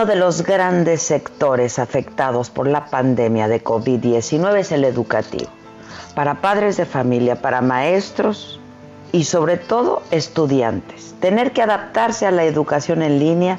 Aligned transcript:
Uno 0.00 0.06
de 0.06 0.16
los 0.16 0.44
grandes 0.44 1.02
sectores 1.02 1.78
afectados 1.78 2.48
por 2.48 2.66
la 2.66 2.86
pandemia 2.86 3.48
de 3.48 3.62
COVID-19 3.62 4.56
es 4.56 4.72
el 4.72 4.84
educativo. 4.84 5.50
Para 6.14 6.40
padres 6.40 6.78
de 6.78 6.86
familia, 6.86 7.42
para 7.42 7.60
maestros 7.60 8.58
y 9.12 9.24
sobre 9.24 9.58
todo 9.58 10.02
estudiantes. 10.10 11.14
Tener 11.20 11.52
que 11.52 11.60
adaptarse 11.60 12.26
a 12.26 12.30
la 12.30 12.44
educación 12.44 13.02
en 13.02 13.18
línea 13.18 13.58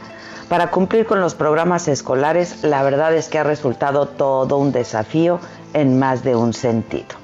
para 0.50 0.72
cumplir 0.72 1.06
con 1.06 1.22
los 1.22 1.36
programas 1.36 1.88
escolares, 1.88 2.64
la 2.64 2.82
verdad 2.82 3.14
es 3.14 3.28
que 3.28 3.38
ha 3.38 3.44
resultado 3.44 4.08
todo 4.08 4.58
un 4.58 4.72
desafío 4.72 5.40
en 5.76 6.00
más 6.00 6.24
de 6.24 6.36
un 6.36 6.54
sentido. 6.54 7.20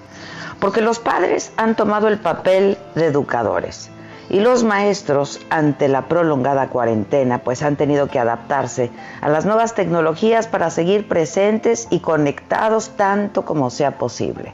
Porque 0.59 0.81
los 0.81 0.99
padres 0.99 1.51
han 1.57 1.75
tomado 1.75 2.07
el 2.07 2.19
papel 2.19 2.77
de 2.93 3.07
educadores 3.07 3.89
y 4.29 4.41
los 4.41 4.63
maestros, 4.63 5.39
ante 5.49 5.87
la 5.87 6.03
prolongada 6.03 6.67
cuarentena, 6.67 7.39
pues 7.39 7.63
han 7.63 7.77
tenido 7.77 8.07
que 8.07 8.19
adaptarse 8.19 8.91
a 9.21 9.29
las 9.29 9.45
nuevas 9.45 9.73
tecnologías 9.73 10.47
para 10.47 10.69
seguir 10.69 11.07
presentes 11.07 11.87
y 11.89 11.99
conectados 11.99 12.91
tanto 12.97 13.45
como 13.45 13.69
sea 13.69 13.97
posible. 13.97 14.53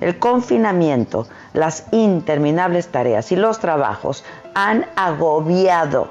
El 0.00 0.18
confinamiento, 0.18 1.28
las 1.52 1.86
interminables 1.92 2.88
tareas 2.88 3.30
y 3.30 3.36
los 3.36 3.60
trabajos 3.60 4.24
han 4.54 4.86
agobiado 4.96 6.08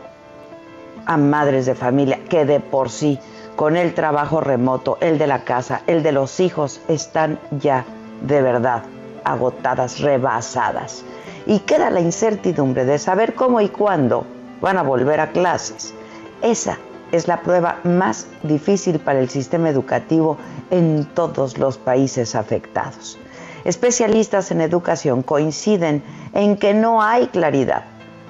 a 1.06 1.18
madres 1.18 1.66
de 1.66 1.76
familia 1.76 2.20
que 2.30 2.46
de 2.46 2.62
por 2.62 2.90
sí, 2.90 3.20
con 3.58 3.76
el 3.76 3.94
trabajo 3.94 4.40
remoto, 4.40 4.98
el 5.02 5.18
de 5.18 5.28
la 5.28 5.44
casa, 5.44 5.82
el 5.86 6.02
de 6.02 6.14
los 6.14 6.40
hijos, 6.40 6.80
están 6.88 7.38
ya 7.52 7.84
de 8.22 8.42
verdad 8.42 8.84
agotadas, 9.26 10.00
rebasadas 10.00 11.04
y 11.46 11.60
queda 11.60 11.90
la 11.90 12.02
incertidumbre 12.02 12.86
de 12.86 13.00
saber 13.00 13.34
cómo 13.34 13.62
y 13.62 13.70
cuándo 13.70 14.26
van 14.62 14.78
a 14.78 14.84
volver 14.84 15.20
a 15.20 15.32
clases. 15.32 15.94
Esa 16.42 16.78
es 17.12 17.28
la 17.28 17.42
prueba 17.42 17.80
más 17.84 18.28
difícil 18.44 19.00
para 19.00 19.20
el 19.20 19.30
sistema 19.30 19.70
educativo 19.70 20.38
en 20.72 21.06
todos 21.14 21.58
los 21.58 21.78
países 21.78 22.36
afectados. 22.36 23.18
Especialistas 23.66 24.52
en 24.52 24.62
educación 24.62 25.22
coinciden 25.22 26.04
en 26.34 26.58
que 26.58 26.74
no 26.74 27.02
hay 27.02 27.28
claridad 27.28 27.84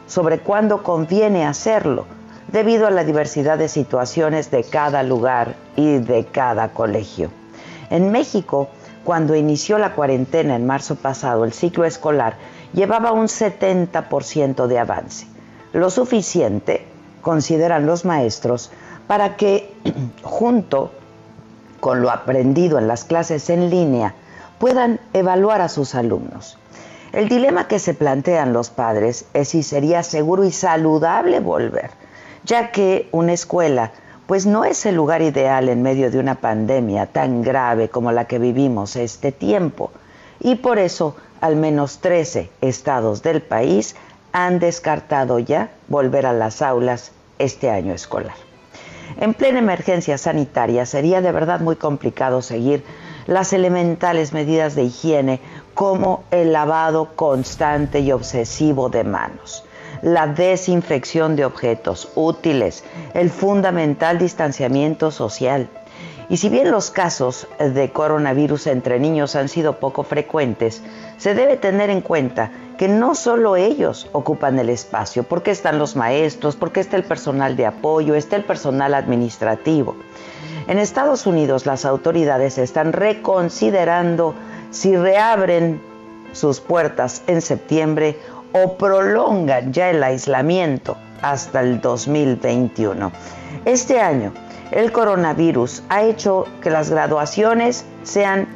sobre 0.06 0.40
cuándo 0.40 0.84
conviene 0.84 1.46
hacerlo 1.46 2.06
debido 2.52 2.86
a 2.86 2.92
la 2.92 3.04
diversidad 3.04 3.58
de 3.58 3.68
situaciones 3.68 4.52
de 4.52 4.64
cada 4.64 5.02
lugar 5.02 5.56
y 5.76 5.98
de 5.98 6.26
cada 6.26 6.70
colegio. 6.70 7.32
En 7.90 8.12
México, 8.12 8.70
cuando 9.04 9.36
inició 9.36 9.78
la 9.78 9.96
cuarentena 9.96 10.56
en 10.56 10.68
marzo 10.68 10.96
pasado, 10.96 11.46
el 11.46 11.54
ciclo 11.54 11.86
escolar 11.86 12.36
llevaba 12.74 13.12
un 13.12 13.28
70% 13.28 14.68
de 14.68 14.80
avance, 14.80 15.28
lo 15.74 15.90
suficiente, 15.90 16.86
consideran 17.22 17.86
los 17.86 18.06
maestros, 18.06 18.72
para 19.08 19.36
que 19.36 19.74
junto 20.24 20.92
con 21.80 22.02
lo 22.02 22.10
aprendido 22.10 22.78
en 22.80 22.88
las 22.88 23.04
clases 23.04 23.50
en 23.50 23.70
línea 23.70 24.16
puedan 24.58 25.00
evaluar 25.14 25.62
a 25.62 25.70
sus 25.70 25.96
alumnos. 25.96 26.58
El 27.12 27.30
dilema 27.30 27.68
que 27.68 27.78
se 27.78 27.94
plantean 27.94 28.54
los 28.54 28.70
padres 28.70 29.26
es 29.34 29.50
si 29.50 29.62
sería 29.62 30.02
seguro 30.02 30.46
y 30.46 30.52
saludable 30.52 31.40
volver, 31.42 31.92
ya 32.44 32.72
que 32.72 33.08
una 33.12 33.34
escuela 33.34 33.92
pues 34.26 34.46
no 34.46 34.64
es 34.64 34.86
el 34.86 34.96
lugar 34.96 35.22
ideal 35.22 35.68
en 35.70 35.82
medio 35.82 36.10
de 36.10 36.18
una 36.18 36.36
pandemia 36.36 37.08
tan 37.08 37.42
grave 37.42 37.90
como 37.90 38.12
la 38.12 38.26
que 38.26 38.40
vivimos 38.40 38.96
este 38.96 39.32
tiempo. 39.32 39.92
Y 40.40 40.56
por 40.56 40.80
eso 40.80 41.16
al 41.44 41.58
menos 41.58 41.98
13 42.00 42.50
estados 42.62 43.22
del 43.22 43.42
país 43.42 43.98
han 44.32 44.60
descartado 44.60 45.40
ya 45.40 45.72
volver 45.90 46.26
a 46.26 46.32
las 46.32 46.62
aulas 46.62 47.12
este 47.38 47.70
año 47.70 47.94
escolar. 47.94 48.36
En 49.20 49.34
plena 49.34 49.60
emergencia 49.60 50.18
sanitaria 50.18 50.86
sería 50.86 51.20
de 51.20 51.34
verdad 51.34 51.60
muy 51.60 51.76
complicado 51.76 52.42
seguir 52.42 52.86
las 53.28 53.52
elementales 53.52 54.32
medidas 54.32 54.76
de 54.76 54.84
higiene 54.84 55.42
como 55.74 56.24
el 56.32 56.54
lavado 56.54 57.10
constante 57.18 58.00
y 58.00 58.14
obsesivo 58.14 58.88
de 58.88 59.04
manos, 59.04 59.66
la 60.02 60.28
desinfección 60.28 61.36
de 61.36 61.44
objetos 61.44 62.10
útiles, 62.16 62.86
el 63.14 63.30
fundamental 63.30 64.18
distanciamiento 64.18 65.12
social, 65.12 65.68
y 66.30 66.38
si 66.38 66.50
bien 66.50 66.72
los 66.72 66.92
casos 66.92 67.48
de 67.60 67.92
coronavirus 67.92 68.68
entre 68.68 69.00
niños 69.00 69.36
han 69.36 69.50
sido 69.50 69.80
poco 69.80 70.04
frecuentes, 70.04 70.82
se 71.18 71.36
debe 71.36 71.58
tener 71.58 71.90
en 71.90 72.02
cuenta 72.02 72.52
que 72.78 72.88
no 72.88 73.16
solo 73.16 73.56
ellos 73.56 74.10
ocupan 74.14 74.58
el 74.60 74.70
espacio, 74.70 75.24
porque 75.24 75.52
están 75.52 75.78
los 75.78 75.96
maestros, 75.96 76.56
porque 76.56 76.80
está 76.80 76.98
el 76.98 77.04
personal 77.04 77.56
de 77.56 77.66
apoyo, 77.66 78.16
está 78.16 78.36
el 78.36 78.44
personal 78.44 78.94
administrativo. 78.94 79.96
En 80.68 80.80
Estados 80.80 81.28
Unidos 81.28 81.66
las 81.66 81.86
autoridades 81.86 82.58
están 82.58 82.94
reconsiderando 82.94 84.34
si 84.72 84.96
reabren 84.96 85.82
sus 86.32 86.60
puertas 86.60 87.22
en 87.28 87.42
septiembre 87.42 88.18
o 88.54 88.78
prolongan 88.78 89.74
ya 89.74 89.90
el 89.90 90.04
aislamiento 90.04 90.98
hasta 91.22 91.62
el 91.62 91.82
2021. 91.82 93.12
Este 93.66 94.00
año 94.00 94.34
el 94.74 94.92
coronavirus 94.92 95.84
ha 95.90 96.02
hecho 96.02 96.48
que 96.62 96.72
las 96.72 96.90
graduaciones 96.90 97.86
sean 98.04 98.48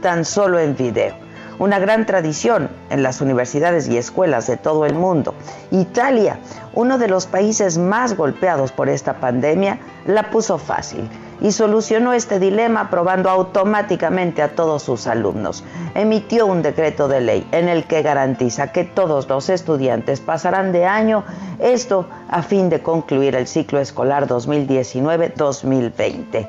tan 0.00 0.24
solo 0.24 0.58
en 0.58 0.74
video. 0.74 1.14
Una 1.58 1.78
gran 1.78 2.06
tradición 2.06 2.70
en 2.90 3.02
las 3.02 3.20
universidades 3.20 3.88
y 3.88 3.96
escuelas 3.96 4.46
de 4.46 4.56
todo 4.56 4.86
el 4.86 4.94
mundo. 4.94 5.34
Italia, 5.70 6.38
uno 6.74 6.98
de 6.98 7.08
los 7.08 7.26
países 7.26 7.78
más 7.78 8.16
golpeados 8.16 8.72
por 8.72 8.88
esta 8.88 9.20
pandemia, 9.20 9.78
la 10.06 10.30
puso 10.30 10.58
fácil 10.58 11.08
y 11.40 11.52
solucionó 11.52 12.12
este 12.12 12.38
dilema 12.38 12.82
aprobando 12.82 13.30
automáticamente 13.30 14.42
a 14.42 14.54
todos 14.54 14.82
sus 14.82 15.06
alumnos. 15.06 15.64
Emitió 15.94 16.44
un 16.46 16.60
decreto 16.62 17.08
de 17.08 17.20
ley 17.20 17.46
en 17.52 17.68
el 17.68 17.84
que 17.84 18.02
garantiza 18.02 18.72
que 18.72 18.82
todos 18.84 19.28
los 19.28 19.48
estudiantes 19.48 20.20
pasarán 20.20 20.72
de 20.72 20.84
año, 20.86 21.24
esto 21.58 22.06
a 22.28 22.42
fin 22.42 22.68
de 22.68 22.82
concluir 22.82 23.34
el 23.34 23.46
ciclo 23.46 23.80
escolar 23.80 24.26
2019-2020. 24.26 26.48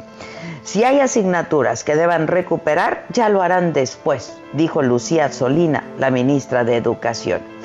Si 0.64 0.84
hay 0.84 1.00
asignaturas 1.00 1.86
que 1.86 1.96
deban 1.96 2.28
recuperar, 2.28 3.06
ya 3.10 3.30
lo 3.30 3.42
harán 3.42 3.72
después, 3.72 4.34
dijo 4.52 4.82
Lucía 4.82 5.32
Solina, 5.32 5.86
la 5.98 6.12
ministra 6.12 6.66
de 6.66 6.76
Educación. 6.76 7.57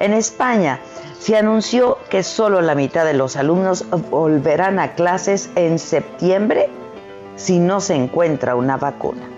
En 0.00 0.14
España, 0.14 0.80
se 1.18 1.36
anunció 1.36 1.98
que 2.08 2.22
solo 2.22 2.62
la 2.62 2.74
mitad 2.74 3.04
de 3.04 3.12
los 3.12 3.36
alumnos 3.36 3.84
volverán 4.10 4.78
a 4.78 4.94
clases 4.94 5.50
en 5.54 5.78
septiembre 5.78 6.70
si 7.36 7.58
no 7.58 7.82
se 7.82 7.94
encuentra 7.94 8.54
una 8.56 8.78
vacuna. 8.78 9.28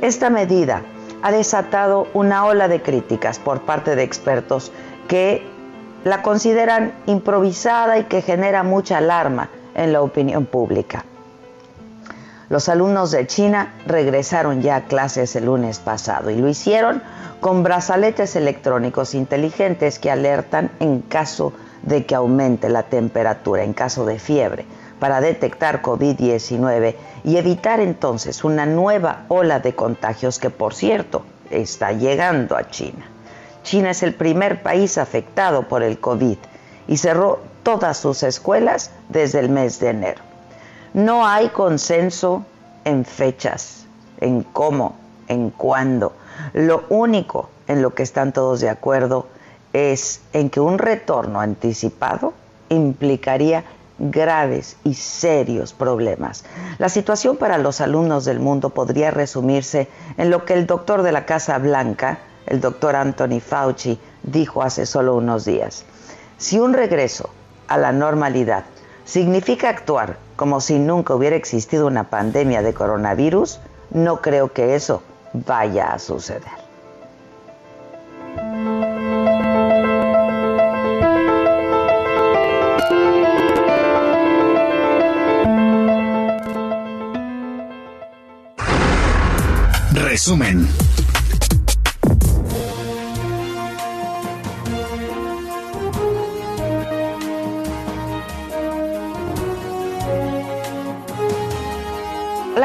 Esta 0.00 0.28
medida 0.28 0.82
ha 1.22 1.30
desatado 1.30 2.08
una 2.12 2.44
ola 2.44 2.66
de 2.66 2.82
críticas 2.82 3.38
por 3.38 3.60
parte 3.60 3.94
de 3.94 4.02
expertos 4.02 4.72
que 5.06 5.46
la 6.02 6.22
consideran 6.22 6.92
improvisada 7.06 7.98
y 7.98 8.04
que 8.04 8.22
genera 8.22 8.64
mucha 8.64 8.98
alarma 8.98 9.50
en 9.74 9.92
la 9.92 10.02
opinión 10.02 10.44
pública. 10.44 11.04
Los 12.50 12.68
alumnos 12.68 13.12
de 13.12 13.28
China 13.28 13.72
regresaron 13.86 14.60
ya 14.60 14.74
a 14.74 14.84
clases 14.86 15.36
el 15.36 15.44
lunes 15.44 15.78
pasado 15.78 16.30
y 16.30 16.34
lo 16.34 16.48
hicieron 16.48 17.00
con 17.38 17.62
brazaletes 17.62 18.34
electrónicos 18.34 19.14
inteligentes 19.14 20.00
que 20.00 20.10
alertan 20.10 20.72
en 20.80 21.00
caso 21.00 21.52
de 21.82 22.04
que 22.06 22.16
aumente 22.16 22.68
la 22.68 22.82
temperatura, 22.82 23.62
en 23.62 23.72
caso 23.72 24.04
de 24.04 24.18
fiebre, 24.18 24.66
para 24.98 25.20
detectar 25.20 25.80
COVID-19 25.80 26.96
y 27.22 27.36
evitar 27.36 27.78
entonces 27.78 28.42
una 28.42 28.66
nueva 28.66 29.26
ola 29.28 29.60
de 29.60 29.76
contagios 29.76 30.40
que, 30.40 30.50
por 30.50 30.74
cierto, 30.74 31.22
está 31.50 31.92
llegando 31.92 32.56
a 32.56 32.68
China. 32.68 33.06
China 33.62 33.90
es 33.92 34.02
el 34.02 34.12
primer 34.12 34.60
país 34.64 34.98
afectado 34.98 35.68
por 35.68 35.84
el 35.84 36.00
COVID 36.00 36.38
y 36.88 36.96
cerró 36.96 37.38
todas 37.62 37.96
sus 37.96 38.24
escuelas 38.24 38.90
desde 39.08 39.38
el 39.38 39.50
mes 39.50 39.78
de 39.78 39.90
enero. 39.90 40.29
No 40.92 41.24
hay 41.24 41.50
consenso 41.50 42.44
en 42.84 43.04
fechas, 43.04 43.86
en 44.20 44.42
cómo, 44.42 44.96
en 45.28 45.50
cuándo. 45.50 46.14
Lo 46.52 46.84
único 46.88 47.48
en 47.68 47.80
lo 47.80 47.94
que 47.94 48.02
están 48.02 48.32
todos 48.32 48.60
de 48.60 48.70
acuerdo 48.70 49.28
es 49.72 50.20
en 50.32 50.50
que 50.50 50.58
un 50.58 50.78
retorno 50.78 51.40
anticipado 51.40 52.32
implicaría 52.70 53.64
graves 54.00 54.78
y 54.82 54.94
serios 54.94 55.74
problemas. 55.74 56.44
La 56.78 56.88
situación 56.88 57.36
para 57.36 57.58
los 57.58 57.80
alumnos 57.80 58.24
del 58.24 58.40
mundo 58.40 58.70
podría 58.70 59.12
resumirse 59.12 59.88
en 60.16 60.30
lo 60.30 60.44
que 60.44 60.54
el 60.54 60.66
doctor 60.66 61.02
de 61.02 61.12
la 61.12 61.24
Casa 61.24 61.58
Blanca, 61.58 62.18
el 62.46 62.60
doctor 62.60 62.96
Anthony 62.96 63.40
Fauci, 63.40 64.00
dijo 64.24 64.62
hace 64.62 64.86
solo 64.86 65.14
unos 65.14 65.44
días. 65.44 65.84
Si 66.36 66.58
un 66.58 66.72
regreso 66.72 67.30
a 67.68 67.78
la 67.78 67.92
normalidad 67.92 68.64
significa 69.10 69.68
actuar 69.68 70.18
como 70.36 70.60
si 70.60 70.78
nunca 70.78 71.14
hubiera 71.14 71.34
existido 71.34 71.88
una 71.88 72.04
pandemia 72.04 72.62
de 72.62 72.72
coronavirus, 72.72 73.58
no 73.90 74.20
creo 74.20 74.52
que 74.52 74.76
eso 74.76 75.02
vaya 75.32 75.92
a 75.92 75.98
suceder. 75.98 76.60
Resumen. 89.92 90.89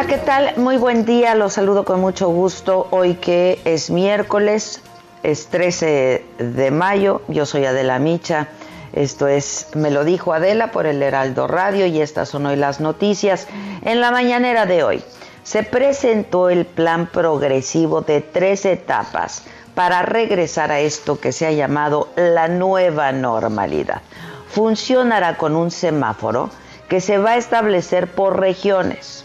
¿Qué 0.07 0.17
tal? 0.19 0.53
Muy 0.57 0.77
buen 0.77 1.03
día, 1.03 1.33
los 1.33 1.53
saludo 1.53 1.83
con 1.83 1.99
mucho 1.99 2.27
gusto. 2.27 2.87
Hoy 2.91 3.15
que 3.15 3.59
es 3.65 3.89
miércoles, 3.89 4.81
es 5.23 5.47
13 5.47 6.23
de 6.37 6.69
mayo, 6.69 7.23
yo 7.27 7.47
soy 7.47 7.65
Adela 7.65 7.97
Micha. 7.97 8.49
Esto 8.93 9.27
es 9.27 9.67
Me 9.73 9.89
lo 9.89 10.03
dijo 10.03 10.33
Adela 10.33 10.71
por 10.71 10.85
el 10.85 11.01
Heraldo 11.01 11.47
Radio 11.47 11.87
y 11.87 12.01
estas 12.01 12.29
son 12.29 12.45
hoy 12.45 12.55
las 12.55 12.79
noticias. 12.79 13.47
En 13.81 13.99
la 13.99 14.11
mañanera 14.11 14.67
de 14.67 14.83
hoy 14.83 15.03
se 15.43 15.63
presentó 15.63 16.51
el 16.51 16.65
plan 16.65 17.07
progresivo 17.07 18.01
de 18.01 18.21
tres 18.21 18.65
etapas 18.65 19.43
para 19.73 20.03
regresar 20.03 20.71
a 20.71 20.81
esto 20.81 21.19
que 21.19 21.31
se 21.31 21.47
ha 21.47 21.51
llamado 21.51 22.09
la 22.15 22.47
nueva 22.47 23.11
normalidad. 23.11 24.01
Funcionará 24.49 25.37
con 25.37 25.55
un 25.55 25.71
semáforo 25.71 26.51
que 26.89 27.01
se 27.01 27.17
va 27.17 27.31
a 27.31 27.37
establecer 27.37 28.07
por 28.07 28.39
regiones 28.39 29.24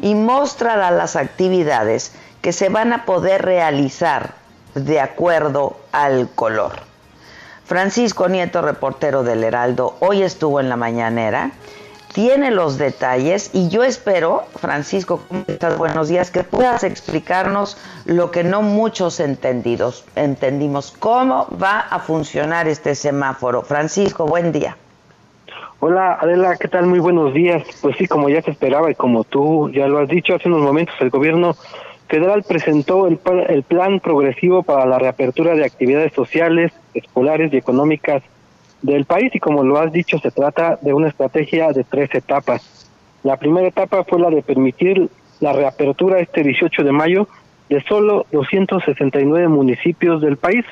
y 0.00 0.14
mostrará 0.14 0.90
las 0.90 1.16
actividades 1.16 2.12
que 2.42 2.52
se 2.52 2.68
van 2.68 2.92
a 2.92 3.04
poder 3.04 3.42
realizar 3.42 4.34
de 4.74 5.00
acuerdo 5.00 5.78
al 5.92 6.28
color. 6.34 6.72
Francisco 7.64 8.28
Nieto, 8.28 8.62
reportero 8.62 9.24
del 9.24 9.42
Heraldo, 9.42 9.96
hoy 10.00 10.22
estuvo 10.22 10.60
en 10.60 10.68
la 10.68 10.76
mañanera, 10.76 11.50
tiene 12.12 12.50
los 12.50 12.78
detalles 12.78 13.50
y 13.52 13.68
yo 13.68 13.82
espero, 13.82 14.44
Francisco, 14.60 15.20
Buenos 15.76 16.08
días, 16.08 16.30
que 16.30 16.44
puedas 16.44 16.84
explicarnos 16.84 17.76
lo 18.04 18.30
que 18.30 18.44
no 18.44 18.62
muchos 18.62 19.20
entendidos 19.20 20.04
entendimos, 20.14 20.94
cómo 20.98 21.48
va 21.62 21.80
a 21.80 21.98
funcionar 21.98 22.68
este 22.68 22.94
semáforo. 22.94 23.62
Francisco, 23.62 24.26
buen 24.26 24.52
día. 24.52 24.76
Hola 25.78 26.14
Adela, 26.18 26.56
¿qué 26.56 26.68
tal? 26.68 26.86
Muy 26.86 27.00
buenos 27.00 27.34
días. 27.34 27.62
Pues 27.82 27.96
sí, 27.98 28.06
como 28.06 28.30
ya 28.30 28.40
se 28.40 28.50
esperaba 28.50 28.90
y 28.90 28.94
como 28.94 29.24
tú 29.24 29.70
ya 29.70 29.86
lo 29.88 29.98
has 29.98 30.08
dicho 30.08 30.34
hace 30.34 30.48
unos 30.48 30.62
momentos, 30.62 30.94
el 31.00 31.10
gobierno 31.10 31.54
federal 32.08 32.44
presentó 32.48 33.06
el, 33.06 33.20
el 33.48 33.62
plan 33.62 34.00
progresivo 34.00 34.62
para 34.62 34.86
la 34.86 34.98
reapertura 34.98 35.54
de 35.54 35.66
actividades 35.66 36.14
sociales, 36.14 36.72
escolares 36.94 37.52
y 37.52 37.58
económicas 37.58 38.22
del 38.80 39.04
país 39.04 39.34
y 39.34 39.38
como 39.38 39.64
lo 39.64 39.78
has 39.78 39.92
dicho, 39.92 40.18
se 40.18 40.30
trata 40.30 40.78
de 40.80 40.94
una 40.94 41.08
estrategia 41.08 41.70
de 41.72 41.84
tres 41.84 42.08
etapas. 42.14 42.90
La 43.22 43.36
primera 43.36 43.68
etapa 43.68 44.02
fue 44.04 44.18
la 44.18 44.30
de 44.30 44.40
permitir 44.40 45.10
la 45.40 45.52
reapertura 45.52 46.20
este 46.20 46.42
18 46.42 46.84
de 46.84 46.92
mayo 46.92 47.28
de 47.68 47.82
solo 47.82 48.24
269 48.32 49.48
municipios 49.48 50.22
del 50.22 50.38
país, 50.38 50.64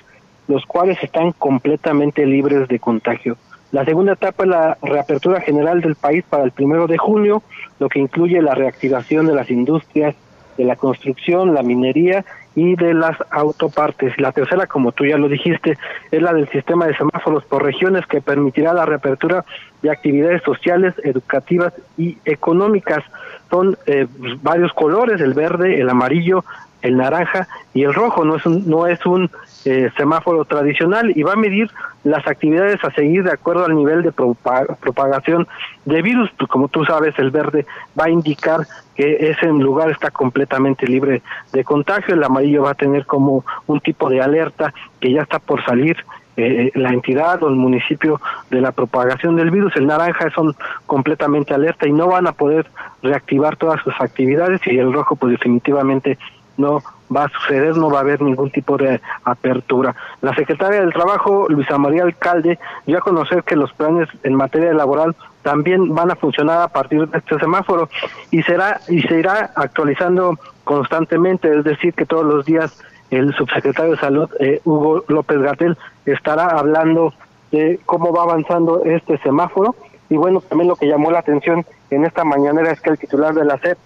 los 0.48 0.64
cuales 0.64 0.96
están 1.02 1.32
completamente 1.32 2.24
libres 2.24 2.68
de 2.68 2.78
contagio. 2.78 3.36
La 3.74 3.84
segunda 3.84 4.12
etapa 4.12 4.44
es 4.44 4.50
la 4.50 4.78
reapertura 4.82 5.40
general 5.40 5.80
del 5.80 5.96
país 5.96 6.24
para 6.30 6.44
el 6.44 6.52
primero 6.52 6.86
de 6.86 6.96
junio, 6.96 7.42
lo 7.80 7.88
que 7.88 7.98
incluye 7.98 8.40
la 8.40 8.54
reactivación 8.54 9.26
de 9.26 9.34
las 9.34 9.50
industrias 9.50 10.14
de 10.56 10.62
la 10.62 10.76
construcción, 10.76 11.54
la 11.54 11.64
minería 11.64 12.24
y 12.54 12.76
de 12.76 12.94
las 12.94 13.16
autopartes. 13.32 14.16
La 14.20 14.30
tercera, 14.30 14.68
como 14.68 14.92
tú 14.92 15.04
ya 15.06 15.18
lo 15.18 15.28
dijiste, 15.28 15.76
es 16.12 16.22
la 16.22 16.32
del 16.32 16.48
sistema 16.50 16.86
de 16.86 16.96
semáforos 16.96 17.44
por 17.46 17.64
regiones 17.64 18.06
que 18.06 18.20
permitirá 18.20 18.72
la 18.74 18.86
reapertura 18.86 19.44
de 19.82 19.90
actividades 19.90 20.44
sociales, 20.44 20.94
educativas 21.02 21.72
y 21.98 22.16
económicas. 22.24 23.02
Son 23.50 23.76
eh, 23.86 24.06
varios 24.40 24.72
colores, 24.72 25.20
el 25.20 25.34
verde, 25.34 25.80
el 25.80 25.90
amarillo, 25.90 26.44
el 26.84 26.96
naranja 26.96 27.48
y 27.72 27.82
el 27.82 27.92
rojo. 27.92 28.24
No 28.24 28.36
es 28.36 28.46
un, 28.46 28.68
no 28.68 28.86
es 28.86 29.04
un 29.04 29.30
eh, 29.64 29.90
semáforo 29.96 30.44
tradicional 30.44 31.12
y 31.16 31.22
va 31.22 31.32
a 31.32 31.36
medir 31.36 31.70
las 32.04 32.24
actividades 32.28 32.84
a 32.84 32.90
seguir 32.92 33.24
de 33.24 33.32
acuerdo 33.32 33.64
al 33.64 33.74
nivel 33.74 34.02
de 34.02 34.12
propagación 34.12 35.48
de 35.86 36.02
virus. 36.02 36.30
Pues, 36.38 36.48
como 36.48 36.68
tú 36.68 36.84
sabes, 36.84 37.18
el 37.18 37.30
verde 37.30 37.66
va 37.98 38.04
a 38.04 38.10
indicar 38.10 38.66
que 38.94 39.30
ese 39.30 39.46
lugar 39.46 39.90
está 39.90 40.10
completamente 40.10 40.86
libre 40.86 41.22
de 41.52 41.64
contagio, 41.64 42.14
el 42.14 42.22
amarillo 42.22 42.62
va 42.62 42.72
a 42.72 42.74
tener 42.74 43.06
como 43.06 43.44
un 43.66 43.80
tipo 43.80 44.08
de 44.08 44.20
alerta 44.20 44.72
que 45.00 45.10
ya 45.12 45.22
está 45.22 45.38
por 45.38 45.64
salir 45.64 45.96
eh, 46.36 46.72
la 46.74 46.90
entidad 46.90 47.40
o 47.44 47.48
el 47.48 47.54
municipio 47.54 48.20
de 48.50 48.60
la 48.60 48.72
propagación 48.72 49.36
del 49.36 49.52
virus. 49.52 49.76
El 49.76 49.86
naranja 49.86 50.30
son 50.30 50.54
completamente 50.84 51.54
alerta 51.54 51.86
y 51.86 51.92
no 51.92 52.08
van 52.08 52.26
a 52.26 52.32
poder 52.32 52.66
reactivar 53.02 53.56
todas 53.56 53.80
sus 53.82 53.94
actividades 54.00 54.60
y 54.66 54.76
el 54.76 54.92
rojo 54.92 55.14
pues 55.14 55.30
definitivamente 55.32 56.18
no 56.56 56.82
va 57.14 57.24
a 57.24 57.28
suceder, 57.28 57.76
no 57.76 57.90
va 57.90 57.98
a 57.98 58.02
haber 58.02 58.22
ningún 58.22 58.50
tipo 58.50 58.76
de 58.76 59.00
apertura. 59.24 59.94
La 60.20 60.34
secretaria 60.34 60.80
del 60.80 60.92
Trabajo, 60.92 61.46
Luisa 61.48 61.78
María 61.78 62.02
Alcalde, 62.02 62.58
dio 62.86 62.98
a 62.98 63.02
conocer 63.02 63.44
que 63.44 63.56
los 63.56 63.72
planes 63.72 64.08
en 64.22 64.34
materia 64.34 64.72
laboral 64.72 65.14
también 65.42 65.94
van 65.94 66.10
a 66.10 66.16
funcionar 66.16 66.62
a 66.62 66.68
partir 66.68 67.06
de 67.06 67.18
este 67.18 67.38
semáforo 67.38 67.88
y 68.30 68.42
será 68.42 68.80
y 68.88 69.02
se 69.02 69.18
irá 69.18 69.52
actualizando 69.54 70.38
constantemente, 70.64 71.58
es 71.58 71.64
decir, 71.64 71.92
que 71.92 72.06
todos 72.06 72.24
los 72.24 72.46
días 72.46 72.82
el 73.10 73.34
subsecretario 73.34 73.92
de 73.92 73.98
Salud, 73.98 74.30
eh, 74.40 74.60
Hugo 74.64 75.04
López 75.08 75.38
Gatel, 75.38 75.76
estará 76.06 76.46
hablando 76.46 77.12
de 77.52 77.78
cómo 77.86 78.12
va 78.12 78.22
avanzando 78.22 78.84
este 78.84 79.18
semáforo. 79.18 79.76
Y 80.08 80.16
bueno, 80.16 80.40
también 80.40 80.68
lo 80.68 80.76
que 80.76 80.88
llamó 80.88 81.10
la 81.10 81.20
atención 81.20 81.64
en 81.90 82.04
esta 82.04 82.24
mañanera 82.24 82.72
es 82.72 82.80
que 82.80 82.90
el 82.90 82.98
titular 82.98 83.34
de 83.34 83.44
la 83.44 83.58
SEP, 83.58 83.78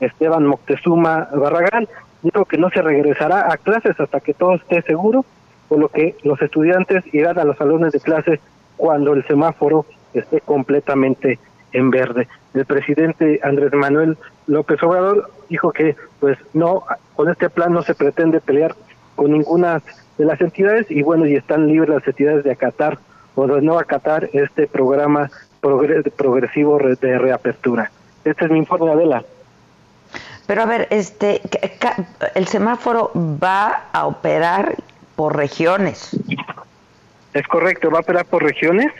Esteban 0.00 0.46
Moctezuma 0.46 1.28
Barragán, 1.34 1.88
dijo 2.22 2.44
que 2.44 2.58
no 2.58 2.70
se 2.70 2.82
regresará 2.82 3.52
a 3.52 3.56
clases 3.56 3.98
hasta 3.98 4.20
que 4.20 4.34
todo 4.34 4.54
esté 4.54 4.82
seguro, 4.82 5.24
por 5.68 5.78
lo 5.78 5.88
que 5.88 6.16
los 6.22 6.40
estudiantes 6.40 7.04
irán 7.12 7.38
a 7.38 7.44
los 7.44 7.56
salones 7.56 7.92
de 7.92 8.00
clases 8.00 8.40
cuando 8.76 9.12
el 9.12 9.26
semáforo 9.26 9.86
esté 10.14 10.40
completamente 10.40 11.38
en 11.72 11.90
verde. 11.90 12.28
El 12.54 12.64
presidente 12.64 13.40
Andrés 13.42 13.72
Manuel 13.74 14.16
López 14.46 14.82
Obrador 14.82 15.30
dijo 15.48 15.72
que 15.72 15.96
pues 16.20 16.38
no 16.54 16.84
con 17.14 17.30
este 17.30 17.50
plan 17.50 17.72
no 17.72 17.82
se 17.82 17.94
pretende 17.94 18.40
pelear 18.40 18.74
con 19.14 19.32
ninguna 19.32 19.82
de 20.16 20.24
las 20.24 20.40
entidades 20.40 20.90
y 20.90 21.02
bueno, 21.02 21.26
y 21.26 21.36
están 21.36 21.66
libres 21.66 21.90
las 21.90 22.06
entidades 22.06 22.44
de 22.44 22.52
acatar 22.52 22.98
o 23.34 23.46
de 23.46 23.62
no 23.62 23.78
acatar 23.78 24.28
este 24.32 24.66
programa 24.66 25.30
progresivo 25.60 26.78
de 26.78 27.18
reapertura. 27.18 27.90
Este 28.24 28.44
es 28.44 28.50
mi 28.50 28.58
informe, 28.58 28.90
Adela. 28.90 29.24
Pero 30.48 30.62
a 30.62 30.64
ver, 30.64 30.88
este, 30.88 31.42
el 32.34 32.48
semáforo 32.48 33.12
va 33.14 33.84
a 33.92 34.06
operar 34.06 34.76
por 35.14 35.36
regiones. 35.36 36.16
Es 37.34 37.46
correcto, 37.46 37.90
va 37.90 37.98
a 37.98 38.00
operar 38.00 38.24
por 38.24 38.42
regiones. 38.42 38.90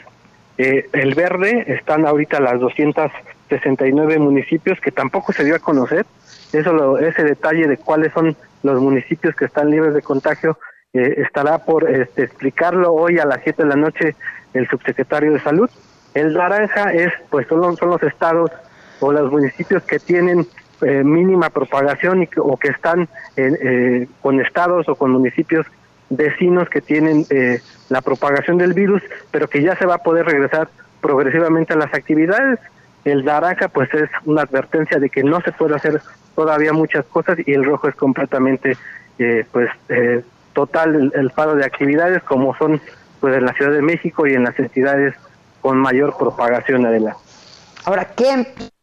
Eh, 0.59 0.87
el 0.93 1.15
verde 1.15 1.65
están 1.65 2.05
ahorita 2.05 2.39
las 2.39 2.59
269 2.59 4.19
municipios 4.19 4.79
que 4.79 4.91
tampoco 4.91 5.33
se 5.33 5.43
dio 5.43 5.55
a 5.55 5.59
conocer. 5.59 6.05
Eso 6.53 6.99
ese 6.99 7.23
detalle 7.23 7.67
de 7.67 7.77
cuáles 7.77 8.13
son 8.13 8.37
los 8.61 8.79
municipios 8.79 9.35
que 9.35 9.45
están 9.45 9.71
libres 9.71 9.95
de 9.95 10.03
contagio 10.03 10.59
eh, 10.93 11.15
estará 11.17 11.65
por 11.65 11.89
este, 11.89 12.25
explicarlo 12.25 12.93
hoy 12.93 13.17
a 13.17 13.25
las 13.25 13.39
7 13.43 13.63
de 13.63 13.69
la 13.69 13.75
noche 13.75 14.15
el 14.53 14.69
subsecretario 14.69 15.33
de 15.33 15.39
Salud. 15.39 15.69
El 16.13 16.35
naranja 16.35 16.93
es, 16.93 17.11
pues 17.31 17.47
son, 17.47 17.75
son 17.75 17.89
los 17.89 18.03
estados 18.03 18.51
o 18.99 19.11
los 19.11 19.31
municipios 19.31 19.81
que 19.81 19.97
tienen 19.97 20.45
eh, 20.81 21.03
mínima 21.03 21.49
propagación 21.49 22.23
y 22.23 22.29
o 22.37 22.57
que 22.57 22.69
están 22.69 23.07
eh, 23.35 24.07
con 24.21 24.39
estados 24.39 24.87
o 24.87 24.95
con 24.95 25.11
municipios 25.11 25.65
vecinos 26.09 26.69
que 26.69 26.81
tienen 26.81 27.25
la 27.89 28.01
propagación 28.01 28.57
del 28.57 28.73
virus, 28.73 29.03
pero 29.29 29.47
que 29.47 29.61
ya 29.61 29.75
se 29.75 29.85
va 29.85 29.95
a 29.95 30.03
poder 30.03 30.25
regresar 30.25 30.67
progresivamente 31.01 31.73
a 31.73 31.77
las 31.77 31.93
actividades. 31.93 32.59
El 33.05 33.23
naranja 33.23 33.67
pues 33.67 33.93
es 33.93 34.09
una 34.25 34.41
advertencia 34.41 34.97
de 34.97 35.11
que 35.11 35.23
no 35.23 35.39
se 35.41 35.51
puede 35.51 35.75
hacer 35.75 36.01
todavía 36.33 36.73
muchas 36.73 37.05
cosas 37.05 37.37
y 37.45 37.53
el 37.53 37.63
rojo 37.63 37.89
es 37.89 37.95
completamente 37.95 38.75
pues 39.51 39.69
total 40.53 41.11
el, 41.13 41.29
paro 41.29 41.55
de 41.55 41.65
actividades 41.65 42.23
como 42.23 42.55
son 42.55 42.81
pues 43.19 43.37
en 43.37 43.45
la 43.45 43.53
Ciudad 43.53 43.71
de 43.71 43.81
México 43.81 44.25
y 44.25 44.33
en 44.33 44.43
las 44.45 44.57
entidades 44.57 45.13
con 45.61 45.77
mayor 45.77 46.17
propagación 46.17 46.85
adelante. 46.85 47.19
Ahora, 47.85 48.05
¿qué 48.15 48.31
empieza 48.31 48.78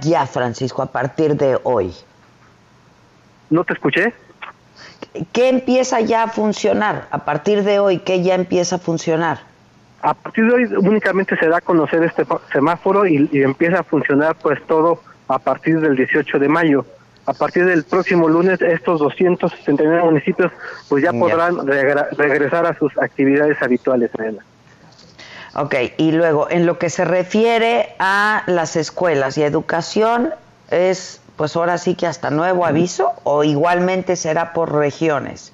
ya, 0.00 0.26
Francisco, 0.26 0.82
a 0.82 0.86
partir 0.86 1.36
de 1.36 1.58
hoy? 1.62 1.92
¿No 3.50 3.64
te 3.64 3.74
escuché? 3.74 4.12
¿Qué 5.32 5.48
empieza 5.48 6.00
ya 6.00 6.24
a 6.24 6.28
funcionar 6.28 7.08
a 7.10 7.24
partir 7.24 7.62
de 7.64 7.78
hoy? 7.78 7.98
¿Qué 7.98 8.22
ya 8.22 8.34
empieza 8.34 8.76
a 8.76 8.78
funcionar? 8.78 9.40
A 10.02 10.14
partir 10.14 10.46
de 10.46 10.52
hoy 10.52 10.64
únicamente 10.76 11.36
se 11.36 11.48
da 11.48 11.58
a 11.58 11.60
conocer 11.60 12.02
este 12.02 12.26
semáforo 12.52 13.06
y, 13.06 13.28
y 13.32 13.42
empieza 13.42 13.80
a 13.80 13.82
funcionar 13.82 14.36
pues 14.36 14.64
todo 14.66 15.02
a 15.28 15.38
partir 15.38 15.80
del 15.80 15.96
18 15.96 16.38
de 16.38 16.48
mayo 16.48 16.84
a 17.28 17.34
partir 17.34 17.66
del 17.66 17.84
próximo 17.84 18.26
lunes 18.26 18.58
estos 18.62 19.00
269 19.00 20.02
municipios 20.02 20.50
pues 20.88 21.04
ya 21.04 21.12
podrán 21.12 21.66
regresar 21.66 22.64
a 22.64 22.74
sus 22.78 22.96
actividades 22.96 23.60
habituales. 23.60 24.10
Ok, 25.54 25.74
y 25.96 26.12
luego 26.12 26.48
en 26.50 26.66
lo 26.66 26.78
que 26.78 26.90
se 26.90 27.04
refiere 27.04 27.94
a 27.98 28.42
las 28.46 28.76
escuelas 28.76 29.38
y 29.38 29.42
educación, 29.42 30.30
es 30.70 31.20
pues 31.36 31.54
ahora 31.56 31.78
sí 31.78 31.94
que 31.94 32.06
hasta 32.06 32.30
nuevo 32.30 32.66
aviso 32.66 33.12
o 33.22 33.44
igualmente 33.44 34.16
será 34.16 34.52
por 34.52 34.74
regiones. 34.74 35.52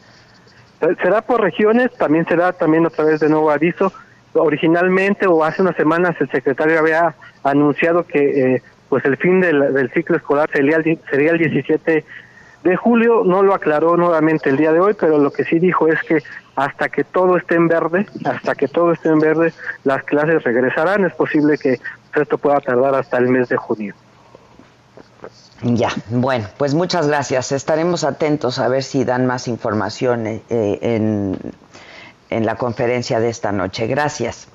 Será 0.81 1.21
por 1.21 1.43
regiones, 1.43 1.93
también 1.93 2.27
será 2.27 2.53
también 2.53 2.87
a 2.87 2.91
través 2.91 3.21
de 3.21 3.29
nuevo 3.29 3.51
aviso. 3.51 3.93
Originalmente 4.33 5.27
o 5.27 5.45
hace 5.45 5.63
unas 5.63 5.77
semanas 5.77 6.17
el 6.21 6.31
secretario 6.31 6.79
había 6.79 7.15
anunciado 7.45 8.07
que 8.07 8.55
eh, 8.55 8.63
pues 8.89 9.05
el 9.05 9.17
fin 9.19 9.41
del, 9.41 9.91
ciclo 9.93 10.17
escolar 10.17 10.51
sería 10.53 10.77
el, 10.77 10.99
sería 11.11 11.33
el 11.33 11.39
17 11.39 12.05
de 12.65 12.77
julio, 12.77 13.23
no 13.25 13.43
lo 13.43 13.55
aclaró 13.55 13.97
nuevamente 13.97 14.49
el 14.49 14.57
día 14.57 14.73
de 14.73 14.81
hoy, 14.81 14.95
pero 14.99 15.19
lo 15.19 15.31
que 15.31 15.45
sí 15.45 15.59
dijo 15.59 15.87
es 15.89 16.03
que 16.03 16.23
hasta 16.57 16.89
que 16.89 17.05
todo 17.05 17.37
esté 17.37 17.57
en 17.57 17.69
verde, 17.69 18.07
hasta 18.25 18.55
que 18.55 18.69
todo 18.69 18.93
esté 18.93 19.09
en 19.09 19.19
verde, 19.19 19.53
las 19.85 20.03
clases 20.05 20.43
regresarán. 20.45 21.05
Es 21.05 21.15
posible 21.15 21.59
que 21.59 21.81
esto 22.15 22.39
pueda 22.39 22.61
tardar 22.61 22.95
hasta 22.95 23.19
el 23.19 23.29
mes 23.29 23.49
de 23.49 23.57
junio. 23.57 23.95
Ya, 25.63 25.89
bueno, 26.09 26.47
pues 26.59 26.75
muchas 26.75 27.09
gracias. 27.09 27.53
Estaremos 27.53 28.05
atentos 28.05 28.59
a 28.59 28.69
ver 28.69 28.83
si 28.83 29.05
dan 29.05 29.27
más 29.27 29.49
información 29.49 30.27
eh, 30.27 30.43
en, 30.49 31.39
en 32.31 32.47
la 32.47 32.57
conferencia 32.57 33.19
de 33.19 33.31
esta 33.31 33.51
noche. 33.51 33.87
Gracias. 33.87 34.49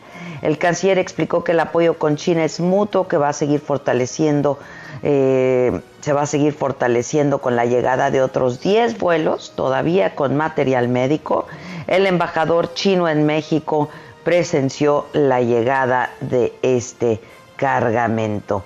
El 0.43 0.59
canciller 0.59 0.99
explicó 0.99 1.45
que 1.45 1.53
el 1.53 1.61
apoyo 1.61 1.99
con 1.99 2.17
China 2.17 2.45
es 2.45 2.61
mutuo, 2.61 3.09
que 3.09 3.17
va 3.17 3.31
a 3.31 3.33
seguir 3.33 3.61
fortaleciendo 3.61 4.59
eh, 5.03 5.81
se 6.07 6.13
va 6.13 6.23
a 6.23 6.27
seguir 6.27 6.53
fortaleciendo 6.53 7.41
con 7.41 7.57
la 7.57 7.65
llegada 7.65 8.13
de 8.13 8.23
otros 8.23 8.61
10 8.61 8.97
vuelos, 9.01 9.55
todavía 9.57 10.15
con 10.15 10.37
material 10.37 10.87
médico. 10.87 11.49
El 11.89 12.07
embajador 12.07 12.75
chino 12.75 13.09
en 13.09 13.27
México 13.27 13.89
presenció 14.23 15.07
la 15.13 15.41
llegada 15.41 16.13
de 16.21 16.53
este 16.63 17.21
cargamento. 17.57 18.63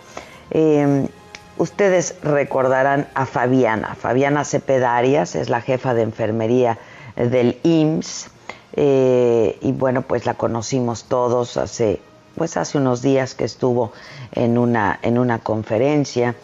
Em, 0.50 1.08
ustedes 1.56 2.16
recordarán 2.22 3.08
a 3.14 3.24
Fabiana. 3.24 3.94
Fabiana 3.94 4.44
Cepedarias 4.44 5.34
es 5.34 5.48
la 5.48 5.62
jefa 5.62 5.94
de 5.94 6.02
enfermería 6.02 6.76
del 7.16 7.58
IMSS. 7.62 8.28
Eh, 8.76 9.56
y 9.62 9.72
bueno, 9.72 10.02
pues 10.02 10.26
la 10.26 10.34
conocimos 10.34 11.04
todos 11.04 11.56
hace 11.56 12.00
pues 12.36 12.56
hace 12.56 12.78
unos 12.78 13.02
días 13.02 13.34
que 13.34 13.44
estuvo 13.44 13.92
en 14.32 14.56
una, 14.56 14.98
en 15.02 15.18
una 15.18 15.40
conferencia 15.40 16.36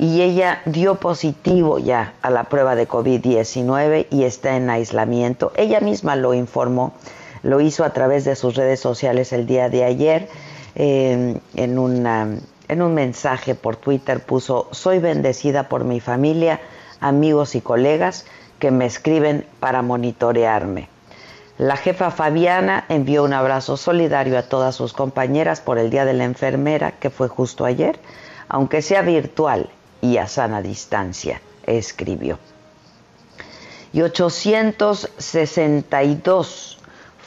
y 0.00 0.22
ella 0.22 0.62
dio 0.64 0.94
positivo 0.94 1.78
ya 1.78 2.14
a 2.22 2.30
la 2.30 2.44
prueba 2.44 2.74
de 2.74 2.88
COVID-19 2.88 4.06
y 4.08 4.24
está 4.24 4.56
en 4.56 4.70
aislamiento. 4.70 5.52
Ella 5.56 5.80
misma 5.80 6.16
lo 6.16 6.32
informó, 6.32 6.94
lo 7.42 7.60
hizo 7.60 7.84
a 7.84 7.92
través 7.92 8.24
de 8.24 8.34
sus 8.34 8.54
redes 8.54 8.80
sociales 8.80 9.34
el 9.34 9.46
día 9.46 9.68
de 9.68 9.84
ayer. 9.84 10.28
en, 10.74 11.78
una, 11.78 12.28
en 12.68 12.80
un 12.80 12.94
mensaje 12.94 13.54
por 13.54 13.76
Twitter 13.76 14.24
puso, 14.24 14.68
soy 14.70 15.00
bendecida 15.00 15.68
por 15.68 15.84
mi 15.84 16.00
familia, 16.00 16.60
amigos 17.00 17.54
y 17.54 17.60
colegas 17.60 18.24
que 18.58 18.70
me 18.70 18.86
escriben 18.86 19.44
para 19.60 19.82
monitorearme. 19.82 20.88
La 21.58 21.76
jefa 21.76 22.10
Fabiana 22.10 22.86
envió 22.88 23.22
un 23.22 23.34
abrazo 23.34 23.76
solidario 23.76 24.38
a 24.38 24.44
todas 24.44 24.74
sus 24.74 24.94
compañeras 24.94 25.60
por 25.60 25.78
el 25.78 25.90
Día 25.90 26.06
de 26.06 26.14
la 26.14 26.24
Enfermera, 26.24 26.92
que 26.92 27.10
fue 27.10 27.28
justo 27.28 27.66
ayer, 27.66 27.98
aunque 28.48 28.80
sea 28.80 29.02
virtual 29.02 29.68
y 30.00 30.16
a 30.18 30.26
sana 30.26 30.62
distancia, 30.62 31.40
escribió. 31.64 32.38
Y 33.92 34.02
862 34.02 36.78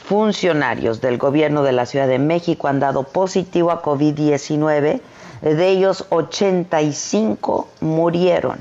funcionarios 0.06 1.00
del 1.00 1.16
gobierno 1.18 1.62
de 1.62 1.72
la 1.72 1.86
Ciudad 1.86 2.08
de 2.08 2.18
México 2.18 2.68
han 2.68 2.80
dado 2.80 3.04
positivo 3.04 3.70
a 3.70 3.82
COVID-19, 3.82 5.00
de 5.42 5.68
ellos 5.68 6.06
85 6.10 7.68
murieron, 7.80 8.58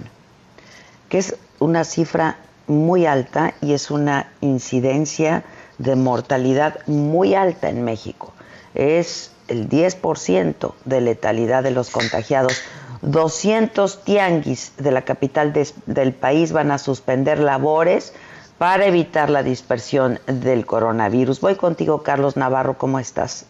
que 1.09 1.17
es 1.17 1.35
una 1.59 1.83
cifra 1.83 2.37
muy 2.67 3.05
alta 3.05 3.53
y 3.61 3.73
es 3.73 3.91
una 3.91 4.31
incidencia 4.41 5.43
de 5.77 5.95
mortalidad 5.95 6.79
muy 6.87 7.35
alta 7.35 7.69
en 7.69 7.83
México. 7.83 8.33
Es 8.73 9.31
el 9.47 9.69
10% 9.69 10.73
de 10.85 11.01
letalidad 11.01 11.63
de 11.63 11.71
los 11.71 11.89
contagiados. 11.89 12.61
200 13.03 14.03
tianguis 14.05 14.73
de 14.77 14.91
la 14.91 15.01
capital 15.01 15.53
del 15.53 16.13
país 16.13 16.53
van 16.53 16.71
a 16.71 16.77
suspender 16.77 17.37
labores 17.37 18.13
para 18.57 18.85
evitar 18.85 19.29
la 19.29 19.43
dispersión 19.43 20.19
del 20.25 20.65
coronavirus. 20.65 21.41
Voy 21.41 21.55
contigo, 21.55 22.01
Carlos 22.01 22.37
Navarro, 22.37 22.77
¿cómo 22.77 22.99
estás? 22.99 23.45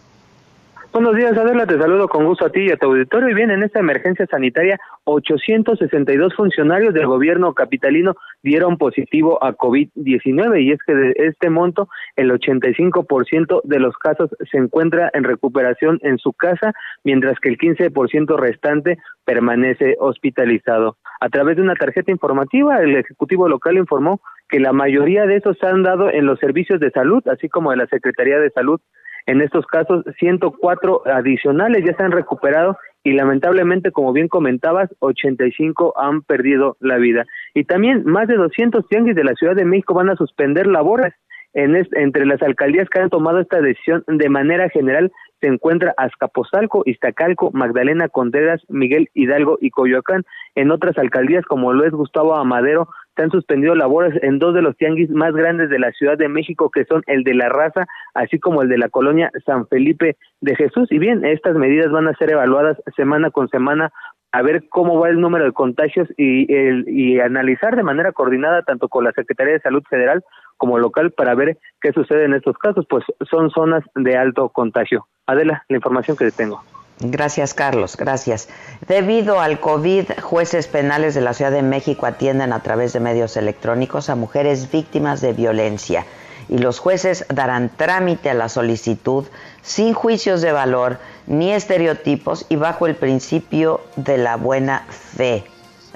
Buenos 0.93 1.15
días, 1.15 1.35
Adela, 1.35 1.65
te 1.65 1.79
saludo 1.79 2.07
con 2.07 2.23
gusto 2.23 2.45
a 2.45 2.51
ti 2.51 2.67
y 2.67 2.71
a 2.71 2.77
tu 2.77 2.85
auditorio. 2.85 3.27
Y 3.27 3.33
bien, 3.33 3.49
en 3.49 3.63
esta 3.63 3.79
emergencia 3.79 4.27
sanitaria, 4.27 4.79
862 5.05 6.35
funcionarios 6.35 6.93
del 6.93 7.07
gobierno 7.07 7.55
capitalino 7.55 8.13
dieron 8.43 8.77
positivo 8.77 9.43
a 9.43 9.53
COVID-19 9.53 10.61
y 10.61 10.71
es 10.71 10.77
que 10.85 10.93
de 10.93 11.13
este 11.17 11.49
monto, 11.49 11.89
el 12.15 12.29
85% 12.29 13.61
de 13.63 13.79
los 13.79 13.97
casos 13.97 14.29
se 14.51 14.59
encuentra 14.59 15.09
en 15.15 15.23
recuperación 15.23 15.97
en 16.03 16.19
su 16.19 16.31
casa, 16.31 16.73
mientras 17.03 17.39
que 17.39 17.49
el 17.49 17.57
15% 17.57 18.37
restante 18.37 18.99
permanece 19.25 19.95
hospitalizado. 19.99 20.97
A 21.19 21.29
través 21.29 21.55
de 21.55 21.63
una 21.63 21.73
tarjeta 21.73 22.11
informativa, 22.11 22.83
el 22.83 22.95
Ejecutivo 22.97 23.49
local 23.49 23.77
informó 23.77 24.21
que 24.47 24.59
la 24.59 24.73
mayoría 24.73 25.25
de 25.25 25.37
esos 25.37 25.57
se 25.57 25.65
han 25.65 25.81
dado 25.81 26.11
en 26.11 26.27
los 26.27 26.37
servicios 26.37 26.79
de 26.79 26.91
salud, 26.91 27.27
así 27.29 27.49
como 27.49 27.71
de 27.71 27.77
la 27.77 27.87
Secretaría 27.87 28.37
de 28.37 28.51
Salud 28.51 28.79
en 29.25 29.41
estos 29.41 29.65
casos, 29.67 30.03
104 30.19 31.03
adicionales 31.05 31.83
ya 31.85 31.95
se 31.95 32.03
han 32.03 32.11
recuperado 32.11 32.77
y 33.03 33.13
lamentablemente, 33.13 33.91
como 33.91 34.13
bien 34.13 34.27
comentabas, 34.27 34.89
85 34.99 35.93
han 35.97 36.21
perdido 36.21 36.77
la 36.79 36.97
vida. 36.97 37.25
Y 37.53 37.65
también 37.65 38.03
más 38.05 38.27
de 38.27 38.35
200 38.35 38.87
tianguis 38.87 39.15
de 39.15 39.23
la 39.23 39.33
Ciudad 39.33 39.55
de 39.55 39.65
México 39.65 39.93
van 39.93 40.09
a 40.09 40.15
suspender 40.15 40.67
labores. 40.67 41.13
En 41.53 41.75
entre 41.75 42.25
las 42.25 42.41
alcaldías 42.41 42.89
que 42.89 42.99
han 42.99 43.09
tomado 43.09 43.39
esta 43.39 43.61
decisión 43.61 44.03
de 44.07 44.29
manera 44.29 44.69
general 44.69 45.11
se 45.39 45.47
encuentra 45.47 45.93
Azcapotzalco, 45.97 46.83
Iztacalco, 46.85 47.51
Magdalena 47.51 48.07
Contreras, 48.07 48.61
Miguel 48.69 49.09
Hidalgo 49.13 49.57
y 49.59 49.71
Coyoacán. 49.71 50.23
En 50.55 50.71
otras 50.71 50.97
alcaldías 50.97 51.45
como 51.45 51.73
lo 51.73 51.85
es 51.85 51.91
Gustavo 51.91 52.35
Amadero, 52.35 52.87
se 53.15 53.23
han 53.23 53.29
suspendido 53.29 53.75
labores 53.75 54.17
en 54.23 54.39
dos 54.39 54.55
de 54.55 54.61
los 54.61 54.75
tianguis 54.77 55.09
más 55.11 55.33
grandes 55.33 55.69
de 55.69 55.79
la 55.79 55.91
Ciudad 55.91 56.17
de 56.17 56.29
México, 56.29 56.71
que 56.71 56.85
son 56.85 57.03
el 57.05 57.23
de 57.23 57.35
la 57.35 57.49
Raza, 57.49 57.85
así 58.13 58.39
como 58.39 58.61
el 58.61 58.69
de 58.69 58.77
la 58.77 58.89
colonia 58.89 59.31
San 59.45 59.67
Felipe 59.67 60.15
de 60.41 60.55
Jesús. 60.55 60.91
Y 60.91 60.97
bien, 60.97 61.23
estas 61.25 61.55
medidas 61.55 61.91
van 61.91 62.07
a 62.07 62.15
ser 62.15 62.31
evaluadas 62.31 62.77
semana 62.95 63.29
con 63.29 63.49
semana 63.49 63.91
a 64.33 64.41
ver 64.41 64.67
cómo 64.67 64.99
va 64.99 65.09
el 65.09 65.21
número 65.21 65.45
de 65.45 65.51
contagios 65.53 66.09
y, 66.17 66.51
el, 66.51 66.89
y 66.89 67.19
analizar 67.19 67.75
de 67.75 67.83
manera 67.83 68.11
coordinada 68.11 68.63
tanto 68.63 68.89
con 68.89 69.03
la 69.03 69.11
Secretaría 69.11 69.53
de 69.53 69.59
Salud 69.59 69.83
Federal 69.87 70.23
como 70.57 70.79
local 70.79 71.11
para 71.11 71.35
ver 71.35 71.59
qué 71.79 71.93
sucede 71.93 72.25
en 72.25 72.33
estos 72.33 72.57
casos, 72.57 72.85
pues 72.89 73.05
son 73.29 73.51
zonas 73.51 73.83
de 73.93 74.17
alto 74.17 74.49
contagio. 74.49 75.07
Adela, 75.27 75.63
la 75.69 75.77
información 75.77 76.17
que 76.17 76.31
tengo. 76.31 76.63
Gracias, 76.99 77.53
Carlos. 77.53 77.95
Gracias. 77.95 78.49
Debido 78.87 79.39
al 79.39 79.59
COVID, 79.59 80.05
jueces 80.21 80.67
penales 80.67 81.13
de 81.13 81.21
la 81.21 81.33
Ciudad 81.33 81.51
de 81.51 81.61
México 81.61 82.07
atienden 82.07 82.53
a 82.53 82.61
través 82.61 82.91
de 82.93 82.99
medios 82.99 83.37
electrónicos 83.37 84.09
a 84.09 84.15
mujeres 84.15 84.71
víctimas 84.71 85.21
de 85.21 85.33
violencia 85.33 86.05
y 86.49 86.57
los 86.57 86.79
jueces 86.79 87.25
darán 87.29 87.69
trámite 87.69 88.29
a 88.29 88.33
la 88.33 88.49
solicitud 88.49 89.25
sin 89.61 89.93
juicios 89.93 90.41
de 90.41 90.51
valor 90.51 90.99
ni 91.27 91.51
estereotipos 91.51 92.45
y 92.49 92.55
bajo 92.55 92.87
el 92.87 92.95
principio 92.95 93.81
de 93.95 94.17
la 94.17 94.35
buena 94.35 94.85
fe 94.89 95.45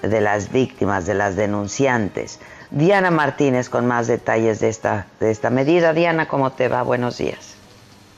de 0.01 0.21
las 0.21 0.51
víctimas, 0.51 1.05
de 1.05 1.13
las 1.15 1.35
denunciantes. 1.35 2.39
Diana 2.71 3.11
Martínez 3.11 3.69
con 3.69 3.87
más 3.87 4.07
detalles 4.07 4.59
de 4.59 4.69
esta, 4.69 5.07
de 5.19 5.31
esta 5.31 5.49
medida. 5.49 5.93
Diana, 5.93 6.27
¿cómo 6.27 6.51
te 6.51 6.67
va? 6.67 6.83
Buenos 6.83 7.17
días. 7.17 7.55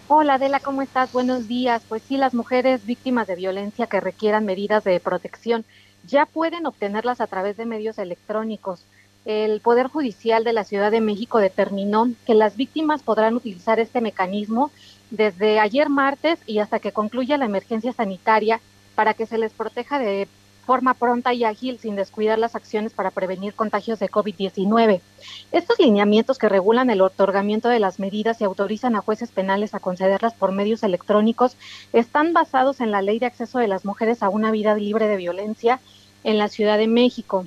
Hola 0.08 0.36
Adela, 0.36 0.60
¿cómo 0.60 0.82
estás? 0.82 1.12
Buenos 1.12 1.48
días. 1.48 1.84
Pues 1.88 2.02
sí, 2.02 2.18
las 2.18 2.34
mujeres 2.34 2.86
víctimas 2.86 3.28
de 3.28 3.36
violencia 3.36 3.86
que 3.86 4.00
requieran 4.00 4.44
medidas 4.44 4.84
de 4.84 5.00
protección 5.00 5.66
ya 6.08 6.26
pueden 6.26 6.66
obtenerlas 6.66 7.22
a 7.22 7.28
través 7.28 7.58
de 7.58 7.66
medios 7.66 8.00
electrónicos. 8.00 8.84
El 9.30 9.62
Poder 9.62 9.90
Judicial 9.90 10.44
de 10.44 10.54
la 10.54 10.64
Ciudad 10.64 10.90
de 10.90 11.02
México 11.02 11.38
determinó 11.38 12.10
que 12.26 12.34
las 12.34 12.58
víctimas 12.58 13.04
podrán 13.04 13.36
utilizar 13.36 13.80
este 13.80 14.02
mecanismo 14.02 14.72
desde 15.12 15.60
ayer 15.60 15.88
martes 15.88 16.40
y 16.48 16.58
hasta 16.58 16.80
que 16.80 16.94
concluya 16.94 17.38
la 17.38 17.46
emergencia 17.46 17.94
sanitaria 17.94 18.60
para 18.96 19.14
que 19.14 19.28
se 19.28 19.38
les 19.38 19.54
proteja 19.54 20.00
de 20.00 20.28
forma 20.66 20.96
pronta 20.96 21.32
y 21.32 21.44
ágil 21.44 21.78
sin 21.78 21.96
descuidar 21.96 22.40
las 22.40 22.56
acciones 22.56 22.92
para 22.94 23.12
prevenir 23.12 23.54
contagios 23.54 24.00
de 24.00 24.10
COVID-19. 24.10 25.00
Estos 25.52 25.78
lineamientos 25.78 26.40
que 26.40 26.50
regulan 26.50 26.90
el 26.90 27.02
otorgamiento 27.02 27.70
de 27.70 27.80
las 27.80 28.00
medidas 28.00 28.42
y 28.42 28.46
autorizan 28.46 28.96
a 28.96 29.02
jueces 29.02 29.30
penales 29.30 29.76
a 29.76 29.80
concederlas 29.80 30.34
por 30.34 30.54
medios 30.54 30.82
electrónicos 30.82 31.56
están 31.94 32.34
basados 32.34 32.82
en 32.82 32.90
la 32.90 33.04
Ley 33.04 33.20
de 33.20 33.28
Acceso 33.28 33.60
de 33.60 33.68
las 33.68 33.86
Mujeres 33.86 34.24
a 34.24 34.30
una 34.30 34.50
Vida 34.50 34.74
Libre 34.74 35.08
de 35.08 35.18
Violencia 35.18 35.80
en 36.24 36.40
la 36.40 36.48
Ciudad 36.48 36.80
de 36.80 36.88
México 36.88 37.46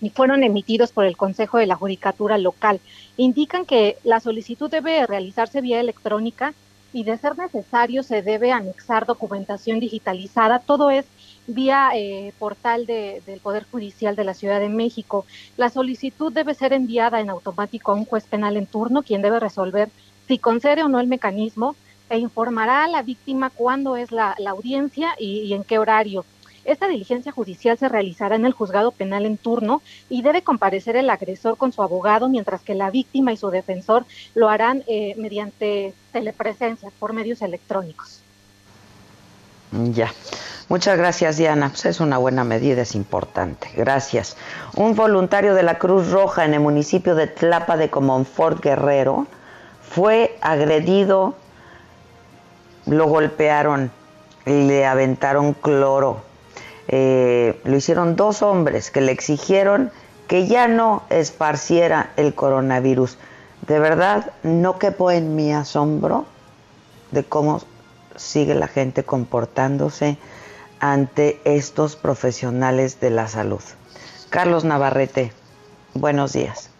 y 0.00 0.10
fueron 0.10 0.42
emitidos 0.42 0.92
por 0.92 1.04
el 1.04 1.16
Consejo 1.16 1.58
de 1.58 1.66
la 1.66 1.76
Judicatura 1.76 2.38
Local. 2.38 2.80
Indican 3.16 3.64
que 3.64 3.96
la 4.04 4.20
solicitud 4.20 4.70
debe 4.70 5.06
realizarse 5.06 5.60
vía 5.60 5.80
electrónica 5.80 6.54
y 6.92 7.04
de 7.04 7.18
ser 7.18 7.36
necesario 7.36 8.02
se 8.02 8.22
debe 8.22 8.52
anexar 8.52 9.06
documentación 9.06 9.80
digitalizada. 9.80 10.60
Todo 10.60 10.90
es 10.90 11.04
vía 11.46 11.90
eh, 11.94 12.32
portal 12.38 12.86
del 12.86 13.40
Poder 13.42 13.66
Judicial 13.70 14.16
de 14.16 14.24
la 14.24 14.34
Ciudad 14.34 14.60
de 14.60 14.68
México. 14.68 15.26
La 15.56 15.70
solicitud 15.70 16.32
debe 16.32 16.54
ser 16.54 16.72
enviada 16.72 17.20
en 17.20 17.30
automático 17.30 17.92
a 17.92 17.94
un 17.94 18.04
juez 18.04 18.24
penal 18.24 18.56
en 18.56 18.66
turno, 18.66 19.02
quien 19.02 19.22
debe 19.22 19.40
resolver 19.40 19.90
si 20.26 20.38
concede 20.38 20.82
o 20.82 20.88
no 20.88 21.00
el 21.00 21.06
mecanismo 21.06 21.76
e 22.08 22.18
informará 22.18 22.84
a 22.84 22.88
la 22.88 23.02
víctima 23.02 23.50
cuándo 23.50 23.96
es 23.96 24.12
la, 24.12 24.36
audiencia 24.48 25.14
y, 25.18 25.52
en 25.52 25.64
qué 25.64 25.78
horario. 25.78 26.24
Esta 26.66 26.88
diligencia 26.88 27.32
judicial 27.32 27.78
se 27.78 27.88
realizará 27.88 28.36
en 28.36 28.44
el 28.44 28.52
juzgado 28.52 28.90
penal 28.90 29.24
en 29.24 29.36
turno 29.36 29.82
y 30.08 30.22
debe 30.22 30.42
comparecer 30.42 30.96
el 30.96 31.08
agresor 31.10 31.56
con 31.56 31.72
su 31.72 31.82
abogado, 31.82 32.28
mientras 32.28 32.62
que 32.62 32.74
la 32.74 32.90
víctima 32.90 33.32
y 33.32 33.36
su 33.36 33.50
defensor 33.50 34.04
lo 34.34 34.48
harán 34.48 34.82
eh, 34.86 35.14
mediante 35.16 35.94
telepresencia 36.12 36.90
por 36.98 37.12
medios 37.12 37.40
electrónicos. 37.42 38.20
Ya. 39.92 40.12
Muchas 40.68 40.98
gracias, 40.98 41.36
Diana. 41.36 41.68
Pues 41.68 41.86
es 41.86 42.00
una 42.00 42.18
buena 42.18 42.42
medida, 42.42 42.82
es 42.82 42.96
importante. 42.96 43.68
Gracias. 43.76 44.36
Un 44.74 44.96
voluntario 44.96 45.54
de 45.54 45.62
la 45.62 45.78
Cruz 45.78 46.10
Roja 46.10 46.44
en 46.44 46.54
el 46.54 46.60
municipio 46.60 47.14
de 47.14 47.28
Tlapa 47.28 47.76
de 47.76 47.88
Comonfort 47.88 48.64
Guerrero 48.64 49.28
fue 49.88 50.36
agredido, 50.40 51.36
lo 52.86 53.06
golpearon, 53.06 53.92
le 54.44 54.84
aventaron 54.86 55.54
cloro. 55.54 56.25
Eh, 56.88 57.60
lo 57.64 57.76
hicieron 57.76 58.16
dos 58.16 58.42
hombres 58.42 58.90
que 58.90 59.00
le 59.00 59.12
exigieron 59.12 59.90
que 60.28 60.46
ya 60.46 60.68
no 60.68 61.02
esparciera 61.10 62.10
el 62.16 62.34
coronavirus. 62.34 63.18
De 63.66 63.78
verdad, 63.78 64.32
no 64.42 64.78
quepo 64.78 65.10
en 65.10 65.34
mi 65.34 65.52
asombro 65.52 66.26
de 67.10 67.24
cómo 67.24 67.60
sigue 68.16 68.54
la 68.54 68.68
gente 68.68 69.04
comportándose 69.04 70.18
ante 70.80 71.40
estos 71.44 71.96
profesionales 71.96 73.00
de 73.00 73.10
la 73.10 73.28
salud. 73.28 73.62
Carlos 74.30 74.64
Navarrete, 74.64 75.32
buenos 75.94 76.32
días. 76.32 76.72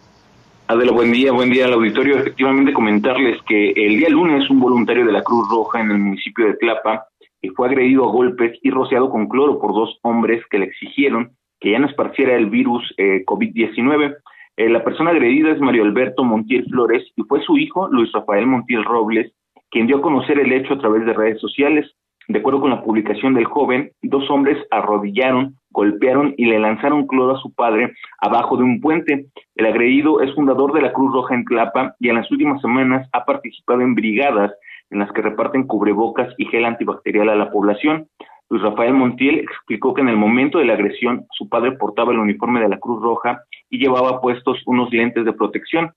Adela, 0.67 0.91
buen 0.91 1.11
día, 1.13 1.31
buen 1.31 1.49
día 1.49 1.65
al 1.65 1.73
auditorio. 1.73 2.17
Efectivamente, 2.17 2.73
comentarles 2.73 3.41
que 3.47 3.71
el 3.71 3.97
día 3.97 4.09
lunes 4.09 4.49
un 4.49 4.59
voluntario 4.59 5.05
de 5.05 5.13
la 5.13 5.23
Cruz 5.23 5.47
Roja 5.49 5.79
en 5.79 5.91
el 5.91 5.97
municipio 5.97 6.45
de 6.45 6.55
Tlapa 6.55 7.07
fue 7.49 7.67
agredido 7.67 8.05
a 8.05 8.11
golpes 8.11 8.57
y 8.61 8.69
rociado 8.69 9.09
con 9.09 9.27
cloro 9.27 9.59
por 9.59 9.73
dos 9.73 9.99
hombres 10.03 10.43
que 10.49 10.59
le 10.59 10.65
exigieron 10.65 11.31
que 11.59 11.71
ya 11.71 11.79
no 11.79 11.87
esparciera 11.87 12.35
el 12.35 12.47
virus 12.47 12.93
eh, 12.97 13.23
COVID-19. 13.25 14.15
Eh, 14.57 14.69
la 14.69 14.83
persona 14.83 15.11
agredida 15.11 15.51
es 15.51 15.59
Mario 15.59 15.83
Alberto 15.83 16.23
Montiel 16.23 16.65
Flores 16.65 17.03
y 17.15 17.23
fue 17.23 17.41
su 17.41 17.57
hijo, 17.57 17.87
Luis 17.89 18.11
Rafael 18.11 18.47
Montiel 18.47 18.83
Robles, 18.83 19.31
quien 19.69 19.87
dio 19.87 19.97
a 19.97 20.01
conocer 20.01 20.39
el 20.39 20.51
hecho 20.51 20.73
a 20.73 20.79
través 20.79 21.05
de 21.05 21.13
redes 21.13 21.39
sociales. 21.39 21.91
De 22.27 22.39
acuerdo 22.39 22.59
con 22.59 22.71
la 22.71 22.83
publicación 22.83 23.33
del 23.33 23.45
joven, 23.45 23.91
dos 24.01 24.29
hombres 24.29 24.57
arrodillaron, 24.69 25.55
golpearon 25.69 26.33
y 26.37 26.45
le 26.45 26.59
lanzaron 26.59 27.07
cloro 27.07 27.37
a 27.37 27.41
su 27.41 27.53
padre 27.53 27.93
abajo 28.19 28.57
de 28.57 28.63
un 28.63 28.81
puente. 28.81 29.27
El 29.55 29.65
agredido 29.65 30.21
es 30.21 30.33
fundador 30.35 30.73
de 30.73 30.81
la 30.81 30.91
Cruz 30.91 31.13
Roja 31.13 31.35
en 31.35 31.45
Tlapa 31.45 31.95
y 31.99 32.09
en 32.09 32.15
las 32.15 32.29
últimas 32.29 32.61
semanas 32.61 33.07
ha 33.13 33.23
participado 33.23 33.81
en 33.81 33.95
brigadas 33.95 34.51
en 34.89 34.99
las 34.99 35.11
que 35.11 35.21
reparten 35.21 35.67
cubrebocas 35.67 36.33
y 36.37 36.45
gel 36.45 36.65
antibacterial 36.65 37.29
a 37.29 37.35
la 37.35 37.51
población. 37.51 38.07
Luis 38.49 38.63
Rafael 38.63 38.93
Montiel 38.93 39.39
explicó 39.39 39.93
que 39.93 40.01
en 40.01 40.09
el 40.09 40.17
momento 40.17 40.59
de 40.59 40.65
la 40.65 40.73
agresión 40.73 41.25
su 41.31 41.49
padre 41.49 41.73
portaba 41.73 42.13
el 42.13 42.19
uniforme 42.19 42.61
de 42.61 42.69
la 42.69 42.79
Cruz 42.79 43.01
Roja 43.01 43.41
y 43.69 43.79
llevaba 43.79 44.21
puestos 44.21 44.61
unos 44.65 44.91
lentes 44.91 45.25
de 45.25 45.33
protección. 45.33 45.91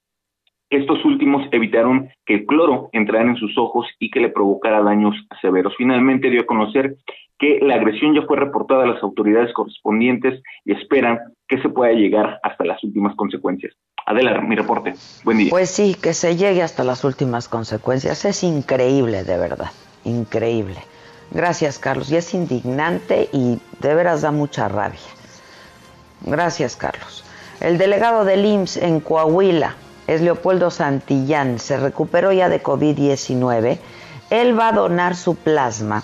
Estos 0.69 1.05
últimos 1.05 1.47
evitaron 1.51 2.09
que 2.25 2.35
el 2.35 2.47
cloro 2.47 2.91
entrara 2.93 3.29
en 3.29 3.37
sus 3.37 3.57
ojos 3.59 3.87
y 3.99 4.11
que 4.11 4.21
le 4.21 4.29
provocara 4.29 4.83
daños 4.83 5.17
severos. 5.41 5.75
Finalmente 5.77 6.31
dio 6.31 6.43
a 6.43 6.47
conocer 6.47 6.97
que 7.39 7.59
la 7.61 7.75
agresión 7.75 8.15
ya 8.15 8.23
fue 8.23 8.37
reportada 8.37 8.85
a 8.85 8.87
las 8.87 9.03
autoridades 9.03 9.53
correspondientes 9.53 10.43
y 10.65 10.73
esperan 10.73 11.19
que 11.49 11.61
se 11.61 11.71
pueda 11.71 11.93
llegar 11.93 12.39
hasta 12.43 12.65
las 12.65 12.83
últimas 12.85 13.17
consecuencias. 13.17 13.75
Adela, 14.07 14.41
mi 14.41 14.57
reporte. 14.57 14.95
Buen 15.25 15.39
día. 15.39 15.51
Pues 15.51 15.71
sí, 15.71 15.95
que 15.95 16.15
se 16.15 16.37
llegue 16.37 16.63
hasta 16.63 16.85
las 16.85 17.05
últimas 17.05 17.49
consecuencias. 17.49 18.25
Es 18.25 18.43
increíble, 18.43 19.25
de 19.25 19.37
verdad. 19.37 19.71
Increíble. 20.05 20.79
Gracias, 21.31 21.79
Carlos. 21.79 22.11
Y 22.11 22.17
es 22.17 22.35
indignante 22.35 23.29
y 23.33 23.61
de 23.81 23.95
veras 23.95 24.23
da 24.23 24.33
mucha 24.33 24.69
rabia. 24.69 24.99
Gracias, 26.23 26.77
Carlos. 26.77 27.25
El 27.61 27.79
delegado 27.79 28.25
del 28.25 28.45
IMSS 28.45 28.79
en 28.79 29.01
Coahuila 29.01 29.75
es 30.07 30.23
Leopoldo 30.23 30.71
Santillán, 30.71 31.59
se 31.59 31.77
recuperó 31.77 32.33
ya 32.33 32.49
de 32.49 32.63
COVID-19. 32.63 33.79
Él 34.31 34.59
va 34.59 34.69
a 34.69 34.73
donar 34.73 35.15
su 35.15 35.37
plasma 35.37 36.03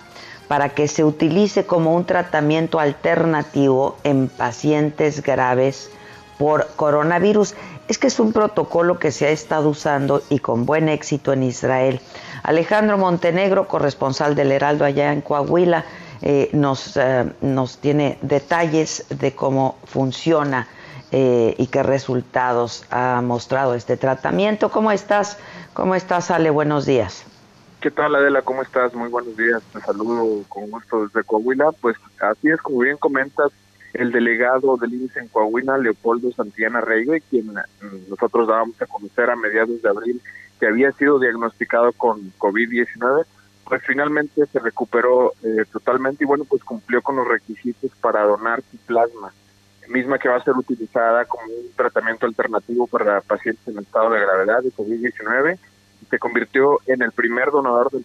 para 0.48 0.68
que 0.68 0.86
se 0.86 1.02
utilice 1.02 1.66
como 1.66 1.94
un 1.94 2.04
tratamiento 2.04 2.78
alternativo 2.78 3.96
en 4.04 4.28
pacientes 4.28 5.22
graves 5.22 5.90
por 6.38 6.66
coronavirus. 6.76 7.54
Es 7.88 7.98
que 7.98 8.08
es 8.08 8.18
un 8.18 8.32
protocolo 8.32 8.98
que 8.98 9.12
se 9.12 9.26
ha 9.26 9.30
estado 9.30 9.68
usando 9.68 10.22
y 10.28 10.40
con 10.40 10.66
buen 10.66 10.88
éxito 10.88 11.32
en 11.32 11.42
Israel. 11.42 12.00
Alejandro 12.42 12.98
Montenegro, 12.98 13.68
corresponsal 13.68 14.34
del 14.34 14.52
Heraldo 14.52 14.84
allá 14.84 15.12
en 15.12 15.20
Coahuila, 15.20 15.84
eh, 16.22 16.50
nos, 16.52 16.96
eh, 16.96 17.30
nos 17.40 17.78
tiene 17.78 18.18
detalles 18.22 19.04
de 19.10 19.34
cómo 19.34 19.78
funciona 19.84 20.66
eh, 21.12 21.54
y 21.58 21.66
qué 21.68 21.82
resultados 21.82 22.84
ha 22.90 23.20
mostrado 23.22 23.74
este 23.74 23.96
tratamiento. 23.96 24.70
¿Cómo 24.70 24.90
estás? 24.90 25.38
¿Cómo 25.74 25.94
estás, 25.94 26.30
Ale? 26.30 26.50
Buenos 26.50 26.86
días. 26.86 27.24
¿Qué 27.80 27.90
tal, 27.90 28.14
Adela? 28.14 28.42
¿Cómo 28.42 28.62
estás? 28.62 28.94
Muy 28.94 29.08
buenos 29.08 29.36
días. 29.36 29.62
Te 29.72 29.80
saludo 29.80 30.42
con 30.48 30.70
gusto 30.70 31.06
desde 31.06 31.22
Coahuila. 31.22 31.70
Pues 31.80 31.96
así 32.20 32.48
es, 32.48 32.60
como 32.60 32.80
bien 32.80 32.96
comentas, 32.96 33.52
el 33.98 34.12
delegado 34.12 34.76
del 34.76 34.94
INSE 34.94 35.20
en 35.20 35.28
Coahuila, 35.28 35.78
Leopoldo 35.78 36.30
Santillana 36.32 36.80
Reyes, 36.80 37.22
quien 37.30 37.46
mm, 37.46 38.08
nosotros 38.08 38.48
dábamos 38.48 38.80
a 38.80 38.86
conocer 38.86 39.30
a 39.30 39.36
mediados 39.36 39.80
de 39.80 39.88
abril 39.88 40.20
que 40.60 40.66
había 40.66 40.92
sido 40.92 41.18
diagnosticado 41.18 41.92
con 41.92 42.32
COVID-19, 42.38 43.24
pues 43.64 43.82
finalmente 43.86 44.46
se 44.46 44.58
recuperó 44.58 45.32
eh, 45.42 45.64
totalmente 45.72 46.24
y 46.24 46.26
bueno, 46.26 46.44
pues 46.44 46.62
cumplió 46.64 47.02
con 47.02 47.16
los 47.16 47.26
requisitos 47.26 47.90
para 48.00 48.22
donar 48.22 48.62
su 48.70 48.76
plasma, 48.78 49.32
misma 49.88 50.18
que 50.18 50.28
va 50.28 50.36
a 50.36 50.44
ser 50.44 50.54
utilizada 50.54 51.24
como 51.24 51.44
un 51.44 51.72
tratamiento 51.76 52.26
alternativo 52.26 52.86
para 52.86 53.20
pacientes 53.20 53.66
en 53.68 53.78
estado 53.78 54.10
de 54.10 54.20
gravedad 54.20 54.62
de 54.62 54.72
COVID-19. 54.72 55.58
Se 56.10 56.18
convirtió 56.18 56.80
en 56.86 57.02
el 57.02 57.12
primer 57.12 57.50
donador 57.50 57.90
del, 57.90 58.04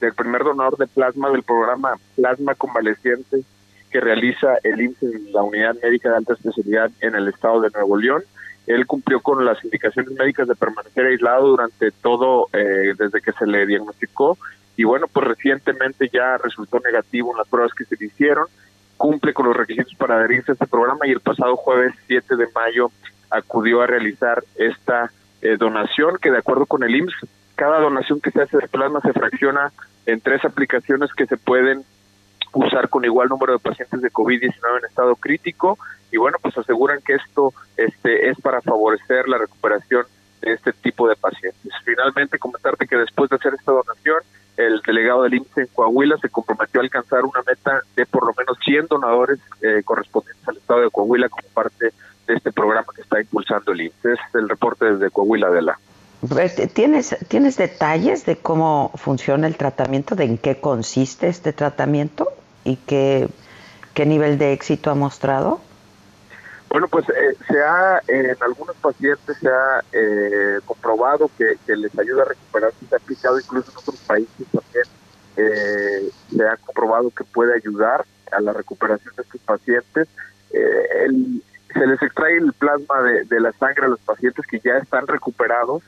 del 0.00 0.14
primer 0.14 0.44
donador 0.44 0.76
de 0.76 0.86
plasma 0.86 1.30
del 1.30 1.42
programa 1.42 1.94
Plasma 2.16 2.54
Convaleciente 2.54 3.44
que 3.90 4.00
realiza 4.00 4.56
el 4.62 4.80
IMSS 4.80 5.02
en 5.02 5.32
la 5.32 5.42
Unidad 5.42 5.76
Médica 5.82 6.10
de 6.10 6.16
Alta 6.16 6.34
Especialidad 6.34 6.90
en 7.00 7.14
el 7.14 7.28
estado 7.28 7.60
de 7.60 7.70
Nuevo 7.70 7.96
León. 7.96 8.22
Él 8.66 8.86
cumplió 8.86 9.20
con 9.20 9.44
las 9.44 9.62
indicaciones 9.64 10.12
médicas 10.12 10.46
de 10.46 10.54
permanecer 10.54 11.06
aislado 11.06 11.48
durante 11.48 11.90
todo, 11.90 12.48
eh, 12.52 12.94
desde 12.96 13.20
que 13.20 13.32
se 13.32 13.46
le 13.46 13.66
diagnosticó. 13.66 14.38
Y 14.76 14.84
bueno, 14.84 15.06
pues 15.12 15.26
recientemente 15.26 16.08
ya 16.12 16.38
resultó 16.38 16.78
negativo 16.80 17.32
en 17.32 17.38
las 17.38 17.48
pruebas 17.48 17.74
que 17.74 17.84
se 17.84 17.96
le 17.96 18.06
hicieron. 18.06 18.46
Cumple 18.96 19.34
con 19.34 19.46
los 19.46 19.56
requisitos 19.56 19.94
para 19.94 20.16
adherirse 20.16 20.52
a 20.52 20.54
este 20.54 20.66
programa 20.66 21.06
y 21.06 21.10
el 21.10 21.20
pasado 21.20 21.56
jueves 21.56 21.94
7 22.06 22.36
de 22.36 22.48
mayo 22.54 22.90
acudió 23.30 23.82
a 23.82 23.86
realizar 23.86 24.42
esta 24.56 25.10
eh, 25.42 25.56
donación 25.56 26.18
que 26.20 26.30
de 26.30 26.38
acuerdo 26.38 26.66
con 26.66 26.82
el 26.82 26.94
IMSS, 26.94 27.26
cada 27.56 27.80
donación 27.80 28.20
que 28.20 28.30
se 28.30 28.42
hace 28.42 28.58
de 28.58 28.68
plasma 28.68 29.00
se 29.00 29.12
fracciona 29.12 29.72
en 30.06 30.20
tres 30.20 30.44
aplicaciones 30.44 31.12
que 31.12 31.26
se 31.26 31.36
pueden 31.36 31.84
usar 32.52 32.88
con 32.88 33.04
igual 33.04 33.28
número 33.28 33.52
de 33.52 33.58
pacientes 33.58 34.00
de 34.02 34.10
COVID-19 34.10 34.78
en 34.78 34.84
estado 34.84 35.16
crítico 35.16 35.78
y 36.12 36.16
bueno, 36.16 36.38
pues 36.42 36.56
aseguran 36.58 37.00
que 37.02 37.14
esto 37.14 37.52
este, 37.76 38.30
es 38.30 38.40
para 38.40 38.60
favorecer 38.60 39.28
la 39.28 39.38
recuperación 39.38 40.04
de 40.40 40.52
este 40.52 40.72
tipo 40.72 41.08
de 41.08 41.16
pacientes. 41.16 41.72
Finalmente, 41.84 42.38
comentarte 42.38 42.86
que 42.86 42.96
después 42.96 43.30
de 43.30 43.36
hacer 43.36 43.54
esta 43.54 43.72
donación, 43.72 44.22
el 44.56 44.80
delegado 44.86 45.22
del 45.22 45.34
IMSS 45.34 45.58
en 45.58 45.66
Coahuila 45.68 46.16
se 46.18 46.28
comprometió 46.28 46.80
a 46.80 46.84
alcanzar 46.84 47.24
una 47.24 47.42
meta 47.46 47.82
de 47.96 48.06
por 48.06 48.26
lo 48.26 48.32
menos 48.36 48.58
100 48.64 48.86
donadores 48.88 49.38
eh, 49.62 49.82
correspondientes 49.84 50.46
al 50.48 50.56
estado 50.56 50.80
de 50.80 50.90
Coahuila 50.90 51.28
como 51.28 51.48
parte 51.54 51.92
de 52.26 52.34
este 52.34 52.52
programa 52.52 52.86
que 52.94 53.02
está 53.02 53.20
impulsando 53.20 53.72
el 53.72 53.82
IMSS. 53.82 54.04
Es 54.04 54.34
el 54.34 54.48
reporte 54.48 54.92
desde 54.92 55.10
Coahuila 55.10 55.50
de 55.50 55.62
la. 55.62 55.78
Pues, 56.28 56.56
¿Tienes, 56.74 57.16
¿Tienes 57.28 57.56
detalles 57.56 58.26
de 58.26 58.36
cómo 58.36 58.92
funciona 58.96 59.46
el 59.46 59.56
tratamiento, 59.56 60.14
de 60.14 60.24
en 60.24 60.38
qué 60.38 60.60
consiste 60.60 61.28
este 61.28 61.52
tratamiento? 61.52 62.28
Y 62.64 62.76
qué, 62.76 63.28
qué 63.94 64.06
nivel 64.06 64.38
de 64.38 64.52
éxito 64.52 64.90
ha 64.90 64.94
mostrado? 64.94 65.60
Bueno, 66.70 66.86
pues 66.86 67.04
eh, 67.08 67.36
se 67.48 67.60
ha, 67.60 68.00
en 68.06 68.36
algunos 68.40 68.76
pacientes 68.76 69.36
se 69.38 69.48
ha 69.48 69.82
eh, 69.92 70.60
comprobado 70.64 71.28
que, 71.36 71.56
les 71.66 71.98
ayuda 71.98 72.22
a 72.22 72.26
recuperar, 72.26 72.72
se 72.88 72.94
ha 72.94 72.98
aplicado 72.98 73.40
incluso 73.40 73.72
en 73.72 73.76
otros 73.76 73.98
países 74.06 74.46
también, 74.52 74.84
eh, 75.36 76.10
se 76.30 76.46
ha 76.46 76.56
comprobado 76.58 77.10
que 77.10 77.24
puede 77.24 77.54
ayudar 77.56 78.04
a 78.30 78.40
la 78.40 78.52
recuperación 78.52 79.12
de 79.16 79.22
estos 79.22 79.40
pacientes. 79.40 80.06
se 80.52 81.86
les 81.86 82.02
extrae 82.02 82.36
el 82.36 82.52
plasma 82.52 83.02
de, 83.02 83.24
de, 83.24 83.40
la 83.40 83.52
sangre 83.52 83.86
a 83.86 83.88
los 83.88 84.00
pacientes 84.00 84.46
que 84.46 84.60
ya 84.60 84.76
están 84.76 85.08
recuperados 85.08 85.82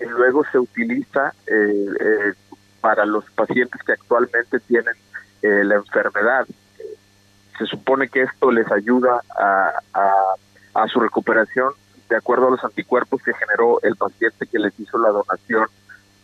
y 0.00 0.06
luego 0.06 0.44
se 0.50 0.58
utiliza 0.58 1.34
para 2.80 3.06
los 3.06 3.24
pacientes 3.30 3.80
que 3.84 3.92
actualmente 3.92 4.58
tienen 4.60 4.94
eh, 5.46 5.64
la 5.64 5.76
enfermedad. 5.76 6.46
Se 7.58 7.66
supone 7.66 8.08
que 8.08 8.22
esto 8.22 8.50
les 8.50 8.70
ayuda 8.70 9.20
a, 9.38 9.72
a, 10.74 10.88
su 10.88 11.00
recuperación 11.00 11.72
de 12.08 12.16
acuerdo 12.16 12.48
a 12.48 12.50
los 12.50 12.64
anticuerpos 12.64 13.22
que 13.22 13.32
generó 13.32 13.80
el 13.82 13.96
paciente 13.96 14.46
que 14.46 14.58
les 14.58 14.78
hizo 14.78 14.98
la 14.98 15.08
donación 15.08 15.66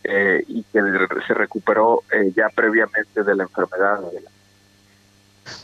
eh, 0.04 0.44
y 0.46 0.62
que 0.64 0.80
se 1.26 1.34
recuperó 1.34 2.02
eh, 2.12 2.32
ya 2.36 2.48
previamente 2.54 3.22
de 3.22 3.34
la 3.34 3.44
enfermedad. 3.44 4.00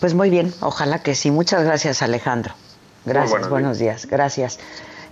Pues 0.01 0.14
muy 0.14 0.31
bien, 0.31 0.53
ojalá 0.61 1.03
que 1.03 1.14
sí. 1.14 1.31
Muchas 1.31 1.64
gracias 1.64 2.03
Alejandro. 2.03 2.55
Gracias, 3.05 3.49
buenos, 3.49 3.79
días. 3.79 4.07
gracias. 4.07 4.59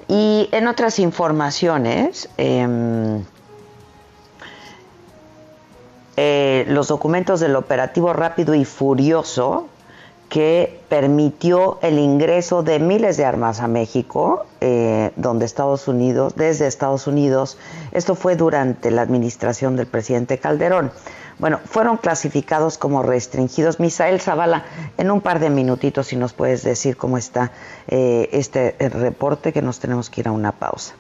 Y 0.09 0.49
en 0.53 0.67
otras 0.69 0.99
informaciones, 0.99 2.29
eh, 2.39 2.67
eh, 6.17 6.65
los 6.69 6.89
documentos 6.89 7.41
del 7.41 7.57
operativo 7.57 8.13
rápido 8.13 8.55
y 8.55 8.65
furioso 8.65 9.69
que 10.29 10.81
permitió 10.89 11.79
el 11.83 11.99
ingreso 11.99 12.63
de 12.63 12.81
miles 12.81 13.17
de 13.17 13.25
armas 13.25 13.61
a 13.61 13.69
México, 13.69 14.45
eh, 14.61 15.13
donde 15.17 15.45
Estados 15.45 15.87
Unidos, 15.89 16.35
desde 16.37 16.67
Estados 16.67 17.07
Unidos, 17.07 17.59
esto 17.93 18.15
fue 18.15 18.35
durante 18.35 18.91
la 18.91 19.03
administración 19.03 19.77
del 19.77 19.87
presidente 19.87 20.39
Calderón. 20.39 20.91
Bueno, 21.39 21.61
fueron 21.65 21.99
clasificados 21.99 22.79
como 22.79 23.03
restringidos. 23.03 23.79
Misael 23.79 24.21
Zavala, 24.21 24.65
en 24.97 25.11
un 25.11 25.21
par 25.21 25.39
de 25.39 25.51
minutitos, 25.51 26.09
si 26.09 26.17
nos 26.17 26.33
puedes 26.33 26.63
decir 26.65 26.97
cómo 26.97 27.19
está 27.19 27.53
eh, 27.89 28.31
este 28.33 28.75
reporte, 28.79 29.53
que 29.53 29.63
nos 29.63 29.79
tenemos 29.79 30.11
que 30.11 30.23
ir 30.23 30.29
a 30.29 30.33
una 30.33 30.53
pausa. 30.53 30.95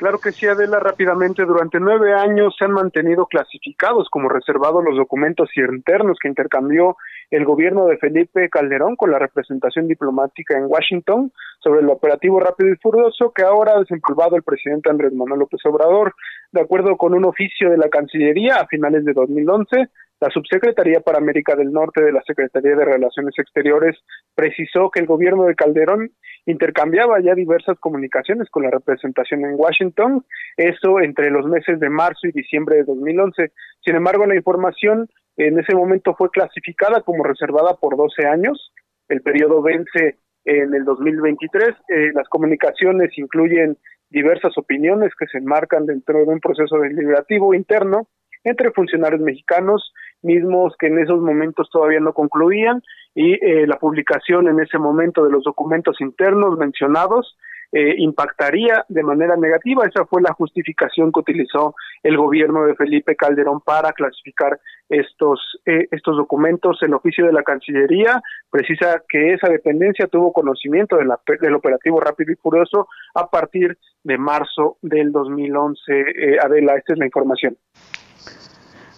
Claro 0.00 0.18
que 0.18 0.32
sí, 0.32 0.46
Adela, 0.46 0.80
rápidamente. 0.80 1.44
Durante 1.44 1.78
nueve 1.78 2.14
años 2.14 2.54
se 2.58 2.64
han 2.64 2.70
mantenido 2.70 3.26
clasificados 3.26 4.08
como 4.08 4.30
reservados 4.30 4.82
los 4.82 4.96
documentos 4.96 5.50
internos 5.54 6.16
que 6.18 6.28
intercambió 6.28 6.96
el 7.30 7.44
gobierno 7.44 7.84
de 7.84 7.98
Felipe 7.98 8.48
Calderón 8.48 8.96
con 8.96 9.10
la 9.10 9.18
representación 9.18 9.88
diplomática 9.88 10.56
en 10.56 10.64
Washington 10.68 11.30
sobre 11.58 11.80
el 11.80 11.90
operativo 11.90 12.40
rápido 12.40 12.72
y 12.72 12.76
furioso 12.76 13.30
que 13.34 13.42
ahora 13.42 13.74
ha 13.76 13.80
desempolvado 13.80 14.36
el 14.36 14.42
presidente 14.42 14.88
Andrés 14.88 15.12
Manuel 15.12 15.40
López 15.40 15.60
Obrador. 15.66 16.14
De 16.50 16.62
acuerdo 16.62 16.96
con 16.96 17.12
un 17.12 17.26
oficio 17.26 17.68
de 17.68 17.76
la 17.76 17.90
Cancillería 17.90 18.54
a 18.54 18.66
finales 18.68 19.04
de 19.04 19.12
2011, 19.12 19.90
la 20.20 20.28
Subsecretaría 20.28 21.00
para 21.00 21.18
América 21.18 21.56
del 21.56 21.72
Norte 21.72 22.04
de 22.04 22.12
la 22.12 22.22
Secretaría 22.26 22.76
de 22.76 22.84
Relaciones 22.84 23.34
Exteriores 23.38 23.96
precisó 24.34 24.90
que 24.90 25.00
el 25.00 25.06
gobierno 25.06 25.44
de 25.44 25.54
Calderón 25.54 26.10
intercambiaba 26.44 27.20
ya 27.20 27.34
diversas 27.34 27.78
comunicaciones 27.78 28.50
con 28.50 28.64
la 28.64 28.70
representación 28.70 29.44
en 29.44 29.54
Washington, 29.56 30.24
eso 30.56 31.00
entre 31.00 31.30
los 31.30 31.46
meses 31.46 31.80
de 31.80 31.88
marzo 31.88 32.26
y 32.26 32.32
diciembre 32.32 32.76
de 32.76 32.84
2011. 32.84 33.52
Sin 33.82 33.96
embargo, 33.96 34.26
la 34.26 34.36
información 34.36 35.08
en 35.36 35.58
ese 35.58 35.74
momento 35.74 36.14
fue 36.14 36.30
clasificada 36.30 37.00
como 37.00 37.24
reservada 37.24 37.74
por 37.74 37.96
12 37.96 38.26
años. 38.26 38.72
El 39.08 39.22
periodo 39.22 39.62
vence 39.62 40.18
en 40.44 40.74
el 40.74 40.84
2023. 40.84 41.68
Eh, 41.88 42.10
las 42.14 42.28
comunicaciones 42.28 43.16
incluyen 43.16 43.78
diversas 44.10 44.56
opiniones 44.58 45.12
que 45.18 45.26
se 45.28 45.38
enmarcan 45.38 45.86
dentro 45.86 46.18
de 46.18 46.24
un 46.24 46.40
proceso 46.40 46.78
deliberativo 46.78 47.54
interno 47.54 48.08
entre 48.44 48.72
funcionarios 48.72 49.20
mexicanos, 49.20 49.92
mismos 50.22 50.74
que 50.78 50.86
en 50.86 50.98
esos 50.98 51.20
momentos 51.20 51.68
todavía 51.70 52.00
no 52.00 52.12
concluían, 52.12 52.82
y 53.14 53.32
eh, 53.34 53.66
la 53.66 53.78
publicación 53.78 54.48
en 54.48 54.60
ese 54.60 54.78
momento 54.78 55.24
de 55.24 55.32
los 55.32 55.44
documentos 55.44 56.00
internos 56.00 56.56
mencionados 56.58 57.36
eh, 57.72 57.94
impactaría 57.98 58.84
de 58.88 59.02
manera 59.02 59.36
negativa. 59.36 59.84
Esa 59.86 60.04
fue 60.04 60.22
la 60.22 60.32
justificación 60.32 61.12
que 61.12 61.20
utilizó 61.20 61.74
el 62.02 62.16
gobierno 62.16 62.64
de 62.64 62.74
Felipe 62.74 63.14
Calderón 63.14 63.60
para 63.60 63.92
clasificar 63.92 64.58
estos, 64.88 65.40
eh, 65.66 65.86
estos 65.92 66.16
documentos. 66.16 66.82
El 66.82 66.94
oficio 66.94 67.26
de 67.26 67.32
la 67.32 67.44
Cancillería 67.44 68.20
precisa 68.50 69.02
que 69.08 69.34
esa 69.34 69.48
dependencia 69.48 70.08
tuvo 70.08 70.32
conocimiento 70.32 70.96
de 70.96 71.04
la, 71.04 71.20
del 71.40 71.54
operativo 71.54 72.00
rápido 72.00 72.32
y 72.32 72.36
furioso 72.36 72.88
a 73.14 73.28
partir 73.28 73.78
de 74.02 74.18
marzo 74.18 74.78
del 74.82 75.12
2011. 75.12 76.38
Adela, 76.42 76.74
esta 76.74 76.94
es 76.94 76.98
la 76.98 77.06
información. 77.06 77.56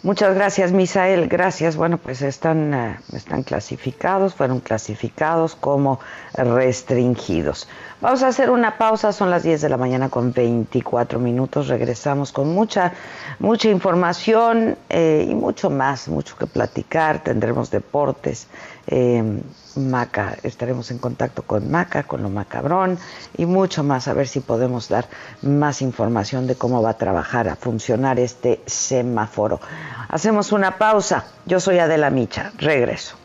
Muchas 0.05 0.35
gracias, 0.35 0.73
Misael. 0.73 1.29
Gracias. 1.29 1.77
Bueno, 1.77 1.97
pues 1.97 2.23
están, 2.23 2.75
eh, 2.75 2.99
están 3.13 3.45
clasificados, 3.45 4.35
fueron 4.35 4.59
clasificados 4.59 5.55
como 5.55 6.01
restringidos. 6.35 7.69
Vamos 8.01 8.25
a 8.25 8.29
hacer 8.29 8.51
una 8.51 8.79
pausa, 8.79 9.13
son 9.13 9.31
las 9.31 9.45
10 9.45 9.61
de 9.61 9.69
la 9.69 9.77
mañana 9.77 10.09
con 10.09 10.33
24 10.33 11.21
minutos. 11.21 11.69
Regresamos 11.69 12.33
con 12.33 12.53
mucha, 12.53 12.95
mucha 13.39 13.69
información 13.69 14.77
eh, 14.89 15.25
y 15.31 15.37
mucho 15.37 15.71
más, 15.71 16.09
mucho 16.09 16.37
que 16.37 16.49
platicar. 16.49 17.23
Tendremos 17.23 17.71
deportes. 17.71 18.49
Eh, 18.89 19.41
Maca, 19.77 20.37
estaremos 20.43 20.91
en 20.91 20.99
contacto 20.99 21.43
con 21.43 21.71
Maca, 21.71 22.03
con 22.05 22.23
lo 22.23 22.29
macabrón 22.29 22.99
y 23.37 23.47
mucho 23.47 23.83
más, 23.83 24.09
a 24.09 24.15
ver 24.15 24.29
si 24.29 24.41
podemos 24.41 24.89
dar 24.89 25.07
más 25.43 25.83
información 25.83 26.47
de 26.47 26.55
cómo 26.55 26.83
va 26.83 26.91
a 26.91 26.97
trabajar, 26.97 27.49
a 27.49 27.57
funcionar 27.57 28.19
este 28.19 28.61
semáforo. 28.67 29.61
Hacemos 30.09 30.53
una 30.53 30.79
pausa. 30.79 31.25
Yo 31.47 31.61
soy 31.61 31.79
Adela 31.79 32.11
Micha, 32.11 32.53
regreso. 32.59 33.17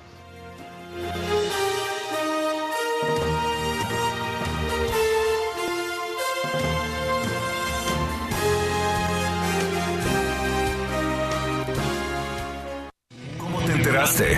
¿Cómo 13.38 13.60
te 13.62 13.72
enteraste? 13.74 14.38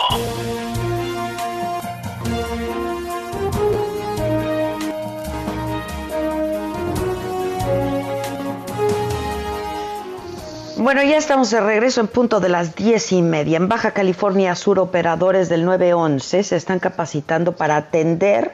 Bueno, 10.81 11.03
ya 11.03 11.17
estamos 11.17 11.51
de 11.51 11.61
regreso 11.61 12.01
en 12.01 12.07
punto 12.07 12.39
de 12.39 12.49
las 12.49 12.73
diez 12.73 13.11
y 13.11 13.21
media. 13.21 13.57
En 13.57 13.69
Baja 13.69 13.91
California 13.91 14.55
Sur, 14.55 14.79
operadores 14.79 15.47
del 15.47 15.63
911 15.63 16.41
se 16.41 16.55
están 16.55 16.79
capacitando 16.79 17.51
para 17.51 17.75
atender 17.75 18.51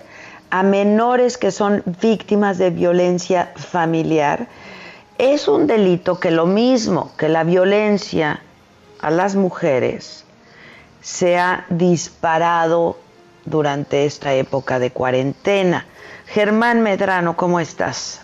a 0.50 0.62
menores 0.62 1.38
que 1.38 1.52
son 1.52 1.84
víctimas 2.02 2.58
de 2.58 2.70
violencia 2.70 3.54
familiar. 3.56 4.50
Es 5.18 5.48
un 5.48 5.68
delito 5.68 6.20
que 6.20 6.32
lo 6.32 6.46
mismo 6.46 7.14
que 7.18 7.30
la 7.30 7.46
violencia 7.46 8.42
a 9.00 9.10
las 9.10 9.36
mujeres 9.36 10.26
se 11.00 11.38
ha 11.38 11.66
disparado 11.70 12.98
durante 13.46 14.06
esta 14.06 14.34
época 14.34 14.80
de 14.80 14.92
cuarentena. 14.92 15.86
Germán 16.26 16.82
Medrano, 16.82 17.38
¿cómo 17.38 17.62
estás? 17.62 18.20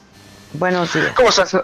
Buenos 0.51 0.93
días. 0.93 1.13
¿Cómo 1.15 1.29
estás? 1.29 1.55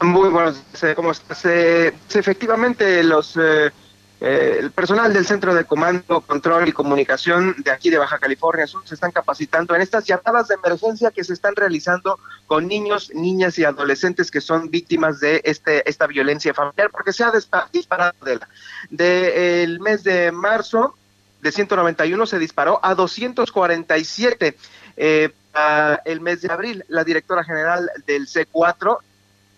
Muy 0.00 0.28
buenos 0.28 0.62
días. 0.72 0.94
¿Cómo 0.94 1.10
estás? 1.10 1.44
Eh, 1.46 1.94
efectivamente, 2.14 3.02
los 3.02 3.36
eh, 3.36 3.72
eh, 4.20 4.56
el 4.60 4.70
personal 4.70 5.12
del 5.12 5.26
Centro 5.26 5.54
de 5.54 5.64
Comando, 5.64 6.20
Control 6.20 6.68
y 6.68 6.72
Comunicación 6.72 7.54
de 7.58 7.70
aquí 7.70 7.88
de 7.90 7.98
Baja 7.98 8.18
California 8.18 8.66
Sur 8.66 8.86
se 8.86 8.94
están 8.94 9.10
capacitando 9.10 9.74
en 9.74 9.82
estas 9.82 10.04
llamadas 10.04 10.48
de 10.48 10.54
emergencia 10.54 11.10
que 11.10 11.24
se 11.24 11.32
están 11.32 11.56
realizando 11.56 12.18
con 12.46 12.66
niños, 12.66 13.10
niñas 13.14 13.58
y 13.58 13.64
adolescentes 13.64 14.30
que 14.30 14.40
son 14.40 14.70
víctimas 14.70 15.20
de 15.20 15.40
este 15.44 15.88
esta 15.88 16.06
violencia 16.06 16.52
familiar, 16.52 16.90
porque 16.90 17.12
se 17.12 17.24
ha 17.24 17.32
disparado 17.72 18.14
de 18.24 18.36
la, 18.36 18.48
de 18.90 19.62
el 19.62 19.80
mes 19.80 20.04
de 20.04 20.30
marzo 20.30 20.94
de 21.42 21.52
191 21.52 22.26
se 22.26 22.38
disparó 22.38 22.80
a 22.82 22.94
247 22.94 24.56
eh, 24.96 25.32
el 26.04 26.20
mes 26.20 26.42
de 26.42 26.52
abril. 26.52 26.84
La 26.88 27.04
directora 27.04 27.44
general 27.44 27.90
del 28.06 28.26
C4 28.26 28.98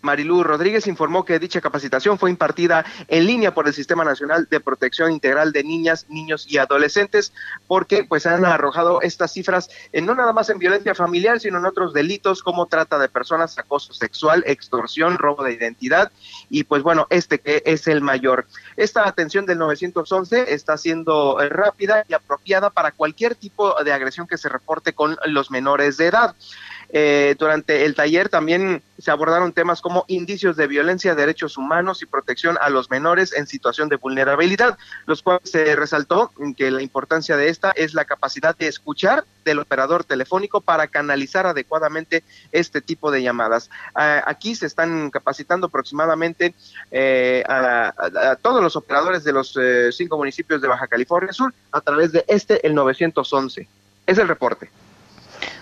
Marilú 0.01 0.43
Rodríguez 0.43 0.87
informó 0.87 1.25
que 1.25 1.39
dicha 1.39 1.61
capacitación 1.61 2.19
fue 2.19 2.31
impartida 2.31 2.85
en 3.09 3.27
línea 3.27 3.55
por 3.55 3.67
el 3.67 3.75
Sistema 3.75 4.05
Nacional 4.05 4.47
de 4.51 4.61
Protección 4.61 5.13
Integral 5.13 5.53
de 5.53 5.65
Niñas, 5.65 6.07
Niños 6.09 6.47
y 6.49 6.59
Adolescentes, 6.59 7.33
porque 7.67 8.05
pues 8.05 8.27
han 8.27 8.45
arrojado 8.45 9.01
estas 9.03 9.33
cifras 9.33 9.69
en, 9.93 10.07
no 10.07 10.15
nada 10.15 10.33
más 10.33 10.51
en 10.51 10.59
violencia 10.59 10.95
familiar, 10.95 11.41
sino 11.41 11.59
en 11.59 11.67
otros 11.67 11.93
delitos 11.93 12.43
como 12.43 12.67
trata 12.67 12.99
de 12.99 13.09
personas, 13.09 13.59
acoso 13.59 13.93
sexual, 13.93 14.45
extorsión, 14.47 15.19
robo 15.19 15.45
de 15.45 15.53
identidad 15.53 16.13
y 16.49 16.65
pues 16.65 16.83
bueno, 16.83 17.07
este 17.11 17.39
que 17.39 17.63
es 17.67 17.87
el 17.89 18.01
mayor. 18.01 18.47
Esta 18.77 19.07
atención 19.09 19.47
del 19.47 19.59
911 19.59 20.53
está 20.55 20.77
siendo 20.77 21.41
eh, 21.41 21.49
rápida 21.49 22.05
y 22.09 22.15
apropiada 22.15 22.71
para 22.71 22.93
cualquier 22.93 23.35
tipo 23.35 23.75
de 23.83 23.93
agresión 23.93 24.27
que 24.27 24.39
se 24.39 24.49
reporte 24.49 24.93
con 24.93 25.17
los 25.27 25.51
menores 25.51 25.97
de 25.97 26.07
edad. 26.07 26.35
Eh, 26.91 27.37
durante 27.39 27.85
el 27.85 27.95
taller 27.95 28.29
también 28.29 28.83
se 28.99 29.11
abordaron 29.11 29.53
temas 29.53 29.81
como 29.81 30.05
indicios 30.09 30.57
de 30.57 30.67
violencia, 30.67 31.15
derechos 31.15 31.59
humanos 31.59 32.03
y 32.03 32.07
protección 32.07 32.57
a 32.61 32.71
los 32.71 32.91
menores 32.91 33.33
en 33.35 33.47
situación 33.47 33.89
de 33.89 33.97
vulnerabilidad, 33.97 34.79
los 35.07 35.23
cuales 35.23 35.51
se 35.51 35.77
resaltó 35.77 36.33
que 36.57 36.71
la 36.71 36.83
importancia 36.83 37.37
de 37.37 37.49
esta 37.49 37.71
es 37.73 37.95
la 37.95 38.07
capacidad 38.07 38.57
de 38.57 38.69
escuchar 38.69 39.25
del 39.45 39.59
operador 39.59 40.05
telefónico 40.05 40.61
para 40.61 40.89
canalizar 40.89 41.47
adecuadamente 41.47 42.25
este 42.53 42.81
tipo 42.81 43.11
de 43.11 43.23
llamadas. 43.23 43.71
aquí 43.95 44.55
se 44.55 44.67
están 44.67 45.11
capacitando 45.11 45.67
aproximadamente 45.67 46.55
eh, 46.91 47.45
a, 47.49 48.37
todos 48.41 48.63
los 48.63 48.77
operadores 48.77 49.25
de 49.25 49.33
los 49.33 49.57
eh, 49.61 49.91
cinco 49.93 50.17
municipios 50.17 50.61
de 50.61 50.69
Baja 50.69 50.87
California 50.87 51.33
Sur 51.33 51.53
a 51.73 51.81
través 51.81 52.13
de 52.13 52.25
este, 52.29 52.67
el 52.67 52.75
911. 52.75 53.69
Es 54.07 54.19
el 54.19 54.29
reporte. 54.29 54.71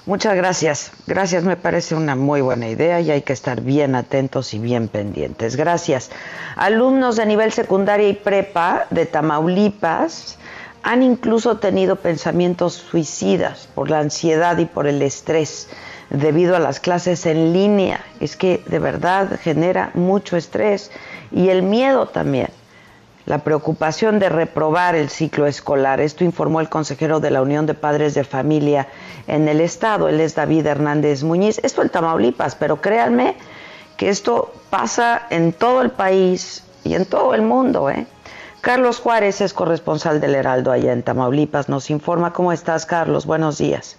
Muchas 0.07 0.37
gracias. 0.37 0.93
Gracias, 1.09 1.43
me 1.43 1.57
parece 1.57 1.97
una 1.97 2.15
muy 2.15 2.41
buena 2.41 2.69
idea 2.69 3.01
y 3.01 3.11
hay 3.11 3.23
que 3.23 3.33
estar 3.33 3.61
bien 3.61 3.97
atentos 3.97 4.55
y 4.55 4.61
bien 4.61 4.87
pendientes. 4.87 5.57
Gracias. 5.57 6.13
Alumnos 6.55 7.17
de 7.17 7.27
nivel 7.27 7.51
secundaria 7.51 8.09
y 8.09 8.15
prepa 8.15 8.87
de 8.91 9.05
Tamaulipas 9.07 10.39
han 10.85 11.03
incluso 11.03 11.57
tenido 11.57 11.97
pensamientos 11.97 12.75
suicidas 12.75 13.69
por 13.75 13.91
la 13.91 13.99
ansiedad 13.99 14.57
y 14.59 14.67
por 14.67 14.87
el 14.87 15.03
estrés 15.03 15.69
debido 16.11 16.55
a 16.55 16.61
las 16.61 16.79
clases 16.79 17.27
en 17.27 17.53
línea. 17.53 18.01
Es 18.21 18.37
que 18.37 18.63
de 18.67 18.79
verdad 18.79 19.41
genera 19.43 19.91
mucho 19.95 20.37
estrés 20.37 20.93
y 21.33 21.49
el 21.49 21.65
miedo 21.65 22.07
también 22.07 22.51
la 23.27 23.39
preocupación 23.39 24.19
de 24.19 24.29
reprobar 24.29 24.95
el 24.95 25.11
ciclo 25.11 25.47
escolar. 25.47 26.01
Esto 26.01 26.25
informó 26.25 26.61
el 26.61 26.69
consejero 26.69 27.21
de 27.21 27.31
la 27.31 27.43
Unión 27.43 27.67
de 27.67 27.75
Padres 27.75 28.15
de 28.15 28.25
Familia 28.25 28.89
en 29.27 29.49
el 29.49 29.61
Estado, 29.61 30.09
él 30.09 30.21
es 30.21 30.37
David 30.37 30.67
Hernández 30.67 31.25
Muñiz. 31.25 31.59
Esto 31.65 31.83
en 31.83 31.89
Tamaulipas, 31.89 32.55
pero 32.55 32.81
créanme 32.81 33.37
que 33.97 34.09
esto 34.09 34.53
pasa 34.71 35.23
en 35.31 35.53
todo 35.53 35.83
el 35.83 35.91
país 35.91 36.63
y 36.85 36.95
en 36.95 37.05
todo 37.05 37.35
el 37.35 37.43
mundo. 37.43 37.91
¿eh? 37.91 38.07
Carlos 38.61 39.01
Juárez 39.01 39.41
es 39.41 39.53
corresponsal 39.53 40.21
del 40.21 40.37
Heraldo 40.37 40.71
allá 40.71 40.93
en 40.93 41.03
Tamaulipas. 41.03 41.69
Nos 41.69 41.91
informa 41.91 42.33
cómo 42.33 42.53
estás, 42.53 42.87
Carlos. 42.87 43.27
Buenos 43.27 43.59
días. 43.59 43.97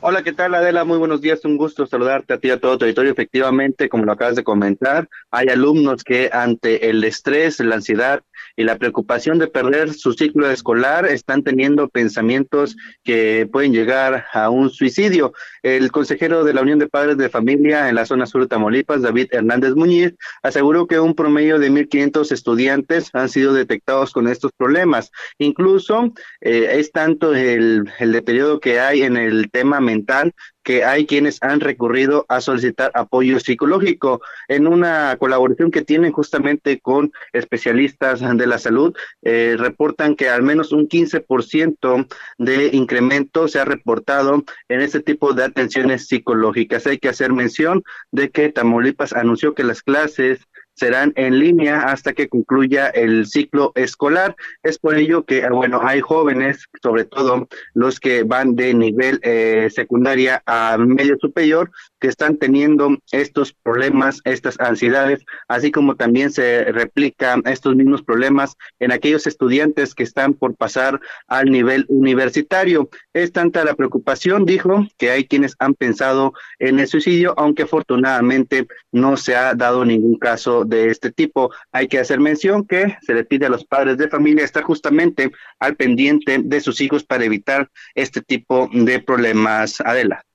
Hola, 0.00 0.22
¿qué 0.22 0.34
tal 0.34 0.54
Adela? 0.54 0.84
Muy 0.84 0.98
buenos 0.98 1.22
días, 1.22 1.42
un 1.46 1.56
gusto 1.56 1.86
saludarte 1.86 2.34
a 2.34 2.38
ti 2.38 2.48
y 2.48 2.50
a 2.50 2.60
todo 2.60 2.72
tu 2.72 2.80
territorio. 2.80 3.12
Efectivamente, 3.12 3.88
como 3.88 4.04
lo 4.04 4.12
acabas 4.12 4.36
de 4.36 4.44
comentar, 4.44 5.08
hay 5.30 5.48
alumnos 5.48 6.04
que 6.04 6.28
ante 6.30 6.90
el 6.90 7.02
estrés, 7.02 7.58
la 7.60 7.76
ansiedad 7.76 8.22
y 8.56 8.64
la 8.64 8.78
preocupación 8.78 9.38
de 9.38 9.48
perder 9.48 9.92
su 9.92 10.14
ciclo 10.14 10.50
escolar 10.50 11.06
están 11.06 11.42
teniendo 11.42 11.88
pensamientos 11.88 12.76
que 13.04 13.48
pueden 13.52 13.72
llegar 13.72 14.24
a 14.32 14.50
un 14.50 14.70
suicidio. 14.70 15.32
El 15.62 15.92
consejero 15.92 16.42
de 16.42 16.54
la 16.54 16.62
Unión 16.62 16.78
de 16.78 16.88
Padres 16.88 17.18
de 17.18 17.28
Familia 17.28 17.88
en 17.88 17.94
la 17.94 18.06
zona 18.06 18.26
sur 18.26 18.40
de 18.40 18.48
Tamaulipas, 18.48 19.02
David 19.02 19.28
Hernández 19.30 19.74
Muñiz, 19.74 20.14
aseguró 20.42 20.86
que 20.86 20.98
un 20.98 21.14
promedio 21.14 21.58
de 21.58 21.70
1.500 21.70 22.32
estudiantes 22.32 23.10
han 23.12 23.28
sido 23.28 23.52
detectados 23.52 24.12
con 24.12 24.26
estos 24.28 24.52
problemas. 24.56 25.10
Incluso 25.38 26.12
eh, 26.40 26.68
es 26.72 26.92
tanto 26.92 27.34
el, 27.34 27.90
el 27.98 28.12
deterioro 28.12 28.58
que 28.58 28.80
hay 28.80 29.02
en 29.02 29.16
el 29.16 29.50
tema 29.50 29.80
mental 29.80 30.32
que 30.66 30.84
hay 30.84 31.06
quienes 31.06 31.40
han 31.42 31.60
recurrido 31.60 32.26
a 32.28 32.40
solicitar 32.40 32.90
apoyo 32.94 33.38
psicológico 33.38 34.20
en 34.48 34.66
una 34.66 35.16
colaboración 35.16 35.70
que 35.70 35.82
tienen 35.82 36.10
justamente 36.10 36.80
con 36.80 37.12
especialistas 37.32 38.20
de 38.20 38.46
la 38.48 38.58
salud. 38.58 38.92
Eh, 39.22 39.54
reportan 39.56 40.16
que 40.16 40.28
al 40.28 40.42
menos 40.42 40.72
un 40.72 40.88
15% 40.88 42.08
de 42.38 42.66
incremento 42.72 43.46
se 43.46 43.60
ha 43.60 43.64
reportado 43.64 44.42
en 44.68 44.80
este 44.80 44.98
tipo 44.98 45.34
de 45.34 45.44
atenciones 45.44 46.08
psicológicas. 46.08 46.84
Hay 46.88 46.98
que 46.98 47.10
hacer 47.10 47.32
mención 47.32 47.84
de 48.10 48.30
que 48.30 48.50
Tamaulipas 48.50 49.12
anunció 49.12 49.54
que 49.54 49.62
las 49.62 49.84
clases 49.84 50.40
serán 50.76 51.12
en 51.16 51.38
línea 51.38 51.80
hasta 51.90 52.12
que 52.12 52.28
concluya 52.28 52.88
el 52.88 53.26
ciclo 53.26 53.72
escolar. 53.74 54.36
Es 54.62 54.78
por 54.78 54.96
ello 54.96 55.24
que, 55.24 55.44
ah, 55.44 55.50
bueno, 55.50 55.80
hay 55.82 56.00
jóvenes, 56.00 56.66
sobre 56.82 57.04
todo 57.04 57.48
los 57.74 57.98
que 57.98 58.22
van 58.22 58.54
de 58.54 58.74
nivel 58.74 59.18
eh, 59.22 59.68
secundaria 59.74 60.42
a 60.46 60.76
medio 60.78 61.16
superior, 61.18 61.70
están 62.08 62.36
teniendo 62.36 62.96
estos 63.12 63.52
problemas, 63.52 64.20
estas 64.24 64.58
ansiedades, 64.60 65.24
así 65.48 65.70
como 65.70 65.96
también 65.96 66.30
se 66.30 66.64
replican 66.64 67.42
estos 67.46 67.76
mismos 67.76 68.02
problemas 68.02 68.56
en 68.80 68.92
aquellos 68.92 69.26
estudiantes 69.26 69.94
que 69.94 70.02
están 70.02 70.34
por 70.34 70.54
pasar 70.56 71.00
al 71.26 71.50
nivel 71.50 71.84
universitario. 71.88 72.88
Es 73.12 73.32
tanta 73.32 73.64
la 73.64 73.74
preocupación, 73.74 74.44
dijo, 74.44 74.86
que 74.98 75.10
hay 75.10 75.24
quienes 75.24 75.54
han 75.58 75.74
pensado 75.74 76.32
en 76.58 76.78
el 76.78 76.88
suicidio, 76.88 77.34
aunque 77.36 77.62
afortunadamente 77.64 78.66
no 78.92 79.16
se 79.16 79.36
ha 79.36 79.54
dado 79.54 79.84
ningún 79.84 80.18
caso 80.18 80.64
de 80.64 80.90
este 80.90 81.10
tipo. 81.12 81.50
Hay 81.72 81.88
que 81.88 81.98
hacer 81.98 82.20
mención 82.20 82.66
que 82.66 82.96
se 83.02 83.14
le 83.14 83.24
pide 83.24 83.46
a 83.46 83.50
los 83.50 83.64
padres 83.64 83.98
de 83.98 84.08
familia 84.08 84.44
estar 84.44 84.62
justamente 84.62 85.30
al 85.58 85.76
pendiente 85.76 86.40
de 86.42 86.60
sus 86.60 86.80
hijos 86.80 87.04
para 87.04 87.24
evitar 87.24 87.70
este 87.94 88.22
tipo 88.22 88.68
de 88.72 89.00
problemas. 89.00 89.80
Adela. 89.80 90.25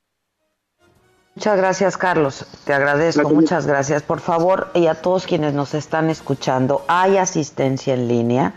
Muchas 1.35 1.57
gracias, 1.57 1.97
Carlos. 1.97 2.45
Te 2.65 2.73
agradezco. 2.73 3.29
Muchas 3.29 3.65
gracias. 3.65 4.03
Por 4.03 4.19
favor, 4.19 4.69
y 4.73 4.87
a 4.87 4.95
todos 4.95 5.25
quienes 5.25 5.53
nos 5.53 5.73
están 5.73 6.09
escuchando, 6.09 6.83
hay 6.89 7.17
asistencia 7.17 7.93
en 7.93 8.09
línea 8.09 8.53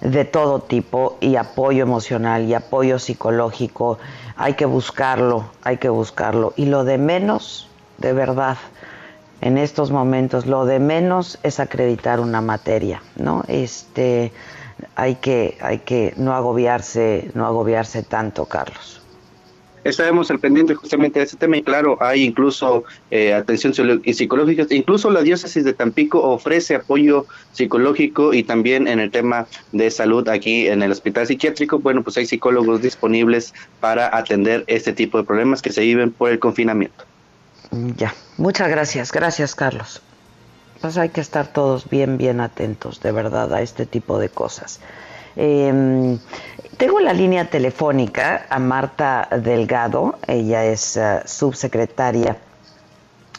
de 0.00 0.24
todo 0.24 0.60
tipo 0.60 1.18
y 1.20 1.36
apoyo 1.36 1.82
emocional 1.82 2.46
y 2.46 2.54
apoyo 2.54 2.98
psicológico. 2.98 3.98
Hay 4.36 4.54
que 4.54 4.64
buscarlo, 4.64 5.50
hay 5.62 5.76
que 5.76 5.90
buscarlo. 5.90 6.54
Y 6.56 6.66
lo 6.66 6.84
de 6.84 6.96
menos, 6.96 7.68
de 7.98 8.14
verdad, 8.14 8.56
en 9.42 9.58
estos 9.58 9.90
momentos, 9.90 10.46
lo 10.46 10.64
de 10.64 10.78
menos 10.78 11.38
es 11.42 11.60
acreditar 11.60 12.20
una 12.20 12.40
materia, 12.40 13.02
¿no? 13.16 13.44
Este, 13.46 14.32
hay 14.94 15.16
que, 15.16 15.58
hay 15.60 15.80
que 15.80 16.14
no 16.16 16.32
agobiarse, 16.32 17.30
no 17.34 17.44
agobiarse 17.44 18.02
tanto, 18.02 18.46
Carlos 18.46 19.02
estaremos 19.88 20.30
al 20.30 20.38
pendiente 20.38 20.74
justamente 20.74 21.18
de 21.18 21.24
este 21.24 21.36
tema 21.36 21.56
y 21.56 21.62
claro, 21.62 21.98
hay 22.00 22.24
incluso 22.24 22.84
eh, 23.10 23.32
atención 23.32 23.72
psicológica, 23.74 24.66
incluso 24.70 25.10
la 25.10 25.22
diócesis 25.22 25.64
de 25.64 25.72
Tampico 25.72 26.20
ofrece 26.22 26.74
apoyo 26.74 27.26
psicológico 27.52 28.34
y 28.34 28.42
también 28.42 28.88
en 28.88 29.00
el 29.00 29.10
tema 29.10 29.46
de 29.72 29.90
salud 29.90 30.28
aquí 30.28 30.68
en 30.68 30.82
el 30.82 30.92
hospital 30.92 31.26
psiquiátrico, 31.26 31.78
bueno, 31.78 32.02
pues 32.02 32.16
hay 32.16 32.26
psicólogos 32.26 32.82
disponibles 32.82 33.54
para 33.80 34.16
atender 34.16 34.64
este 34.66 34.92
tipo 34.92 35.18
de 35.18 35.24
problemas 35.24 35.62
que 35.62 35.72
se 35.72 35.82
viven 35.82 36.12
por 36.12 36.30
el 36.30 36.38
confinamiento. 36.38 37.04
Ya, 37.96 38.14
muchas 38.36 38.68
gracias, 38.68 39.12
gracias 39.12 39.54
Carlos. 39.54 40.02
Pues 40.80 40.98
hay 40.98 41.08
que 41.08 41.20
estar 41.20 41.52
todos 41.52 41.88
bien, 41.88 42.18
bien 42.18 42.40
atentos, 42.40 43.00
de 43.00 43.10
verdad, 43.10 43.52
a 43.54 43.62
este 43.62 43.86
tipo 43.86 44.18
de 44.18 44.28
cosas. 44.28 44.80
Eh, 45.36 46.18
tengo 46.76 47.00
la 47.00 47.12
línea 47.12 47.48
telefónica 47.48 48.46
a 48.50 48.58
Marta 48.58 49.28
Delgado, 49.30 50.18
ella 50.26 50.64
es 50.64 50.96
eh, 50.96 51.22
subsecretaria 51.24 52.36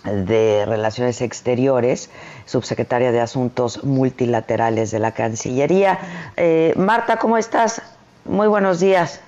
de 0.04 0.66
Relaciones 0.66 1.22
Exteriores, 1.22 2.10
subsecretaria 2.46 3.12
de 3.12 3.20
Asuntos 3.20 3.84
Multilaterales 3.84 4.92
de 4.92 5.00
la 5.00 5.12
Cancillería. 5.12 6.00
Eh, 6.36 6.74
Marta, 6.78 7.18
¿cómo 7.18 7.38
estás? 7.38 7.82
Muy 8.26 8.48
buenos 8.48 8.80
días. 8.80 9.22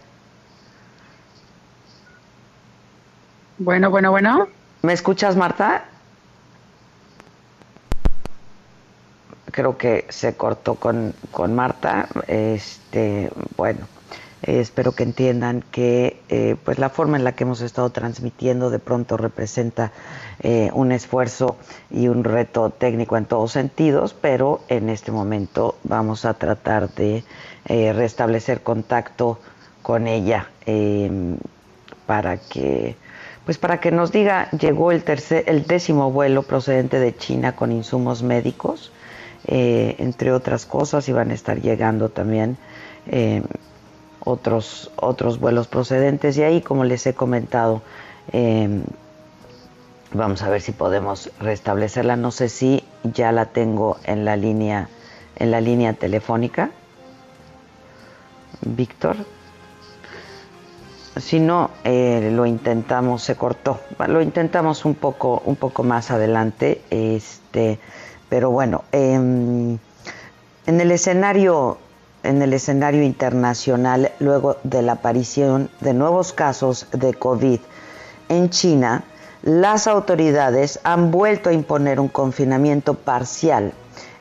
Bueno, 3.58 3.90
bueno, 3.90 4.12
bueno. 4.12 4.48
¿Me 4.82 4.94
escuchas, 4.94 5.36
Marta? 5.36 5.84
Creo 9.52 9.78
que 9.78 10.06
se 10.10 10.36
cortó 10.36 10.76
con, 10.76 11.14
con 11.32 11.56
Marta. 11.56 12.08
Este, 12.28 13.30
bueno, 13.58 13.88
eh, 14.42 14.62
espero 14.62 14.94
que 14.94 15.04
entiendan 15.04 15.64
que 15.72 16.22
eh, 16.30 16.56
pues 16.64 16.80
la 16.80 16.90
forma 16.90 17.18
en 17.18 17.24
la 17.24 17.34
que 17.34 17.44
hemos 17.44 17.62
estado 17.62 17.90
transmitiendo 17.90 18.70
de 18.70 18.80
pronto 18.80 19.18
representa 19.18 19.92
eh, 20.42 20.70
un 20.74 20.92
esfuerzo 20.92 21.58
y 21.92 22.08
un 22.08 22.24
reto 22.24 22.70
técnico 22.70 23.18
en 23.18 23.26
todos 23.26 23.52
sentidos, 23.52 24.16
pero 24.20 24.62
en 24.70 24.90
este 24.90 25.12
momento 25.12 25.76
vamos 25.84 26.26
a 26.26 26.34
tratar 26.36 26.90
de 26.94 27.24
restablecer 27.68 28.62
contacto 28.62 29.40
con 29.84 30.08
ella 30.08 30.50
em, 30.66 31.38
para 32.08 32.38
que 32.38 32.96
pues 33.46 33.58
para 33.60 33.80
que 33.80 33.92
nos 33.92 34.12
diga 34.12 34.50
llegó 34.52 34.92
el 34.92 35.04
tercer 35.04 35.44
el 35.46 35.68
décimo 35.68 36.12
vuelo 36.12 36.42
procedente 36.44 37.00
de 37.00 37.16
China 37.16 37.56
con 37.56 37.72
insumos 37.72 38.24
médicos 38.24 38.92
entre 39.46 40.32
otras 40.32 40.66
cosas 40.66 41.08
y 41.10 41.12
van 41.12 41.32
a 41.32 41.34
estar 41.34 41.62
llegando 41.62 42.10
también 42.10 42.58
em, 43.08 43.44
otros, 44.20 44.92
otros 44.96 45.40
vuelos 45.40 45.68
procedentes 45.68 46.38
y 46.38 46.44
ahí, 46.44 46.62
como 46.62 46.84
les 46.84 47.06
he 47.08 47.14
comentado, 47.14 47.82
em, 48.32 48.84
vamos 50.14 50.42
a 50.42 50.50
ver 50.50 50.62
si 50.62 50.72
podemos 50.72 51.32
restablecerla. 51.40 52.16
No 52.16 52.32
sé 52.32 52.50
si 52.50 52.84
ya 53.04 53.32
la 53.32 53.46
tengo 53.46 53.98
en 54.04 54.26
la 54.26 54.36
línea, 54.36 54.90
en 55.36 55.52
la 55.52 55.62
línea 55.62 55.94
telefónica. 55.94 56.72
Víctor. 58.62 59.16
Si 61.16 61.40
no, 61.40 61.72
eh, 61.84 62.30
lo 62.34 62.46
intentamos, 62.46 63.24
se 63.24 63.36
cortó. 63.36 63.80
Lo 64.08 64.22
intentamos 64.22 64.86
un 64.86 64.96
poco, 64.96 65.42
un 65.46 65.56
poco 65.56 65.84
más 65.84 66.12
adelante. 66.12 66.82
Este, 66.90 67.80
pero 68.30 68.52
bueno, 68.52 68.84
em, 68.92 69.78
en 70.66 70.82
el 70.82 70.92
escenario 70.92 71.78
en 72.24 72.42
el 72.42 72.54
escenario 72.54 73.04
internacional 73.04 74.12
luego 74.20 74.58
de 74.64 74.82
la 74.82 74.94
aparición 74.94 75.70
de 75.80 75.94
nuevos 75.94 76.34
casos 76.34 76.88
de 76.92 77.14
COVID 77.14 77.60
en 78.28 78.50
China, 78.50 79.04
las 79.42 79.88
autoridades 79.88 80.80
han 80.84 81.12
vuelto 81.12 81.50
a 81.50 81.54
imponer 81.54 82.00
un 82.00 82.10
confinamiento 82.10 82.94
parcial 82.94 83.74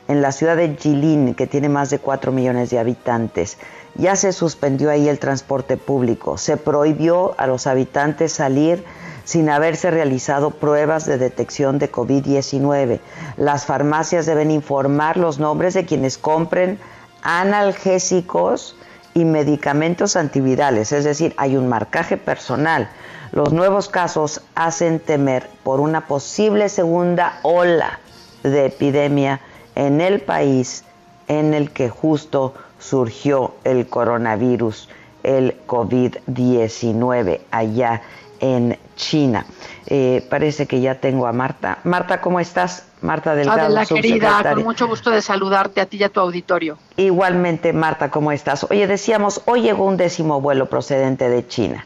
en 0.07 0.21
la 0.21 0.31
ciudad 0.31 0.55
de 0.55 0.75
Jilin, 0.75 1.35
que 1.35 1.45
tiene 1.45 1.69
más 1.69 1.89
de 1.89 1.99
4 1.99 2.31
millones 2.31 2.69
de 2.71 2.79
habitantes. 2.79 3.57
Ya 3.99 4.15
se 4.15 4.31
suspendió 4.31 4.91
ahí 4.91 5.09
el 5.09 5.19
transporte 5.19 5.75
público, 5.75 6.37
se 6.37 6.55
prohibió 6.55 7.35
a 7.37 7.47
los 7.47 7.67
habitantes 7.67 8.31
salir 8.31 8.85
sin 9.25 9.49
haberse 9.49 9.91
realizado 9.91 10.51
pruebas 10.51 11.05
de 11.05 11.17
detección 11.17 11.79
de 11.79 11.91
COVID-19. 11.91 13.01
Las 13.35 13.65
farmacias 13.65 14.25
deben 14.25 14.51
informar 14.51 15.17
los 15.17 15.37
nombres 15.37 15.73
de 15.73 15.85
quienes 15.85 16.17
compren 16.17 16.79
analgésicos 17.23 18.77
y 19.13 19.25
medicamentos 19.25 20.15
antivirales, 20.15 20.93
es 20.93 21.03
decir, 21.03 21.33
hay 21.35 21.57
un 21.57 21.67
marcaje 21.67 22.15
personal. 22.15 22.89
Los 23.33 23.51
nuevos 23.51 23.89
casos 23.89 24.41
hacen 24.55 25.01
temer 25.01 25.49
por 25.63 25.81
una 25.81 26.07
posible 26.07 26.69
segunda 26.69 27.39
ola 27.43 27.99
de 28.43 28.67
epidemia 28.67 29.41
en 29.75 29.99
el 29.99 30.21
país 30.21 30.85
en 31.27 31.53
el 31.53 31.71
que 31.71 31.89
justo 31.89 32.53
surgió 32.79 33.55
el 33.63 33.87
coronavirus, 33.87 34.89
el 35.23 35.55
COVID-19, 35.67 37.41
allá 37.51 38.01
en 38.39 38.77
China. 38.95 39.45
Eh, 39.85 40.25
parece 40.29 40.67
que 40.67 40.81
ya 40.81 40.95
tengo 40.95 41.27
a 41.27 41.33
Marta. 41.33 41.79
Marta, 41.83 42.21
¿cómo 42.21 42.39
estás? 42.39 42.85
Marta 43.01 43.33
Delgado, 43.33 43.69
la 43.69 43.85
querida, 43.85 44.53
con 44.53 44.63
mucho 44.63 44.87
gusto 44.87 45.09
de 45.09 45.21
saludarte 45.21 45.81
a 45.81 45.85
ti 45.85 45.97
y 45.97 46.03
a 46.03 46.09
tu 46.09 46.19
auditorio. 46.19 46.77
Igualmente, 46.97 47.73
Marta, 47.73 48.11
¿cómo 48.11 48.31
estás? 48.31 48.65
Oye, 48.69 48.87
decíamos, 48.87 49.41
hoy 49.45 49.61
llegó 49.61 49.85
un 49.85 49.97
décimo 49.97 50.41
vuelo 50.41 50.67
procedente 50.67 51.29
de 51.29 51.47
China. 51.47 51.85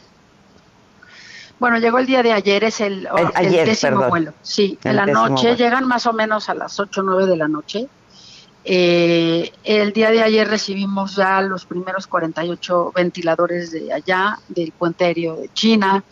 Bueno, 1.60 1.78
llegó 1.78 2.00
el 2.00 2.06
día 2.06 2.24
de 2.24 2.34
ayer, 2.34 2.64
es 2.66 2.82
el, 2.82 3.08
décimo 3.40 4.10
vuelo. 4.10 4.34
Sí, 4.42 4.78
en 4.84 4.96
la 4.98 5.06
noche, 5.06 5.56
llegan 5.56 5.88
más 5.88 6.06
o 6.08 6.14
menos 6.14 6.50
a 6.50 6.56
las 6.56 6.80
8 6.80 7.02
o 7.02 7.04
9 7.04 7.26
de 7.26 7.38
la 7.38 7.48
noche. 7.48 7.88
Eh, 8.66 9.52
el 9.64 9.92
día 9.92 10.12
de 10.12 10.24
ayer 10.24 10.48
recibimos 10.48 11.16
ya 11.16 11.42
los 11.42 11.66
primeros 11.66 12.08
48 12.08 12.92
ventiladores 12.96 13.72
de 13.72 13.92
allá, 13.92 14.40
del 14.48 14.72
puente 14.72 15.06
aéreo 15.06 15.36
de 15.36 15.50
China. 15.54 16.04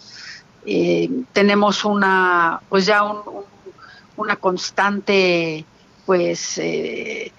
Eh, 0.65 1.09
tenemos 1.33 1.85
una, 1.85 2.61
pues 2.69 2.85
ya 2.85 3.03
un 3.03 3.45
una 4.21 4.35
constante 4.35 5.65
pues 6.05 6.57
eh, 6.57 7.31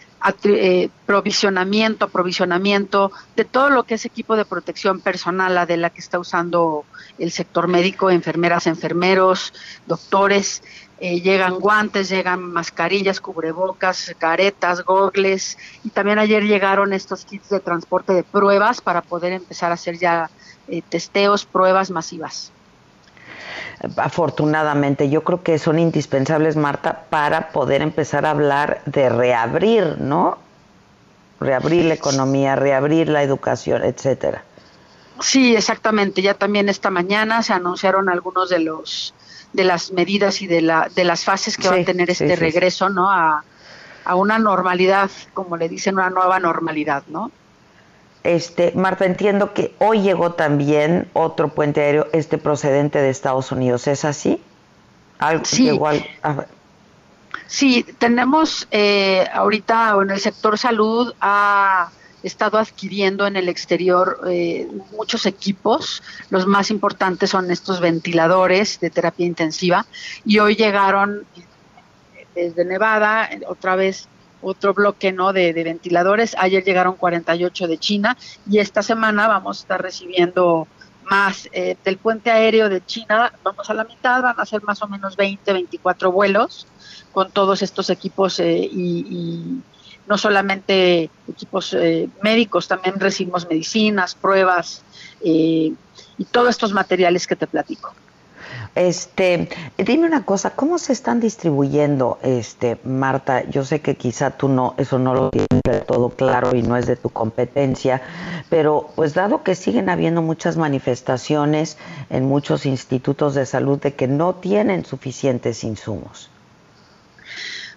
eh, 0.44 0.88
provisionamiento, 1.06 2.08
provisionamiento 2.08 3.12
de 3.36 3.44
todo 3.44 3.70
lo 3.70 3.84
que 3.84 3.94
es 3.94 4.04
equipo 4.04 4.36
de 4.36 4.44
protección 4.44 5.00
personal, 5.00 5.54
la 5.54 5.66
de 5.66 5.76
la 5.76 5.90
que 5.90 6.00
está 6.00 6.18
usando 6.18 6.84
el 7.18 7.32
sector 7.32 7.68
médico, 7.68 8.10
enfermeras, 8.10 8.66
enfermeros, 8.66 9.52
doctores. 9.86 10.62
Eh, 11.04 11.20
llegan 11.20 11.58
guantes, 11.58 12.08
llegan 12.08 12.40
mascarillas, 12.52 13.20
cubrebocas, 13.20 14.14
caretas, 14.18 14.84
gogles 14.84 15.58
y 15.82 15.90
también 15.90 16.20
ayer 16.20 16.44
llegaron 16.44 16.92
estos 16.92 17.24
kits 17.24 17.48
de 17.48 17.58
transporte 17.58 18.12
de 18.12 18.22
pruebas 18.22 18.80
para 18.80 19.02
poder 19.02 19.32
empezar 19.32 19.72
a 19.72 19.74
hacer 19.74 19.98
ya 19.98 20.30
testeos, 20.88 21.44
pruebas 21.44 21.90
masivas. 21.90 22.52
afortunadamente. 23.96 25.10
Yo 25.10 25.24
creo 25.24 25.42
que 25.42 25.58
son 25.58 25.80
indispensables, 25.80 26.54
Marta, 26.54 27.06
para 27.10 27.48
poder 27.48 27.82
empezar 27.82 28.24
a 28.24 28.30
hablar 28.30 28.80
de 28.86 29.08
reabrir, 29.08 29.96
¿no? 29.98 30.38
Reabrir 31.40 31.86
la 31.86 31.94
economía, 31.94 32.54
reabrir 32.54 33.08
la 33.08 33.24
educación, 33.24 33.82
etcétera. 33.82 34.44
Sí, 35.18 35.56
exactamente. 35.56 36.22
Ya 36.22 36.34
también 36.34 36.68
esta 36.68 36.90
mañana 36.90 37.42
se 37.42 37.54
anunciaron 37.54 38.08
algunos 38.08 38.50
de 38.50 38.60
los 38.60 39.14
de 39.52 39.64
las 39.64 39.92
medidas 39.92 40.42
y 40.42 40.46
de 40.46 40.62
la 40.62 40.88
de 40.94 41.04
las 41.04 41.24
fases 41.24 41.56
que 41.56 41.68
va 41.68 41.76
a 41.76 41.84
tener 41.84 42.10
este 42.10 42.36
regreso, 42.36 42.88
¿no? 42.88 43.10
A, 43.10 43.44
a 44.04 44.14
una 44.14 44.38
normalidad, 44.38 45.10
como 45.34 45.56
le 45.56 45.68
dicen, 45.68 45.94
una 45.94 46.10
nueva 46.10 46.40
normalidad, 46.40 47.04
¿no? 47.08 47.30
Este, 48.24 48.72
Marta, 48.76 49.04
entiendo 49.04 49.52
que 49.52 49.74
hoy 49.78 50.00
llegó 50.02 50.32
también 50.32 51.08
otro 51.12 51.48
puente 51.48 51.80
aéreo, 51.80 52.06
este 52.12 52.38
procedente 52.38 53.00
de 53.00 53.10
Estados 53.10 53.50
Unidos, 53.50 53.88
¿es 53.88 54.04
así? 54.04 54.40
Algo 55.18 55.44
sí. 55.44 55.66
igual. 55.66 56.06
Sí, 57.46 57.84
tenemos 57.98 58.68
eh, 58.70 59.26
ahorita 59.32 59.96
en 60.02 60.10
el 60.10 60.20
sector 60.20 60.56
salud 60.56 61.12
ha 61.20 61.90
estado 62.22 62.58
adquiriendo 62.58 63.26
en 63.26 63.36
el 63.36 63.48
exterior 63.48 64.20
eh, 64.28 64.68
muchos 64.96 65.26
equipos. 65.26 66.02
Los 66.30 66.46
más 66.46 66.70
importantes 66.70 67.30
son 67.30 67.50
estos 67.50 67.80
ventiladores 67.80 68.80
de 68.80 68.90
terapia 68.90 69.26
intensiva 69.26 69.86
y 70.24 70.38
hoy 70.38 70.54
llegaron 70.54 71.26
desde 72.34 72.64
Nevada, 72.64 73.28
otra 73.46 73.76
vez 73.76 74.08
otro 74.42 74.74
bloque 74.74 75.12
no 75.12 75.32
de, 75.32 75.52
ventiladores. 75.52 76.36
Ayer 76.38 76.64
llegaron 76.64 76.96
48 76.96 77.68
de 77.68 77.78
China 77.78 78.16
y 78.48 78.58
esta 78.58 78.82
semana 78.82 79.28
vamos 79.28 79.58
a 79.58 79.60
estar 79.62 79.82
recibiendo 79.82 80.66
más 81.04 81.48
eh, 81.52 81.76
del 81.84 81.96
puente 81.98 82.30
aéreo 82.30 82.68
de 82.68 82.84
China. 82.84 83.32
Vamos 83.42 83.70
a 83.70 83.74
la 83.74 83.84
mitad, 83.84 84.22
van 84.22 84.38
a 84.38 84.44
ser 84.44 84.62
más 84.62 84.82
o 84.82 84.88
menos 84.88 85.16
20, 85.16 85.52
24 85.52 86.12
vuelos 86.12 86.66
con 87.12 87.30
todos 87.30 87.62
estos 87.62 87.90
equipos 87.90 88.40
eh, 88.40 88.68
y, 88.70 89.60
no 90.06 90.18
solamente 90.18 91.10
equipos 91.28 91.74
eh, 91.74 92.08
médicos, 92.22 92.68
también 92.68 92.98
recibimos 92.98 93.48
medicinas, 93.48 94.14
pruebas 94.14 94.82
y 95.22 95.76
todos 96.30 96.50
estos 96.50 96.72
materiales 96.72 97.26
que 97.26 97.36
te 97.36 97.46
platico. 97.46 97.94
Este, 98.74 99.50
dime 99.76 100.06
una 100.06 100.24
cosa, 100.24 100.50
¿cómo 100.50 100.78
se 100.78 100.94
están 100.94 101.20
distribuyendo, 101.20 102.18
este, 102.22 102.78
Marta? 102.84 103.44
Yo 103.50 103.64
sé 103.64 103.82
que 103.82 103.96
quizá 103.96 104.30
tú 104.30 104.48
no, 104.48 104.74
eso 104.78 104.98
no 104.98 105.14
lo 105.14 105.30
tienes 105.30 105.86
todo 105.86 106.08
claro 106.08 106.56
y 106.56 106.62
no 106.62 106.78
es 106.78 106.86
de 106.86 106.96
tu 106.96 107.10
competencia, 107.10 108.00
pero 108.48 108.88
pues 108.96 109.12
dado 109.12 109.42
que 109.42 109.54
siguen 109.54 109.90
habiendo 109.90 110.22
muchas 110.22 110.56
manifestaciones 110.56 111.76
en 112.08 112.24
muchos 112.24 112.64
institutos 112.64 113.34
de 113.34 113.44
salud 113.44 113.78
de 113.78 113.94
que 113.94 114.08
no 114.08 114.36
tienen 114.36 114.86
suficientes 114.86 115.64
insumos. 115.64 116.31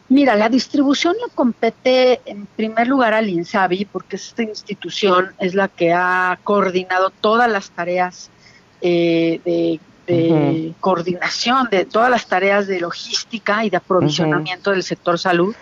Mira, 0.08 0.36
la 0.36 0.50
distribución 0.50 1.16
le 1.16 1.34
compete 1.34 2.22
en 2.26 2.46
primer 2.46 2.88
lugar 2.88 3.14
al 3.14 3.28
INSABI, 3.28 3.86
porque 3.86 4.18
esta 4.18 4.44
institución 4.44 5.34
es 5.40 5.56
la 5.56 5.68
que 5.68 5.94
ha 5.94 6.38
coordinado 6.44 7.10
todas 7.10 7.50
las 7.50 7.72
tareas 7.72 8.30
eh, 8.82 9.42
de 9.44 9.80
de 10.08 10.74
coordinación 10.80 11.68
de 11.72 11.86
todas 11.86 12.10
las 12.10 12.28
tareas 12.28 12.68
de 12.68 12.80
logística 12.80 13.66
y 13.66 13.70
de 13.70 13.78
aprovisionamiento 13.78 14.72
del 14.72 14.84
sector 14.84 15.18
salud, 15.18 15.56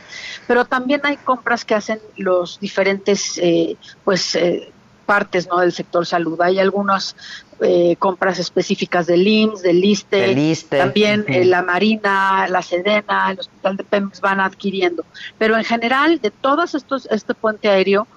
pero 0.48 0.66
también 0.66 1.02
hay 1.04 1.18
compras 1.18 1.64
que 1.64 1.76
hacen 1.76 2.00
los 2.18 2.60
diferentes 2.60 3.38
eh, 3.42 3.78
pues 4.04 4.36
eh, 4.36 4.72
partes 5.06 5.48
no 5.48 5.60
del 5.60 5.72
sector 5.72 6.06
salud. 6.06 6.40
Hay 6.42 6.60
algunas 6.60 7.16
eh, 7.62 7.96
compras 7.98 8.40
específicas 8.40 9.06
del 9.08 9.28
IMSS, 9.28 9.62
del 9.62 9.84
ISTE, 9.84 10.78
también 10.78 11.26
la 11.50 11.62
Marina, 11.62 12.48
la 12.50 12.62
Sedena, 12.62 13.32
el 13.32 13.40
Hospital 13.40 13.78
de 13.78 13.84
Pemex 13.84 14.22
van 14.22 14.40
adquiriendo. 14.40 15.06
Pero 15.38 15.58
en 15.58 15.64
general, 15.64 16.20
de 16.20 16.32
todos 16.32 16.76
estos, 16.76 17.08
este 17.12 17.34
puente 17.34 17.70
aéreo, 17.70 18.08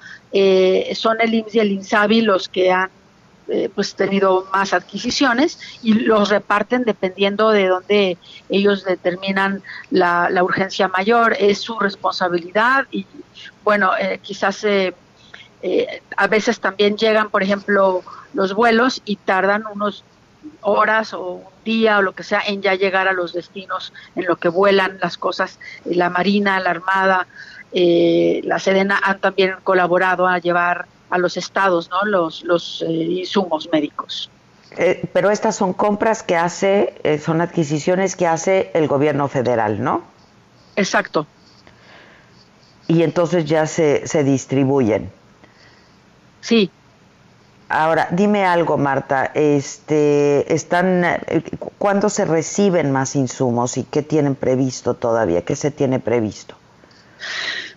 son 0.95 1.21
el 1.21 1.35
IMSS 1.35 1.55
y 1.55 1.59
el 1.61 1.73
INSABI 1.73 2.21
los 2.23 2.49
que 2.49 2.73
han 2.73 2.91
eh, 3.49 3.71
pues 3.73 3.95
tenido 3.95 4.49
más 4.53 4.73
adquisiciones 4.73 5.61
y 5.81 5.95
los 5.95 6.31
reparten 6.31 6.83
dependiendo 6.83 7.51
de 7.51 7.69
dónde 7.69 8.19
ellos 8.49 8.85
determinan 8.85 9.63
la, 9.91 10.29
urgencia 10.43 10.89
mayor, 10.89 11.37
es 11.39 11.61
su 11.61 11.79
responsabilidad 11.79 12.87
y 12.91 13.07
bueno, 13.63 13.93
eh, 14.01 14.19
quizás 14.21 14.65
eh, 14.65 14.95
a 16.17 16.27
veces 16.29 16.61
también 16.61 16.97
llegan, 16.97 17.31
por 17.31 17.43
ejemplo, 17.43 18.03
los 18.35 18.55
vuelos 18.55 19.03
y 19.05 19.17
tardan 19.17 19.65
unos 19.73 20.05
horas 20.61 21.13
o 21.13 21.33
un 21.33 21.45
día 21.65 21.99
o 21.99 22.03
lo 22.03 22.13
que 22.13 22.23
sea 22.23 22.41
en 22.47 22.63
ya 22.63 22.75
llegar 22.75 23.09
a 23.09 23.13
los 23.13 23.33
destinos 23.33 23.93
en 24.15 24.27
lo 24.27 24.37
que 24.37 24.49
vuelan 24.49 24.99
las 25.03 25.17
cosas, 25.17 25.59
la 25.85 26.09
Marina, 26.09 26.61
la 26.61 26.71
Armada, 26.71 27.27
la 27.73 28.59
Sedena 28.59 29.01
han 29.03 29.19
también 29.19 29.57
colaborado 29.65 30.27
a 30.27 30.39
llevar 30.39 30.87
a 31.11 31.19
los 31.19 31.37
estados, 31.37 31.91
¿no? 31.91 32.05
Los, 32.05 32.43
los 32.45 32.83
eh, 32.83 32.93
insumos 32.93 33.69
médicos. 33.73 34.31
Eh, 34.77 35.09
pero 35.13 35.31
estas 35.31 35.57
son 35.57 35.73
compras 35.73 36.23
que 36.23 36.37
hace, 36.37 36.95
eh, 37.03 37.19
son 37.19 37.41
adquisiciones 37.41 38.17
que 38.17 38.27
hace 38.27 38.71
el 38.75 38.89
gobierno 38.89 39.29
federal, 39.29 39.83
¿no? 39.83 40.03
Exacto. 40.75 41.27
Y 42.89 43.03
entonces 43.03 43.45
ya 43.47 43.67
se, 43.67 44.07
se 44.07 44.23
distribuyen. 44.25 45.11
Sí. 46.47 46.71
Ahora, 47.69 48.07
dime 48.13 48.45
algo, 48.45 48.79
Marta. 48.79 49.33
Este, 49.35 50.55
están, 50.55 51.05
¿cuándo 51.79 52.09
se 52.09 52.25
reciben 52.25 52.93
más 52.93 53.17
insumos 53.17 53.77
y 53.77 53.83
qué 53.83 54.03
tienen 54.03 54.37
previsto 54.37 54.95
todavía? 54.95 55.45
¿Qué 55.45 55.57
se 55.57 55.73
tiene 55.73 55.99
previsto? 55.99 56.55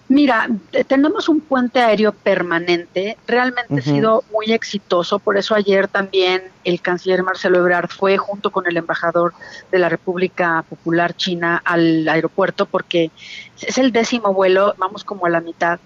Mira, 0.08 0.48
tenemos 0.88 1.30
un 1.30 1.40
puente 1.40 1.80
aéreo 1.80 2.12
permanente, 2.12 3.16
realmente 3.28 3.76
ha 3.78 3.82
sido 3.82 4.24
muy 4.32 4.52
exitoso, 4.52 5.20
por 5.20 5.38
eso 5.38 5.54
ayer 5.54 5.88
también 5.88 6.42
el 6.64 6.82
canciller 6.82 7.22
Marcelo 7.22 7.60
Ebrard 7.60 7.90
fue 7.90 8.18
junto 8.18 8.50
con 8.50 8.66
el 8.66 8.76
embajador 8.78 9.34
de 9.72 9.78
la 9.78 9.88
República 9.88 10.66
Popular 10.68 11.16
China 11.16 11.62
al 11.64 12.10
aeropuerto 12.10 12.66
porque 12.66 13.12
es 13.62 13.78
el 13.78 13.92
décimo 13.92 14.34
vuelo, 14.34 14.74
vamos 14.80 15.04
como 15.04 15.28
a 15.28 15.30
la 15.30 15.42
mitad. 15.42 15.80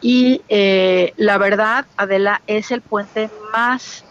Y 0.00 0.42
eh, 0.48 1.12
la 1.16 1.38
verdad, 1.38 1.86
Adela, 1.96 2.40
es 2.46 2.70
el 2.70 2.80
puente 2.80 3.28
más 3.52 4.04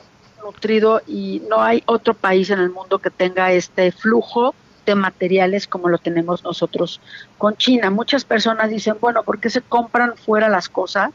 nutrido 0.44 1.02
y 1.08 1.42
no 1.50 1.62
hay 1.62 1.84
otro 1.86 2.14
país 2.14 2.50
en 2.50 2.60
el 2.60 2.70
mundo 2.70 3.00
que 3.00 3.10
tenga 3.10 3.52
este 3.52 3.92
flujo 3.92 4.54
materiales 4.96 5.68
como 5.68 5.90
lo 5.90 5.98
tenemos 5.98 6.44
nosotros 6.44 7.02
con 7.38 7.56
China. 7.58 7.90
Muchas 7.90 8.26
personas 8.26 8.70
dicen, 8.70 8.96
bueno, 9.00 9.24
¿por 9.24 9.40
qué 9.40 9.50
se 9.50 9.62
compran 9.62 10.16
fuera 10.18 10.50
las 10.50 10.70
cosas 10.70 11.12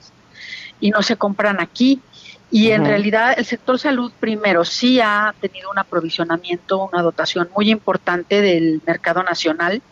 y 0.80 0.90
no 0.90 1.02
se 1.02 1.16
compran 1.16 1.60
aquí? 1.60 2.00
Y 2.50 2.70
en 2.70 2.84
realidad 2.84 3.34
el 3.36 3.44
sector 3.44 3.80
salud 3.80 4.12
primero 4.20 4.64
sí 4.64 5.00
ha 5.00 5.34
tenido 5.40 5.70
un 5.70 5.78
aprovisionamiento, 5.78 6.88
una 6.92 7.02
dotación 7.02 7.48
muy 7.56 7.70
importante 7.70 8.40
del 8.42 8.80
mercado 8.86 9.24
nacional, 9.24 9.82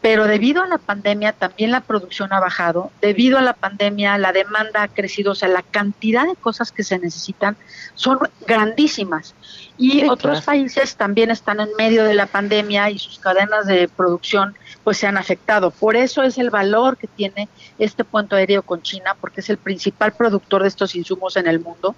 pero 0.00 0.26
debido 0.26 0.62
a 0.62 0.68
la 0.68 0.78
pandemia 0.78 1.32
también 1.32 1.72
la 1.72 1.80
producción 1.80 2.32
ha 2.32 2.40
bajado, 2.40 2.92
debido 3.00 3.38
a 3.38 3.42
la 3.42 3.54
pandemia 3.54 4.16
la 4.18 4.32
demanda 4.32 4.82
ha 4.82 4.88
crecido, 4.88 5.32
o 5.32 5.34
sea, 5.34 5.48
la 5.48 5.62
cantidad 5.62 6.26
de 6.26 6.36
cosas 6.36 6.70
que 6.70 6.84
se 6.84 6.98
necesitan 6.98 7.56
son 7.94 8.18
grandísimas. 8.46 9.34
Y 9.76 10.08
otros 10.08 10.42
países 10.42 10.96
también 10.96 11.30
están 11.30 11.60
en 11.60 11.68
medio 11.76 12.04
de 12.04 12.14
la 12.14 12.26
pandemia 12.26 12.90
y 12.90 12.98
sus 12.98 13.18
cadenas 13.18 13.66
de 13.66 13.88
producción 13.88 14.56
pues 14.84 14.98
se 14.98 15.06
han 15.06 15.16
afectado. 15.16 15.70
Por 15.70 15.96
eso 15.96 16.22
es 16.22 16.38
el 16.38 16.50
valor 16.50 16.96
que 16.96 17.06
tiene 17.06 17.48
este 17.78 18.04
puente 18.04 18.36
aéreo 18.36 18.62
con 18.62 18.82
China, 18.82 19.16
porque 19.20 19.40
es 19.40 19.50
el 19.50 19.58
principal 19.58 20.12
productor 20.12 20.62
de 20.62 20.68
estos 20.68 20.94
insumos 20.94 21.36
en 21.36 21.46
el 21.46 21.60
mundo. 21.60 21.94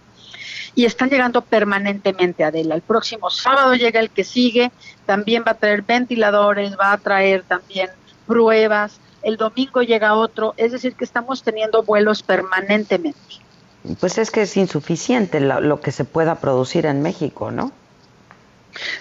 Y 0.74 0.85
están 0.85 1.11
llegando 1.11 1.43
permanentemente, 1.43 2.45
Adela. 2.45 2.74
El 2.74 2.83
próximo 2.83 3.31
sábado 3.31 3.74
llega 3.74 4.01
el 4.01 4.11
que 4.11 4.24
sigue, 4.24 4.70
también 5.07 5.45
va 5.47 5.53
a 5.53 5.55
traer 5.55 5.83
ventiladores, 5.83 6.76
va 6.78 6.93
a 6.93 6.99
traer 6.99 7.43
también 7.43 7.91
pruebas. 8.26 9.01
El 9.22 9.37
domingo 9.37 9.83
llega 9.83 10.14
otro, 10.14 10.55
es 10.57 10.72
decir, 10.72 10.95
que 10.95 11.05
estamos 11.05 11.43
teniendo 11.43 11.83
vuelos 11.83 12.22
permanentemente. 12.22 13.18
Pues 13.99 14.18
es 14.18 14.31
que 14.31 14.43
es 14.43 14.57
insuficiente 14.57 15.41
lo, 15.41 15.81
que 15.81 15.91
se 15.91 16.05
pueda 16.05 16.37
producir 16.37 16.87
en 16.87 17.03
México, 17.03 17.51
¿no? 17.51 17.72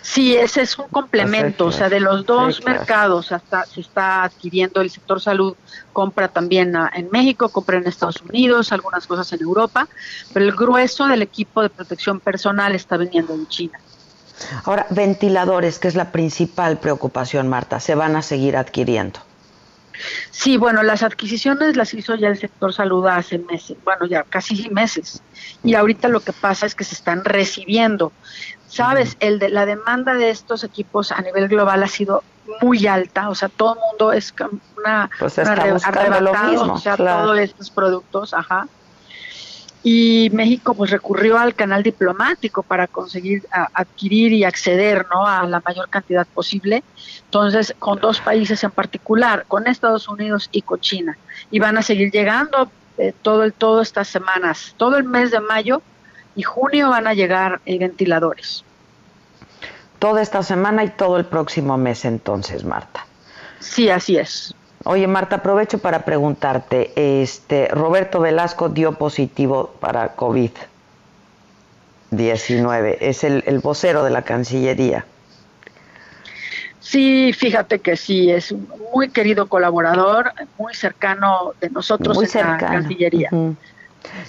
Sí, 0.01 0.35
ese 0.35 0.61
es 0.61 0.77
un 0.77 0.87
complemento, 0.87 1.67
o 1.67 1.71
sea, 1.71 1.89
de 1.89 1.99
los 1.99 2.25
dos 2.25 2.63
mercados 2.63 3.31
hasta 3.31 3.65
se 3.65 3.81
está 3.81 4.23
adquiriendo 4.23 4.81
el 4.81 4.89
sector 4.89 5.21
salud, 5.21 5.55
compra 5.93 6.27
también 6.27 6.73
en 6.93 7.09
México, 7.11 7.49
compra 7.49 7.77
en 7.77 7.87
Estados 7.87 8.21
Unidos, 8.21 8.71
algunas 8.71 9.05
cosas 9.07 9.31
en 9.33 9.41
Europa, 9.41 9.87
pero 10.33 10.45
el 10.45 10.53
grueso 10.53 11.07
del 11.07 11.21
equipo 11.21 11.61
de 11.61 11.69
protección 11.69 12.19
personal 12.19 12.75
está 12.75 12.97
viniendo 12.97 13.37
de 13.37 13.47
China. 13.47 13.79
Ahora, 14.63 14.87
ventiladores, 14.89 15.79
que 15.79 15.87
es 15.87 15.95
la 15.95 16.11
principal 16.11 16.77
preocupación, 16.77 17.47
Marta, 17.47 17.79
se 17.79 17.95
van 17.95 18.15
a 18.15 18.21
seguir 18.21 18.55
adquiriendo. 18.55 19.19
Sí, 20.31 20.57
bueno, 20.57 20.83
las 20.83 21.03
adquisiciones 21.03 21.75
las 21.75 21.93
hizo 21.93 22.15
ya 22.15 22.29
el 22.29 22.37
sector 22.37 22.73
salud 22.73 23.05
hace 23.07 23.39
meses, 23.39 23.77
bueno, 23.83 24.05
ya 24.05 24.23
casi 24.23 24.69
meses. 24.69 25.21
Y 25.63 25.75
ahorita 25.75 26.07
lo 26.07 26.21
que 26.21 26.33
pasa 26.33 26.65
es 26.65 26.75
que 26.75 26.83
se 26.83 26.95
están 26.95 27.23
recibiendo. 27.25 28.11
Sabes, 28.67 29.17
el 29.19 29.39
de 29.39 29.49
la 29.49 29.65
demanda 29.65 30.13
de 30.13 30.29
estos 30.29 30.63
equipos 30.63 31.11
a 31.11 31.21
nivel 31.21 31.47
global 31.47 31.83
ha 31.83 31.87
sido 31.87 32.23
muy 32.61 32.87
alta, 32.87 33.29
o 33.29 33.35
sea, 33.35 33.49
todo 33.49 33.75
el 33.75 33.79
mundo 33.79 34.11
es 34.11 34.33
una, 34.77 35.09
pues 35.19 35.37
arrebatado, 35.37 36.73
o 36.73 36.77
sea, 36.77 36.97
todos 36.97 37.37
estos 37.37 37.69
productos, 37.69 38.33
ajá 38.33 38.67
y 39.83 40.29
México 40.33 40.73
pues 40.73 40.91
recurrió 40.91 41.37
al 41.37 41.55
canal 41.55 41.83
diplomático 41.83 42.63
para 42.63 42.87
conseguir 42.87 43.45
adquirir 43.73 44.33
y 44.33 44.43
acceder 44.43 45.05
¿no? 45.13 45.25
a 45.25 45.43
la 45.45 45.61
mayor 45.65 45.89
cantidad 45.89 46.27
posible. 46.27 46.83
Entonces 47.25 47.73
con 47.79 47.99
dos 47.99 48.19
países 48.19 48.63
en 48.63 48.71
particular 48.71 49.45
con 49.47 49.67
Estados 49.67 50.07
Unidos 50.09 50.49
y 50.51 50.63
con 50.63 50.79
China. 50.81 51.17
Y 51.49 51.59
van 51.59 51.77
a 51.77 51.81
seguir 51.81 52.11
llegando 52.11 52.69
eh, 52.97 53.13
todo 53.21 53.43
el 53.43 53.53
todo 53.53 53.81
estas 53.81 54.09
semanas 54.09 54.73
todo 54.77 54.97
el 54.97 55.05
mes 55.05 55.31
de 55.31 55.39
mayo 55.39 55.81
y 56.35 56.43
junio 56.43 56.89
van 56.89 57.07
a 57.07 57.13
llegar 57.13 57.61
eh, 57.65 57.77
ventiladores. 57.79 58.65
Toda 59.99 60.21
esta 60.21 60.43
semana 60.43 60.83
y 60.83 60.89
todo 60.89 61.17
el 61.17 61.25
próximo 61.25 61.77
mes 61.77 62.03
entonces 62.03 62.65
Marta. 62.65 63.05
Sí 63.59 63.89
así 63.89 64.17
es 64.17 64.53
Oye, 64.85 65.07
Marta, 65.07 65.37
aprovecho 65.37 65.79
para 65.79 66.05
preguntarte, 66.05 66.93
este, 67.21 67.67
Roberto 67.67 68.21
Velasco 68.21 68.69
dio 68.69 68.93
positivo 68.93 69.73
para 69.79 70.15
COVID-19, 70.15 72.97
es 73.01 73.25
el, 73.25 73.59
vocero 73.59 74.05
de 74.05 74.09
la 74.09 74.21
Cancillería. 74.21 75.05
Sí, 76.79 77.33
fíjate 77.33 77.79
que 77.79 77.97
sí, 77.97 78.31
es 78.31 78.53
un 78.53 78.69
muy 78.93 79.09
querido 79.09 79.47
colaborador, 79.47 80.31
muy 80.57 80.73
cercano 80.73 81.51
de 81.59 81.69
nosotros 81.69 82.17
en 82.35 82.47
la 82.47 82.57
Cancillería. 82.57 83.29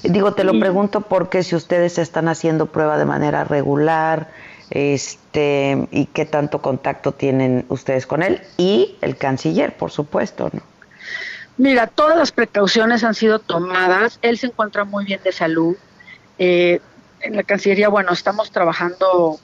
Digo, 0.02 0.34
te 0.34 0.42
lo 0.42 0.58
pregunto 0.58 1.02
porque 1.02 1.44
si 1.44 1.54
ustedes 1.54 1.96
están 1.98 2.26
haciendo 2.28 2.66
prueba 2.66 2.98
de 2.98 3.04
manera 3.04 3.44
regular, 3.44 4.26
este 4.70 5.88
y 5.90 6.06
qué 6.06 6.24
tanto 6.24 6.62
contacto 6.62 7.12
tienen 7.12 7.64
ustedes 7.68 8.06
con 8.06 8.22
él 8.22 8.40
y 8.56 8.96
el 9.00 9.16
canciller, 9.16 9.76
por 9.76 9.90
supuesto, 9.90 10.50
¿no? 10.52 10.62
Mira, 11.56 11.88
todas 11.88 12.16
las 12.16 12.32
precauciones 12.32 13.04
han 13.04 13.14
sido 13.14 13.38
tomadas. 13.38 14.18
Él 14.22 14.38
se 14.38 14.46
encuentra 14.46 14.84
muy 14.84 15.04
bien 15.04 15.20
de 15.22 15.30
salud. 15.30 15.76
Eh, 16.38 16.80
en 17.20 17.36
la 17.36 17.42
Cancillería, 17.42 17.90
bueno, 17.90 18.12
estamos 18.12 18.50
trabajando 18.50 19.38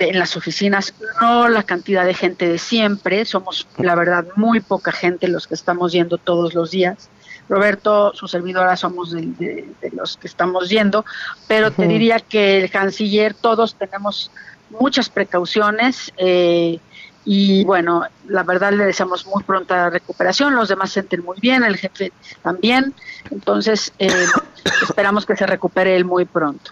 en 0.00 0.18
las 0.18 0.36
oficinas, 0.36 0.92
no 1.20 1.48
la 1.48 1.62
cantidad 1.62 2.04
de 2.04 2.14
gente 2.14 2.48
de 2.48 2.58
siempre, 2.58 3.24
somos 3.24 3.66
la 3.78 3.94
verdad 3.94 4.26
muy 4.34 4.60
poca 4.60 4.92
gente 4.92 5.28
los 5.28 5.46
que 5.46 5.54
estamos 5.54 5.92
yendo 5.92 6.18
todos 6.18 6.54
los 6.54 6.72
días. 6.72 7.08
Roberto, 7.48 8.12
su 8.14 8.26
servidora, 8.28 8.76
somos 8.76 9.12
de, 9.12 9.68
los 9.92 10.16
que 10.16 10.26
estamos 10.26 10.68
yendo, 10.68 11.04
pero 11.46 11.70
te 11.70 11.86
diría 11.86 12.20
que 12.20 12.58
el 12.58 12.70
canciller, 12.70 13.34
todos 13.34 13.74
tenemos 13.76 14.30
muchas 14.70 15.08
precauciones 15.08 16.12
eh, 16.16 16.80
y 17.24 17.64
bueno, 17.64 18.04
la 18.28 18.44
verdad 18.44 18.72
le 18.72 18.84
deseamos 18.84 19.26
muy 19.26 19.42
pronta 19.42 19.90
recuperación, 19.90 20.54
los 20.54 20.68
demás 20.68 20.90
se 20.90 21.00
sienten 21.00 21.24
muy 21.24 21.38
bien, 21.40 21.64
el 21.64 21.76
jefe 21.76 22.12
también, 22.42 22.94
entonces 23.30 23.92
eh, 23.98 24.08
esperamos 24.82 25.26
que 25.26 25.36
se 25.36 25.46
recupere 25.46 25.96
él 25.96 26.04
muy 26.04 26.24
pronto. 26.24 26.70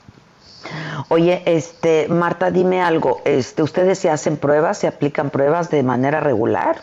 Oye, 1.08 1.42
este, 1.44 2.08
Marta, 2.08 2.50
dime 2.50 2.80
algo, 2.80 3.20
este, 3.24 3.62
¿ustedes 3.62 3.98
se 3.98 4.10
hacen 4.10 4.36
pruebas, 4.36 4.78
se 4.78 4.86
aplican 4.86 5.30
pruebas 5.30 5.70
de 5.70 5.82
manera 5.82 6.20
regular? 6.20 6.82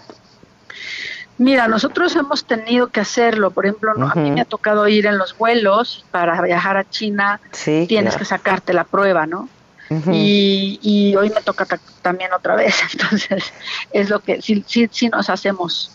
Mira, 1.42 1.68
nosotros 1.68 2.16
hemos 2.16 2.46
tenido 2.46 2.90
que 2.90 3.00
hacerlo. 3.00 3.50
Por 3.50 3.66
ejemplo, 3.66 3.92
a 3.92 4.14
mí 4.14 4.30
me 4.30 4.42
ha 4.42 4.46
tocado 4.46 4.88
ir 4.88 5.08
en 5.08 5.18
los 5.18 5.36
vuelos 5.36 6.06
para 6.12 6.40
viajar 6.40 6.78
a 6.78 6.88
China. 6.88 7.42
tienes 7.88 8.16
que 8.16 8.26
sacarte 8.26 8.74
la 8.74 8.84
prueba, 8.84 9.26
¿no? 9.26 9.50
y, 10.12 10.80
y, 10.84 11.16
hoy 11.16 11.32
me 11.32 11.42
toca 11.42 11.66
también 12.04 12.32
otra 12.32 12.56
vez. 12.56 12.76
Entonces, 12.94 13.52
es 13.92 14.12
lo 14.12 14.20
que 14.20 14.40
sí, 14.40 14.64
sí, 14.68 14.88
sí 14.92 15.10
nos 15.10 15.32
hacemos. 15.32 15.90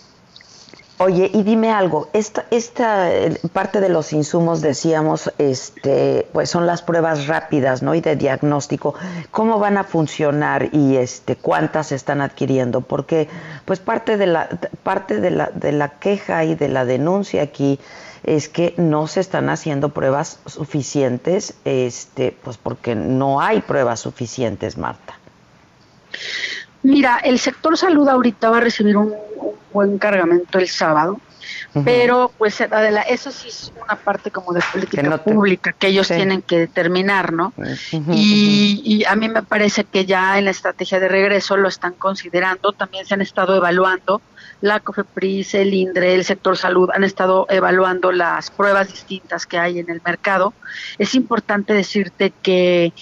Oye, 0.99 1.30
y 1.34 1.42
dime 1.42 1.70
algo, 1.72 2.09
esta, 2.14 2.47
esta 2.51 3.14
eh, 3.14 3.38
parte 3.53 3.82
de 3.82 3.90
los 3.90 4.14
insumos 4.14 4.62
decíamos, 4.62 5.30
este, 5.36 6.26
pues 6.32 6.49
son 6.49 6.66
las 6.66 6.80
pruebas 6.80 7.26
rápidas, 7.26 7.82
¿no? 7.82 7.94
Y 7.94 8.01
de 8.01 8.16
diagnóstico. 8.16 8.94
¿Cómo 9.30 9.59
van 9.59 9.76
a 9.76 9.84
funcionar 9.84 10.70
y 10.72 10.97
este, 10.97 11.36
cuántas 11.36 11.88
se 11.88 11.97
están 11.97 12.22
adquiriendo? 12.22 12.80
Porque, 12.80 13.28
pues 13.66 13.78
parte 13.78 14.16
de 14.16 14.26
la, 14.26 14.49
parte 14.82 15.20
de 15.20 15.30
la, 15.30 15.51
de 15.53 15.72
la 15.72 15.99
queja 15.99 16.44
y 16.44 16.55
de 16.55 16.68
la 16.68 16.86
denuncia 16.86 17.42
aquí 17.42 17.78
es 18.24 18.49
que 18.49 18.72
no 18.78 19.07
se 19.07 19.20
están 19.20 19.51
haciendo 19.51 19.90
pruebas 19.90 20.38
suficientes, 20.47 21.55
este, 21.66 22.34
pues 22.42 22.57
porque 22.57 22.94
no 22.94 23.42
hay 23.42 23.61
pruebas 23.61 24.01
suficientes, 24.01 24.78
Marta. 24.78 25.18
Mira, 26.82 27.18
el 27.18 27.38
sector 27.38 27.76
salud 27.76 28.09
ahorita 28.09 28.49
va 28.49 28.59
a 28.59 28.61
recibir 28.61 28.97
un, 28.97 29.12
buen 29.72 29.99
cargamento 29.99 30.59
el 30.59 30.68
sábado, 30.68 31.20
pero 31.84 32.32
pues 32.39 32.61
eso 33.09 33.30
sí 33.30 33.49
es 33.49 33.72
una 33.82 33.97
parte 33.97 34.30
como 34.30 34.53
de 34.53 34.61
política 34.72 35.22
pública 35.22 35.72
que 35.72 35.89
ellos 35.89 36.09
tienen 36.09 36.43
que 36.43 36.59
determinar, 36.59 37.32
¿no? 37.32 37.53
y, 38.11 38.82
y, 38.84 39.05
a 39.05 39.14
mí 39.14 39.28
me 39.28 39.43
parece 39.43 39.84
que 39.84 40.07
ya 40.07 40.39
en 40.39 40.47
la 40.47 40.51
estrategia 40.51 40.99
de 40.99 41.09
regreso 41.09 41.57
lo 41.57 41.68
están 41.68 41.93
considerando, 41.95 42.72
también 42.72 43.07
se 43.07 43.14
han 43.14 43.20
estado 43.20 43.57
evaluando 43.57 44.20
la 44.61 44.80
COFEPRIS, 44.80 45.55
el 45.55 45.74
INDRE, 45.74 46.14
el 46.14 46.24
sector 46.24 46.57
salud 46.57 46.89
han 46.93 47.05
estado 47.05 47.47
evaluando 47.51 48.11
las 48.12 48.51
pruebas 48.51 48.89
distintas 48.89 49.47
que 49.47 49.59
hay 49.59 49.78
en 49.78 49.91
el 49.91 50.01
mercado. 50.05 50.55
Es 50.99 51.14
importante 51.14 51.74
decirte 51.74 52.32
que 52.43 52.93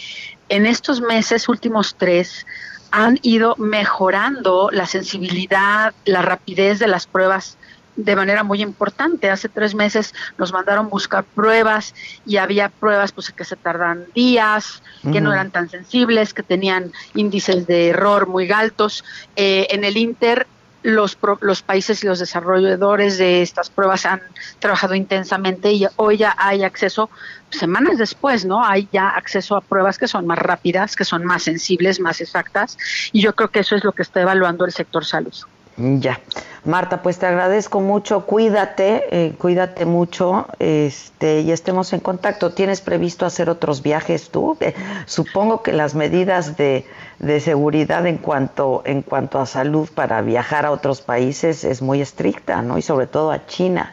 en 0.48 0.66
estos 0.66 1.00
meses, 1.00 1.48
últimos 1.48 1.94
tres, 1.96 2.46
han 2.94 3.18
ido 3.22 3.56
mejorando 3.56 4.68
la 4.70 4.86
sensibilidad, 4.86 5.92
la 6.04 6.22
rapidez 6.22 6.78
de 6.78 6.86
las 6.86 7.08
pruebas 7.08 7.58
de 7.96 8.14
manera 8.14 8.44
muy 8.44 8.62
importante. 8.62 9.30
Hace 9.30 9.48
tres 9.48 9.74
meses 9.74 10.14
nos 10.38 10.52
mandaron 10.52 10.88
buscar 10.88 11.24
pruebas 11.24 11.92
y 12.24 12.36
había 12.36 12.68
pruebas 12.68 13.10
pues 13.10 13.32
que 13.32 13.44
se 13.44 13.56
tardan 13.56 14.06
días, 14.14 14.80
que 15.12 15.20
no 15.20 15.32
eran 15.32 15.50
tan 15.50 15.68
sensibles, 15.68 16.34
que 16.34 16.44
tenían 16.44 16.92
índices 17.16 17.66
de 17.66 17.88
error 17.88 18.28
muy 18.28 18.50
altos. 18.52 19.04
Eh, 19.34 19.66
en 19.70 19.82
el 19.82 19.96
Inter 19.96 20.46
los, 20.84 21.18
los 21.40 21.62
países 21.62 22.04
y 22.04 22.06
los 22.06 22.18
desarrolladores 22.18 23.16
de 23.16 23.40
estas 23.40 23.70
pruebas 23.70 24.04
han 24.04 24.20
trabajado 24.58 24.94
intensamente 24.94 25.72
y 25.72 25.86
hoy 25.96 26.18
ya 26.18 26.36
hay 26.38 26.62
acceso, 26.62 27.08
semanas 27.50 27.96
después, 27.96 28.44
¿no? 28.44 28.62
Hay 28.62 28.86
ya 28.92 29.08
acceso 29.08 29.56
a 29.56 29.62
pruebas 29.62 29.98
que 29.98 30.06
son 30.06 30.26
más 30.26 30.38
rápidas, 30.38 30.94
que 30.94 31.06
son 31.06 31.24
más 31.24 31.42
sensibles, 31.42 32.00
más 32.00 32.20
exactas, 32.20 32.76
y 33.12 33.22
yo 33.22 33.34
creo 33.34 33.50
que 33.50 33.60
eso 33.60 33.74
es 33.74 33.82
lo 33.82 33.92
que 33.92 34.02
está 34.02 34.20
evaluando 34.20 34.66
el 34.66 34.72
sector 34.72 35.06
salud. 35.06 35.34
Ya. 35.76 36.20
Marta, 36.64 37.02
pues 37.02 37.18
te 37.18 37.26
agradezco 37.26 37.80
mucho, 37.80 38.24
cuídate, 38.24 39.04
eh, 39.10 39.34
cuídate 39.36 39.84
mucho 39.84 40.46
este, 40.58 41.40
y 41.40 41.52
estemos 41.52 41.92
en 41.92 42.00
contacto. 42.00 42.52
¿Tienes 42.52 42.80
previsto 42.80 43.26
hacer 43.26 43.50
otros 43.50 43.82
viajes 43.82 44.30
tú? 44.30 44.56
Supongo 45.04 45.62
que 45.62 45.72
las 45.72 45.94
medidas 45.94 46.56
de, 46.56 46.86
de, 47.18 47.40
seguridad 47.40 48.06
en 48.06 48.16
cuanto, 48.16 48.82
en 48.86 49.02
cuanto 49.02 49.40
a 49.40 49.46
salud 49.46 49.88
para 49.94 50.22
viajar 50.22 50.64
a 50.64 50.70
otros 50.70 51.02
países 51.02 51.64
es 51.64 51.82
muy 51.82 52.00
estricta, 52.00 52.62
¿no? 52.62 52.78
Y 52.78 52.82
sobre 52.82 53.08
todo 53.08 53.30
a 53.30 53.44
China. 53.46 53.92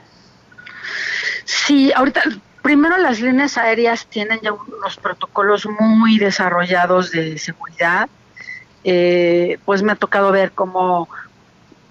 Sí, 1.43 1.91
ahorita 1.93 2.21
primero 2.61 2.97
las 2.97 3.19
líneas 3.19 3.57
aéreas 3.57 4.05
tienen 4.05 4.39
ya 4.41 4.53
unos 4.53 4.95
protocolos 4.97 5.67
muy 5.79 6.19
desarrollados 6.19 7.11
de 7.11 7.37
seguridad. 7.37 8.07
Eh, 8.83 9.59
pues 9.65 9.83
me 9.83 9.91
ha 9.91 9.95
tocado 9.95 10.31
ver 10.31 10.53
cómo 10.53 11.07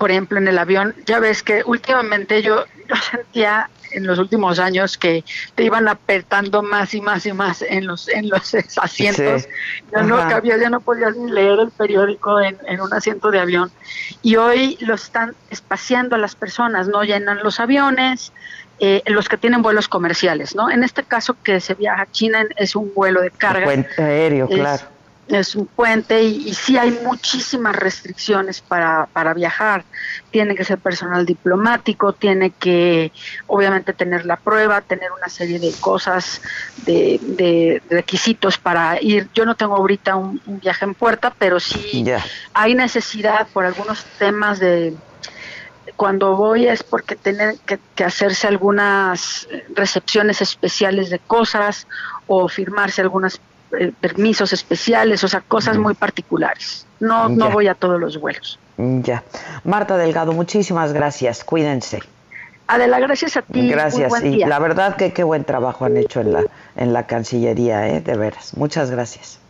por 0.01 0.11
ejemplo, 0.11 0.39
en 0.39 0.49
el 0.49 0.57
avión, 0.57 0.95
ya 1.05 1.21
ves 1.21 1.43
que 1.43 1.63
últimamente 1.63 2.41
yo, 2.41 2.65
yo 2.89 2.97
sentía 2.97 3.69
en 3.91 4.07
los 4.07 4.19
últimos 4.19 4.59
años 4.59 4.97
que 4.97 5.25
te 5.55 5.65
iban 5.65 5.89
apretando 5.89 6.63
más 6.63 6.95
y 6.95 7.03
más 7.03 7.27
y 7.27 7.35
más 7.35 7.61
en 7.61 7.87
los 7.87 8.09
en 8.09 8.31
los 8.31 8.55
asientos. 8.79 9.47
Ya 9.93 10.03
no 10.03 10.17
cabía, 10.17 10.57
ya 10.57 10.71
no 10.71 10.81
podías 10.81 11.15
ni 11.17 11.31
leer 11.31 11.61
el 11.61 11.71
periódico 11.71 12.41
en, 12.41 12.81
un 12.81 12.95
asiento 12.95 13.31
de 13.31 13.41
avión. 13.41 13.71
Y 14.23 14.37
hoy 14.37 14.79
lo 14.81 14.95
están 14.95 15.35
espaciando 15.51 16.17
a 16.17 16.19
las 16.19 16.35
personas, 16.35 16.89
no 16.89 17.05
llenan 17.05 17.41
los 17.43 17.61
aviones, 17.61 18.33
eh, 18.79 19.03
los 19.05 19.29
que 19.29 19.37
tienen 19.37 19.61
vuelos 19.61 19.87
comerciales, 19.87 20.55
¿no? 20.55 20.71
En 20.71 20.83
este 20.83 21.03
caso 21.03 21.37
que 21.43 21.61
se 21.61 21.75
viaja 21.75 22.05
a 22.05 22.11
China 22.11 22.47
es 22.57 22.75
un 22.75 22.91
vuelo 22.95 23.21
de 23.21 23.33
carga. 23.33 23.71
Aéreo, 23.99 24.49
claro 24.49 25.00
es 25.31 25.55
un 25.55 25.67
puente 25.67 26.23
y, 26.23 26.53
sí 26.55 26.77
hay 26.77 26.91
muchísimas 26.91 27.77
restricciones 27.77 28.61
para, 28.61 29.07
para 29.13 29.35
viajar. 29.35 29.85
Tiene 30.31 30.55
que 30.55 30.65
ser 30.65 30.79
personal 30.79 31.25
diplomático, 31.25 32.13
tiene 32.13 32.51
que 32.51 33.13
obviamente 33.47 33.93
tener 33.93 34.27
la 34.27 34.37
prueba, 34.37 34.81
tener 34.81 35.11
una 35.13 35.29
serie 35.29 35.59
de 35.59 35.73
cosas, 35.81 36.41
de, 36.85 37.83
requisitos 37.89 38.59
para 38.59 39.01
ir. 39.01 39.29
Yo 39.35 39.45
no 39.45 39.55
tengo 39.55 39.77
ahorita 39.77 40.17
un, 40.17 40.41
viaje 40.47 40.85
en 40.85 40.95
puerta, 40.95 41.33
pero 41.39 41.61
sí 41.61 42.05
hay 42.53 42.75
necesidad 42.75 43.47
por 43.53 43.65
algunos 43.65 44.05
temas 44.19 44.59
de 44.59 44.95
cuando 45.97 46.35
voy 46.35 46.67
es 46.67 46.83
porque 46.83 47.15
tienen 47.15 47.59
que, 47.67 47.79
hacerse 48.05 48.47
algunas 48.47 49.47
recepciones 49.75 50.41
especiales 50.41 51.11
de 51.11 51.19
cosas 51.19 51.87
o 52.27 52.49
firmarse 52.49 53.03
algunos 53.03 53.39
eh, 53.79 53.93
permisos 54.01 54.53
especiales, 54.53 55.23
o 55.25 55.29
sea, 55.29 55.41
cosas 55.41 55.79
muy 55.79 55.95
particulares. 55.95 56.87
No, 56.99 57.29
no 57.29 57.51
voy 57.51 57.69
a 57.69 57.75
todos 57.75 58.01
los 58.01 58.19
vuelos. 58.19 58.59
Ya. 58.77 59.23
Marta 59.65 59.97
Delgado, 59.97 60.33
muchísimas 60.33 60.93
gracias. 60.93 61.45
Cuídense. 61.45 62.01
Adela, 62.67 63.01
gracias 63.01 63.37
a 63.37 63.43
ti. 63.43 63.69
Gracias. 63.69 64.23
y 64.23 64.45
la 64.45 64.59
verdad 64.59 64.97
que 64.97 65.13
qué 65.13 65.25
buen 65.25 65.45
trabajo 65.45 65.85
han 65.85 65.97
hecho 65.97 66.21
en 66.21 66.33
la, 66.33 66.45
en 66.77 66.93
la 66.93 67.07
Cancillería, 67.07 67.89
¿eh? 67.89 68.01
de 68.01 68.17
veras. 68.17 68.57
Muchas 68.57 68.91
gracias. 68.91 69.41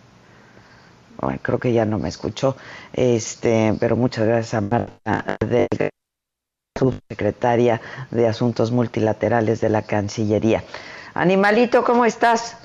Bueno, 1.19 1.39
creo 1.43 1.59
que 1.59 1.73
ya 1.73 1.85
no 1.85 1.99
me 1.99 2.09
escuchó, 2.09 2.57
este, 2.95 3.75
pero 3.79 3.95
muchas 3.95 4.27
gracias 4.27 4.55
a 4.55 4.61
Marta 4.63 5.37
Delgado, 5.47 5.91
subsecretaria 6.79 7.81
de 8.11 8.27
Asuntos 8.27 8.73
Multilaterales 8.73 9.61
de 9.61 9.69
la 9.69 9.83
Cancillería. 9.83 10.65
Animalito, 11.13 11.85
¿cómo 11.85 12.07
estás? 12.07 12.57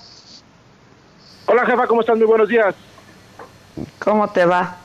Hola 1.55 1.67
jefa, 1.67 1.87
¿cómo 1.87 2.01
estás? 2.01 2.17
Muy 2.17 2.27
buenos 2.27 2.49
días. 2.49 2.75
¿Cómo 3.99 4.29
te 4.29 4.43
va? 4.43 4.75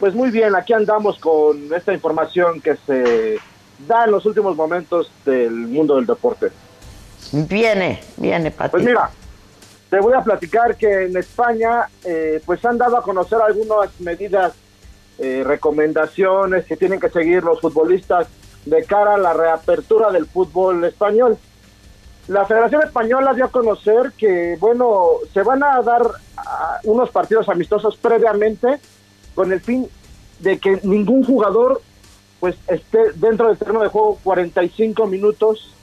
Pues 0.00 0.12
muy 0.12 0.32
bien, 0.32 0.56
aquí 0.56 0.72
andamos 0.72 1.20
con 1.20 1.72
esta 1.72 1.92
información 1.92 2.60
que 2.60 2.74
se 2.84 3.38
da 3.86 4.06
en 4.06 4.10
los 4.10 4.26
últimos 4.26 4.56
momentos 4.56 5.08
del 5.24 5.52
mundo 5.52 5.94
del 5.94 6.06
deporte. 6.06 6.48
Viene, 7.30 8.02
viene, 8.16 8.50
Pati. 8.50 8.72
Pues 8.72 8.82
mira, 8.82 9.08
te 9.88 10.00
voy 10.00 10.14
a 10.14 10.20
platicar 10.24 10.74
que 10.74 11.04
en 11.04 11.16
España 11.16 11.88
eh, 12.02 12.42
pues 12.44 12.64
han 12.64 12.76
dado 12.76 12.96
a 12.96 13.02
conocer 13.04 13.38
algunas 13.40 13.88
medidas, 14.00 14.54
eh, 15.16 15.44
recomendaciones 15.46 16.64
que 16.64 16.76
tienen 16.76 16.98
que 16.98 17.10
seguir 17.10 17.44
los 17.44 17.60
futbolistas 17.60 18.26
de 18.66 18.82
cara 18.82 19.14
a 19.14 19.18
la 19.18 19.32
reapertura 19.32 20.10
del 20.10 20.26
fútbol 20.26 20.82
español. 20.82 21.38
La 22.30 22.46
Federación 22.46 22.82
Española 22.84 23.34
dio 23.34 23.46
a 23.46 23.50
conocer 23.50 24.12
que, 24.16 24.56
bueno, 24.60 25.14
se 25.34 25.42
van 25.42 25.64
a 25.64 25.82
dar 25.82 26.02
ah, 26.36 26.78
unos 26.84 27.10
partidos 27.10 27.48
amistosos 27.48 27.96
previamente 27.96 28.78
con 29.34 29.52
el 29.52 29.60
fin 29.60 29.88
de 30.38 30.60
que 30.60 30.78
ningún 30.84 31.24
jugador 31.24 31.82
pues 32.38 32.54
esté 32.68 32.98
dentro 33.16 33.48
del 33.48 33.58
terreno 33.58 33.80
de 33.80 33.88
juego 33.88 34.20
45 34.22 35.08
minutos, 35.08 35.74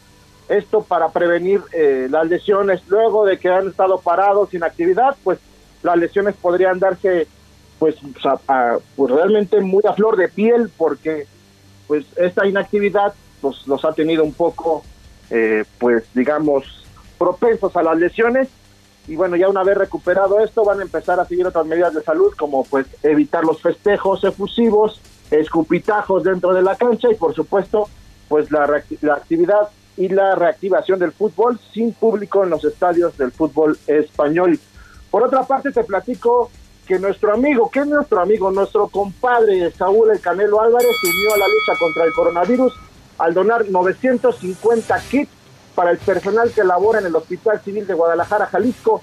esto 0.48 0.84
para 0.84 1.10
prevenir 1.10 1.64
eh, 1.74 2.08
las 2.10 2.26
lesiones. 2.30 2.82
Luego 2.88 3.26
de 3.26 3.38
que 3.40 3.50
han 3.50 3.68
estado 3.68 4.00
parados 4.00 4.50
sin 4.52 4.64
actividad, 4.64 5.18
pues 5.26 5.40
las 5.84 5.98
lesiones 5.98 6.34
podrían 6.36 6.80
darse 6.80 7.28
pues, 7.78 7.98
pues 8.96 9.12
realmente 9.12 9.60
muy 9.60 9.84
a 9.86 9.92
flor 9.92 10.16
de 10.16 10.30
piel 10.30 10.72
porque 10.78 11.28
pues 11.90 12.06
esta 12.16 12.48
inactividad 12.48 13.14
pues 13.42 13.68
los 13.68 13.84
ha 13.84 13.92
tenido 13.92 14.24
un 14.24 14.34
poco 14.34 14.86
eh, 15.30 15.64
pues 15.78 16.04
digamos 16.14 16.86
propensos 17.18 17.76
a 17.76 17.84
las 17.84 17.98
lesiones 17.98 18.48
y 19.08 19.16
bueno 19.16 19.36
ya 19.36 19.50
una 19.50 19.64
vez 19.64 19.78
recuperado 19.78 20.40
esto 20.40 20.64
van 20.64 20.80
a 20.80 20.84
empezar 20.84 21.20
a 21.20 21.26
seguir 21.26 21.48
otras 21.48 21.66
medidas 21.66 21.94
de 21.94 22.02
salud 22.02 22.34
como 22.38 22.64
pues 22.66 22.86
evitar 23.04 23.44
los 23.44 23.62
festejos 23.62 24.24
efusivos 24.24 25.02
escupitajos 25.32 26.24
dentro 26.24 26.54
de 26.54 26.62
la 26.62 26.76
cancha 26.76 27.10
y 27.12 27.16
por 27.16 27.34
supuesto 27.34 27.90
pues 28.28 28.52
la, 28.52 28.68
la 29.02 29.14
actividad 29.14 29.70
y 29.98 30.10
la 30.10 30.36
reactivación 30.36 31.00
del 31.00 31.12
fútbol 31.12 31.60
sin 31.74 31.94
público 31.94 32.44
en 32.44 32.52
los 32.52 32.64
estadios 32.64 33.18
del 33.18 33.32
fútbol 33.32 33.78
español. 33.88 34.60
Por 35.10 35.24
otra 35.24 35.44
parte 35.44 35.72
te 35.72 35.84
platico 35.84 36.52
que 36.86 37.00
nuestro 37.00 37.34
amigo, 37.34 37.70
que 37.70 37.80
es 37.80 37.88
nuestro 37.88 38.22
amigo, 38.22 38.52
nuestro 38.52 38.88
compadre 38.88 39.72
Saúl 39.72 40.12
El 40.12 40.22
Canelo 40.22 40.62
Álvarez 40.62 40.96
unió 41.04 41.34
a 41.34 41.38
la 41.38 41.48
lucha 41.48 41.74
contra 41.80 42.06
el 42.06 42.14
coronavirus 42.14 42.74
al 43.18 43.34
donar 43.34 43.70
950 43.70 45.00
kits 45.10 45.32
para 45.76 45.92
el 45.92 45.98
personal 46.00 46.52
que 46.52 46.64
labora 46.64 47.00
en 47.00 47.06
el 47.06 47.16
Hospital 47.16 47.62
Civil 47.62 47.86
de 47.86 47.94
Guadalajara, 47.94 48.48
Jalisco, 48.48 49.02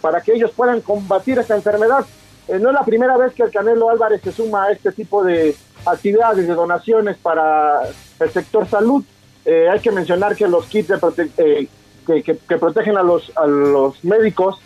para 0.00 0.20
que 0.20 0.32
ellos 0.32 0.50
puedan 0.54 0.80
combatir 0.80 1.38
esta 1.38 1.54
enfermedad. 1.54 2.04
Eh, 2.48 2.58
no 2.58 2.70
es 2.70 2.74
la 2.74 2.84
primera 2.84 3.16
vez 3.16 3.32
que 3.32 3.42
el 3.42 3.50
Canelo 3.50 3.90
Álvarez 3.90 4.20
se 4.22 4.32
suma 4.32 4.64
a 4.64 4.72
este 4.72 4.92
tipo 4.92 5.22
de 5.22 5.56
actividades 5.84 6.46
de 6.46 6.54
donaciones 6.54 7.16
para 7.16 7.82
el 8.20 8.30
sector 8.30 8.68
salud. 8.68 9.04
Eh, 9.44 9.68
hay 9.68 9.80
que 9.80 9.92
mencionar 9.92 10.34
que 10.34 10.48
los 10.48 10.66
kits 10.66 10.90
eh, 11.38 11.68
que, 12.06 12.56
protegen 12.56 12.96
a 12.96 13.02
los, 13.02 13.32
a 13.36 13.46
médicos 14.02 14.60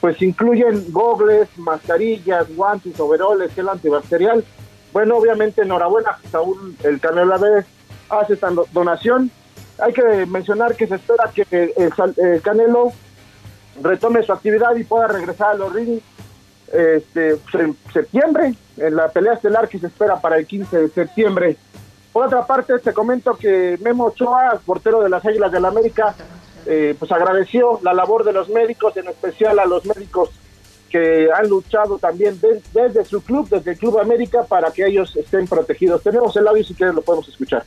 pues 0.00 0.20
incluyen 0.20 0.86
gogles, 0.90 1.48
mascarillas, 1.58 2.54
guantes, 2.56 2.98
overoles, 2.98 3.54
gel 3.54 3.68
antibacterial. 3.68 4.44
Bueno, 4.92 5.16
obviamente 5.16 5.62
enhorabuena, 5.62 6.18
Saúl 6.30 6.74
el 6.82 6.98
Canelo 7.00 7.34
Álvarez 7.34 7.66
hace 8.20 8.34
esta 8.34 8.50
donación. 8.72 9.30
Hay 9.78 9.92
que 9.92 10.26
mencionar 10.26 10.76
que 10.76 10.86
se 10.86 10.96
espera 10.96 11.30
que 11.34 11.72
el, 11.76 12.42
Canelo 12.42 12.92
retome 13.80 14.22
su 14.22 14.32
actividad 14.32 14.76
y 14.76 14.84
pueda 14.84 15.08
regresar 15.08 15.50
a 15.50 15.54
los 15.54 15.72
rings 15.72 16.02
este, 16.72 17.38
en 17.54 17.76
septiembre, 17.92 18.54
en 18.76 18.96
la 18.96 19.08
pelea 19.08 19.34
estelar 19.34 19.68
que 19.68 19.78
se 19.78 19.86
espera 19.86 20.20
para 20.20 20.36
el 20.38 20.46
15 20.46 20.78
de 20.78 20.88
septiembre. 20.88 21.56
Por 22.12 22.26
otra 22.26 22.46
parte, 22.46 22.78
te 22.78 22.92
comento 22.92 23.34
que 23.34 23.78
Memo 23.82 24.06
Ochoa, 24.06 24.60
portero 24.64 25.00
de 25.00 25.08
las 25.08 25.24
Águilas 25.24 25.50
del 25.50 25.62
la 25.62 25.68
América, 25.68 26.14
eh, 26.66 26.94
pues 26.98 27.10
agradeció 27.10 27.80
la 27.82 27.94
labor 27.94 28.24
de 28.24 28.32
los 28.32 28.48
médicos, 28.48 28.96
en 28.96 29.08
especial 29.08 29.58
a 29.58 29.64
los 29.64 29.84
médicos 29.86 30.30
que 30.90 31.30
han 31.34 31.48
luchado 31.48 31.98
también 31.98 32.38
desde 32.74 33.04
su 33.06 33.22
club, 33.22 33.48
desde 33.48 33.72
el 33.72 33.78
Club 33.78 33.98
América, 33.98 34.44
para 34.44 34.70
que 34.70 34.86
ellos 34.86 35.16
estén 35.16 35.48
protegidos. 35.48 36.02
Tenemos 36.02 36.36
el 36.36 36.46
audio 36.46 36.62
si 36.62 36.74
quieres 36.74 36.94
lo 36.94 37.00
podemos 37.00 37.26
escuchar. 37.28 37.64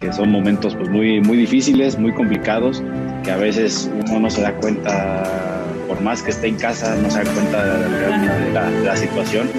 Que 0.00 0.12
son 0.14 0.30
momentos 0.30 0.74
pues 0.74 0.88
muy, 0.88 1.20
muy 1.20 1.36
difíciles, 1.36 1.98
muy 1.98 2.12
complicados, 2.12 2.82
que 3.22 3.30
a 3.30 3.36
veces 3.36 3.90
uno 4.08 4.20
no 4.20 4.30
se 4.30 4.40
da 4.40 4.54
cuenta 4.54 5.62
por 5.86 6.00
más 6.00 6.22
que 6.22 6.30
esté 6.30 6.46
en 6.48 6.56
casa, 6.56 6.96
no 6.96 7.10
se 7.10 7.22
da 7.22 7.30
cuenta 7.32 7.78
de 7.78 8.84
la, 8.84 8.96
situación, 8.96 9.50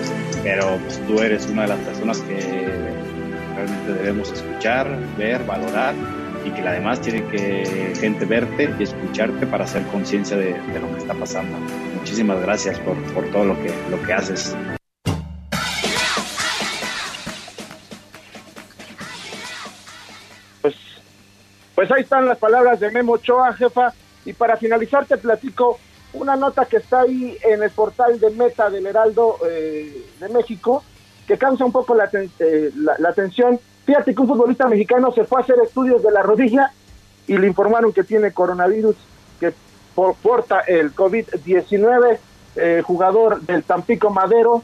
pero 0.44 0.78
pues, 0.78 1.00
tú 1.06 1.20
eres 1.20 1.46
una 1.48 1.64
de 1.64 1.68
las 1.68 1.80
personas 1.82 2.22
que 2.22 2.40
realmente 3.56 3.94
debemos 3.94 4.32
escuchar, 4.32 4.98
ver, 5.16 5.44
valorar 5.46 5.94
y 6.44 6.50
que 6.50 6.68
además 6.68 7.02
tiene 7.02 7.24
que 7.26 7.94
gente 8.00 8.26
verte 8.26 8.74
y 8.80 8.84
escucharte 8.84 9.46
para 9.46 9.66
hacer 9.66 9.84
conciencia 9.88 10.38
de, 10.38 10.56
lo 10.80 10.92
que 10.92 10.98
está 10.98 11.14
pasando. 11.14 11.56
Muchísimas 12.00 12.42
gracias 12.42 12.80
por, 12.80 12.96
por 13.14 13.26
todo 13.26 13.46
lo 13.46 13.56
que, 13.62 13.72
lo 13.92 14.02
que 14.02 14.14
haces. 14.14 14.56
Pues 21.82 21.92
ahí 21.94 22.04
están 22.04 22.28
las 22.28 22.38
palabras 22.38 22.80
de 22.80 22.92
Memo 22.92 23.14
Ochoa, 23.14 23.54
jefa. 23.54 23.92
Y 24.24 24.34
para 24.34 24.56
finalizar 24.56 25.08
te 25.08 25.18
platico 25.18 25.80
una 26.14 26.36
nota 26.36 26.66
que 26.66 26.78
está 26.78 27.02
ahí 27.02 27.36
en 27.42 27.64
el 27.64 27.72
portal 27.72 28.20
de 28.20 28.30
Meta 28.30 28.70
del 28.70 28.86
Heraldo 28.86 29.38
eh, 29.50 30.06
de 30.20 30.30
México, 30.30 30.84
que 31.26 31.40
causa 31.40 31.66
un 31.66 31.72
poco 31.72 31.98
eh, 31.98 32.72
la, 32.76 32.96
la, 33.00 33.10
atención. 33.10 33.60
Fíjate 33.84 34.14
que 34.14 34.22
un 34.22 34.28
futbolista 34.28 34.68
mexicano 34.68 35.12
se 35.12 35.24
fue 35.24 35.42
a 35.42 35.44
hacer 35.44 35.56
estudios 35.66 36.04
de 36.04 36.12
la 36.12 36.22
rodilla 36.22 36.72
y 37.26 37.36
le 37.40 37.48
informaron 37.48 37.92
que 37.92 38.04
tiene 38.04 38.32
coronavirus, 38.32 38.96
que 39.40 39.52
porta 39.96 40.60
el 40.60 40.94
COVID-19, 40.94 42.20
eh, 42.58 42.84
jugador 42.86 43.42
del 43.42 43.64
Tampico 43.64 44.12
Madero, 44.12 44.62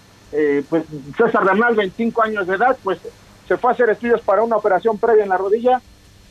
pues 0.69 0.83
César 1.17 1.45
Bernal, 1.45 1.73
25 1.73 2.21
años 2.21 2.45
de 2.45 2.57
edad, 2.57 2.77
pues 2.83 2.99
se 3.47 3.57
fue 3.57 3.71
a 3.71 3.73
hacer 3.73 3.89
estudios 3.89 4.21
para 4.21 4.43
una 4.43 4.57
operación 4.57 4.99
previa 4.99 5.23
en 5.23 5.29
la 5.29 5.37
rodilla 5.37 5.81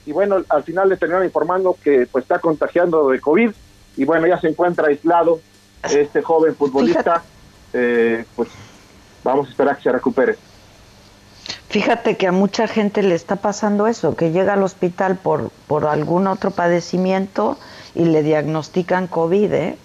y 0.07 0.13
bueno, 0.13 0.45
al 0.49 0.63
final 0.63 0.89
le 0.89 0.97
terminaron 0.97 1.27
informando 1.27 1.77
que 1.83 2.07
pues 2.11 2.23
está 2.23 2.39
contagiando 2.39 3.11
de 3.11 3.21
COVID 3.21 3.51
y 3.97 4.05
bueno, 4.05 4.27
ya 4.27 4.41
se 4.41 4.49
encuentra 4.49 4.87
aislado 4.87 5.41
este 5.83 6.23
joven 6.23 6.55
futbolista, 6.55 7.23
eh, 7.73 8.25
pues 8.35 8.49
vamos 9.25 9.49
a 9.49 9.51
esperar 9.51 9.77
que 9.77 9.83
se 9.83 9.93
recupere. 9.93 10.37
Fíjate 11.69 12.17
que 12.17 12.29
a 12.29 12.33
mucha 12.33 12.69
gente 12.69 13.03
le 13.03 13.15
está 13.15 13.37
pasando 13.37 13.87
eso, 13.87 14.15
que 14.17 14.31
llega 14.31 14.55
al 14.55 14.63
hospital 14.63 15.17
por, 15.17 15.51
por 15.67 15.87
algún 15.87 16.29
otro 16.29 16.53
padecimiento 16.53 17.59
y 17.95 18.05
le 18.05 18.23
diagnostican 18.23 19.09
COVID, 19.09 19.53
¿eh? 19.53 19.79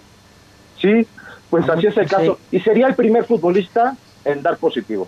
Sí, 0.80 1.08
pues 1.50 1.68
así 1.68 1.88
es 1.88 1.98
el 1.98 2.08
caso. 2.08 2.40
Y 2.52 2.60
sería 2.60 2.88
el 2.88 2.96
primer 2.96 3.26
futbolista 3.26 3.96
en 4.24 4.42
dar 4.44 4.58
positivo. 4.58 5.08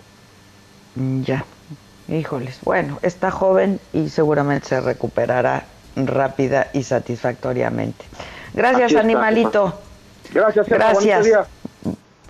Mm, 0.96 1.22
ya, 1.22 1.44
híjoles. 2.08 2.58
Bueno, 2.62 2.98
está 3.02 3.30
joven 3.30 3.80
y 3.92 4.08
seguramente 4.08 4.68
se 4.68 4.80
recuperará 4.80 5.64
rápida 5.96 6.68
y 6.72 6.82
satisfactoriamente. 6.82 8.04
Gracias, 8.54 8.94
animalito. 8.94 9.78
Gracias, 10.32 10.68
gracias. 10.68 11.28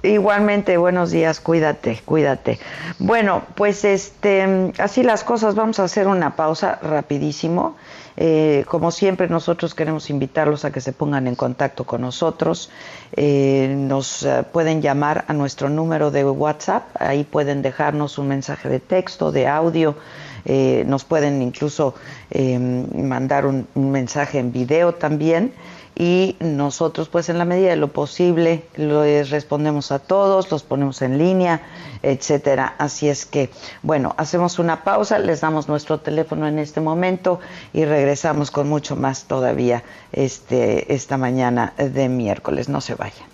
Igualmente, 0.03 0.77
buenos 0.77 1.11
días, 1.11 1.41
cuídate, 1.41 2.03
cuídate. 2.05 2.59
Bueno, 2.99 3.43
pues 3.55 3.87
este, 3.87 4.73
así 4.79 5.03
las 5.03 5.25
cosas, 5.25 5.55
vamos 5.55 5.81
a 5.81 5.85
hacer 5.85 6.09
una 6.09 6.37
pausa 6.37 6.79
rapidísimo. 6.83 7.77
Eh, 8.17 8.65
como 8.69 8.91
siempre, 8.91 9.29
nosotros 9.29 9.75
queremos 9.75 10.09
invitarlos 10.09 10.65
a 10.65 10.71
que 10.71 10.81
se 10.81 10.93
pongan 10.93 11.27
en 11.27 11.35
contacto 11.35 11.85
con 11.85 12.03
nosotros. 12.03 12.71
Eh, 13.17 13.75
nos 13.77 14.23
eh, 14.23 14.45
pueden 14.53 14.83
llamar 14.83 15.25
a 15.29 15.33
nuestro 15.33 15.69
número 15.69 16.11
de 16.11 16.25
WhatsApp, 16.25 16.85
ahí 16.99 17.25
pueden 17.25 17.63
dejarnos 17.63 18.19
un 18.19 18.29
mensaje 18.29 18.69
de 18.69 18.81
texto, 18.81 19.33
de 19.33 19.47
audio, 19.47 19.97
eh, 20.45 20.85
nos 20.87 21.05
pueden 21.05 21.41
incluso 21.43 21.95
mandar 22.35 23.47
un, 23.47 23.67
mensaje 23.75 24.39
en 24.39 24.53
video 24.53 24.95
también 24.95 25.53
y 25.97 26.37
nosotros 26.41 27.09
pues 27.09 27.29
en 27.29 27.39
la 27.39 27.45
medida 27.45 27.71
de 27.71 27.77
lo 27.77 27.89
posible 27.89 28.65
les 28.77 29.31
respondemos 29.31 29.93
a 29.93 29.99
todos, 29.99 30.51
los 30.51 30.63
ponemos 30.63 31.03
en 31.03 31.19
línea, 31.19 31.63
etcétera. 32.03 32.75
Así 32.79 33.09
es 33.09 33.27
que, 33.27 33.51
bueno, 33.83 34.15
hacemos 34.17 34.59
una 34.59 34.83
pausa, 34.85 35.19
les 35.19 35.41
damos 35.41 35.69
nuestro 35.69 36.01
teléfono 36.01 36.47
en 36.47 36.59
este 36.59 36.81
momento 36.81 37.41
y 37.73 37.85
regresamos 37.85 38.51
con 38.51 38.69
mucho 38.69 38.97
más 38.97 39.25
todavía 39.25 39.85
este, 40.13 40.93
esta 40.95 41.17
mañana 41.17 41.75
de 41.77 42.09
miércoles. 42.09 42.69
No 42.69 42.81
se 42.81 42.95
vayan. 42.95 43.34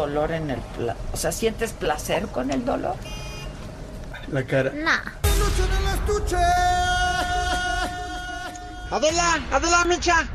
Dolor 0.00 0.32
en 0.32 0.50
el... 0.50 0.60
O 1.12 1.16
sea, 1.16 1.30
¿sientes 1.30 1.72
placer 1.72 2.26
con 2.28 2.50
el 2.50 2.64
dolor? 2.64 2.96
La 4.32 4.44
cara. 4.44 4.72
No. 4.72 4.90
Adela, 8.90 9.38
Adela 9.52 9.84
Micha, 9.84 10.26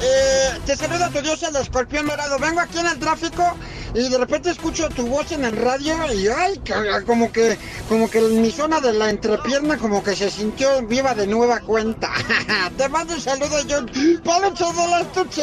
eh, 0.00 0.58
te 0.64 0.76
saluda 0.76 1.10
tu 1.10 1.20
dios 1.20 1.42
el 1.42 1.56
escorpión 1.56 2.06
dorado. 2.06 2.38
Vengo 2.38 2.60
aquí 2.60 2.78
en 2.78 2.86
el 2.86 2.98
tráfico 2.98 3.56
y 3.92 4.08
de 4.08 4.18
repente 4.18 4.50
escucho 4.50 4.88
tu 4.88 5.06
voz 5.06 5.32
en 5.32 5.44
el 5.44 5.56
radio 5.56 5.96
y 6.14 6.28
ay, 6.28 6.60
como 7.04 7.32
que, 7.32 7.58
como 7.88 8.08
que 8.08 8.20
mi 8.20 8.52
zona 8.52 8.80
de 8.80 8.92
la 8.92 9.10
entrepierna 9.10 9.76
como 9.78 10.02
que 10.02 10.14
se 10.14 10.30
sintió 10.30 10.80
viva 10.86 11.14
de 11.14 11.26
nueva 11.26 11.60
cuenta. 11.60 12.12
te 12.78 12.88
mando 12.88 13.14
un 13.14 13.20
saludo, 13.20 13.56
John. 13.68 13.90
¡Palo 14.24 14.52
todo 14.52 14.96
el 14.96 15.02
estuche! 15.02 15.42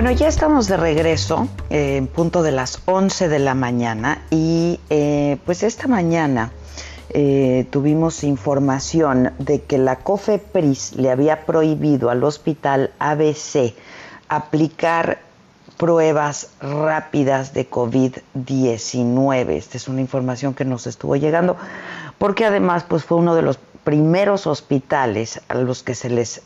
Bueno, 0.00 0.16
ya 0.16 0.28
estamos 0.28 0.66
de 0.66 0.78
regreso 0.78 1.46
eh, 1.68 1.98
en 1.98 2.06
punto 2.06 2.42
de 2.42 2.52
las 2.52 2.80
11 2.86 3.28
de 3.28 3.38
la 3.38 3.54
mañana 3.54 4.22
y 4.30 4.80
eh, 4.88 5.36
pues 5.44 5.62
esta 5.62 5.88
mañana 5.88 6.52
eh, 7.10 7.66
tuvimos 7.68 8.24
información 8.24 9.34
de 9.38 9.60
que 9.60 9.76
la 9.76 9.96
COFEPRIS 9.96 10.96
le 10.96 11.10
había 11.10 11.44
prohibido 11.44 12.08
al 12.08 12.24
hospital 12.24 12.92
ABC 12.98 13.74
aplicar 14.30 15.18
pruebas 15.76 16.48
rápidas 16.62 17.52
de 17.52 17.68
COVID-19. 17.68 19.50
Esta 19.50 19.76
es 19.76 19.86
una 19.86 20.00
información 20.00 20.54
que 20.54 20.64
nos 20.64 20.86
estuvo 20.86 21.14
llegando 21.14 21.58
porque 22.16 22.46
además 22.46 22.84
pues 22.88 23.04
fue 23.04 23.18
uno 23.18 23.34
de 23.34 23.42
los 23.42 23.58
primeros 23.84 24.46
hospitales 24.46 25.42
a 25.48 25.56
los 25.56 25.82
que 25.82 25.94
se 25.94 26.08
les 26.08 26.40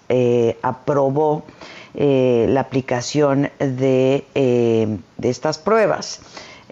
aprobó 0.63 1.45
eh, 1.97 2.47
la 2.49 2.61
aplicación 2.61 3.51
de, 3.61 4.25
eh, 4.35 4.99
estas 5.23 5.59
pruebas. 5.59 6.21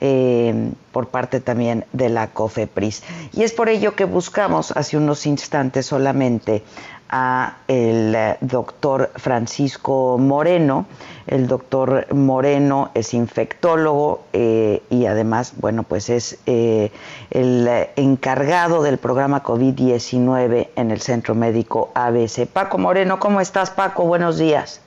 Eh, 0.05 0.73
por 0.91 1.11
parte 1.11 1.39
también 1.39 1.85
de 1.93 2.09
la 2.09 2.27
COFEPRIS. 2.27 3.05
Y 3.35 3.45
es 3.45 3.53
por 3.53 3.69
ello 3.69 3.95
que 3.95 4.05
buscamos 4.05 4.73
hace 4.73 4.97
unos 4.97 5.27
instantes 5.27 5.87
solamente 5.87 6.65
a 7.09 7.59
el 7.69 8.17
doctor 8.41 9.13
Francisco 9.15 10.19
Moreno. 10.19 10.87
El 11.29 11.47
doctor 11.47 12.13
Moreno 12.13 12.91
es 12.95 13.15
infectólogo 13.15 14.25
y 14.33 15.07
además, 15.07 15.53
bueno, 15.59 15.85
pues 15.85 16.11
es 16.11 16.41
el 16.47 17.69
encargado 17.95 18.83
del 18.83 18.99
programa 18.99 19.45
COVID-19 19.45 20.71
en 20.75 20.91
el 20.91 21.01
Centro 21.01 21.37
Médico 21.37 21.93
ABC. 21.95 22.49
Paco 22.53 22.77
Moreno, 22.77 23.21
¿cómo 23.21 23.41
estás, 23.41 23.71
Paco? 23.71 24.05
Buenos 24.05 24.37
días. 24.37 24.82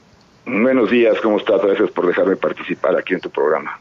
Buenos 0.45 0.91
días, 0.91 1.19
¿cómo 1.21 1.37
estás? 1.37 1.61
Gracias 1.61 1.89
por 1.91 2.05
dejarme 2.05 2.35
participar 2.35 2.95
aquí 2.95 3.15
en 3.15 3.19
tu 3.19 3.29
programa. 3.31 3.79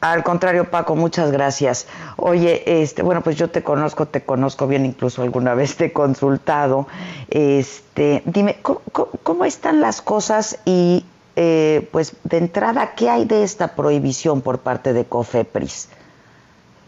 Al 0.00 0.22
contrario, 0.24 0.64
Paco, 0.64 0.96
muchas 0.96 1.30
gracias. 1.30 1.86
Oye, 2.16 2.62
este, 2.82 3.02
bueno, 3.02 3.20
pues 3.20 3.36
yo 3.36 3.48
te 3.48 3.62
conozco, 3.62 4.06
te 4.06 4.22
conozco 4.22 4.66
bien, 4.66 4.84
incluso 4.86 5.22
alguna 5.22 5.54
vez 5.60 5.76
te 5.76 5.86
he 5.86 5.92
consultado. 5.92 6.88
Este, 7.28 8.22
dime, 8.24 8.56
¿cómo, 8.62 9.44
están 9.44 9.80
las 9.80 10.02
cosas 10.02 10.60
y, 10.64 11.04
eh, 11.36 11.86
pues, 11.92 12.16
de 12.24 12.38
entrada, 12.38 12.94
qué 12.96 13.10
hay 13.10 13.24
de 13.26 13.44
esta 13.44 13.76
prohibición 13.76 14.40
por 14.40 14.60
parte 14.60 14.92
de 14.92 15.04
COFEPRIS? 15.04 15.90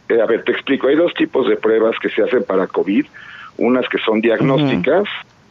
Eh, 0.08 0.20
a 0.20 0.26
ver, 0.26 0.42
te 0.44 0.52
explico. 0.52 0.88
Hay 0.88 0.96
dos 0.96 1.12
tipos 1.14 1.48
de 1.48 1.56
pruebas 1.56 1.96
que 2.00 2.08
se 2.08 2.22
hacen 2.22 2.44
para 2.44 2.66
COVID. 2.66 3.06
Unas 3.58 3.86
que 3.88 3.98
son 3.98 4.20
diagnósticas, 4.20 5.04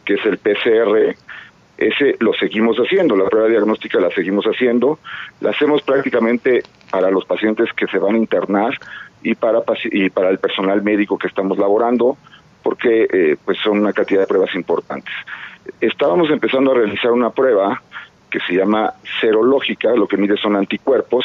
que 0.04 0.14
es 0.14 0.26
el 0.26 0.38
PCR, 0.38 1.16
ese 1.78 2.16
lo 2.20 2.32
seguimos 2.34 2.76
haciendo, 2.78 3.16
la 3.16 3.28
prueba 3.28 3.48
diagnóstica 3.48 3.98
la 4.00 4.10
seguimos 4.10 4.44
haciendo, 4.44 4.98
la 5.40 5.50
hacemos 5.50 5.82
prácticamente 5.82 6.62
para 6.90 7.10
los 7.10 7.24
pacientes 7.24 7.72
que 7.72 7.86
se 7.86 7.98
van 7.98 8.14
a 8.14 8.18
internar 8.18 8.78
y 9.22 9.34
para, 9.34 9.62
y 9.84 10.10
para 10.10 10.30
el 10.30 10.38
personal 10.38 10.82
médico 10.82 11.18
que 11.18 11.28
estamos 11.28 11.58
laborando, 11.58 12.16
porque 12.62 13.06
eh, 13.10 13.36
pues 13.44 13.58
son 13.58 13.78
una 13.78 13.92
cantidad 13.92 14.20
de 14.20 14.26
pruebas 14.26 14.54
importantes. 14.54 15.14
Estábamos 15.80 16.30
empezando 16.30 16.72
a 16.72 16.74
realizar 16.74 17.12
una 17.12 17.30
prueba 17.30 17.80
que 18.30 18.40
se 18.40 18.54
llama 18.54 18.94
serológica, 19.20 19.94
lo 19.94 20.08
que 20.08 20.16
mide 20.16 20.36
son 20.36 20.56
anticuerpos, 20.56 21.24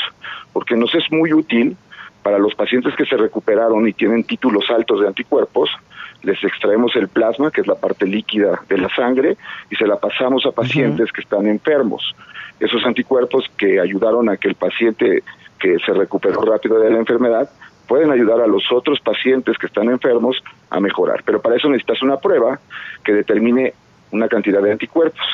porque 0.54 0.76
nos 0.76 0.94
es 0.94 1.12
muy 1.12 1.34
útil 1.34 1.76
para 2.22 2.38
los 2.38 2.54
pacientes 2.56 2.94
que 2.96 3.06
se 3.06 3.16
recuperaron 3.16 3.88
y 3.88 3.94
tienen 3.94 4.26
títulos 4.26 4.70
altos 4.70 5.00
de 5.00 5.08
anticuerpos, 5.08 5.70
les 6.24 6.44
extraemos 6.44 6.96
el 6.96 7.08
plasma, 7.08 7.52
que 7.52 7.62
es 7.62 7.68
la 7.68 7.76
parte 7.76 8.06
líquida 8.06 8.62
de 8.68 8.78
la 8.78 8.90
sangre, 8.90 9.38
y 9.70 9.76
se 9.76 9.88
la 9.88 9.98
pasamos 9.98 10.46
a 10.46 10.52
pacientes 10.52 11.12
que 11.12 11.22
están 11.22 11.48
enfermos. 11.48 12.16
Esos 12.60 12.86
anticuerpos 12.86 13.46
que 13.58 13.80
ayudaron 13.80 14.30
a 14.30 14.38
que 14.38 14.48
el 14.48 14.56
paciente 14.56 15.24
que 15.60 15.78
se 15.86 15.94
recuperó 15.94 16.42
rápido 16.42 16.80
de 16.80 16.90
la 16.90 16.98
enfermedad 16.98 17.50
pueden 17.88 18.12
ayudar 18.12 18.42
a 18.42 18.48
los 18.48 18.64
otros 18.72 19.00
pacientes 19.00 19.58
que 19.58 19.68
están 19.68 19.90
enfermos 19.90 20.44
a 20.70 20.80
mejorar. 20.80 21.24
Pero 21.26 21.42
para 21.42 21.56
eso 21.56 21.70
necesitas 21.70 22.02
una 22.02 22.18
prueba 22.18 22.60
que 23.04 23.14
determine 23.14 23.74
una 24.12 24.28
cantidad 24.28 24.62
de 24.62 24.72
anticuerpos. 24.72 25.26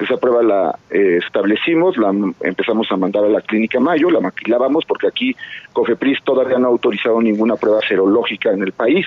Esa 0.00 0.16
prueba 0.16 0.42
la 0.42 0.78
eh, 0.90 1.20
establecimos, 1.24 1.96
la 1.98 2.10
empezamos 2.40 2.90
a 2.90 2.96
mandar 2.96 3.24
a 3.24 3.28
la 3.28 3.42
clínica 3.42 3.78
Mayo, 3.78 4.10
la 4.10 4.20
maquilábamos 4.20 4.84
porque 4.86 5.06
aquí 5.06 5.36
COFEPRIS 5.72 6.24
todavía 6.24 6.58
no 6.58 6.68
ha 6.68 6.70
autorizado 6.70 7.20
ninguna 7.20 7.56
prueba 7.56 7.80
serológica 7.86 8.50
en 8.50 8.62
el 8.62 8.72
país. 8.72 9.06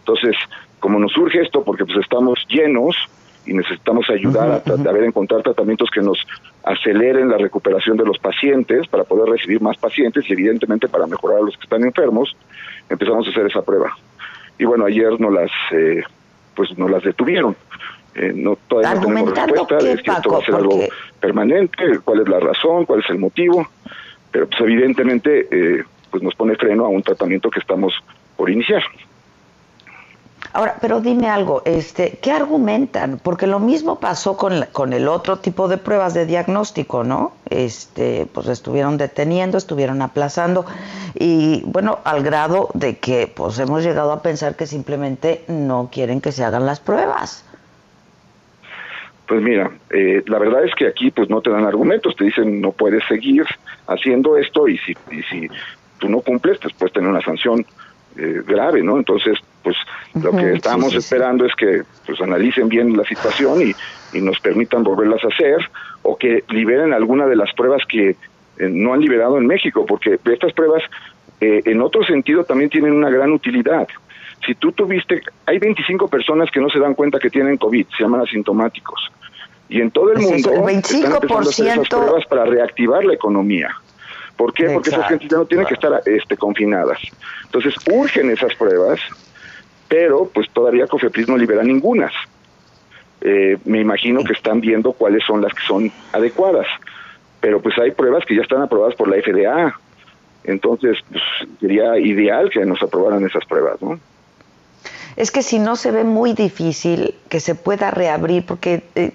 Entonces, 0.00 0.36
como 0.80 0.98
nos 0.98 1.12
surge 1.12 1.40
esto, 1.40 1.62
porque 1.62 1.84
pues 1.84 1.98
estamos 1.98 2.44
llenos, 2.48 2.96
y 3.46 3.52
necesitamos 3.52 4.08
ayudar 4.10 4.62
a, 4.66 4.92
ver 4.92 5.04
encontrar 5.04 5.42
tratamientos 5.42 5.90
que 5.90 6.00
nos 6.00 6.18
aceleren 6.64 7.28
la 7.28 7.38
recuperación 7.38 7.96
de 7.96 8.04
los 8.04 8.18
pacientes 8.18 8.86
para 8.88 9.04
poder 9.04 9.28
recibir 9.28 9.60
más 9.60 9.76
pacientes 9.76 10.24
y 10.28 10.32
evidentemente 10.32 10.88
para 10.88 11.06
mejorar 11.06 11.38
a 11.38 11.42
los 11.42 11.56
que 11.56 11.64
están 11.64 11.84
enfermos, 11.84 12.34
empezamos 12.88 13.26
a 13.26 13.30
hacer 13.30 13.46
esa 13.46 13.62
prueba. 13.62 13.96
Y 14.58 14.64
bueno, 14.64 14.86
ayer 14.86 15.20
nos 15.20 15.32
las, 15.32 15.50
eh, 15.72 16.02
pues 16.54 16.76
nos 16.78 16.90
las 16.90 17.02
detuvieron. 17.02 17.56
Eh, 18.14 18.32
no 18.34 18.56
todavía 18.68 18.94
no 18.94 19.06
tenemos 19.06 19.34
respuesta, 19.34 19.78
es 19.78 20.02
que 20.02 20.10
esto 20.10 20.30
va 20.30 20.38
a 20.38 20.44
ser 20.44 20.54
algo 20.54 20.80
permanente, 21.20 21.98
cuál 22.04 22.20
es 22.20 22.28
la 22.28 22.40
razón, 22.40 22.86
cuál 22.86 23.00
es 23.00 23.10
el 23.10 23.18
motivo, 23.18 23.66
pero 24.30 24.46
pues 24.46 24.60
evidentemente 24.60 25.48
eh, 25.50 25.84
pues 26.10 26.22
nos 26.22 26.34
pone 26.34 26.54
freno 26.54 26.84
a 26.84 26.88
un 26.88 27.02
tratamiento 27.02 27.50
que 27.50 27.58
estamos 27.58 27.92
por 28.36 28.50
iniciar. 28.50 28.82
Ahora, 30.52 30.76
pero 30.80 31.00
dime 31.00 31.28
algo, 31.28 31.62
este, 31.64 32.18
¿qué 32.22 32.30
argumentan? 32.30 33.18
Porque 33.20 33.48
lo 33.48 33.58
mismo 33.58 33.98
pasó 33.98 34.36
con, 34.36 34.64
con 34.70 34.92
el 34.92 35.08
otro 35.08 35.38
tipo 35.40 35.66
de 35.66 35.78
pruebas 35.78 36.14
de 36.14 36.26
diagnóstico, 36.26 37.02
¿no? 37.02 37.32
Este, 37.50 38.28
pues 38.32 38.46
estuvieron 38.46 38.96
deteniendo, 38.96 39.58
estuvieron 39.58 40.00
aplazando 40.00 40.64
y 41.14 41.62
bueno, 41.66 41.98
al 42.04 42.22
grado 42.22 42.68
de 42.74 42.98
que 42.98 43.26
pues 43.26 43.58
hemos 43.58 43.82
llegado 43.82 44.12
a 44.12 44.22
pensar 44.22 44.54
que 44.54 44.68
simplemente 44.68 45.44
no 45.48 45.88
quieren 45.90 46.20
que 46.20 46.30
se 46.30 46.44
hagan 46.44 46.66
las 46.66 46.78
pruebas. 46.78 47.44
Pues 49.26 49.40
mira, 49.42 49.70
eh, 49.90 50.22
la 50.26 50.38
verdad 50.38 50.64
es 50.64 50.74
que 50.74 50.86
aquí 50.86 51.10
pues 51.10 51.30
no 51.30 51.40
te 51.40 51.50
dan 51.50 51.64
argumentos, 51.64 52.14
te 52.16 52.24
dicen 52.24 52.60
no 52.60 52.72
puedes 52.72 53.02
seguir 53.08 53.44
haciendo 53.86 54.36
esto 54.36 54.68
y 54.68 54.78
si, 54.78 54.92
y 55.10 55.22
si 55.22 55.48
tú 55.98 56.08
no 56.08 56.20
cumples, 56.20 56.58
pues 56.58 56.74
puedes 56.74 56.92
tener 56.92 57.08
una 57.08 57.22
sanción 57.22 57.64
eh, 58.16 58.42
grave, 58.46 58.82
¿no? 58.82 58.96
Entonces, 58.98 59.38
pues 59.62 59.76
lo 60.22 60.30
que 60.32 60.52
estamos 60.52 60.94
esperando 60.94 61.46
es 61.46 61.54
que 61.56 61.82
pues 62.06 62.20
analicen 62.20 62.68
bien 62.68 62.96
la 62.96 63.04
situación 63.04 63.62
y, 63.62 63.74
y, 64.16 64.20
nos 64.20 64.38
permitan 64.40 64.84
volverlas 64.84 65.24
a 65.24 65.28
hacer 65.28 65.58
o 66.02 66.16
que 66.16 66.44
liberen 66.48 66.92
alguna 66.92 67.26
de 67.26 67.34
las 67.34 67.52
pruebas 67.54 67.82
que 67.88 68.10
eh, 68.10 68.16
no 68.70 68.94
han 68.94 69.00
liberado 69.00 69.38
en 69.38 69.46
México, 69.46 69.84
porque 69.86 70.18
estas 70.26 70.52
pruebas 70.52 70.82
eh, 71.40 71.62
en 71.64 71.82
otro 71.82 72.04
sentido 72.04 72.44
también 72.44 72.70
tienen 72.70 72.92
una 72.92 73.10
gran 73.10 73.32
utilidad. 73.32 73.88
Si 74.46 74.54
tú 74.54 74.72
tuviste, 74.72 75.22
hay 75.46 75.58
25 75.58 76.08
personas 76.08 76.50
que 76.50 76.60
no 76.60 76.68
se 76.68 76.78
dan 76.78 76.94
cuenta 76.94 77.18
que 77.18 77.30
tienen 77.30 77.56
COVID, 77.56 77.86
se 77.96 78.02
llaman 78.02 78.20
asintomáticos. 78.20 79.10
Y 79.68 79.80
en 79.80 79.90
todo 79.90 80.12
el 80.12 80.18
mundo 80.18 80.52
el 80.52 80.60
25%... 80.60 80.78
están 80.78 81.12
empezando 81.12 81.36
a 81.36 81.50
hacer 81.50 81.66
esas 81.68 81.88
pruebas 81.88 82.26
para 82.26 82.44
reactivar 82.44 83.04
la 83.04 83.14
economía. 83.14 83.70
¿Por 84.36 84.52
qué? 84.52 84.68
Porque 84.70 84.90
esas 84.90 85.08
gente 85.08 85.28
ya 85.28 85.38
no 85.38 85.46
tienen 85.46 85.66
que 85.66 85.74
estar 85.74 85.92
este, 86.06 86.36
confinadas. 86.36 86.98
Entonces, 87.44 87.74
urgen 87.90 88.30
esas 88.30 88.54
pruebas, 88.56 89.00
pero 89.88 90.28
pues 90.32 90.50
todavía 90.50 90.86
Cofepris 90.86 91.28
no 91.28 91.36
libera 91.36 91.62
ninguna. 91.62 92.10
Eh, 93.20 93.56
me 93.64 93.80
imagino 93.80 94.22
que 94.24 94.32
están 94.32 94.60
viendo 94.60 94.92
cuáles 94.92 95.24
son 95.24 95.40
las 95.40 95.54
que 95.54 95.62
son 95.66 95.90
adecuadas, 96.12 96.66
pero 97.40 97.60
pues 97.60 97.78
hay 97.78 97.92
pruebas 97.92 98.24
que 98.26 98.34
ya 98.34 98.42
están 98.42 98.60
aprobadas 98.60 98.96
por 98.96 99.08
la 99.08 99.16
FDA. 99.16 99.74
Entonces, 100.42 100.98
pues, 101.10 101.22
sería 101.60 101.98
ideal 101.98 102.50
que 102.50 102.66
nos 102.66 102.82
aprobaran 102.82 103.24
esas 103.24 103.44
pruebas, 103.46 103.80
¿no? 103.80 103.98
Es 105.16 105.30
que 105.30 105.42
si 105.42 105.58
no 105.58 105.76
se 105.76 105.90
ve 105.90 106.04
muy 106.04 106.32
difícil 106.32 107.14
que 107.28 107.40
se 107.40 107.54
pueda 107.54 107.90
reabrir, 107.90 108.44
porque 108.46 108.84
eh, 108.94 109.12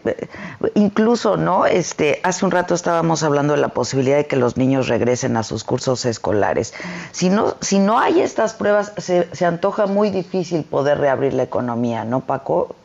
incluso, 0.75 1.37
¿no? 1.37 1.65
Este, 1.65 2.19
hace 2.23 2.45
un 2.45 2.51
rato 2.51 2.73
estábamos 2.73 3.23
hablando 3.23 3.53
de 3.53 3.61
la 3.61 3.69
posibilidad 3.69 4.17
de 4.17 4.27
que 4.27 4.35
los 4.35 4.57
niños 4.57 4.87
regresen 4.87 5.37
a 5.37 5.43
sus 5.43 5.63
cursos 5.63 6.05
escolares. 6.05 6.73
Si 7.11 7.29
no, 7.29 7.55
si 7.61 7.79
no 7.79 7.99
hay 7.99 8.21
estas 8.21 8.53
pruebas, 8.53 8.93
se, 8.97 9.27
se 9.33 9.45
antoja 9.45 9.87
muy 9.87 10.09
difícil 10.09 10.63
poder 10.63 10.99
reabrir 10.99 11.33
la 11.33 11.43
economía, 11.43 12.03
¿no, 12.05 12.21
Paco? 12.21 12.75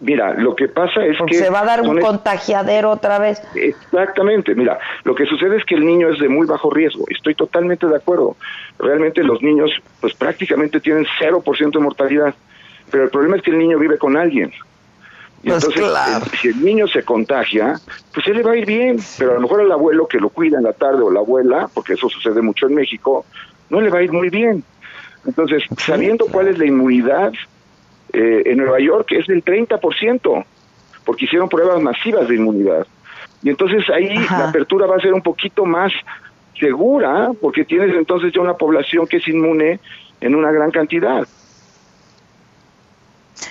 Mira, 0.00 0.32
lo 0.34 0.56
que 0.56 0.66
pasa 0.68 1.04
es 1.04 1.18
que... 1.26 1.34
Se 1.34 1.50
va 1.50 1.60
a 1.60 1.64
dar 1.64 1.82
un 1.82 2.00
contagiadero 2.00 2.90
otra 2.90 3.18
vez. 3.18 3.42
Exactamente, 3.54 4.54
mira, 4.54 4.78
lo 5.04 5.14
que 5.14 5.26
sucede 5.26 5.58
es 5.58 5.64
que 5.64 5.74
el 5.74 5.84
niño 5.84 6.08
es 6.08 6.18
de 6.18 6.28
muy 6.28 6.46
bajo 6.46 6.70
riesgo, 6.70 7.04
estoy 7.08 7.34
totalmente 7.34 7.86
de 7.86 7.96
acuerdo. 7.96 8.36
Realmente 8.78 9.22
los 9.22 9.42
niños 9.42 9.70
pues 10.00 10.14
prácticamente 10.14 10.80
tienen 10.80 11.06
0% 11.20 11.72
de 11.72 11.78
mortalidad, 11.78 12.34
pero 12.90 13.04
el 13.04 13.10
problema 13.10 13.36
es 13.36 13.42
que 13.42 13.50
el 13.50 13.58
niño 13.58 13.78
vive 13.78 13.98
con 13.98 14.16
alguien. 14.16 14.52
Y 15.42 15.50
pues 15.50 15.64
entonces, 15.64 16.40
si 16.40 16.48
el 16.48 16.64
niño 16.64 16.86
se 16.86 17.02
contagia, 17.02 17.78
pues 18.12 18.26
él 18.26 18.38
le 18.38 18.42
va 18.42 18.52
a 18.52 18.56
ir 18.56 18.66
bien, 18.66 18.98
pero 19.18 19.32
a 19.32 19.34
lo 19.34 19.40
mejor 19.40 19.62
el 19.62 19.72
abuelo 19.72 20.06
que 20.06 20.18
lo 20.18 20.30
cuida 20.30 20.58
en 20.58 20.64
la 20.64 20.72
tarde 20.72 21.02
o 21.02 21.10
la 21.10 21.20
abuela, 21.20 21.68
porque 21.72 21.94
eso 21.94 22.08
sucede 22.08 22.40
mucho 22.40 22.66
en 22.66 22.74
México, 22.74 23.26
no 23.68 23.80
le 23.80 23.90
va 23.90 23.98
a 23.98 24.02
ir 24.02 24.12
muy 24.12 24.30
bien. 24.30 24.64
Entonces, 25.26 25.62
sabiendo 25.78 26.26
cuál 26.26 26.48
es 26.48 26.58
la 26.58 26.66
inmunidad 26.66 27.32
eh, 28.12 28.42
en 28.46 28.58
Nueva 28.58 28.80
York 28.80 29.12
es 29.12 29.26
del 29.26 29.44
30%, 29.44 30.44
porque 31.04 31.24
hicieron 31.24 31.48
pruebas 31.48 31.80
masivas 31.80 32.28
de 32.28 32.36
inmunidad. 32.36 32.86
Y 33.42 33.50
entonces 33.50 33.88
ahí 33.90 34.14
la 34.30 34.48
apertura 34.48 34.86
va 34.86 34.96
a 34.96 35.00
ser 35.00 35.14
un 35.14 35.22
poquito 35.22 35.64
más 35.64 35.92
segura, 36.58 37.30
porque 37.40 37.64
tienes 37.64 37.94
entonces 37.96 38.32
ya 38.32 38.40
una 38.40 38.54
población 38.54 39.06
que 39.06 39.16
es 39.16 39.28
inmune 39.28 39.80
en 40.20 40.34
una 40.34 40.50
gran 40.52 40.70
cantidad. 40.70 41.26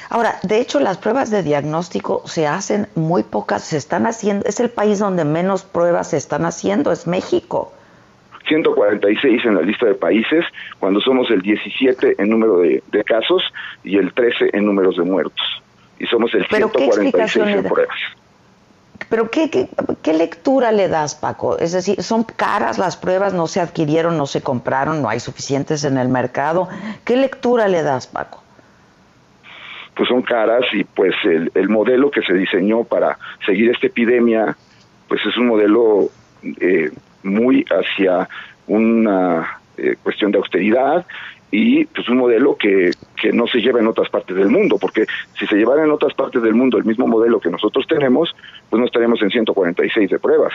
Ahora, 0.09 0.39
de 0.43 0.59
hecho, 0.59 0.79
las 0.79 0.97
pruebas 0.97 1.29
de 1.29 1.43
diagnóstico 1.43 2.23
se 2.25 2.47
hacen 2.47 2.87
muy 2.95 3.23
pocas, 3.23 3.63
se 3.63 3.77
están 3.77 4.05
haciendo, 4.05 4.45
es 4.47 4.59
el 4.59 4.69
país 4.69 4.99
donde 4.99 5.25
menos 5.25 5.63
pruebas 5.63 6.09
se 6.09 6.17
están 6.17 6.45
haciendo, 6.45 6.91
es 6.91 7.07
México. 7.07 7.73
146 8.49 9.45
en 9.45 9.55
la 9.55 9.61
lista 9.61 9.85
de 9.85 9.93
países, 9.93 10.43
cuando 10.79 10.99
somos 10.99 11.31
el 11.31 11.41
17 11.41 12.15
en 12.17 12.29
número 12.29 12.59
de, 12.59 12.81
casos 13.05 13.41
y 13.83 13.97
el 13.97 14.13
13 14.13 14.49
en 14.53 14.65
números 14.65 14.97
de 14.97 15.03
muertos. 15.03 15.63
Y 15.99 16.05
somos 16.07 16.33
el 16.33 16.45
146 16.47 17.47
en 17.47 17.63
pruebas. 17.63 17.97
Pero 19.09 19.31
¿qué, 19.31 19.49
¿qué, 20.03 20.13
lectura 20.13 20.71
le 20.71 20.87
das, 20.87 21.15
Paco? 21.15 21.57
Es 21.57 21.71
decir, 21.71 22.03
¿son 22.03 22.23
caras 22.23 22.77
las 22.77 22.97
pruebas? 22.97 23.33
¿No 23.33 23.47
se 23.47 23.59
adquirieron, 23.59 24.17
no 24.17 24.27
se 24.27 24.41
compraron, 24.41 25.01
no 25.01 25.09
hay 25.09 25.19
suficientes 25.19 25.83
en 25.83 25.97
el 25.97 26.09
mercado? 26.09 26.67
¿Qué 27.05 27.15
lectura 27.15 27.67
le 27.67 27.81
das, 27.81 28.05
Paco? 28.05 28.43
Pues 29.95 30.09
son 30.09 30.21
caras 30.21 30.65
y 30.73 30.83
pues 30.83 31.15
el, 31.23 31.51
el 31.55 31.69
modelo 31.69 32.11
que 32.11 32.21
se 32.21 32.33
diseñó 32.33 32.83
para 32.83 33.17
seguir 33.45 33.71
esta 33.71 33.87
epidemia, 33.87 34.55
pues 35.07 35.25
es 35.25 35.35
un 35.37 35.47
modelo 35.47 36.09
eh, 36.43 36.91
muy 37.23 37.65
hacia 37.69 38.27
una 38.67 39.59
eh, 39.77 39.95
cuestión 40.03 40.31
de 40.31 40.37
austeridad 40.37 41.05
y 41.51 41.85
pues 41.85 42.07
un 42.09 42.17
modelo 42.17 42.55
que, 42.55 42.91
que 43.19 43.33
no 43.33 43.47
se 43.47 43.59
lleva 43.59 43.79
en 43.79 43.87
otras 43.87 44.09
partes 44.09 44.35
del 44.35 44.49
mundo, 44.49 44.77
porque 44.79 45.05
si 45.37 45.47
se 45.47 45.55
llevara 45.55 45.83
en 45.83 45.91
otras 45.91 46.13
partes 46.13 46.41
del 46.43 46.53
mundo 46.53 46.77
el 46.77 46.85
mismo 46.85 47.07
modelo 47.07 47.39
que 47.39 47.49
nosotros 47.49 47.87
tenemos, 47.87 48.35
pues 48.69 48.79
no 48.79 48.85
estaríamos 48.85 49.21
en 49.21 49.31
146 49.31 50.09
de 50.09 50.19
pruebas. 50.19 50.53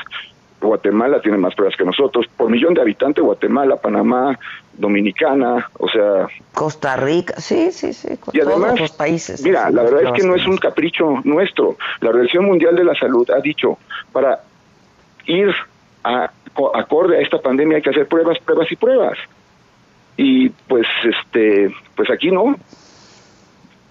Guatemala 0.60 1.20
tiene 1.20 1.38
más 1.38 1.54
pruebas 1.54 1.76
que 1.76 1.84
nosotros. 1.84 2.26
Por 2.36 2.50
millón 2.50 2.74
de 2.74 2.80
habitantes, 2.80 3.22
Guatemala, 3.22 3.76
Panamá, 3.76 4.38
Dominicana, 4.72 5.68
o 5.78 5.88
sea... 5.88 6.26
Costa 6.52 6.96
Rica, 6.96 7.34
sí, 7.38 7.70
sí, 7.70 7.92
sí. 7.92 8.08
Y 8.32 8.40
además, 8.40 8.80
los 8.80 8.92
países. 8.92 9.42
Mira, 9.42 9.70
la 9.70 9.82
verdad 9.82 10.04
es 10.04 10.20
que 10.20 10.26
no 10.26 10.34
es 10.34 10.46
un 10.46 10.56
capricho 10.56 11.20
nuestro. 11.24 11.76
La 12.00 12.10
Organización 12.10 12.46
Mundial 12.46 12.74
de 12.76 12.84
la 12.84 12.94
Salud 12.94 13.28
ha 13.30 13.40
dicho, 13.40 13.78
para 14.12 14.40
ir 15.26 15.54
a 16.04 16.30
acorde 16.74 17.18
a 17.18 17.20
esta 17.20 17.40
pandemia 17.40 17.76
hay 17.76 17.82
que 17.82 17.90
hacer 17.90 18.06
pruebas, 18.06 18.38
pruebas 18.38 18.70
y 18.70 18.76
pruebas. 18.76 19.18
Y 20.16 20.48
pues 20.48 20.86
este, 21.02 21.74
pues 21.96 22.10
aquí 22.10 22.30
no. 22.30 22.56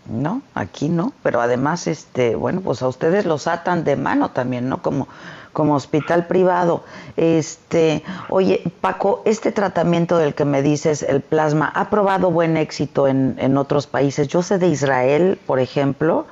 No, 0.05 0.41
aquí 0.53 0.89
no, 0.89 1.13
pero 1.23 1.41
además 1.41 1.87
este, 1.87 2.35
bueno, 2.35 2.61
pues 2.61 2.81
a 2.81 2.87
ustedes 2.87 3.25
los 3.25 3.47
atan 3.47 3.83
de 3.83 3.95
mano 3.95 4.31
también, 4.31 4.69
¿no? 4.69 4.81
Como 4.81 5.07
como 5.53 5.75
hospital 5.75 6.25
privado. 6.25 6.83
Este, 7.15 8.03
oye, 8.29 8.63
Paco, 8.81 9.21
este 9.23 9.51
tratamiento 9.51 10.17
del 10.17 10.33
que 10.33 10.45
me 10.45 10.63
dices, 10.63 11.03
el 11.03 11.21
plasma, 11.21 11.71
ha 11.73 11.89
probado 11.89 12.31
buen 12.31 12.57
éxito 12.57 13.07
en, 13.07 13.35
en 13.37 13.55
otros 13.57 13.87
países. 13.87 14.27
Yo 14.27 14.41
sé 14.41 14.57
de 14.57 14.67
Israel, 14.67 15.39
por 15.45 15.59
ejemplo, 15.59 16.25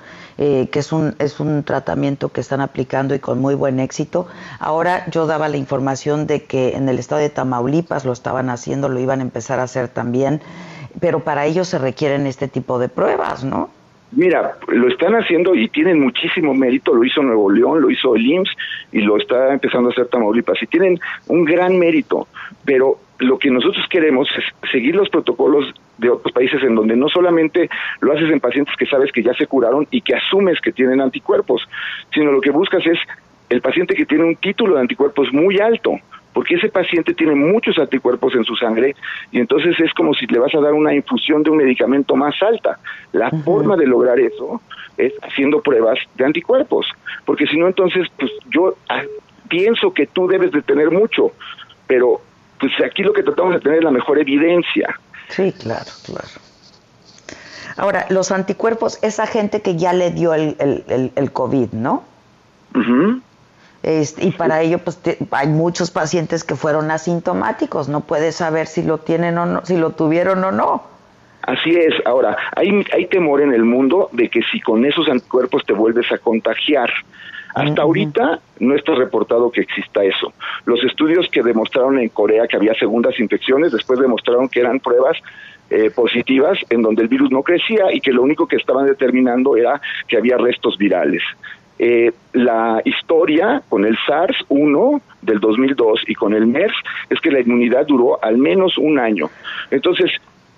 eh, 0.44 0.70
que 0.72 0.80
es 0.80 0.92
un, 0.92 1.14
es 1.20 1.40
un 1.40 1.64
tratamiento 1.64 2.30
que 2.30 2.42
están 2.42 2.62
aplicando 2.62 3.14
y 3.14 3.20
con 3.20 3.40
muy 3.40 3.54
buen 3.54 3.80
éxito. 3.80 4.28
Ahora 4.60 5.06
yo 5.12 5.28
daba 5.28 5.48
la 5.50 5.58
información 5.58 6.26
de 6.26 6.46
que 6.46 6.76
en 6.76 6.90
el 6.90 6.98
estado 6.98 7.22
de 7.22 7.30
Tamaulipas 7.30 8.06
lo 8.06 8.12
estaban 8.12 8.50
haciendo, 8.50 8.90
lo 8.90 9.00
iban 9.00 9.20
a 9.20 9.22
empezar 9.22 9.60
a 9.60 9.64
hacer 9.64 9.88
también, 9.88 10.42
pero 11.00 11.20
para 11.20 11.46
ello 11.46 11.64
se 11.64 11.78
requieren 11.78 12.26
este 12.26 12.48
tipo 12.48 12.80
de 12.80 12.90
pruebas, 12.90 13.44
¿no? 13.44 13.70
Mira, 14.14 14.58
lo 14.68 14.88
están 14.88 15.14
haciendo 15.14 15.54
y 15.54 15.70
tienen 15.70 16.00
muchísimo 16.00 16.56
mérito, 16.56 16.96
lo 16.96 17.04
hizo 17.04 17.22
Nuevo 17.22 17.52
León, 17.52 17.80
lo 17.80 17.92
hizo 17.92 18.16
el 18.16 18.26
IMSS 18.26 18.50
y 18.94 19.02
lo 19.02 19.18
está 19.18 19.54
empezando 19.54 19.90
a 19.90 19.92
hacer 19.92 20.08
Tamaulipas 20.08 20.58
y 20.64 20.66
tienen 20.66 21.00
un 21.28 21.46
gran 21.46 21.78
mérito, 21.78 22.28
pero 22.66 22.98
lo 23.22 23.38
que 23.38 23.52
nosotros 23.52 23.86
queremos 23.88 24.28
es 24.36 24.72
seguir 24.72 24.96
los 24.96 25.10
protocolos 25.10 25.74
de 26.00 26.10
otros 26.10 26.34
países 26.34 26.62
en 26.64 26.74
donde 26.74 26.96
no 26.96 27.08
solamente 27.08 27.70
lo 28.00 28.14
haces 28.14 28.32
en 28.32 28.40
pacientes 28.40 28.76
que 28.76 28.88
sabes 28.88 29.12
que 29.12 29.22
ya 29.22 29.34
se 29.36 29.46
curaron 29.46 29.88
y 29.92 30.02
que 30.02 30.16
asumes 30.16 30.60
que 30.60 30.72
tienen 30.72 31.00
anticuerpos, 31.02 31.68
sino 32.14 32.32
lo 32.32 32.42
que 32.42 32.50
buscas 32.50 32.86
es 32.86 32.98
el 33.50 33.62
paciente 33.62 33.94
que 33.94 34.08
tiene 34.08 34.24
un 34.24 34.36
título 34.36 34.76
de 34.76 34.82
anticuerpos 34.82 35.32
muy 35.32 35.60
alto, 35.60 36.00
porque 36.34 36.56
ese 36.56 36.70
paciente 36.70 37.14
tiene 37.14 37.36
muchos 37.36 37.78
anticuerpos 37.78 38.34
en 38.34 38.44
su 38.44 38.56
sangre 38.56 38.96
y 39.32 39.40
entonces 39.40 39.80
es 39.80 39.94
como 39.94 40.16
si 40.16 40.26
le 40.26 40.40
vas 40.40 40.56
a 40.56 40.62
dar 40.62 40.74
una 40.74 40.96
infusión 40.96 41.44
de 41.44 41.52
un 41.52 41.58
medicamento 41.58 42.16
más 42.16 42.42
alta. 42.42 42.80
La 43.12 43.30
forma 43.30 43.76
de 43.76 43.86
lograr 43.86 44.20
eso 44.20 44.62
es 44.98 45.14
haciendo 45.22 45.62
pruebas 45.62 46.00
de 46.16 46.26
anticuerpos, 46.26 46.88
porque 47.26 47.46
si 47.46 47.58
no 47.58 47.68
entonces 47.68 48.08
pues 48.18 48.32
yo 48.50 48.76
ah, 48.90 49.04
pienso 49.48 49.94
que 49.94 50.08
tú 50.08 50.28
debes 50.28 50.52
de 50.52 50.64
tener 50.64 50.90
mucho, 50.90 51.34
pero 51.86 52.22
pues 52.62 52.72
aquí 52.86 53.04
lo 53.04 53.12
que 53.12 53.24
tratamos 53.24 53.56
de 53.56 53.60
tener 53.60 53.80
es 53.80 53.84
la 53.84 53.92
mejor 53.92 54.20
evidencia. 54.20 54.98
Sí, 55.30 55.52
claro, 55.52 55.92
claro. 56.06 56.28
Ahora, 57.76 58.06
los 58.10 58.32
anticuerpos, 58.32 59.00
esa 59.02 59.26
gente 59.26 59.62
que 59.62 59.76
ya 59.76 59.94
le 59.94 60.12
dio 60.12 60.34
el, 60.34 60.56
el, 60.60 61.12
el, 61.16 61.32
COVID, 61.32 61.72
¿no? 61.72 62.04
Este, 63.82 64.26
y 64.26 64.32
para 64.32 64.62
ello, 64.62 64.78
pues 64.80 65.00
hay 65.32 65.48
muchos 65.48 65.90
pacientes 65.90 66.44
que 66.44 66.56
fueron 66.56 66.92
asintomáticos, 66.92 67.90
no 67.90 68.02
puedes 68.02 68.36
saber 68.36 68.68
si 68.68 68.84
lo 68.84 69.00
tienen 69.00 69.38
o 69.38 69.46
no, 69.46 69.66
si 69.66 69.78
lo 69.78 69.92
tuvieron 69.92 70.44
o 70.44 70.52
no. 70.52 70.84
Así 71.44 71.72
es. 71.72 71.96
Ahora, 72.06 72.38
hay, 72.56 72.86
hay 72.94 73.08
temor 73.08 73.42
en 73.42 73.54
el 73.54 73.64
mundo 73.64 74.10
de 74.12 74.30
que 74.30 74.42
si 74.52 74.62
con 74.62 74.86
esos 74.86 75.08
anticuerpos 75.10 75.66
te 75.66 75.74
vuelves 75.74 76.12
a 76.12 76.20
contagiar. 76.20 76.92
Hasta 77.54 77.82
ahorita 77.82 78.40
no 78.60 78.76
está 78.76 78.96
reportado 78.96 79.52
que 79.52 79.62
exista 79.62 80.04
eso. 80.04 80.34
Los 80.66 80.84
estudios 80.84 81.28
que 81.30 81.44
demostraron 81.44 82.00
en 82.00 82.10
Corea 82.10 82.48
que 82.48 82.56
había 82.56 82.74
segundas 82.76 83.20
infecciones, 83.20 83.72
después 83.72 84.00
demostraron 84.00 84.48
que 84.48 84.62
eran 84.62 84.80
pruebas 84.80 85.18
eh, 85.70 85.90
positivas 85.90 86.58
en 86.70 86.82
donde 86.82 87.02
el 87.02 87.08
virus 87.08 87.32
no 87.32 87.44
crecía 87.44 87.94
y 87.94 88.02
que 88.02 88.12
lo 88.12 88.24
único 88.24 88.48
que 88.48 88.58
estaban 88.58 88.86
determinando 88.86 89.56
era 89.56 89.82
que 90.08 90.18
había 90.18 90.38
restos 90.38 90.78
virales. 90.78 91.24
Eh, 91.80 92.12
la 92.34 92.82
historia 92.86 93.64
con 93.68 93.86
el 93.86 93.98
SARS-1 94.06 95.02
del 95.22 95.40
2002 95.40 96.04
y 96.08 96.14
con 96.14 96.34
el 96.34 96.46
MERS 96.46 96.76
es 97.10 97.20
que 97.22 97.32
la 97.32 97.40
inmunidad 97.40 97.88
duró 97.88 98.24
al 98.24 98.38
menos 98.38 98.78
un 98.78 99.00
año. 99.00 99.30
Entonces, 99.72 100.12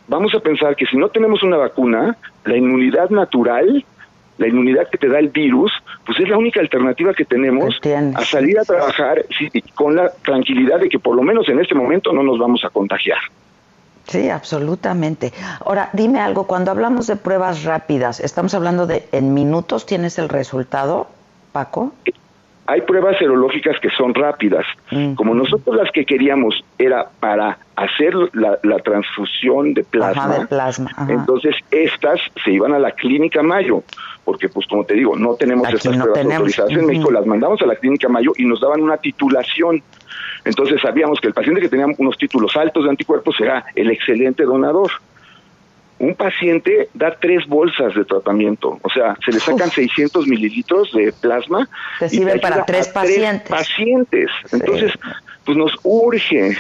vamos 0.07 0.33
a 0.35 0.39
pensar 0.39 0.75
que 0.75 0.85
si 0.85 0.97
no 0.97 1.09
tenemos 1.09 1.43
una 1.43 1.57
vacuna, 1.57 2.17
la 2.43 2.57
inmunidad 2.57 3.09
natural, 3.09 3.85
la 4.37 4.47
inmunidad 4.47 4.89
que 4.89 4.97
te 4.97 5.07
da 5.07 5.19
el 5.19 5.29
virus, 5.29 5.71
pues 6.05 6.19
es 6.19 6.29
la 6.29 6.37
única 6.37 6.59
alternativa 6.59 7.13
que 7.13 7.25
tenemos 7.25 7.79
a 8.15 8.25
salir 8.25 8.59
a 8.59 8.63
trabajar 8.63 9.25
con 9.73 9.95
la 9.95 10.11
tranquilidad 10.25 10.79
de 10.79 10.89
que 10.89 10.99
por 10.99 11.15
lo 11.15 11.21
menos 11.21 11.47
en 11.49 11.59
este 11.59 11.75
momento 11.75 12.11
no 12.11 12.23
nos 12.23 12.39
vamos 12.39 12.63
a 12.65 12.69
contagiar. 12.69 13.19
Sí, 14.07 14.29
absolutamente. 14.29 15.31
Ahora, 15.65 15.89
dime 15.93 16.19
algo, 16.19 16.45
cuando 16.45 16.71
hablamos 16.71 17.07
de 17.07 17.15
pruebas 17.15 17.63
rápidas, 17.63 18.19
¿estamos 18.19 18.53
hablando 18.53 18.85
de 18.85 19.07
en 19.13 19.33
minutos 19.33 19.85
tienes 19.85 20.19
el 20.19 20.27
resultado, 20.27 21.07
Paco? 21.53 21.93
Hay 22.65 22.81
pruebas 22.81 23.17
serológicas 23.17 23.79
que 23.79 23.89
son 23.89 24.13
rápidas. 24.13 24.65
Como 25.15 25.33
nosotros 25.33 25.75
las 25.75 25.91
que 25.91 26.05
queríamos 26.05 26.63
era 26.77 27.09
para 27.19 27.57
hacer 27.75 28.13
la, 28.33 28.79
transfusión 28.79 29.73
de 29.73 29.83
plasma, 29.83 30.47
entonces 31.09 31.55
estas 31.71 32.19
se 32.43 32.51
iban 32.51 32.73
a 32.73 32.79
la 32.79 32.91
clínica 32.91 33.41
Mayo, 33.41 33.83
porque 34.23 34.49
pues 34.49 34.67
como 34.67 34.85
te 34.85 34.93
digo, 34.93 35.15
no 35.15 35.35
tenemos 35.35 35.67
estas 35.73 35.97
pruebas 35.97 36.25
autorizadas 36.25 36.71
en 36.71 36.85
México, 36.85 37.11
las 37.11 37.25
mandamos 37.25 37.61
a 37.61 37.65
la 37.65 37.75
clínica 37.75 38.07
Mayo 38.07 38.31
y 38.37 38.45
nos 38.45 38.61
daban 38.61 38.81
una 38.81 38.97
titulación. 38.97 39.81
Entonces 40.45 40.81
sabíamos 40.81 41.19
que 41.19 41.27
el 41.27 41.33
paciente 41.33 41.61
que 41.61 41.69
tenía 41.69 41.87
unos 41.97 42.17
títulos 42.17 42.55
altos 42.55 42.83
de 42.83 42.89
anticuerpos 42.89 43.39
era 43.39 43.65
el 43.75 43.89
excelente 43.89 44.43
donador 44.43 44.91
un 46.03 46.15
paciente 46.15 46.89
da 46.93 47.15
tres 47.19 47.47
bolsas 47.47 47.95
de 47.95 48.03
tratamiento, 48.03 48.79
o 48.81 48.89
sea, 48.89 49.15
se 49.23 49.31
le 49.31 49.39
sacan 49.39 49.69
600 49.69 50.27
mililitros 50.27 50.91
de 50.91 51.13
plasma. 51.13 51.69
Te 51.99 52.09
sirve 52.09 52.39
para 52.39 52.65
tres 52.65 52.89
pacientes. 52.89 53.49
pacientes. 53.49 54.29
Entonces, 54.51 54.91
pues 55.45 55.57
nos 55.57 55.71
urge. 55.83 56.57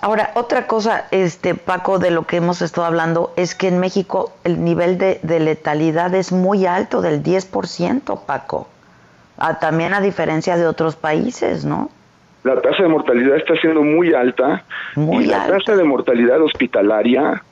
Ahora, 0.00 0.30
otra 0.34 0.66
cosa, 0.66 1.06
este 1.10 1.54
Paco, 1.54 1.98
de 1.98 2.10
lo 2.10 2.26
que 2.26 2.36
hemos 2.36 2.62
estado 2.62 2.86
hablando, 2.86 3.32
es 3.36 3.54
que 3.54 3.68
en 3.68 3.78
México 3.78 4.32
el 4.44 4.62
nivel 4.64 4.98
de, 4.98 5.20
letalidad 5.22 6.14
es 6.14 6.32
muy 6.32 6.66
alto, 6.66 7.02
del 7.02 7.22
10%, 7.22 8.24
Paco. 8.26 8.68
También 9.60 9.92
a 9.94 10.00
diferencia 10.00 10.56
de 10.56 10.66
otros 10.66 10.96
países, 10.96 11.64
¿no? 11.64 11.90
La 12.44 12.60
tasa 12.60 12.82
de 12.82 12.88
mortalidad 12.88 13.36
está 13.36 13.54
siendo 13.56 13.82
muy 13.82 14.12
alta 14.12 14.64
muy 14.96 15.24
y 15.24 15.26
la 15.28 15.46
tasa 15.46 15.76
de 15.76 15.84
mortalidad 15.84 16.42
hospitalaria 16.42 17.42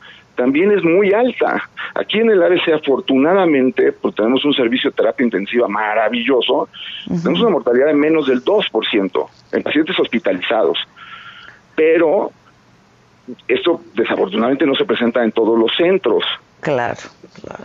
también 0.41 0.71
es 0.73 0.83
muy 0.83 1.13
alta. 1.13 1.69
Aquí 1.95 2.19
en 2.19 2.31
el 2.31 2.43
ABC, 2.43 2.73
afortunadamente, 2.73 3.93
pues 3.93 4.15
tenemos 4.15 4.43
un 4.47 4.55
servicio 4.55 4.89
de 4.89 4.97
terapia 4.97 5.23
intensiva 5.23 5.69
maravilloso, 5.69 6.71
tenemos 7.07 7.41
una 7.41 7.51
mortalidad 7.51 7.89
de 7.89 7.93
menos 7.93 8.27
del 8.27 8.43
2% 8.43 9.29
en 9.53 9.63
pacientes 9.63 10.01
hospitalizados. 10.01 10.79
Pero 11.77 12.33
esto 13.47 13.83
desafortunadamente 13.95 14.65
no 14.65 14.75
se 14.75 14.87
presenta 14.87 15.23
en 15.23 15.33
todos 15.33 15.59
los 15.59 15.77
centros. 15.77 16.25
Claro, 16.61 16.97
claro. 17.43 17.65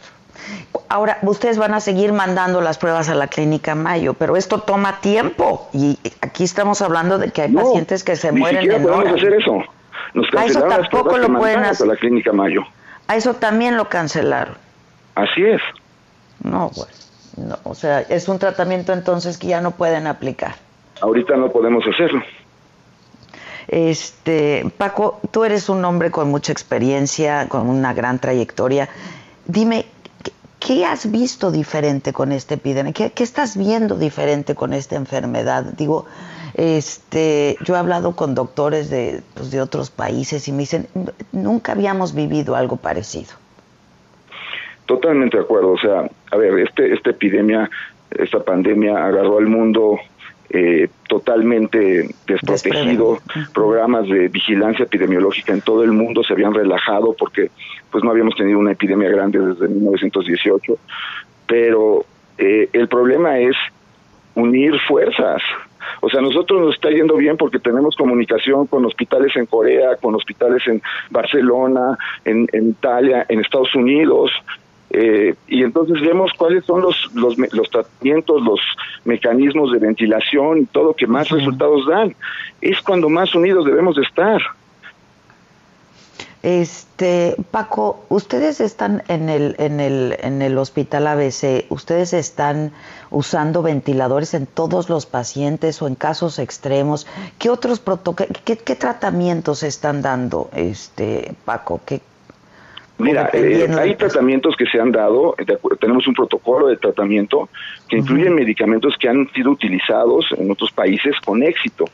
Ahora, 0.89 1.19
ustedes 1.21 1.57
van 1.57 1.73
a 1.73 1.79
seguir 1.79 2.11
mandando 2.11 2.59
las 2.59 2.77
pruebas 2.77 3.07
a 3.07 3.15
la 3.15 3.27
clínica 3.27 3.73
Mayo, 3.73 4.15
pero 4.15 4.35
esto 4.35 4.59
toma 4.59 4.99
tiempo 4.99 5.69
y 5.71 5.97
aquí 6.19 6.43
estamos 6.43 6.81
hablando 6.81 7.19
de 7.19 7.31
que 7.31 7.43
hay 7.43 7.53
pacientes 7.53 8.03
que 8.03 8.17
se 8.17 8.33
mueren 8.33 8.69
en 8.69 8.83
podemos 8.83 9.13
hacer 9.13 9.33
eso. 9.35 9.63
Nos 10.15 10.29
cancelaron 10.29 10.71
a 10.71 10.75
eso 10.75 10.89
tampoco 10.89 11.17
lo 11.17 11.37
pueden 11.37 11.59
hacer. 11.59 11.87
A 11.87 11.93
la 11.93 11.97
clínica 11.97 12.31
Mayo. 12.31 12.61
A 13.07 13.17
eso 13.17 13.35
también 13.35 13.75
lo 13.75 13.89
cancelaron. 13.89 14.55
Así 15.13 15.43
es. 15.43 15.61
No, 16.41 16.71
pues, 16.73 17.11
no, 17.37 17.57
o 17.63 17.75
sea, 17.75 17.99
es 17.99 18.27
un 18.29 18.39
tratamiento 18.39 18.93
entonces 18.93 19.37
que 19.37 19.47
ya 19.47 19.61
no 19.61 19.71
pueden 19.71 20.07
aplicar. 20.07 20.55
Ahorita 21.01 21.35
no 21.35 21.51
podemos 21.51 21.83
hacerlo. 21.85 22.23
Este, 23.67 24.71
Paco, 24.77 25.19
tú 25.31 25.43
eres 25.43 25.67
un 25.67 25.83
hombre 25.83 26.11
con 26.11 26.29
mucha 26.29 26.53
experiencia, 26.53 27.49
con 27.49 27.67
una 27.67 27.93
gran 27.93 28.19
trayectoria. 28.19 28.87
Dime, 29.45 29.85
¿qué, 30.59 30.85
has 30.85 31.11
visto 31.11 31.51
diferente 31.51 32.13
con 32.13 32.31
esta 32.31 32.53
epidemia? 32.53 32.93
¿Qué, 32.93 33.11
¿Qué, 33.11 33.23
estás 33.23 33.57
viendo 33.57 33.97
diferente 33.97 34.55
con 34.55 34.71
esta 34.71 34.95
enfermedad? 34.95 35.65
Digo, 35.77 36.05
este, 36.55 37.57
yo 37.65 37.75
he 37.75 37.77
hablado 37.77 38.15
con 38.15 38.33
doctores 38.33 38.89
de, 38.89 39.21
pues, 39.33 39.51
de 39.51 39.61
otros 39.61 39.89
países 39.89 40.47
y 40.47 40.53
me 40.53 40.59
dicen, 40.59 40.87
nunca 41.31 41.73
habíamos 41.73 42.15
vivido 42.15 42.55
algo 42.55 42.77
parecido. 42.77 43.33
Totalmente 44.85 45.37
de 45.37 45.43
acuerdo. 45.43 45.71
O 45.71 45.77
sea, 45.77 46.09
a 46.31 46.37
ver, 46.37 46.57
este, 46.59 46.93
esta 46.93 47.09
epidemia, 47.09 47.69
esta 48.11 48.43
pandemia 48.43 49.05
agarró 49.05 49.37
al 49.37 49.47
mundo 49.47 49.99
eh, 50.49 50.87
totalmente 51.09 52.09
desprotegido. 52.27 53.19
Programas 53.53 54.07
de 54.07 54.29
vigilancia 54.29 54.85
epidemiológica 54.85 55.51
en 55.51 55.61
todo 55.61 55.83
el 55.83 55.91
mundo 55.91 56.23
se 56.23 56.33
habían 56.33 56.53
relajado 56.53 57.13
porque 57.17 57.51
pues 57.91 58.03
no 58.03 58.11
habíamos 58.11 58.35
tenido 58.35 58.59
una 58.59 58.71
epidemia 58.71 59.09
grande 59.09 59.39
desde 59.39 59.67
1918. 59.67 60.77
Pero 61.47 62.05
eh, 62.37 62.69
el 62.71 62.87
problema 62.87 63.39
es 63.39 63.55
unir 64.35 64.79
fuerzas. 64.87 65.41
O 66.01 66.09
sea, 66.09 66.21
nosotros 66.21 66.61
nos 66.61 66.75
está 66.75 66.89
yendo 66.89 67.15
bien 67.15 67.37
porque 67.37 67.59
tenemos 67.59 67.95
comunicación 67.95 68.67
con 68.67 68.85
hospitales 68.85 69.35
en 69.35 69.45
Corea, 69.45 69.95
con 70.01 70.15
hospitales 70.15 70.63
en 70.67 70.81
Barcelona, 71.09 71.97
en, 72.23 72.47
Italia, 72.53 73.25
en 73.29 73.39
Estados 73.39 73.73
Unidos, 73.75 74.31
eh, 74.91 75.35
y 75.47 75.63
entonces 75.63 75.99
vemos 75.99 76.31
cuáles 76.37 76.63
son 76.63 76.81
los, 76.81 77.09
los, 77.13 77.37
los, 77.37 77.69
tratamientos, 77.69 78.41
los 78.43 78.61
mecanismos 79.03 79.71
de 79.71 79.79
ventilación 79.79 80.59
y 80.59 80.65
todo 80.65 80.93
que 80.93 81.07
más 81.07 81.29
resultados 81.29 81.85
dan. 81.87 82.15
Es 82.61 82.81
cuando 82.81 83.09
más 83.09 83.35
unidos 83.35 83.65
debemos 83.65 83.95
de 83.95 84.03
estar. 84.03 84.41
Este, 86.45 87.35
Paco, 87.49 88.05
ustedes 88.07 88.61
están 88.61 89.01
en 89.07 89.29
el, 89.29 89.55
en 89.57 89.79
el, 89.79 90.15
en 90.21 90.43
el 90.43 90.59
hospital 90.59 91.07
ABC, 91.07 91.65
ustedes 91.69 92.13
están 92.13 92.71
usando 93.09 93.63
ventiladores 93.63 94.35
en 94.35 94.45
todos 94.45 94.87
los 94.87 95.07
pacientes 95.07 95.81
o 95.81 95.87
en 95.87 95.95
casos 95.95 96.37
extremos. 96.37 97.07
¿Qué 97.39 97.49
otros 97.49 97.79
protocolos, 97.79 98.37
qué, 98.43 98.55
tratamientos 98.75 99.63
están 99.63 100.03
dando, 100.03 100.51
este, 100.55 101.33
Paco? 101.45 101.81
¿Qué, 101.83 102.01
Mira, 102.99 103.31
eh, 103.33 103.67
hay 103.79 103.95
tratamientos 103.95 104.55
que 104.55 104.67
se 104.67 104.79
han 104.79 104.91
dado, 104.91 105.35
tenemos 105.81 106.05
un 106.07 106.13
protocolo 106.13 106.67
de 106.67 106.77
tratamiento 106.77 107.49
que 107.89 107.97
incluye 107.97 108.29
medicamentos 108.29 108.95
que 108.99 109.09
han 109.09 109.27
sido 109.33 109.49
utilizados 109.49 110.27
en 110.37 110.51
otros 110.51 110.71
países 110.71 111.15
con 111.25 111.41
éxito. 111.41 111.85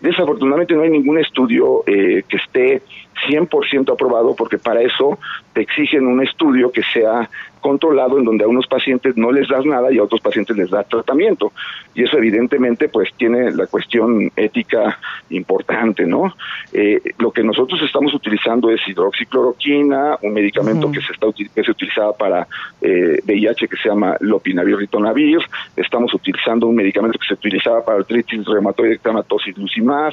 Desafortunadamente 0.00 0.74
no 0.74 0.82
hay 0.82 0.90
ningún 0.90 1.18
estudio 1.18 1.82
eh, 1.86 2.22
que 2.28 2.36
esté 2.36 2.82
100% 3.28 3.92
aprobado 3.92 4.34
porque 4.36 4.58
para 4.58 4.82
eso 4.82 5.18
te 5.52 5.62
exigen 5.62 6.06
un 6.06 6.22
estudio 6.22 6.70
que 6.72 6.82
sea 6.82 7.28
controlado 7.64 8.18
en 8.18 8.26
donde 8.26 8.44
a 8.44 8.48
unos 8.48 8.66
pacientes 8.66 9.16
no 9.16 9.32
les 9.32 9.48
das 9.48 9.64
nada 9.64 9.90
y 9.90 9.96
a 9.96 10.02
otros 10.02 10.20
pacientes 10.20 10.54
les 10.54 10.68
das 10.68 10.86
tratamiento. 10.86 11.50
y 11.94 12.02
eso 12.02 12.18
evidentemente 12.18 12.88
pues 12.88 13.08
tiene 13.16 13.52
la 13.52 13.66
cuestión 13.66 14.30
ética 14.36 14.98
importante, 15.30 16.04
¿no? 16.06 16.34
Eh, 16.72 17.00
lo 17.18 17.30
que 17.30 17.42
nosotros 17.42 17.80
estamos 17.82 18.12
utilizando 18.12 18.68
es 18.70 18.80
hidroxicloroquina, 18.86 20.18
un 20.20 20.32
medicamento 20.34 20.90
que 20.90 21.00
se 21.00 21.12
está 21.12 21.28
que 21.32 21.62
se 21.62 21.70
utilizaba 21.70 22.12
para 22.12 22.46
eh, 22.82 23.20
VIH 23.24 23.68
que 23.68 23.76
se 23.76 23.88
llama 23.88 24.16
lopinavir 24.20 24.76
ritonavir, 24.76 25.38
estamos 25.76 26.12
utilizando 26.12 26.66
un 26.66 26.74
medicamento 26.74 27.18
que 27.18 27.26
se 27.26 27.34
utilizaba 27.34 27.82
para 27.82 27.98
artritis 27.98 28.44
reumatoide 28.44 28.98
llama 28.98 29.22
tocilizumab, 29.22 30.12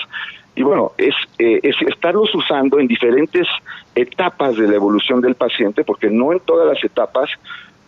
y 0.55 0.63
bueno, 0.63 0.91
es, 0.97 1.15
eh, 1.39 1.59
es 1.63 1.75
estarlos 1.81 2.33
usando 2.35 2.79
en 2.79 2.87
diferentes 2.87 3.47
etapas 3.95 4.57
de 4.57 4.67
la 4.67 4.75
evolución 4.75 5.21
del 5.21 5.35
paciente, 5.35 5.83
porque 5.83 6.09
no 6.09 6.33
en 6.33 6.39
todas 6.41 6.67
las 6.67 6.83
etapas 6.83 7.29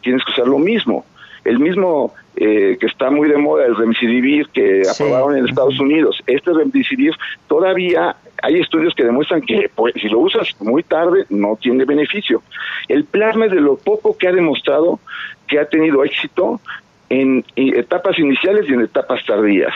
tienes 0.02 0.24
que 0.24 0.32
usar 0.32 0.48
lo 0.48 0.60
mismo. 0.60 1.06
El 1.44 1.60
mismo 1.60 2.14
eh, 2.38 2.78
que 2.80 2.86
está 2.86 3.10
muy 3.10 3.28
de 3.28 3.38
moda, 3.38 3.66
el 3.66 3.76
remdesivir 3.76 4.48
que 4.50 4.84
aprobaron 4.90 5.38
en 5.38 5.48
Estados 5.48 5.78
Unidos, 5.80 6.22
este 6.26 6.54
remdesivir 6.54 7.14
todavía 7.48 8.16
hay 8.42 8.60
estudios 8.60 8.94
que 8.96 9.04
demuestran 9.04 9.42
que 9.42 9.70
pues, 9.74 9.94
si 10.02 10.08
lo 10.08 10.20
usas 10.20 10.50
muy 10.60 10.84
tarde 10.84 11.26
no 11.30 11.58
tiene 11.62 11.86
beneficio. 11.86 12.44
El 12.88 13.04
plasma 13.06 13.46
es 13.46 13.52
de 13.52 13.62
lo 13.62 13.76
poco 13.78 14.18
que 14.18 14.28
ha 14.28 14.32
demostrado 14.32 15.00
que 15.48 15.60
ha 15.60 15.66
tenido 15.66 16.04
éxito 16.04 16.60
en 17.10 17.46
etapas 17.56 18.18
iniciales 18.20 18.66
y 18.68 18.74
en 18.74 18.82
etapas 18.82 19.24
tardías. 19.26 19.74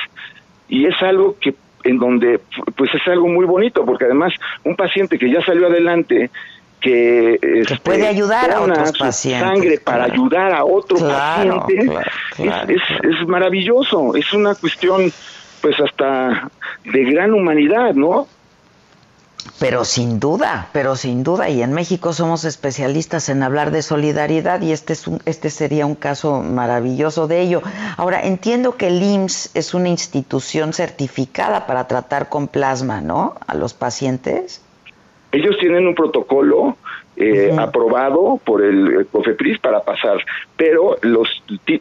Y 0.67 0.85
es 0.85 1.01
algo 1.01 1.35
que 1.39 1.53
en 1.87 1.97
donde 1.97 2.39
pues 2.75 2.93
es 2.93 3.07
algo 3.07 3.27
muy 3.27 3.45
bonito 3.45 3.85
porque 3.85 4.05
además 4.05 4.33
un 4.63 4.75
paciente 4.75 5.17
que 5.17 5.31
ya 5.31 5.41
salió 5.41 5.67
adelante 5.67 6.29
que, 6.79 7.39
este, 7.41 7.77
puede 7.77 8.07
ayudar 8.07 8.51
a 8.51 8.61
otros 8.61 8.91
pacientes 8.97 9.47
sangre 9.47 9.79
para 9.79 10.03
ayudar 10.05 10.53
a 10.53 10.63
otro 10.63 10.97
paciente 10.99 11.89
es, 12.37 12.81
es, 13.03 13.27
maravilloso 13.27 14.15
es 14.15 14.31
una 14.33 14.53
cuestión 14.55 15.11
pues 15.61 15.79
hasta 15.79 16.49
de 16.85 17.03
gran 17.05 17.33
humanidad 17.33 17.93
no 17.95 18.27
pero 19.59 19.85
sin 19.85 20.19
duda, 20.19 20.69
pero 20.73 20.95
sin 20.95 21.23
duda, 21.23 21.49
y 21.49 21.61
en 21.61 21.73
México 21.73 22.13
somos 22.13 22.45
especialistas 22.45 23.29
en 23.29 23.43
hablar 23.43 23.71
de 23.71 23.81
solidaridad 23.81 24.61
y 24.61 24.71
este, 24.71 24.93
es 24.93 25.07
un, 25.07 25.19
este 25.25 25.49
sería 25.49 25.85
un 25.85 25.95
caso 25.95 26.41
maravilloso 26.41 27.27
de 27.27 27.41
ello. 27.41 27.61
Ahora, 27.97 28.21
entiendo 28.21 28.77
que 28.77 28.87
el 28.87 29.01
IMSS 29.01 29.51
es 29.55 29.73
una 29.73 29.89
institución 29.89 30.73
certificada 30.73 31.65
para 31.67 31.87
tratar 31.87 32.29
con 32.29 32.47
plasma, 32.47 33.01
¿no? 33.01 33.35
A 33.47 33.55
los 33.55 33.73
pacientes. 33.73 34.61
Ellos 35.31 35.55
tienen 35.59 35.87
un 35.87 35.95
protocolo 35.95 36.77
eh, 37.19 37.51
aprobado 37.57 38.39
por 38.45 38.63
el, 38.63 39.07
COFEPRIS 39.11 39.59
para 39.59 39.81
pasar, 39.81 40.17
pero 40.55 40.97
los 41.01 41.27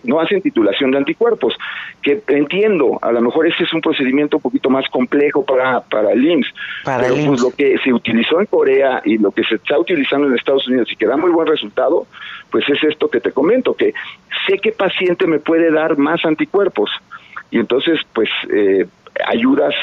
no 0.05 0.18
hacen 0.18 0.41
titulación 0.41 0.91
de 0.93 0.99
anticuerpos, 0.99 1.55
que 2.03 2.22
entiendo, 2.28 2.99
a 3.03 3.12
lo 3.12 3.20
mejor 3.20 3.47
ese 3.47 3.64
es 3.64 3.72
un 3.74 3.82
procedimiento 3.82 4.39
un 4.39 4.43
poquito 4.43 4.70
más 4.70 4.89
complejo 4.89 5.45
para, 5.45 5.80
para 5.82 6.12
el 6.12 6.24
IMSS, 6.24 6.55
pero 6.84 7.14
pues 7.26 7.41
lo 7.43 7.51
que 7.51 7.76
se 7.84 7.93
utilizó 7.93 8.41
en 8.41 8.47
Corea 8.47 9.03
y 9.05 9.18
lo 9.18 9.30
que 9.30 9.45
se 9.45 9.57
está 9.57 9.78
utilizando 9.78 10.26
en 10.26 10.34
Estados 10.34 10.66
Unidos 10.68 10.91
y 10.91 10.97
que 10.97 11.07
da 11.07 11.18
muy 11.18 11.30
buen 11.30 11.47
resultado, 11.47 12.07
pues 12.51 12.66
es 12.70 12.82
esto 12.84 13.09
que 13.11 13.20
te 13.20 13.32
comento, 13.32 13.74
que 13.74 13.93
sé 14.47 14.59
qué 14.59 14.72
paciente 14.72 15.26
me 15.26 15.39
puede 15.39 15.70
dar 15.70 15.99
más 15.99 16.24
anticuerpos. 16.24 16.91
Y 17.51 17.59
entonces 17.59 18.01
pues 18.14 18.30
eh, 18.51 18.87
ayudas 19.26 19.74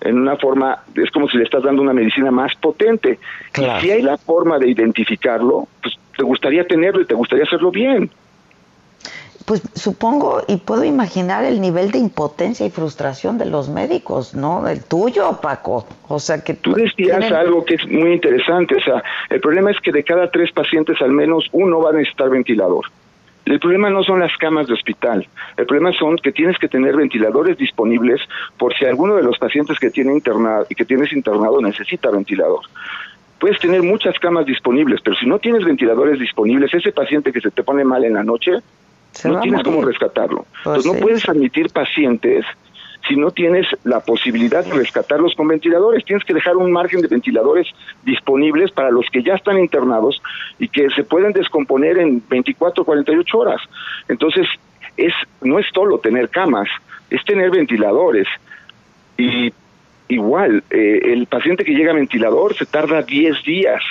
en 0.00 0.18
una 0.18 0.36
forma, 0.36 0.84
es 0.94 1.10
como 1.10 1.28
si 1.28 1.38
le 1.38 1.44
estás 1.44 1.62
dando 1.62 1.82
una 1.82 1.92
medicina 1.92 2.30
más 2.30 2.54
potente. 2.56 3.18
Y 3.56 3.80
si 3.80 3.90
hay 3.90 4.02
la 4.02 4.16
forma 4.16 4.58
de 4.58 4.68
identificarlo, 4.68 5.66
pues 5.82 5.94
te 6.16 6.24
gustaría 6.24 6.66
tenerlo 6.66 7.00
y 7.00 7.06
te 7.06 7.14
gustaría 7.14 7.44
hacerlo 7.44 7.70
bien. 7.70 8.10
Pues 9.44 9.62
supongo 9.74 10.42
y 10.46 10.58
puedo 10.58 10.84
imaginar 10.84 11.44
el 11.44 11.60
nivel 11.60 11.90
de 11.90 11.98
impotencia 11.98 12.66
y 12.66 12.70
frustración 12.70 13.38
de 13.38 13.46
los 13.46 13.70
médicos, 13.70 14.34
¿no? 14.34 14.68
El 14.68 14.84
tuyo, 14.84 15.38
Paco. 15.40 15.86
O 16.08 16.20
sea 16.20 16.44
que 16.44 16.52
tú 16.52 16.74
decías 16.74 17.32
algo 17.32 17.64
que 17.64 17.76
es 17.76 17.88
muy 17.88 18.12
interesante. 18.12 18.76
O 18.76 18.80
sea, 18.80 19.02
el 19.30 19.40
problema 19.40 19.70
es 19.70 19.80
que 19.80 19.90
de 19.90 20.04
cada 20.04 20.30
tres 20.30 20.52
pacientes 20.52 21.00
al 21.00 21.12
menos 21.12 21.48
uno 21.52 21.80
va 21.80 21.90
a 21.90 21.92
necesitar 21.94 22.28
ventilador. 22.28 22.84
El 23.44 23.60
problema 23.60 23.88
no 23.88 24.02
son 24.02 24.20
las 24.20 24.36
camas 24.36 24.66
de 24.66 24.74
hospital, 24.74 25.26
el 25.56 25.66
problema 25.66 25.92
son 25.92 26.16
que 26.16 26.32
tienes 26.32 26.58
que 26.58 26.68
tener 26.68 26.96
ventiladores 26.96 27.56
disponibles 27.56 28.20
por 28.58 28.74
si 28.74 28.84
alguno 28.84 29.14
de 29.16 29.22
los 29.22 29.38
pacientes 29.38 29.78
que 29.78 29.90
tiene 29.90 30.12
internado 30.12 30.66
y 30.68 30.74
que 30.74 30.84
tienes 30.84 31.12
internado 31.12 31.60
necesita 31.62 32.10
ventilador. 32.10 32.60
Puedes 33.38 33.58
tener 33.58 33.82
muchas 33.82 34.18
camas 34.18 34.44
disponibles, 34.44 35.00
pero 35.02 35.16
si 35.16 35.26
no 35.26 35.38
tienes 35.38 35.64
ventiladores 35.64 36.18
disponibles, 36.18 36.74
ese 36.74 36.92
paciente 36.92 37.32
que 37.32 37.40
se 37.40 37.50
te 37.50 37.62
pone 37.62 37.84
mal 37.84 38.04
en 38.04 38.14
la 38.14 38.24
noche, 38.24 38.52
no 39.24 39.40
tienes 39.40 39.62
cómo 39.62 39.82
rescatarlo. 39.82 40.44
Pues 40.64 40.76
Entonces 40.76 40.92
no 40.92 40.98
puedes 40.98 41.28
admitir 41.28 41.70
pacientes 41.70 42.44
si 43.08 43.16
no 43.16 43.30
tienes 43.30 43.66
la 43.84 44.00
posibilidad 44.00 44.64
de 44.64 44.74
rescatarlos 44.74 45.34
con 45.34 45.48
ventiladores. 45.48 46.04
Tienes 46.04 46.24
que 46.24 46.34
dejar 46.34 46.56
un 46.56 46.70
margen 46.70 47.00
de 47.00 47.08
ventiladores 47.08 47.66
disponibles 48.04 48.70
para 48.70 48.90
los 48.90 49.06
que 49.10 49.22
ya 49.22 49.34
están 49.34 49.58
internados 49.58 50.20
y 50.58 50.68
que 50.68 50.90
se 50.90 51.04
pueden 51.04 51.32
descomponer 51.32 51.98
en 51.98 52.22
24 52.28 52.82
o 52.82 52.86
48 52.86 53.38
horas. 53.38 53.60
Entonces, 54.08 54.46
es, 54.96 55.14
no 55.40 55.58
es 55.58 55.66
solo 55.72 55.98
tener 55.98 56.28
camas, 56.28 56.68
es 57.10 57.24
tener 57.24 57.50
ventiladores. 57.50 58.28
Y 59.16 59.52
igual, 60.08 60.62
eh, 60.70 61.00
el 61.04 61.26
paciente 61.26 61.64
que 61.64 61.72
llega 61.72 61.92
a 61.92 61.96
ventilador 61.96 62.54
se 62.54 62.66
tarda 62.66 63.02
10 63.02 63.42
días 63.44 63.82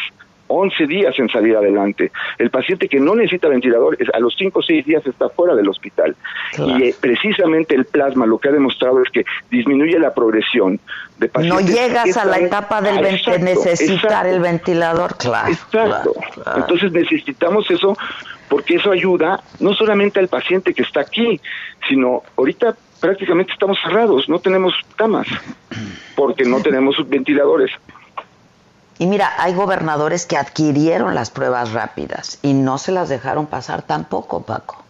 11 0.47 0.87
días 0.87 1.13
en 1.17 1.29
salir 1.29 1.55
adelante. 1.55 2.11
El 2.37 2.49
paciente 2.49 2.87
que 2.87 2.99
no 2.99 3.15
necesita 3.15 3.47
ventilador 3.47 3.97
a 4.13 4.19
los 4.19 4.35
5 4.37 4.59
o 4.59 4.61
6 4.61 4.85
días 4.85 5.05
está 5.05 5.29
fuera 5.29 5.55
del 5.55 5.67
hospital. 5.69 6.15
Y 6.57 6.83
eh, 6.83 6.95
precisamente 6.99 7.75
el 7.75 7.85
plasma 7.85 8.25
lo 8.25 8.37
que 8.37 8.49
ha 8.49 8.51
demostrado 8.51 9.01
es 9.01 9.09
que 9.11 9.25
disminuye 9.49 9.99
la 9.99 10.13
progresión 10.13 10.79
de 11.17 11.29
pacientes. 11.29 11.65
No 11.65 11.73
llegas 11.73 12.17
a 12.17 12.25
la 12.25 12.39
etapa 12.39 12.81
del 12.81 12.97
de 12.97 13.39
necesitar 13.39 14.27
el 14.27 14.39
ventilador, 14.39 15.17
claro. 15.17 15.51
Exacto. 15.51 16.13
Entonces 16.55 16.91
necesitamos 16.91 17.69
eso 17.71 17.97
porque 18.47 18.75
eso 18.75 18.91
ayuda 18.91 19.41
no 19.59 19.73
solamente 19.73 20.19
al 20.19 20.27
paciente 20.27 20.73
que 20.73 20.83
está 20.83 21.01
aquí, 21.01 21.39
sino 21.87 22.23
ahorita 22.37 22.75
prácticamente 22.99 23.51
estamos 23.51 23.77
cerrados, 23.83 24.27
no 24.27 24.39
tenemos 24.39 24.73
camas 24.95 25.27
porque 26.15 26.43
no 26.43 26.61
tenemos 26.61 26.95
ventiladores. 27.07 27.71
Y 28.99 29.05
mira, 29.05 29.31
hay 29.37 29.53
gobernadores 29.53 30.25
que 30.25 30.37
adquirieron 30.37 31.13
las 31.13 31.29
pruebas 31.29 31.73
rápidas 31.73 32.39
y 32.41 32.53
no 32.53 32.77
se 32.77 32.91
las 32.91 33.09
dejaron 33.09 33.45
pasar 33.45 33.83
tampoco, 33.83 34.41
Paco. 34.41 34.83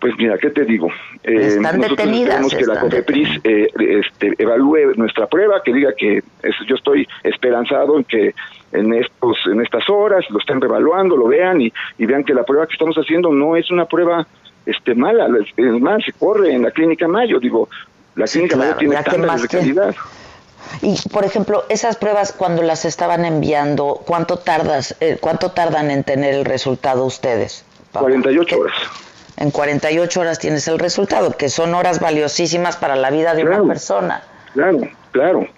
Pues 0.00 0.12
mira, 0.18 0.36
¿qué 0.36 0.50
te 0.50 0.64
digo? 0.64 0.88
Eh, 1.22 1.46
están 1.46 1.80
detenidas. 1.80 2.54
que 2.54 2.66
la 2.66 2.80
COFEPRIS 2.80 3.40
eh, 3.42 3.68
este, 3.78 4.34
evalúe 4.36 4.94
nuestra 4.96 5.26
prueba, 5.26 5.62
que 5.62 5.72
diga 5.72 5.94
que 5.96 6.22
yo 6.68 6.74
estoy 6.74 7.08
esperanzado 7.22 7.96
en 7.96 8.04
que 8.04 8.34
en 8.72 8.92
estos 8.92 9.38
en 9.46 9.62
estas 9.62 9.88
horas 9.88 10.26
lo 10.28 10.40
estén 10.40 10.60
revaluando, 10.60 11.16
lo 11.16 11.28
vean 11.28 11.62
y, 11.62 11.72
vean 11.98 12.22
que 12.22 12.34
la 12.34 12.42
prueba 12.42 12.66
que 12.66 12.74
estamos 12.74 12.96
haciendo 12.96 13.32
no 13.32 13.56
es 13.56 13.70
una 13.70 13.86
prueba 13.86 14.26
este 14.66 14.94
mala, 14.94 15.26
es 15.56 15.80
más, 15.80 16.04
se 16.04 16.12
corre 16.12 16.52
en 16.52 16.64
la 16.64 16.70
clínica 16.70 17.08
Mayo, 17.08 17.40
digo, 17.40 17.70
la 18.14 18.26
clínica 18.26 18.56
Mayo 18.56 18.76
tiene 18.76 18.96
estándares 18.96 19.42
de 19.42 19.48
calidad. 19.48 19.94
Y, 20.82 20.96
por 21.08 21.24
ejemplo, 21.24 21.64
esas 21.68 21.96
pruebas 21.96 22.32
cuando 22.32 22.62
las 22.62 22.84
estaban 22.84 23.24
enviando, 23.24 24.02
¿cuánto 24.06 24.38
tardas, 24.38 24.96
eh, 25.00 25.18
cuánto 25.20 25.52
tardan 25.52 25.90
en 25.90 26.04
tener 26.04 26.34
el 26.34 26.44
resultado 26.44 27.04
ustedes? 27.04 27.64
48 27.92 28.58
horas. 28.58 28.74
En 29.36 29.50
48 29.50 30.20
horas 30.20 30.38
tienes 30.38 30.68
el 30.68 30.78
resultado, 30.78 31.36
que 31.36 31.48
son 31.48 31.74
horas 31.74 32.00
valiosísimas 32.00 32.76
para 32.76 32.96
la 32.96 33.10
vida 33.10 33.34
de 33.34 33.44
una 33.44 33.62
persona. 33.64 34.22
Claro, 34.52 34.78
claro. 35.10 35.48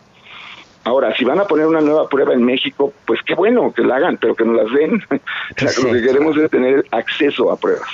Ahora, 0.84 1.14
si 1.16 1.24
van 1.24 1.40
a 1.40 1.44
poner 1.46 1.66
una 1.66 1.80
nueva 1.80 2.08
prueba 2.08 2.32
en 2.32 2.44
México, 2.44 2.92
pues 3.06 3.20
qué 3.26 3.34
bueno 3.34 3.72
que 3.74 3.82
la 3.82 3.96
hagan, 3.96 4.18
pero 4.18 4.34
que 4.34 4.44
no 4.44 4.52
las 4.52 4.72
den. 4.72 5.02
lo 5.82 5.92
que 5.92 6.02
queremos 6.02 6.36
es 6.36 6.50
tener 6.50 6.86
acceso 6.92 7.50
a 7.50 7.56
pruebas. 7.56 7.88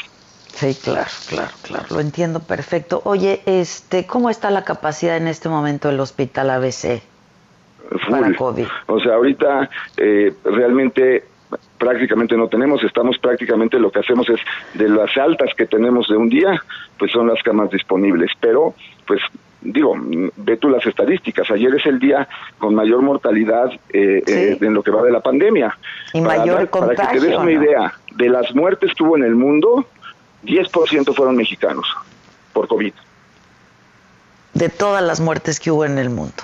Sí, 0.55 0.77
claro, 0.83 1.11
claro, 1.29 1.51
claro, 1.63 1.87
lo 1.91 2.01
entiendo 2.01 2.41
perfecto. 2.41 3.03
Oye, 3.05 3.43
este, 3.47 4.07
¿cómo 4.07 4.31
está 4.31 4.51
la 4.51 4.65
capacidad 4.65 5.17
en 5.17 5.29
este 5.29 5.49
momento 5.49 5.89
del 5.89 6.01
hospital 6.01 6.51
ABC 6.51 7.03
para 8.09 8.35
COVID? 8.35 8.67
O 8.87 9.01
sea, 9.01 9.15
ahorita 9.15 9.71
eh, 9.97 10.33
realmente 10.45 11.25
prácticamente 11.79 12.37
no 12.37 12.49
tenemos, 12.49 12.83
estamos 12.85 13.19
prácticamente 13.19 13.79
lo 13.79 13.91
que 13.91 14.01
hacemos 14.01 14.29
es 14.29 14.41
de 14.75 14.89
las 14.89 15.17
altas 15.17 15.51
que 15.57 15.67
tenemos 15.67 16.09
de 16.09 16.17
un 16.17 16.29
día, 16.29 16.63
pues 16.99 17.11
son 17.13 17.27
las 17.27 17.43
camas 17.43 17.71
disponibles, 17.71 18.31
pero 18.41 18.75
pues 19.07 19.21
digo, 19.61 19.95
ve 20.37 20.57
tú 20.57 20.69
las 20.69 20.85
estadísticas, 20.87 21.51
ayer 21.51 21.75
es 21.75 21.87
el 21.87 21.99
día 21.99 22.29
con 22.59 22.75
mayor 22.75 23.03
mortalidad 23.03 23.71
eh, 23.93 24.23
eh, 24.27 24.59
en 24.61 24.75
lo 24.75 24.83
que 24.83 24.91
va 24.91 25.03
de 25.03 25.13
la 25.13 25.21
pandemia. 25.21 25.77
Y 26.13 26.21
mayor 26.21 26.69
contagio. 26.71 26.97
Para 26.97 27.13
que 27.13 27.21
te 27.21 27.27
des 27.27 27.37
una 27.37 27.53
idea, 27.53 27.93
de 28.17 28.29
las 28.29 28.55
muertes 28.55 28.93
que 28.95 29.03
hubo 29.03 29.17
en 29.17 29.25
el 29.25 29.35
mundo, 29.35 29.87
10% 30.45 31.15
fueron 31.15 31.37
mexicanos 31.37 31.87
por 32.53 32.69
COVID. 32.69 32.93
De 34.55 34.69
todas 34.69 35.03
las 35.03 35.21
muertes 35.21 35.61
que 35.61 35.71
hubo 35.71 35.85
en 35.85 35.99
el 35.99 36.11
mundo. 36.11 36.43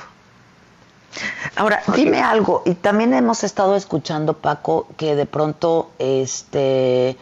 Ahora, 1.57 1.83
dime 1.95 2.21
algo, 2.21 2.63
y 2.65 2.75
también 2.75 3.13
hemos 3.15 3.43
estado 3.43 3.77
escuchando, 3.77 4.35
Paco, 4.35 4.89
que 4.97 5.17
de 5.17 5.27
pronto, 5.27 5.91
este, 5.99 7.17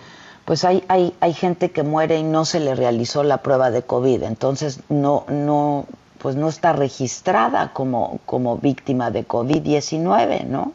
pues 0.44 0.64
hay, 0.64 0.84
hay, 0.88 1.14
hay 1.20 1.32
gente 1.32 1.70
que 1.70 1.82
muere 1.82 2.18
y 2.18 2.22
no 2.22 2.44
se 2.44 2.60
le 2.60 2.74
realizó 2.74 3.22
la 3.22 3.38
prueba 3.38 3.70
de 3.70 3.82
COVID, 3.82 4.22
entonces 4.24 4.80
no, 4.90 5.24
no, 5.28 5.86
pues 6.18 6.36
no 6.36 6.48
está 6.48 6.72
registrada 6.72 7.72
como, 7.72 8.20
como 8.26 8.58
víctima 8.58 9.10
de 9.10 9.26
COVID-19, 9.26 10.44
¿no? 10.44 10.72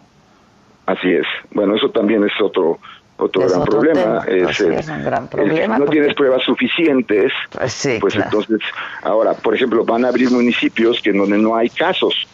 Así 0.86 1.12
es. 1.12 1.26
Bueno, 1.52 1.76
eso 1.76 1.90
también 1.92 2.24
es 2.24 2.34
otro 2.42 2.80
otro 3.22 3.48
gran 3.48 3.64
problema. 3.64 4.24
Es, 4.28 4.60
un 4.60 5.04
gran 5.04 5.28
problema. 5.28 5.78
no 5.78 5.86
tienes 5.86 6.14
pruebas 6.16 6.44
suficientes, 6.44 7.32
pues, 7.52 7.88
pues 8.00 8.16
entonces, 8.16 8.60
ahora, 9.04 9.34
por 9.34 9.56
ejemplo, 9.56 9.86
van 9.86 10.06
a 10.06 10.10
abrir 10.10 10.32
municipios 10.32 11.02
que 11.02 11.12
donde 11.12 11.38
no 11.38 11.56
hay 11.56 11.70
casos. 11.70 12.28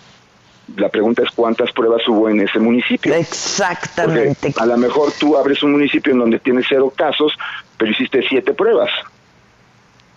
La 0.76 0.90
pregunta 0.90 1.24
es 1.24 1.30
cuántas 1.32 1.72
pruebas 1.72 2.06
hubo 2.08 2.30
en 2.30 2.42
ese 2.42 2.60
municipio. 2.60 3.14
Exactamente. 3.14 4.54
a 4.58 4.66
lo 4.66 4.78
mejor 4.78 5.12
tú 5.18 5.38
abres 5.38 5.64
un 5.64 5.72
municipio 5.72 6.12
en 6.12 6.20
donde 6.20 6.40
tienes 6.40 6.66
cero 6.68 6.92
casos, 6.96 7.34
pero 7.78 7.92
hiciste 7.92 8.22
siete 8.28 8.54
pruebas. 8.54 8.90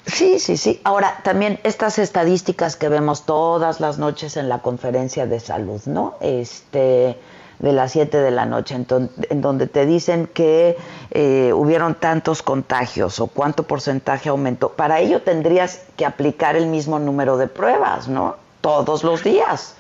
Sí, 0.07 0.39
sí, 0.39 0.57
sí. 0.57 0.81
Ahora, 0.83 1.21
también 1.23 1.61
estas 1.63 1.99
estadísticas 1.99 2.75
que 2.77 2.89
vemos 2.89 3.27
todas 3.27 3.81
las 3.81 3.99
noches 3.99 4.37
en 4.37 4.49
la 4.49 4.61
conferencia 4.61 5.27
de 5.27 5.39
salud, 5.39 5.81
¿no? 5.87 6.17
Este, 6.21 7.17
de 7.61 7.73
las 7.73 7.93
7 7.93 8.19
de 8.19 8.31
la 8.31 8.47
noche, 8.47 8.75
en, 8.75 9.41
donde 9.41 9.67
te 9.67 9.87
dicen 9.87 10.27
que 10.27 10.77
eh, 11.11 11.53
hubieron 11.55 11.95
tantos 11.95 12.43
contagios 12.43 13.21
o 13.21 13.27
cuánto 13.29 13.63
porcentaje 13.63 14.29
aumentó. 14.29 14.71
Para 14.71 15.01
ello 15.01 15.23
tendrías 15.23 15.87
que 15.97 16.05
aplicar 16.05 16.57
el 16.57 16.67
mismo 16.67 16.99
número 16.99 17.37
de 17.37 17.47
pruebas, 17.47 18.09
¿no? 18.09 18.37
Todos 18.61 19.05
los 19.05 19.23
días 19.23 19.77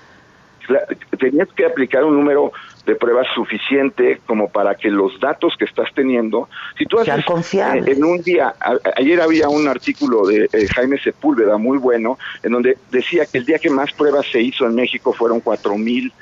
tenías 1.18 1.48
que 1.54 1.66
aplicar 1.66 2.04
un 2.04 2.14
número 2.14 2.52
de 2.86 2.94
pruebas 2.94 3.26
suficiente 3.34 4.20
como 4.26 4.48
para 4.48 4.74
que 4.74 4.88
los 4.88 5.18
datos 5.20 5.54
que 5.58 5.64
estás 5.64 5.88
teniendo, 5.94 6.48
si 6.78 6.86
tú 6.86 6.98
haces 6.98 7.24
eh, 7.54 7.82
en 7.86 8.04
un 8.04 8.22
día, 8.22 8.54
ayer 8.96 9.20
había 9.20 9.48
un 9.48 9.68
artículo 9.68 10.26
de 10.26 10.48
eh, 10.52 10.68
Jaime 10.74 10.98
Sepúlveda 10.98 11.58
muy 11.58 11.78
bueno, 11.78 12.18
en 12.42 12.52
donde 12.52 12.78
decía 12.90 13.26
que 13.26 13.38
el 13.38 13.44
día 13.44 13.58
que 13.58 13.70
más 13.70 13.92
pruebas 13.92 14.26
se 14.30 14.40
hizo 14.40 14.66
en 14.66 14.74
México 14.74 15.12
fueron 15.12 15.40
4100. 15.40 16.12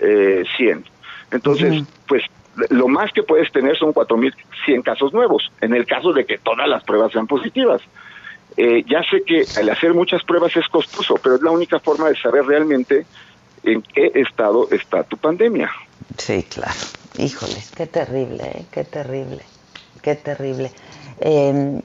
Eh, 0.00 0.44
Entonces, 1.34 1.82
pues 2.06 2.22
lo 2.70 2.88
más 2.88 3.12
que 3.12 3.22
puedes 3.22 3.50
tener 3.52 3.76
son 3.76 3.92
4100 3.92 4.82
casos 4.82 5.12
nuevos, 5.12 5.50
en 5.60 5.74
el 5.74 5.84
caso 5.84 6.12
de 6.12 6.24
que 6.24 6.38
todas 6.38 6.68
las 6.68 6.84
pruebas 6.84 7.12
sean 7.12 7.26
positivas. 7.26 7.82
ya 8.56 9.02
sé 9.10 9.22
que 9.26 9.44
al 9.58 9.68
hacer 9.68 9.92
muchas 9.94 10.22
pruebas 10.22 10.56
es 10.56 10.68
costoso, 10.68 11.16
pero 11.22 11.34
es 11.34 11.42
la 11.42 11.50
única 11.50 11.80
forma 11.80 12.08
de 12.08 12.16
saber 12.16 12.44
realmente 12.46 13.04
en 13.64 13.82
qué 13.82 14.12
estado 14.14 14.68
está 14.70 15.02
tu 15.02 15.16
pandemia. 15.16 15.70
Sí, 16.18 16.44
claro. 16.44 16.78
Híjoles, 17.18 17.72
qué 17.76 17.86
terrible, 17.86 18.44
¿eh? 18.44 18.64
qué 18.70 18.84
terrible, 18.84 19.42
qué 20.02 20.14
terrible. 20.14 20.70
Em, 21.20 21.80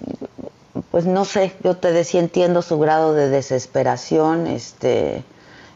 pues 0.91 1.05
no 1.05 1.25
sé, 1.25 1.53
yo 1.63 1.75
te 1.77 1.91
decía, 1.91 2.19
entiendo 2.19 2.61
su 2.61 2.77
grado 2.77 3.13
de 3.13 3.29
desesperación 3.29 4.47
este, 4.47 5.23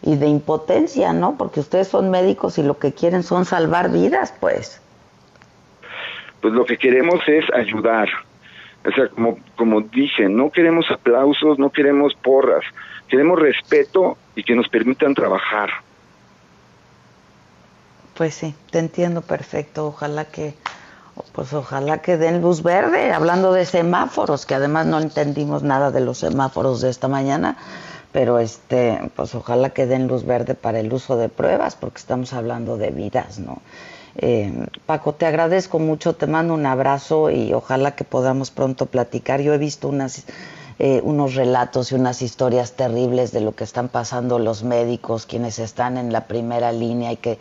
y 0.04 0.18
de 0.18 0.28
impotencia, 0.28 1.14
¿no? 1.14 1.38
Porque 1.38 1.62
ustedes 1.62 1.88
son 1.88 2.12
médicos 2.12 2.58
y 2.58 2.64
lo 2.64 2.78
que 2.78 2.94
quieren 2.94 3.24
son 3.24 3.46
salvar 3.46 3.90
vidas, 3.90 4.34
pues. 4.40 4.82
Pues 6.42 6.54
lo 6.54 6.66
que 6.66 6.78
queremos 6.78 7.22
es 7.26 7.46
ayudar. 7.54 8.10
O 8.86 8.92
sea, 8.92 9.08
como, 9.08 9.38
como 9.56 9.80
dije, 9.80 10.28
no 10.28 10.50
queremos 10.50 10.86
aplausos, 10.92 11.58
no 11.58 11.70
queremos 11.70 12.14
porras, 12.16 12.66
queremos 13.08 13.40
respeto 13.40 14.18
y 14.36 14.44
que 14.44 14.56
nos 14.56 14.68
permitan 14.68 15.14
trabajar. 15.14 15.70
Pues 18.16 18.36
sí, 18.36 18.54
te 18.72 18.80
entiendo 18.80 19.22
perfecto. 19.22 19.88
Ojalá 19.88 20.26
que, 20.26 20.54
pues 21.32 21.54
ojalá 21.54 22.00
que 22.00 22.18
den 22.18 22.42
luz 22.42 22.62
verde, 22.62 23.14
hablando 23.14 23.54
de 23.54 23.66
semáforos, 23.66 24.46
que 24.46 24.56
además 24.56 24.86
no 24.86 25.00
entendimos 25.00 25.64
nada 25.64 25.92
de 25.92 26.02
los 26.02 26.18
semáforos 26.18 26.82
de 26.82 26.90
esta 26.90 27.08
mañana, 27.08 27.58
pero 28.14 28.40
este, 28.40 29.00
pues 29.16 29.36
ojalá 29.36 29.72
que 29.72 29.88
den 29.88 30.08
luz 30.08 30.24
verde 30.26 30.54
para 30.54 30.80
el 30.80 30.94
uso 30.94 31.18
de 31.18 31.28
pruebas, 31.28 31.76
porque 31.76 31.98
estamos 31.98 32.32
hablando 32.32 32.78
de 32.78 32.92
vidas, 32.92 33.40
¿no? 33.40 33.62
Eh, 34.16 34.54
Paco, 34.86 35.14
te 35.14 35.26
agradezco 35.26 35.80
mucho, 35.80 36.14
te 36.14 36.28
mando 36.28 36.54
un 36.54 36.66
abrazo 36.68 37.32
y 37.32 37.52
ojalá 37.54 37.96
que 37.96 38.04
podamos 38.04 38.52
pronto 38.52 38.86
platicar. 38.86 39.42
Yo 39.42 39.56
he 39.56 39.58
visto 39.58 39.90
unas, 39.90 40.28
eh, 40.78 41.02
unos 41.04 41.34
relatos 41.34 41.92
y 41.92 41.96
unas 41.96 42.22
historias 42.22 42.74
terribles 42.74 43.32
de 43.32 43.42
lo 43.42 43.54
que 43.54 43.64
están 43.64 43.90
pasando 43.90 44.38
los 44.38 44.64
médicos, 44.64 45.26
quienes 45.26 45.58
están 45.58 45.98
en 45.98 46.14
la 46.14 46.28
primera 46.28 46.72
línea 46.72 47.12
y 47.12 47.18
que 47.18 47.40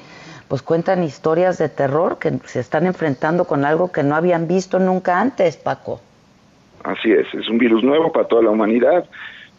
pues 0.48 0.62
cuentan 0.62 1.02
historias 1.04 1.58
de 1.58 1.68
terror 1.68 2.18
que 2.18 2.38
se 2.46 2.60
están 2.60 2.86
enfrentando 2.86 3.44
con 3.44 3.66
algo 3.66 3.92
que 3.92 4.02
no 4.02 4.16
habían 4.16 4.48
visto 4.48 4.78
nunca 4.78 5.20
antes, 5.20 5.58
Paco. 5.58 6.00
Así 6.84 7.12
es, 7.12 7.26
es 7.34 7.48
un 7.48 7.58
virus 7.58 7.84
nuevo 7.84 8.10
para 8.12 8.26
toda 8.26 8.42
la 8.42 8.50
humanidad, 8.50 9.04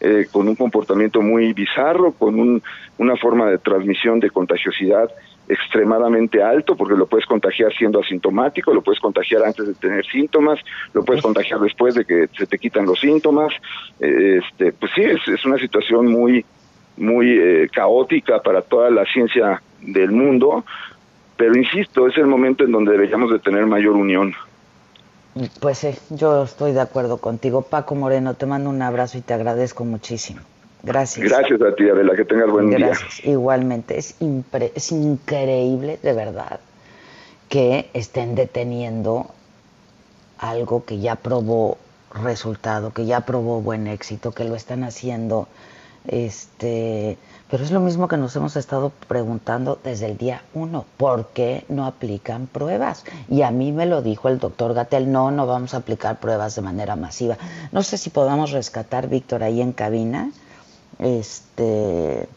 eh, 0.04 0.26
con 0.30 0.46
un 0.48 0.54
comportamiento 0.54 1.22
muy 1.22 1.54
bizarro, 1.54 2.12
con 2.12 2.38
un, 2.38 2.62
una 2.98 3.16
forma 3.16 3.50
de 3.50 3.56
transmisión 3.56 4.20
de 4.20 4.28
contagiosidad 4.28 5.10
extremadamente 5.48 6.42
alto, 6.42 6.76
porque 6.76 6.94
lo 6.94 7.06
puedes 7.06 7.24
contagiar 7.24 7.72
siendo 7.72 8.00
asintomático, 8.00 8.74
lo 8.74 8.82
puedes 8.82 9.00
contagiar 9.00 9.42
antes 9.44 9.66
de 9.66 9.74
tener 9.74 10.04
síntomas, 10.04 10.60
lo 10.92 11.02
puedes 11.04 11.22
contagiar 11.22 11.58
después 11.60 11.94
de 11.94 12.04
que 12.04 12.28
se 12.36 12.46
te 12.46 12.58
quitan 12.58 12.84
los 12.84 13.00
síntomas. 13.00 13.52
Eh, 13.98 14.40
este, 14.42 14.72
pues 14.72 14.92
sí, 14.94 15.02
es, 15.02 15.26
es 15.26 15.42
una 15.46 15.56
situación 15.56 16.06
muy, 16.06 16.44
muy 16.98 17.30
eh, 17.30 17.68
caótica 17.72 18.42
para 18.42 18.60
toda 18.60 18.90
la 18.90 19.06
ciencia 19.06 19.62
del 19.80 20.12
mundo, 20.12 20.66
pero 21.36 21.56
insisto, 21.56 22.06
es 22.08 22.16
el 22.18 22.26
momento 22.26 22.64
en 22.64 22.72
donde 22.72 22.92
deberíamos 22.92 23.30
de 23.30 23.38
tener 23.38 23.64
mayor 23.64 23.96
unión. 23.96 24.34
Pues 25.60 25.78
sí, 25.78 25.90
yo 26.10 26.44
estoy 26.44 26.72
de 26.72 26.80
acuerdo 26.80 27.18
contigo. 27.18 27.62
Paco 27.62 27.94
Moreno, 27.94 28.34
te 28.34 28.46
mando 28.46 28.70
un 28.70 28.80
abrazo 28.82 29.18
y 29.18 29.20
te 29.20 29.34
agradezco 29.34 29.84
muchísimo. 29.84 30.40
Gracias. 30.84 31.28
Gracias 31.28 31.60
a 31.62 31.74
ti, 31.74 31.88
Adela, 31.88 32.14
que 32.14 32.24
tengas 32.24 32.50
buen 32.50 32.68
día. 32.68 32.78
Gracias. 32.78 33.24
Igualmente, 33.24 33.98
es, 33.98 34.14
es 34.74 34.92
increíble, 34.92 35.98
de 36.02 36.12
verdad, 36.12 36.60
que 37.48 37.90
estén 37.94 38.34
deteniendo 38.34 39.30
algo 40.38 40.84
que 40.84 40.98
ya 40.98 41.16
probó 41.16 41.78
resultado, 42.12 42.92
que 42.92 43.06
ya 43.06 43.22
probó 43.22 43.60
buen 43.60 43.86
éxito, 43.86 44.32
que 44.32 44.44
lo 44.44 44.54
están 44.54 44.84
haciendo 44.84 45.48
este, 46.06 47.18
pero 47.50 47.62
es 47.62 47.70
lo 47.70 47.80
mismo 47.80 48.08
que 48.08 48.16
nos 48.16 48.34
hemos 48.36 48.56
estado 48.56 48.90
preguntando 49.06 49.78
desde 49.84 50.06
el 50.06 50.16
día 50.16 50.42
uno, 50.54 50.86
¿por 50.96 51.28
qué 51.28 51.64
no 51.68 51.86
aplican 51.86 52.46
pruebas? 52.46 53.04
Y 53.28 53.42
a 53.42 53.50
mí 53.50 53.70
me 53.70 53.86
lo 53.86 54.02
dijo 54.02 54.28
el 54.28 54.38
doctor 54.38 54.74
Gatel, 54.74 55.12
no, 55.12 55.30
no 55.30 55.46
vamos 55.46 55.74
a 55.74 55.78
aplicar 55.78 56.20
pruebas 56.20 56.54
de 56.56 56.62
manera 56.62 56.96
masiva. 56.96 57.36
No 57.70 57.82
sé 57.82 57.98
si 57.98 58.10
podamos 58.10 58.50
rescatar, 58.50 59.08
Víctor, 59.08 59.42
ahí 59.42 59.60
en 59.60 59.72
cabina, 59.72 60.32
este, 60.98 62.28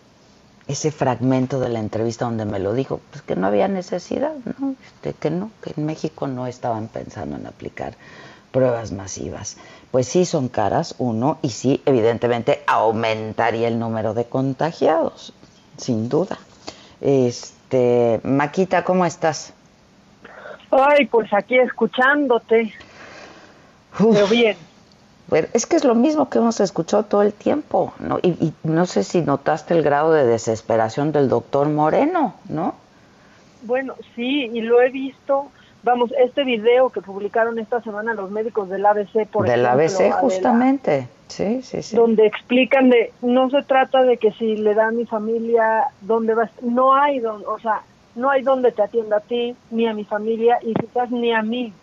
ese 0.67 0.91
fragmento 0.91 1.59
de 1.59 1.69
la 1.69 1.79
entrevista 1.79 2.25
donde 2.25 2.45
me 2.45 2.59
lo 2.59 2.73
dijo, 2.73 2.99
pues 3.09 3.21
que 3.21 3.35
no 3.35 3.47
había 3.47 3.67
necesidad, 3.67 4.33
¿no? 4.59 4.75
Este, 4.85 5.13
que 5.13 5.31
no, 5.31 5.51
que 5.61 5.73
en 5.77 5.85
México 5.85 6.27
no 6.27 6.47
estaban 6.47 6.87
pensando 6.89 7.37
en 7.37 7.47
aplicar 7.47 7.95
pruebas 8.51 8.91
masivas 8.91 9.57
pues 9.91 10.07
sí 10.07 10.25
son 10.25 10.49
caras, 10.49 10.95
uno, 10.97 11.39
y 11.41 11.49
sí, 11.49 11.81
evidentemente, 11.85 12.61
aumentaría 12.67 13.67
el 13.67 13.79
número 13.79 14.13
de 14.13 14.25
contagiados, 14.25 15.33
sin 15.77 16.09
duda. 16.09 16.37
Este, 17.01 18.19
Maquita, 18.23 18.83
¿cómo 18.83 19.05
estás? 19.05 19.53
Ay, 20.71 21.05
pues 21.05 21.31
aquí 21.33 21.57
escuchándote. 21.57 22.73
Pero 23.97 24.27
bien. 24.27 24.57
es 25.53 25.65
que 25.65 25.75
es 25.75 25.83
lo 25.83 25.95
mismo 25.95 26.29
que 26.29 26.39
hemos 26.39 26.59
escuchado 26.59 27.03
todo 27.03 27.21
el 27.21 27.33
tiempo, 27.33 27.93
¿no? 27.99 28.19
Y, 28.21 28.29
y, 28.29 28.53
no 28.63 28.85
sé 28.85 29.03
si 29.03 29.21
notaste 29.21 29.73
el 29.73 29.83
grado 29.83 30.11
de 30.11 30.25
desesperación 30.25 31.11
del 31.11 31.29
doctor 31.29 31.69
Moreno, 31.69 32.35
¿no? 32.49 32.75
Bueno, 33.63 33.95
sí, 34.15 34.51
y 34.53 34.61
lo 34.61 34.81
he 34.81 34.89
visto 34.89 35.49
vamos, 35.87 36.11
este 36.19 36.43
video 36.43 36.89
que 36.89 37.01
publicaron 37.01 37.57
esta 37.59 37.81
semana 37.81 38.13
los 38.13 38.29
médicos 38.29 38.69
del 38.69 38.85
ABC, 38.85 39.25
por 39.31 39.47
del 39.47 39.65
ABC, 39.65 40.11
justamente, 40.11 41.07
sí, 41.29 41.61
sí, 41.63 41.81
sí. 41.81 41.95
Donde 41.95 42.25
explican 42.25 42.89
de, 42.89 43.13
no 43.21 43.49
se 43.49 43.63
trata 43.63 44.03
de 44.03 44.17
que 44.17 44.31
si 44.33 44.57
le 44.57 44.73
da 44.75 44.87
a 44.87 44.91
mi 44.91 45.05
familia, 45.05 45.85
dónde 46.01 46.35
vas, 46.35 46.51
no 46.61 46.93
hay, 46.93 47.19
don, 47.19 47.41
o 47.47 47.57
sea, 47.59 47.81
no 48.15 48.29
hay 48.29 48.43
donde 48.43 48.73
te 48.73 48.83
atienda 48.83 49.17
a 49.17 49.19
ti, 49.21 49.55
ni 49.71 49.87
a 49.87 49.93
mi 49.93 50.03
familia, 50.03 50.59
y 50.61 50.73
quizás 50.73 51.09
ni 51.09 51.31
a 51.33 51.41
mí. 51.41 51.73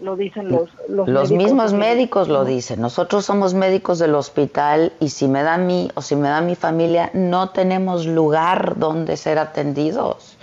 Lo 0.00 0.16
dicen 0.16 0.48
los 0.50 0.68
Los, 0.88 1.08
los 1.08 1.30
mismos 1.30 1.72
médicos 1.72 2.26
lo 2.28 2.44
dicen. 2.44 2.80
Nosotros 2.80 3.24
somos 3.24 3.54
médicos 3.54 4.00
del 4.00 4.16
hospital 4.16 4.92
y 4.98 5.10
si 5.10 5.28
me 5.28 5.44
da 5.44 5.54
a 5.54 5.58
mí 5.58 5.88
o 5.94 6.02
si 6.02 6.16
me 6.16 6.28
da 6.28 6.40
mi 6.40 6.56
familia, 6.56 7.10
no 7.14 7.50
tenemos 7.50 8.04
lugar 8.04 8.76
donde 8.76 9.16
ser 9.16 9.38
atendidos. 9.38 10.33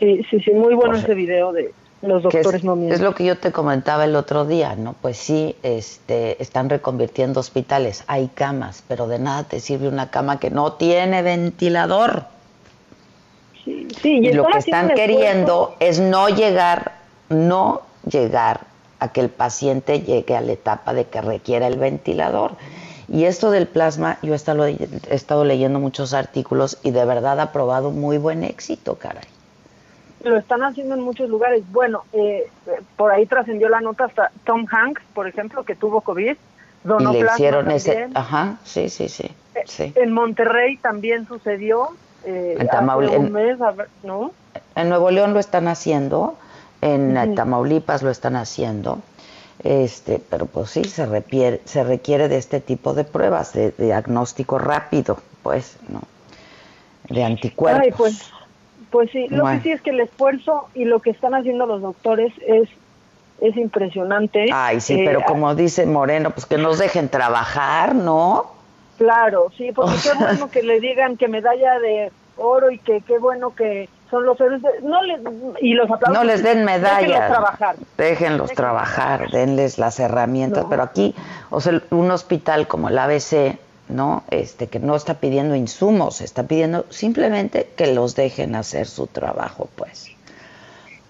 Sí, 0.00 0.22
sí, 0.30 0.40
sí, 0.40 0.50
muy 0.52 0.74
bueno 0.74 0.96
ese 0.96 1.14
video 1.14 1.52
de 1.52 1.72
los 2.00 2.22
doctores 2.22 2.54
es, 2.54 2.64
no 2.64 2.74
Es 2.90 3.00
lo 3.00 3.14
que 3.14 3.26
yo 3.26 3.36
te 3.36 3.52
comentaba 3.52 4.04
el 4.06 4.16
otro 4.16 4.46
día, 4.46 4.74
¿no? 4.74 4.94
Pues 5.02 5.18
sí, 5.18 5.54
este, 5.62 6.42
están 6.42 6.70
reconvirtiendo 6.70 7.40
hospitales, 7.40 8.04
hay 8.06 8.28
camas, 8.28 8.82
pero 8.88 9.06
de 9.06 9.18
nada 9.18 9.44
te 9.44 9.60
sirve 9.60 9.88
una 9.88 10.10
cama 10.10 10.40
que 10.40 10.50
no 10.50 10.72
tiene 10.72 11.20
ventilador. 11.20 12.24
Sí, 13.62 13.88
sí, 14.00 14.18
y, 14.22 14.32
lo 14.32 14.46
que 14.46 14.58
están 14.58 14.88
queriendo 14.94 15.74
es 15.80 16.00
no 16.00 16.30
llegar, 16.30 16.92
no 17.28 17.82
llegar 18.10 18.62
a 19.00 19.12
que 19.12 19.20
el 19.20 19.28
paciente 19.28 20.00
llegue 20.00 20.34
a 20.34 20.40
la 20.40 20.52
etapa 20.52 20.94
de 20.94 21.04
que 21.04 21.20
requiera 21.20 21.66
el 21.66 21.78
ventilador. 21.78 22.52
Y 23.08 23.24
esto 23.24 23.50
del 23.50 23.66
plasma, 23.66 24.18
yo 24.22 24.32
he 24.32 24.36
estado, 24.36 24.66
he 24.66 24.78
estado 25.10 25.44
leyendo 25.44 25.78
muchos 25.78 26.14
artículos 26.14 26.78
y 26.82 26.92
de 26.92 27.04
verdad 27.04 27.38
ha 27.40 27.52
probado 27.52 27.90
muy 27.90 28.16
buen 28.16 28.44
éxito, 28.44 28.94
caray. 28.94 29.24
Lo 30.22 30.36
están 30.36 30.62
haciendo 30.62 30.94
en 30.94 31.00
muchos 31.00 31.28
lugares. 31.28 31.62
Bueno, 31.70 32.04
eh, 32.12 32.50
por 32.96 33.10
ahí 33.10 33.26
trascendió 33.26 33.68
la 33.68 33.80
nota 33.80 34.04
hasta 34.04 34.30
Tom 34.44 34.66
Hanks, 34.70 35.02
por 35.14 35.26
ejemplo, 35.26 35.64
que 35.64 35.74
tuvo 35.74 36.00
COVID. 36.02 36.36
Donó 36.84 37.12
y 37.12 37.22
le 37.22 37.28
hicieron 37.28 37.70
ese, 37.70 38.08
ajá, 38.14 38.56
sí, 38.64 38.88
sí, 38.88 39.08
sí, 39.08 39.30
eh, 39.54 39.62
sí. 39.66 39.92
En 39.96 40.12
Monterrey 40.12 40.78
también 40.78 41.26
sucedió. 41.26 41.90
Eh, 42.24 42.56
en, 42.58 43.32
¿no? 44.02 44.32
en 44.74 44.88
Nuevo 44.88 45.10
León 45.10 45.32
lo 45.32 45.40
están 45.40 45.68
haciendo, 45.68 46.36
en 46.82 47.34
Tamaulipas 47.34 48.02
lo 48.02 48.10
están 48.10 48.36
haciendo 48.36 49.00
este, 49.62 50.22
pero 50.30 50.46
pues 50.46 50.70
sí, 50.70 50.84
se 50.84 51.06
requiere, 51.06 51.60
se 51.64 51.84
requiere 51.84 52.28
de 52.28 52.38
este 52.38 52.60
tipo 52.60 52.94
de 52.94 53.04
pruebas, 53.04 53.52
de, 53.52 53.72
diagnóstico 53.76 54.58
rápido, 54.58 55.18
pues, 55.42 55.76
¿no? 55.88 56.02
De 57.08 57.24
anticuerpos. 57.24 57.82
Ay, 57.84 57.92
pues, 57.96 58.30
pues 58.90 59.10
sí, 59.10 59.28
lo 59.28 59.44
que 59.46 59.60
sí 59.60 59.72
es 59.72 59.82
que 59.82 59.90
el 59.90 60.00
esfuerzo 60.00 60.68
y 60.74 60.84
lo 60.84 61.00
que 61.00 61.10
están 61.10 61.34
haciendo 61.34 61.66
los 61.66 61.80
doctores 61.82 62.32
es, 62.46 62.68
es 63.40 63.56
impresionante. 63.56 64.48
Ay, 64.52 64.80
sí, 64.80 65.02
pero 65.04 65.20
eh, 65.20 65.24
como 65.26 65.54
dice 65.54 65.86
Moreno, 65.86 66.30
pues 66.30 66.46
que 66.46 66.58
nos 66.58 66.78
dejen 66.78 67.08
trabajar, 67.08 67.94
¿no? 67.94 68.52
Claro, 68.98 69.50
sí, 69.56 69.70
porque 69.72 69.94
qué 70.02 70.12
bueno 70.18 70.50
que 70.50 70.62
le 70.62 70.80
digan 70.80 71.16
que 71.16 71.28
medalla 71.28 71.78
de 71.78 72.12
oro 72.36 72.70
y 72.70 72.78
que 72.78 73.00
qué 73.02 73.18
bueno 73.18 73.54
que 73.54 73.88
son 74.10 74.24
los 74.24 74.40
héroes 74.40 74.60
no 74.82 75.02
les, 75.02 75.20
y 75.60 75.74
los 75.74 75.88
no 76.12 76.24
les 76.24 76.42
den 76.42 76.64
medallas. 76.64 77.00
déjenlos 77.00 77.28
trabajar. 77.28 77.76
Déjenlos 77.96 78.52
trabajar 78.52 79.30
denles 79.30 79.78
las 79.78 80.00
herramientas 80.00 80.66
pero 80.68 80.82
aquí 80.82 81.14
o 81.50 81.60
sea 81.60 81.80
un 81.90 82.10
hospital 82.10 82.66
como 82.66 82.88
el 82.88 82.98
ABC 82.98 83.58
no 83.90 84.24
este 84.30 84.68
que 84.68 84.78
no 84.78 84.96
está 84.96 85.14
pidiendo 85.14 85.54
insumos 85.54 86.20
está 86.20 86.44
pidiendo 86.44 86.86
simplemente 86.88 87.68
que 87.76 87.92
los 87.92 88.14
dejen 88.14 88.54
hacer 88.54 88.86
su 88.86 89.06
trabajo 89.06 89.68
pues 89.76 90.10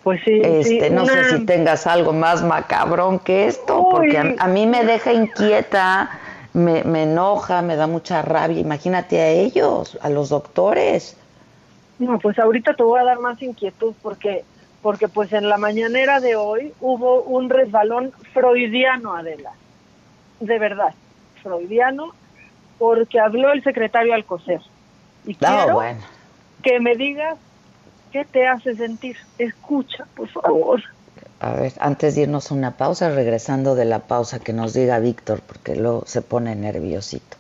pues 0.03 0.23
sí, 0.25 0.41
este, 0.43 0.89
no 0.89 1.05
sé 1.05 1.25
si 1.25 1.45
tengas 1.45 1.87
algo 1.87 2.15
más 2.15 2.43
macabrón 2.43 3.19
que 3.19 3.47
esto, 3.47 3.87
porque 3.91 4.35
a, 4.39 4.47
mí 4.49 4.67
me 4.67 4.83
deja 4.85 5.13
inquieta, 5.13 6.19
me, 6.55 6.85
me 6.85 7.03
enoja, 7.03 7.61
me 7.61 7.77
da 7.77 7.87
mucha 7.87 8.23
rabia. 8.23 8.61
Imagínate 8.61 9.21
a 9.21 9.29
ellos, 9.29 9.99
a 10.01 10.09
los 10.09 10.31
doctores. 10.31 11.19
No, 11.99 12.19
pues 12.19 12.39
ahorita 12.39 12.73
te 12.73 12.83
voy 12.83 12.99
a 12.99 13.05
dar 13.05 13.19
más 13.19 13.43
inquietud 13.43 13.93
porque 14.01 14.45
porque 14.81 15.09
pues 15.09 15.33
en 15.35 15.49
la 15.51 15.59
mañanera 15.59 16.21
de 16.21 16.37
hoy 16.37 16.73
hubo 16.81 17.21
un 17.23 17.51
resbalón 17.51 18.13
freudiano, 18.33 19.15
Adela. 19.15 19.53
De 20.41 20.59
verdad, 20.59 20.95
freudiano, 21.43 22.15
porque 22.81 23.21
habló 23.21 23.53
el 23.53 23.63
secretario 23.63 24.15
Alcocer. 24.15 24.63
Y 25.27 25.37
ah, 25.43 25.67
quiero 25.67 25.99
que 26.63 26.81
me 26.81 26.97
digas 26.97 27.37
qué 28.11 28.25
te 28.25 28.49
hace 28.49 28.75
sentir. 28.75 29.19
Escucha, 29.37 30.07
por 30.17 30.29
favor. 30.29 30.83
A 31.41 31.53
ver, 31.53 31.75
antes 31.79 32.15
de 32.15 32.23
irnos 32.23 32.51
a 32.51 32.55
una 32.55 32.79
pausa, 32.79 33.11
regresando 33.11 33.75
de 33.75 33.85
la 33.85 33.99
pausa, 34.01 34.39
que 34.41 34.55
nos 34.55 34.73
diga 34.73 34.99
Víctor, 34.99 35.43
porque 35.47 35.77
luego 35.77 36.05
se 36.07 36.23
pone 36.23 36.57
nerviosito. 36.57 37.37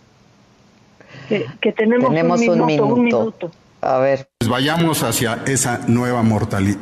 Que, 1.29 1.73
tenemos, 1.73 2.11
un, 2.11 2.67
minuto, 2.67 2.87
un 2.87 3.05
minuto. 3.05 3.51
A 3.81 3.97
ver. 3.97 4.29
Pues 4.41 4.51
vayamos 4.51 5.03
hacia 5.03 5.43
esa 5.47 5.81
nueva 5.87 6.23
mortalidad, 6.23 6.81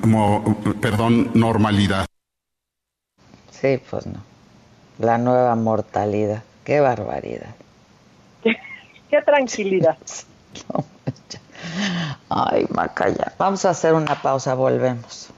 perdón, 0.80 1.30
normalidad. 1.34 2.06
Sí, 3.52 3.80
pues 3.88 4.06
no. 4.06 4.20
La 4.98 5.16
nueva 5.16 5.54
mortalidad. 5.54 6.42
Qué 6.64 6.80
barbaridad. 6.80 7.54
Qué 9.08 9.22
tranquilidad. 9.22 9.96
Ay, 12.28 12.66
Macaya. 12.70 13.32
Vamos 13.38 13.64
a 13.64 13.70
hacer 13.70 13.94
una 13.94 14.20
pausa, 14.20 14.54
volvemos. 14.54 15.30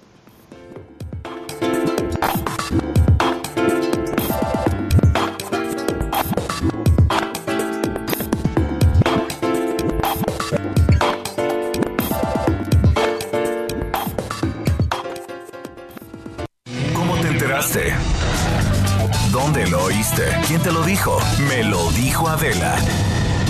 ¿Dónde 19.30 19.66
lo 19.68 19.84
oíste? 19.84 20.24
¿Quién 20.48 20.60
te 20.60 20.72
lo 20.72 20.82
dijo? 20.82 21.18
Me 21.48 21.62
lo 21.62 21.90
dijo 21.92 22.28
Adela. 22.28 22.74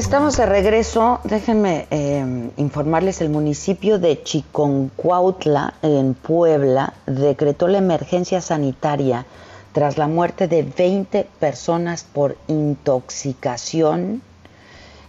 Estamos 0.00 0.38
de 0.38 0.46
regreso. 0.46 1.20
Déjenme 1.24 1.86
eh, 1.90 2.50
informarles, 2.56 3.20
el 3.20 3.28
municipio 3.28 3.98
de 3.98 4.22
Chiconcuautla, 4.22 5.74
en 5.82 6.14
Puebla, 6.14 6.94
decretó 7.04 7.68
la 7.68 7.76
emergencia 7.76 8.40
sanitaria 8.40 9.26
tras 9.72 9.98
la 9.98 10.06
muerte 10.06 10.48
de 10.48 10.62
20 10.62 11.28
personas 11.38 12.02
por 12.02 12.38
intoxicación. 12.48 14.22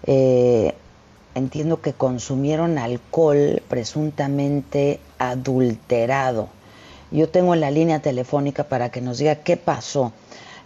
Eh, 0.03 0.75
entiendo 1.35 1.81
que 1.81 1.93
consumieron 1.93 2.77
alcohol 2.77 3.63
presuntamente 3.69 4.99
adulterado. 5.19 6.49
Yo 7.11 7.29
tengo 7.29 7.53
en 7.53 7.61
la 7.61 7.71
línea 7.71 8.01
telefónica 8.01 8.65
para 8.65 8.89
que 8.89 8.99
nos 8.99 9.19
diga 9.19 9.35
qué 9.35 9.55
pasó 9.55 10.11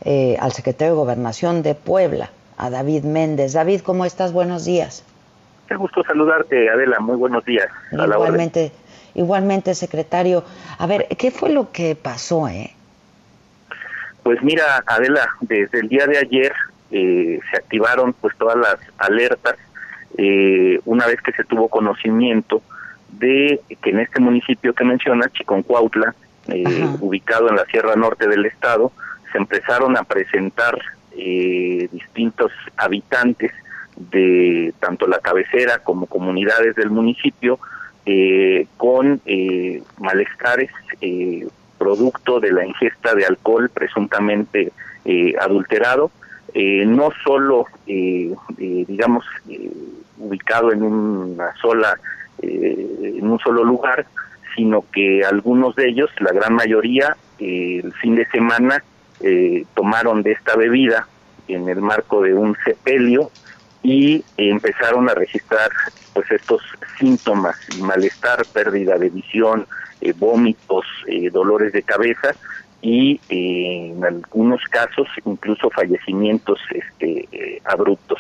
eh, 0.03 0.35
al 0.39 0.52
secretario 0.52 0.95
de 0.95 0.99
Gobernación 0.99 1.61
de 1.61 1.76
Puebla, 1.76 2.31
a 2.57 2.69
David 2.69 3.03
Méndez. 3.03 3.53
David, 3.53 3.82
¿cómo 3.82 4.06
estás? 4.06 4.34
Buenos 4.34 4.65
días. 4.65 5.03
Qué 5.68 5.76
gusto 5.76 6.03
saludarte, 6.03 6.69
Adela. 6.69 6.99
Muy 6.99 7.15
buenos 7.15 7.44
días. 7.45 7.68
igualmente, 7.91 8.72
igualmente, 9.15 9.73
secretario. 9.73 10.44
A 10.77 10.86
ver, 10.86 11.07
¿qué 11.18 11.32
fue 11.32 11.49
lo 11.49 11.72
que 11.72 11.95
pasó, 11.95 12.48
eh? 12.48 12.72
Pues 14.23 14.41
mira, 14.41 14.84
Adela, 14.86 15.27
desde 15.41 15.80
el 15.80 15.90
día 15.90 16.07
de 16.07 16.18
ayer 16.18 16.53
eh, 16.91 17.40
se 17.49 17.57
activaron 17.57 18.14
pues 18.14 18.36
todas 18.38 18.57
las 18.57 18.77
alertas 18.98 19.56
eh, 20.18 20.80
una 20.86 21.07
vez 21.07 21.22
que 21.22 21.32
se 21.34 21.44
tuvo 21.44 21.68
conocimiento 21.68 22.61
de 23.10 23.60
que 23.82 23.90
en 23.90 23.99
este 23.99 24.19
municipio 24.19 24.73
que 24.73 24.84
menciona, 24.84 25.30
Chiconcuautla, 25.30 26.15
eh, 26.48 26.88
ubicado 26.99 27.49
en 27.49 27.56
la 27.56 27.65
Sierra 27.65 27.95
Norte 27.95 28.27
del 28.27 28.45
estado, 28.45 28.91
se 29.32 29.38
empezaron 29.38 29.98
a 29.98 30.03
presentar 30.03 30.80
eh, 31.17 31.87
distintos 31.91 32.51
habitantes 32.77 33.51
de 33.95 34.73
tanto 34.79 35.07
la 35.07 35.19
cabecera 35.19 35.79
como 35.79 36.05
comunidades 36.07 36.75
del 36.75 36.89
municipio 36.89 37.59
eh, 38.07 38.67
con 38.77 39.19
eh, 39.25 39.81
malestares 39.97 40.69
eh, 41.01 41.47
producto 41.79 42.39
de 42.39 42.51
la 42.51 42.63
ingesta 42.63 43.15
de 43.15 43.25
alcohol 43.25 43.69
presuntamente 43.69 44.71
adulterado, 45.39 46.09
no 46.55 47.11
solo, 47.23 47.67
digamos, 47.85 49.23
ubicado 50.17 50.71
en 50.71 50.81
una 50.81 51.55
sola, 51.57 51.99
en 52.41 53.29
un 53.29 53.37
solo 53.37 53.63
lugar, 53.63 54.07
sino 54.55 54.83
que 54.91 55.23
algunos 55.23 55.75
de 55.75 55.89
ellos, 55.89 56.09
la 56.21 56.31
gran 56.31 56.55
mayoría, 56.55 57.15
el 57.37 57.93
fin 58.01 58.15
de 58.15 58.25
semana 58.29 58.83
eh, 59.21 59.65
tomaron 59.73 60.23
de 60.23 60.33
esta 60.33 60.55
bebida 60.55 61.07
en 61.47 61.69
el 61.69 61.81
marco 61.81 62.21
de 62.21 62.33
un 62.33 62.55
sepelio 62.65 63.31
y 63.83 64.23
empezaron 64.37 65.09
a 65.09 65.13
registrar 65.13 65.69
pues 66.13 66.29
estos 66.31 66.61
síntomas, 66.97 67.55
malestar, 67.79 68.45
pérdida 68.51 68.97
de 68.97 69.09
visión, 69.09 69.67
eh, 70.01 70.13
vómitos, 70.17 70.85
eh, 71.07 71.29
dolores 71.29 71.71
de 71.71 71.83
cabeza 71.83 72.35
y 72.81 73.19
en 73.29 74.03
algunos 74.03 74.61
casos 74.65 75.07
incluso 75.23 75.69
fallecimientos 75.69 76.59
este, 76.71 77.61
abruptos. 77.63 78.19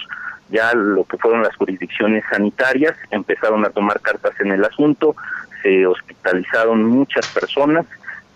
Ya 0.49 0.73
lo 0.73 1.03
que 1.03 1.17
fueron 1.17 1.43
las 1.43 1.55
jurisdicciones 1.55 2.23
sanitarias 2.29 2.95
empezaron 3.11 3.65
a 3.65 3.69
tomar 3.69 3.99
cartas 4.01 4.39
en 4.39 4.51
el 4.51 4.63
asunto, 4.63 5.15
se 5.61 5.85
hospitalizaron 5.85 6.83
muchas 6.83 7.27
personas, 7.27 7.85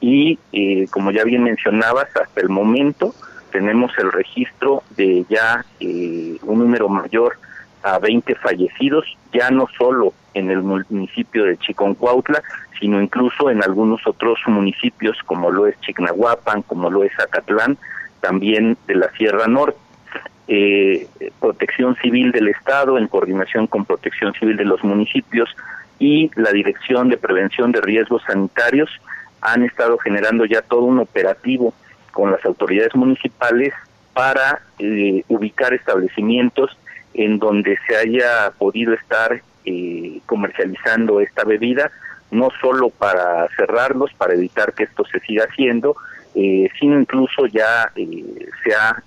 y 0.02 0.40
eh, 0.54 0.88
como 0.92 1.12
ya 1.12 1.24
bien 1.24 1.44
mencionabas, 1.44 2.08
hasta 2.16 2.42
el 2.42 2.50
momento 2.50 3.14
tenemos 3.52 3.92
el 3.98 4.12
registro 4.12 4.84
de 4.96 5.26
ya 5.30 5.66
eh, 5.80 6.38
un 6.44 6.60
número 6.60 6.88
mayor 6.88 7.38
a 7.84 7.98
20 8.00 8.36
fallecidos, 8.36 9.06
ya 9.34 9.50
no 9.50 9.68
solo 9.78 10.14
en 10.34 10.52
el 10.52 10.62
municipio 10.62 11.46
de 11.46 11.58
Chiconcuautla, 11.58 12.42
sino 12.80 13.02
incluso 13.02 13.50
en 13.50 13.64
algunos 13.64 14.06
otros 14.06 14.40
municipios 14.48 15.18
como 15.26 15.52
lo 15.52 15.68
es 15.68 15.80
Chignahuapan, 15.82 16.62
como 16.64 16.90
lo 16.90 17.04
es 17.04 17.18
Acatlán, 17.20 17.78
también 18.22 18.78
de 18.88 18.96
la 18.96 19.10
Sierra 19.12 19.48
Norte. 19.48 19.78
Eh, 20.48 21.08
Protección 21.40 21.96
Civil 21.98 22.32
del 22.32 22.48
Estado, 22.48 22.98
en 22.98 23.08
coordinación 23.08 23.68
con 23.68 23.86
Protección 23.86 24.34
Civil 24.34 24.58
de 24.58 24.66
los 24.66 24.84
municipios 24.84 25.56
y 26.00 26.32
la 26.36 26.52
Dirección 26.52 27.10
de 27.10 27.18
Prevención 27.18 27.72
de 27.72 27.82
Riesgos 27.82 28.24
Sanitarios, 28.26 28.90
han 29.42 29.64
estado 29.64 29.98
generando 29.98 30.46
ya 30.46 30.62
todo 30.62 30.82
un 30.82 31.00
operativo 31.00 31.74
con 32.12 32.32
las 32.32 32.44
autoridades 32.46 32.96
municipales 32.96 33.74
para 34.14 34.62
eh, 34.80 35.24
ubicar 35.28 35.74
establecimientos 35.74 36.78
en 37.14 37.40
donde 37.40 37.78
se 37.88 37.96
haya 37.96 38.52
podido 38.58 38.94
estar 38.94 39.42
eh, 39.66 40.20
comercializando 40.26 41.22
esta 41.22 41.44
bebida, 41.44 41.92
no 42.32 42.50
solo 42.62 42.90
para 42.90 43.48
cerrarlos, 43.56 44.14
para 44.14 44.34
evitar 44.34 44.74
que 44.74 44.84
esto 44.84 45.06
se 45.06 45.20
siga 45.22 45.46
haciendo, 45.46 45.96
eh, 46.36 46.70
sino 46.80 47.00
incluso 47.00 47.46
ya 47.48 47.92
se 47.96 48.76
ha 48.76 49.02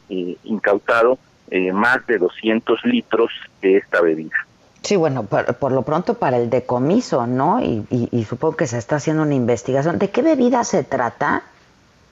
incautado 0.45 1.19
más 1.73 2.07
de 2.07 2.17
200 2.17 2.83
litros 2.85 3.31
de 3.61 3.77
esta 3.77 4.01
bebida. 4.01 4.37
Sí, 4.83 4.97
bueno, 4.97 5.25
por, 5.25 5.71
lo 5.71 5.83
pronto 5.83 6.15
para 6.15 6.39
el 6.39 6.51
decomiso, 6.51 7.27
¿no? 7.27 7.61
Y, 7.63 8.27
supongo 8.29 8.57
que 8.57 8.67
se 8.67 8.79
está 8.79 8.97
haciendo 8.97 9.23
una 9.23 9.35
investigación. 9.35 9.99
¿De 9.99 10.11
qué 10.11 10.23
bebida 10.23 10.65
se 10.65 10.83
trata, 10.83 11.43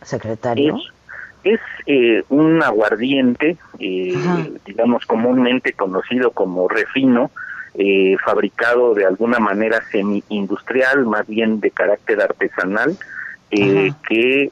secretario? 0.03 0.79
Es, 1.43 1.61
eh, 1.87 2.23
un 2.29 2.63
aguardiente, 2.63 3.57
eh, 3.81 4.15
digamos 4.67 5.05
comúnmente 5.07 5.73
conocido 5.73 6.31
como 6.31 6.69
refino, 6.69 7.31
eh, 7.75 8.17
fabricado 8.25 8.95
de 8.95 9.07
alguna 9.07 9.41
manera 9.41 9.83
semi-industrial, 9.91 11.07
más 11.07 11.27
bien 11.27 11.61
de 11.61 11.71
carácter 11.73 12.21
artesanal, 12.21 12.97
que 13.51 14.49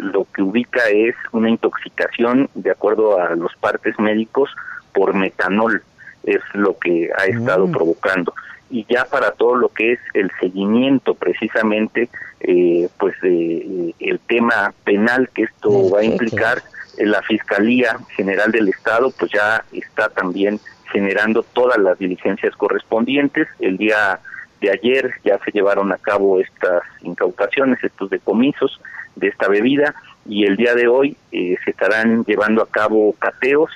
lo 0.00 0.24
que 0.32 0.42
ubica 0.42 0.88
es 0.88 1.16
una 1.32 1.50
intoxicación, 1.50 2.48
de 2.54 2.70
acuerdo 2.70 3.20
a 3.20 3.34
los 3.34 3.56
partes 3.56 3.98
médicos, 3.98 4.50
por 4.92 5.14
metanol 5.14 5.82
es 6.24 6.40
lo 6.54 6.78
que 6.78 7.10
ha 7.16 7.24
estado 7.24 7.66
mm. 7.66 7.72
provocando. 7.72 8.34
Y 8.70 8.86
ya 8.88 9.04
para 9.04 9.32
todo 9.32 9.56
lo 9.56 9.68
que 9.70 9.92
es 9.92 10.00
el 10.14 10.30
seguimiento 10.38 11.14
precisamente 11.14 12.08
eh, 12.40 12.88
pues 12.98 13.14
eh, 13.24 13.92
el 13.98 14.20
tema 14.20 14.72
penal 14.84 15.28
que 15.34 15.42
esto 15.42 15.90
va 15.90 16.00
a 16.00 16.04
implicar 16.04 16.62
la 16.98 17.20
fiscalía 17.22 17.98
general 18.16 18.52
del 18.52 18.68
estado 18.68 19.12
pues 19.18 19.32
ya 19.32 19.64
está 19.72 20.08
también 20.08 20.60
generando 20.92 21.42
todas 21.42 21.78
las 21.78 21.98
diligencias 21.98 22.54
correspondientes. 22.56 23.48
El 23.58 23.76
día 23.76 24.20
de 24.60 24.70
ayer 24.70 25.14
ya 25.24 25.38
se 25.44 25.50
llevaron 25.50 25.92
a 25.92 25.96
cabo 25.96 26.40
estas 26.40 26.82
incautaciones 27.02 27.82
estos 27.82 28.10
decomisos 28.10 28.80
de 29.16 29.28
esta 29.28 29.48
bebida 29.48 29.94
y 30.26 30.44
el 30.44 30.56
día 30.56 30.74
de 30.74 30.86
hoy 30.86 31.16
eh, 31.32 31.56
se 31.64 31.70
estarán 31.70 32.24
llevando 32.24 32.62
a 32.62 32.68
cabo 32.68 33.14
cateos 33.18 33.70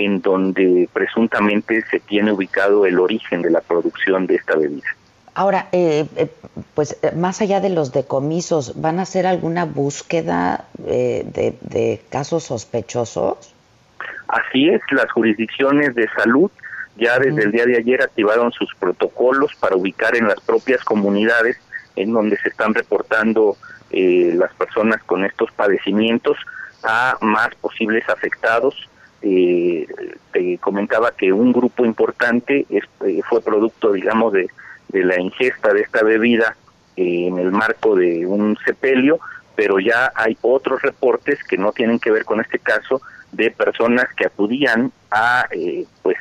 en 0.00 0.22
donde 0.22 0.88
presuntamente 0.92 1.82
se 1.90 2.00
tiene 2.00 2.32
ubicado 2.32 2.86
el 2.86 2.98
origen 2.98 3.42
de 3.42 3.50
la 3.50 3.60
producción 3.60 4.26
de 4.26 4.36
esta 4.36 4.56
bebida. 4.56 4.88
Ahora, 5.34 5.68
eh, 5.72 6.06
eh, 6.16 6.28
pues 6.74 6.98
eh, 7.02 7.12
más 7.14 7.40
allá 7.42 7.60
de 7.60 7.68
los 7.68 7.92
decomisos, 7.92 8.80
¿van 8.80 8.98
a 8.98 9.02
hacer 9.02 9.26
alguna 9.26 9.66
búsqueda 9.66 10.64
de, 10.78 12.00
casos 12.08 12.44
sospechosos? 12.44 13.54
Así 14.28 14.68
es, 14.68 14.80
las 14.90 15.10
jurisdicciones 15.12 15.94
de 15.94 16.08
salud 16.16 16.50
ya 16.96 17.18
desde 17.18 17.44
el 17.44 17.52
día 17.52 17.66
de 17.66 17.76
ayer 17.76 18.02
activaron 18.02 18.52
sus 18.52 18.74
protocolos 18.74 19.54
para 19.54 19.76
ubicar 19.76 20.16
en 20.16 20.28
las 20.28 20.40
propias 20.40 20.82
comunidades 20.84 21.58
en 21.96 22.12
donde 22.12 22.36
se 22.38 22.48
están 22.48 22.74
reportando 22.74 23.56
las 23.90 24.52
personas 24.54 25.02
con 25.04 25.24
estos 25.24 25.50
padecimientos 25.52 26.36
a 26.84 27.16
más 27.20 27.54
posibles 27.56 28.08
afectados 28.08 28.88
eh, 29.22 29.86
te 30.32 30.58
comentaba 30.58 31.12
que 31.12 31.32
un 31.32 31.52
grupo 31.52 31.84
importante 31.84 32.66
eh, 32.70 33.20
fue 33.28 33.42
producto, 33.42 33.92
digamos, 33.92 34.32
de, 34.32 34.48
la 34.92 35.20
ingesta 35.20 35.72
de 35.72 35.82
esta 35.82 36.02
bebida 36.02 36.56
eh, 36.96 37.26
en 37.28 37.38
el 37.38 37.52
marco 37.52 37.94
de 37.94 38.26
un 38.26 38.56
sepelio, 38.64 39.20
pero 39.54 39.78
ya 39.78 40.10
hay 40.14 40.36
otros 40.40 40.82
reportes 40.82 41.42
que 41.44 41.56
no 41.56 41.72
tienen 41.72 41.98
que 41.98 42.10
ver 42.10 42.24
con 42.24 42.40
este 42.40 42.58
caso 42.58 43.00
de 43.30 43.50
personas 43.52 44.06
que 44.16 44.26
acudían 44.26 44.90
a 45.10 45.46
eh, 45.52 45.84
pues 46.02 46.16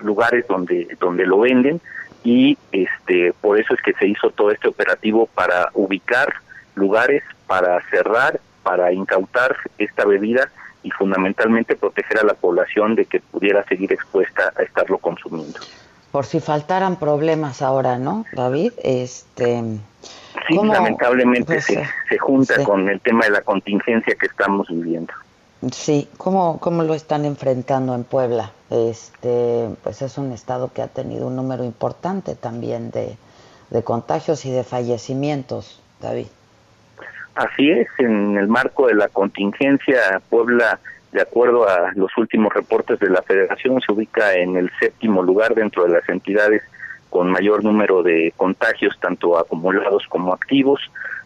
lugares 0.00 0.46
donde 0.46 0.96
donde 1.00 1.26
lo 1.26 1.40
venden 1.40 1.80
y 2.22 2.56
este 2.70 3.32
por 3.40 3.58
eso 3.58 3.74
es 3.74 3.82
que 3.82 3.94
se 3.94 4.06
hizo 4.06 4.30
todo 4.30 4.52
este 4.52 4.68
operativo 4.68 5.26
para 5.26 5.70
ubicar 5.74 6.34
lugares 6.76 7.24
para 7.48 7.80
cerrar 7.90 8.40
para 8.62 8.92
incautar 8.92 9.56
esta 9.78 10.04
bebida 10.04 10.50
y 10.82 10.90
fundamentalmente 10.90 11.76
proteger 11.76 12.18
a 12.18 12.24
la 12.24 12.34
población 12.34 12.94
de 12.94 13.04
que 13.06 13.20
pudiera 13.20 13.64
seguir 13.64 13.92
expuesta 13.92 14.52
a 14.56 14.62
estarlo 14.62 14.98
consumiendo. 14.98 15.60
Por 16.12 16.26
si 16.26 16.40
faltaran 16.40 16.96
problemas 16.96 17.62
ahora, 17.62 17.98
¿no, 17.98 18.24
David? 18.32 18.72
Este, 18.82 19.62
sí, 20.48 20.56
lamentablemente 20.56 21.44
pues, 21.44 21.64
se, 21.66 21.84
se, 22.08 22.18
junta 22.18 22.64
con 22.64 22.88
el 22.88 23.00
tema 23.00 23.26
de 23.26 23.30
la 23.30 23.42
contingencia 23.42 24.16
que 24.16 24.26
estamos 24.26 24.68
viviendo. 24.68 25.12
Sí, 25.70 26.08
¿cómo, 26.16 26.58
cómo 26.58 26.82
lo 26.82 26.94
están 26.94 27.24
enfrentando 27.24 27.94
en 27.94 28.04
Puebla? 28.04 28.50
Este, 28.70 29.68
pues 29.82 30.00
es 30.02 30.16
un 30.16 30.32
estado 30.32 30.72
que 30.72 30.82
ha 30.82 30.88
tenido 30.88 31.26
un 31.26 31.36
número 31.36 31.64
importante 31.64 32.34
también 32.34 32.90
de, 32.90 33.16
de 33.68 33.84
contagios 33.84 34.44
y 34.46 34.50
de 34.50 34.64
fallecimientos, 34.64 35.80
David. 36.00 36.26
Así 37.34 37.70
es, 37.70 37.88
en 37.98 38.36
el 38.36 38.48
marco 38.48 38.88
de 38.88 38.94
la 38.94 39.08
contingencia, 39.08 40.20
Puebla, 40.28 40.78
de 41.12 41.22
acuerdo 41.22 41.68
a 41.68 41.92
los 41.94 42.10
últimos 42.16 42.52
reportes 42.52 42.98
de 42.98 43.10
la 43.10 43.22
Federación, 43.22 43.80
se 43.80 43.92
ubica 43.92 44.34
en 44.34 44.56
el 44.56 44.70
séptimo 44.78 45.22
lugar 45.22 45.54
dentro 45.54 45.84
de 45.84 45.90
las 45.90 46.08
entidades 46.08 46.62
con 47.08 47.30
mayor 47.30 47.64
número 47.64 48.02
de 48.02 48.32
contagios, 48.36 48.96
tanto 49.00 49.38
acumulados 49.38 50.04
como 50.08 50.32
activos. 50.32 50.80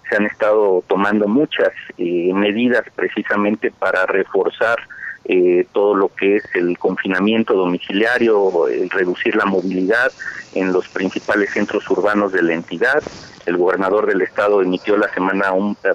Se 0.08 0.16
han 0.16 0.24
estado 0.26 0.82
tomando 0.86 1.28
muchas 1.28 1.72
eh, 1.98 2.32
medidas 2.32 2.84
precisamente 2.94 3.70
para 3.70 4.06
reforzar 4.06 4.78
eh, 5.26 5.66
todo 5.72 5.94
lo 5.94 6.08
que 6.08 6.36
es 6.36 6.44
el 6.54 6.78
confinamiento 6.78 7.54
domiciliario, 7.54 8.68
el 8.68 8.90
reducir 8.90 9.36
la 9.36 9.46
movilidad 9.46 10.12
en 10.54 10.72
los 10.72 10.88
principales 10.88 11.50
centros 11.52 11.88
urbanos 11.90 12.32
de 12.32 12.42
la 12.42 12.54
entidad. 12.54 13.02
El 13.46 13.56
gobernador 13.56 14.06
del 14.06 14.22
estado 14.22 14.62
emitió 14.62 14.96
la 14.96 15.08
semana 15.08 15.52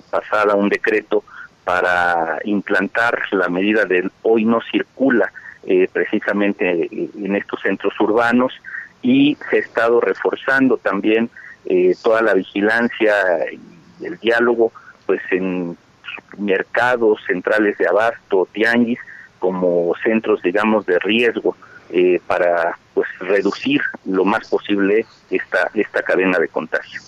pasada 0.10 0.56
un 0.56 0.70
decreto 0.70 1.24
para 1.64 2.40
implantar 2.46 3.20
la 3.32 3.50
medida 3.50 3.86
del 3.86 4.12
hoy 4.24 4.46
no 4.46 4.60
circula 4.72 5.32
eh, 5.64 5.88
precisamente 5.92 6.90
en 6.92 7.36
estos 7.36 7.62
centros 7.62 7.94
urbanos 8.00 8.54
y 9.02 9.38
se 9.50 9.58
ha 9.58 9.60
estado 9.60 10.02
reforzando 10.02 10.78
también 10.78 11.30
eh, 11.66 11.96
toda 12.02 12.22
la 12.22 12.34
vigilancia 12.34 13.14
y 13.52 14.06
el 14.06 14.18
diálogo 14.18 14.72
pues 15.06 15.22
en 15.32 15.78
mercados 16.38 17.20
centrales 17.28 17.78
de 17.78 17.88
abasto, 17.88 18.48
tianguis, 18.52 19.00
como 19.40 19.94
centros, 20.04 20.42
digamos, 20.42 20.86
de 20.86 21.00
riesgo 21.00 21.56
eh, 21.90 22.22
para 22.28 22.78
pues 22.94 23.08
reducir 23.20 23.82
lo 24.06 24.26
más 24.26 24.48
posible 24.48 25.06
esta 25.30 25.72
esta 25.74 26.02
cadena 26.04 26.38
de 26.38 26.48
contagio. 26.48 27.02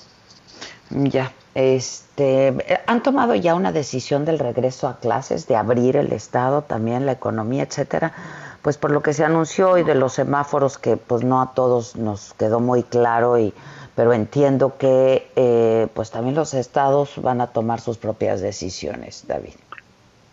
Ya, 0.90 1.32
este, 1.53 2.82
han 2.88 3.03
tomado 3.03 3.36
ya 3.36 3.56
una 3.56 3.72
decisión 3.72 4.26
del 4.26 4.40
regreso 4.40 4.88
a 4.88 4.99
clases, 4.99 5.48
de 5.48 5.56
abrir 5.56 5.98
el 5.98 6.12
estado, 6.14 6.64
también 6.64 7.06
la 7.06 7.14
economía, 7.14 7.64
etcétera. 7.64 8.14
Pues 8.62 8.78
por 8.78 8.91
lo 8.91 9.02
que 9.02 9.14
se 9.14 9.24
anunció 9.24 9.78
y 9.78 9.84
de 9.84 9.95
los 9.95 10.14
semáforos 10.14 10.78
que 10.78 10.95
pues 10.98 11.24
no 11.24 11.41
a 11.41 11.53
todos 11.53 11.95
nos 11.95 12.34
quedó 12.36 12.60
muy 12.60 12.84
claro 12.84 13.40
y 13.40 13.53
pero 13.95 14.14
entiendo 14.14 14.78
que 14.78 15.30
eh, 15.36 15.88
pues 15.94 16.12
también 16.12 16.36
los 16.36 16.53
estados 16.53 17.22
van 17.22 17.41
a 17.41 17.48
tomar 17.48 17.82
sus 17.82 17.98
propias 17.98 18.40
decisiones, 18.40 19.26
David. 19.28 19.53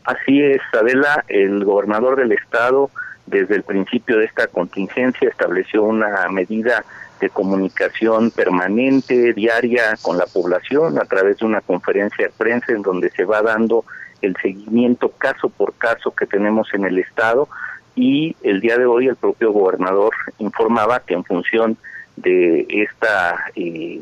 Así 0.08 0.42
es, 0.42 0.62
Adela, 0.72 1.22
el 1.28 1.66
gobernador 1.66 2.16
del 2.16 2.32
estado 2.32 2.90
desde 3.26 3.56
el 3.56 3.62
principio 3.62 4.16
de 4.16 4.24
esta 4.24 4.46
contingencia 4.46 5.28
estableció 5.28 5.82
una 5.82 6.26
medida 6.30 6.82
de 7.20 7.28
comunicación 7.28 8.30
permanente, 8.30 9.34
diaria 9.34 9.98
con 10.00 10.16
la 10.16 10.24
población 10.24 10.98
a 10.98 11.04
través 11.04 11.36
de 11.36 11.44
una 11.44 11.60
conferencia 11.60 12.24
de 12.24 12.32
prensa 12.32 12.72
en 12.72 12.80
donde 12.80 13.10
se 13.10 13.26
va 13.26 13.42
dando 13.42 13.84
el 14.22 14.34
seguimiento 14.40 15.10
caso 15.10 15.50
por 15.50 15.74
caso 15.74 16.14
que 16.14 16.24
tenemos 16.24 16.72
en 16.72 16.86
el 16.86 16.98
estado. 16.98 17.46
Y 17.94 18.34
el 18.42 18.62
día 18.62 18.78
de 18.78 18.86
hoy 18.86 19.08
el 19.08 19.16
propio 19.16 19.52
gobernador 19.52 20.14
informaba 20.38 21.00
que 21.00 21.12
en 21.12 21.24
función 21.24 21.76
de 22.16 22.66
esta 22.66 23.44
eh, 23.54 24.00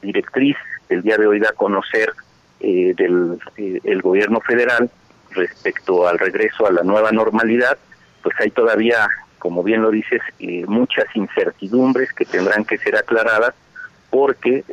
directriz 0.00 0.56
el 0.88 1.02
día 1.02 1.18
de 1.18 1.26
hoy 1.26 1.40
da 1.40 1.50
a 1.50 1.52
conocer 1.52 2.14
eh, 2.60 2.94
del 2.96 3.38
eh, 3.58 3.80
el 3.84 4.00
gobierno 4.00 4.40
federal 4.40 4.90
respecto 5.30 6.06
al 6.08 6.18
regreso 6.18 6.66
a 6.66 6.72
la 6.72 6.82
nueva 6.82 7.12
normalidad, 7.12 7.78
pues 8.22 8.34
hay 8.40 8.50
todavía, 8.50 9.08
como 9.38 9.62
bien 9.62 9.82
lo 9.82 9.90
dices, 9.90 10.20
eh, 10.38 10.64
muchas 10.66 11.06
incertidumbres 11.14 12.12
que 12.12 12.24
tendrán 12.24 12.64
que 12.64 12.78
ser 12.78 12.96
aclaradas 12.96 13.54
porque 14.10 14.64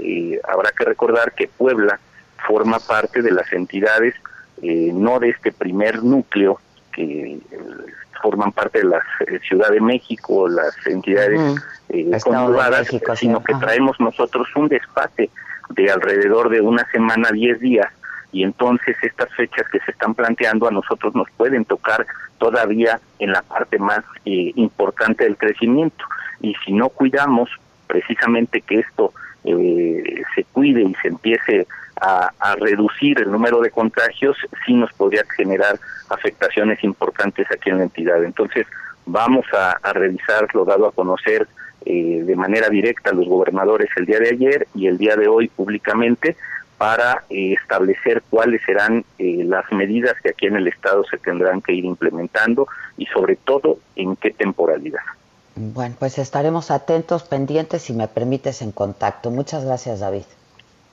habrá 0.47 0.71
que 0.71 0.85
recordar 0.85 1.33
que 1.33 1.47
Puebla 1.47 1.99
forma 2.47 2.79
parte 2.79 3.21
de 3.21 3.31
las 3.31 3.51
entidades 3.51 4.13
no 4.61 5.19
de 5.19 5.29
este 5.29 5.51
primer 5.51 6.01
núcleo 6.03 6.59
que 6.93 7.39
forman 8.21 8.53
parte 8.53 8.79
de 8.79 8.85
la 8.85 9.03
Ciudad 9.47 9.69
de 9.69 9.81
México, 9.81 10.47
las 10.47 10.75
entidades 10.87 11.39
uh 11.39 11.55
sino 13.15 13.43
que 13.43 13.53
traemos 13.55 13.99
nosotros 13.99 14.47
un 14.55 14.67
despate 14.67 15.29
de 15.69 15.91
alrededor 15.91 16.49
de 16.49 16.61
una 16.61 16.89
semana, 16.91 17.29
diez 17.31 17.59
días, 17.59 17.87
y 18.33 18.43
entonces 18.43 18.97
estas 19.01 19.29
fechas 19.35 19.65
que 19.71 19.79
se 19.79 19.91
están 19.91 20.15
planteando 20.15 20.67
a 20.67 20.71
nosotros 20.71 21.15
nos 21.15 21.29
pueden 21.37 21.63
tocar 21.63 22.05
todavía 22.39 22.99
en 23.19 23.31
la 23.31 23.43
parte 23.43 23.77
más 23.79 24.03
eh, 24.25 24.51
importante 24.55 25.23
del 25.23 25.37
crecimiento. 25.37 26.03
Y 26.41 26.55
si 26.65 26.73
no 26.73 26.89
cuidamos 26.89 27.49
precisamente 27.87 28.61
que 28.61 28.79
esto 28.79 29.13
eh, 29.45 30.23
se 30.35 30.43
cuide 30.45 30.81
y 30.81 30.95
se 30.95 31.09
empiece 31.09 31.67
a, 32.01 32.31
reducir 32.59 33.19
el 33.19 33.31
número 33.31 33.61
de 33.61 33.71
contagios, 33.71 34.35
sí 34.65 34.73
nos 34.73 34.91
podría 34.93 35.23
generar 35.37 35.79
afectaciones 36.09 36.83
importantes 36.83 37.47
aquí 37.49 37.69
en 37.69 37.77
la 37.77 37.83
entidad. 37.83 38.23
Entonces, 38.23 38.67
vamos 39.05 39.45
a, 39.53 39.77
a 39.81 39.93
revisar 39.93 40.47
lo 40.53 40.65
dado 40.65 40.87
a 40.87 40.91
conocer 40.91 41.47
eh, 41.85 42.23
de 42.25 42.35
manera 42.37 42.69
directa 42.69 43.09
a 43.09 43.13
los 43.13 43.27
gobernadores 43.27 43.89
el 43.97 44.05
día 44.05 44.19
de 44.19 44.29
ayer 44.29 44.67
y 44.73 44.87
el 44.87 44.97
día 44.97 45.17
de 45.17 45.27
hoy 45.27 45.49
públicamente 45.49 46.37
para 46.83 47.23
eh, 47.29 47.53
establecer 47.53 48.21
cuáles 48.29 48.61
serán 48.65 49.05
eh, 49.17 49.45
las 49.45 49.63
medidas 49.71 50.15
que 50.21 50.31
aquí 50.31 50.47
en 50.47 50.57
el 50.57 50.67
Estado 50.67 51.05
se 51.05 51.17
tendrán 51.17 51.61
que 51.61 51.71
ir 51.71 51.85
implementando 51.85 52.67
y 52.97 53.05
sobre 53.05 53.37
todo 53.37 53.77
en 53.95 54.17
qué 54.17 54.31
temporalidad. 54.31 54.99
Bueno, 55.55 55.95
pues 55.97 56.17
estaremos 56.17 56.71
atentos, 56.71 57.23
pendientes, 57.23 57.83
si 57.83 57.93
me 57.93 58.09
permites, 58.09 58.61
en 58.61 58.73
contacto. 58.73 59.31
Muchas 59.31 59.63
gracias, 59.63 60.01
David. 60.01 60.23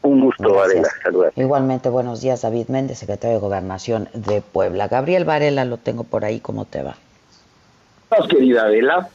Un 0.03 0.21
gusto, 0.21 0.63
Adela. 0.63 0.89
Saludar. 1.03 1.33
Igualmente, 1.35 1.89
buenos 1.89 2.21
días, 2.21 2.43
David 2.43 2.69
Méndez, 2.69 2.99
secretario 2.99 3.35
de 3.35 3.41
Gobernación 3.41 4.09
de 4.15 4.43
Puebla. 4.43 4.87
Gabriel 4.87 5.25
Varela, 5.25 5.65
lo 5.65 5.79
tengo 5.79 6.05
por 6.05 6.25
ahí, 6.25 6.39
¿cómo 6.39 6.67
te 6.67 6.85
va? 6.85 6.95
querida 8.29 8.63
Adela 8.63 9.09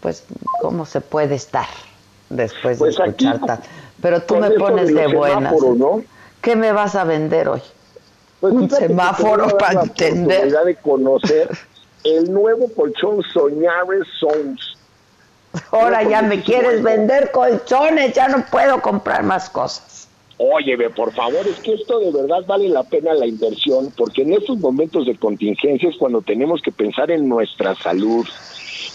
pues, 0.00 0.24
¿cómo 0.62 0.86
se 0.86 1.02
puede 1.02 1.34
estar 1.34 1.66
después 2.30 2.78
de 2.78 2.84
pues 2.84 2.98
escuchar 2.98 3.40
Pero 4.04 4.20
tú 4.20 4.36
me 4.36 4.50
pones 4.50 4.94
de 4.94 5.06
buenas. 5.06 5.54
¿Qué 6.42 6.56
me 6.56 6.72
vas 6.72 6.94
a 6.94 7.04
vender 7.04 7.48
hoy? 7.48 7.62
Pues 8.38 8.52
un 8.52 8.68
semáforo 8.68 9.56
para 9.56 9.80
entender. 9.80 10.52
La 10.52 10.62
de 10.62 10.76
conocer 10.76 11.48
el 12.04 12.30
nuevo 12.30 12.68
colchón 12.76 13.22
Soñares 13.22 14.06
Sons. 14.20 14.76
Ahora 15.70 16.02
ya 16.02 16.20
me 16.20 16.42
quieres 16.42 16.82
vender 16.82 17.30
colchones, 17.30 18.12
ya 18.12 18.28
no 18.28 18.44
puedo 18.50 18.82
comprar 18.82 19.22
más 19.22 19.48
cosas. 19.48 20.06
Óyeme, 20.36 20.90
por 20.90 21.10
favor, 21.14 21.46
es 21.46 21.60
que 21.60 21.72
esto 21.72 21.98
de 22.00 22.12
verdad 22.12 22.44
vale 22.46 22.68
la 22.68 22.82
pena 22.82 23.14
la 23.14 23.24
inversión, 23.24 23.90
porque 23.96 24.20
en 24.20 24.34
estos 24.34 24.58
momentos 24.58 25.06
de 25.06 25.16
contingencia 25.16 25.88
es 25.88 25.96
cuando 25.96 26.20
tenemos 26.20 26.60
que 26.60 26.72
pensar 26.72 27.10
en 27.10 27.26
nuestra 27.26 27.74
salud, 27.76 28.26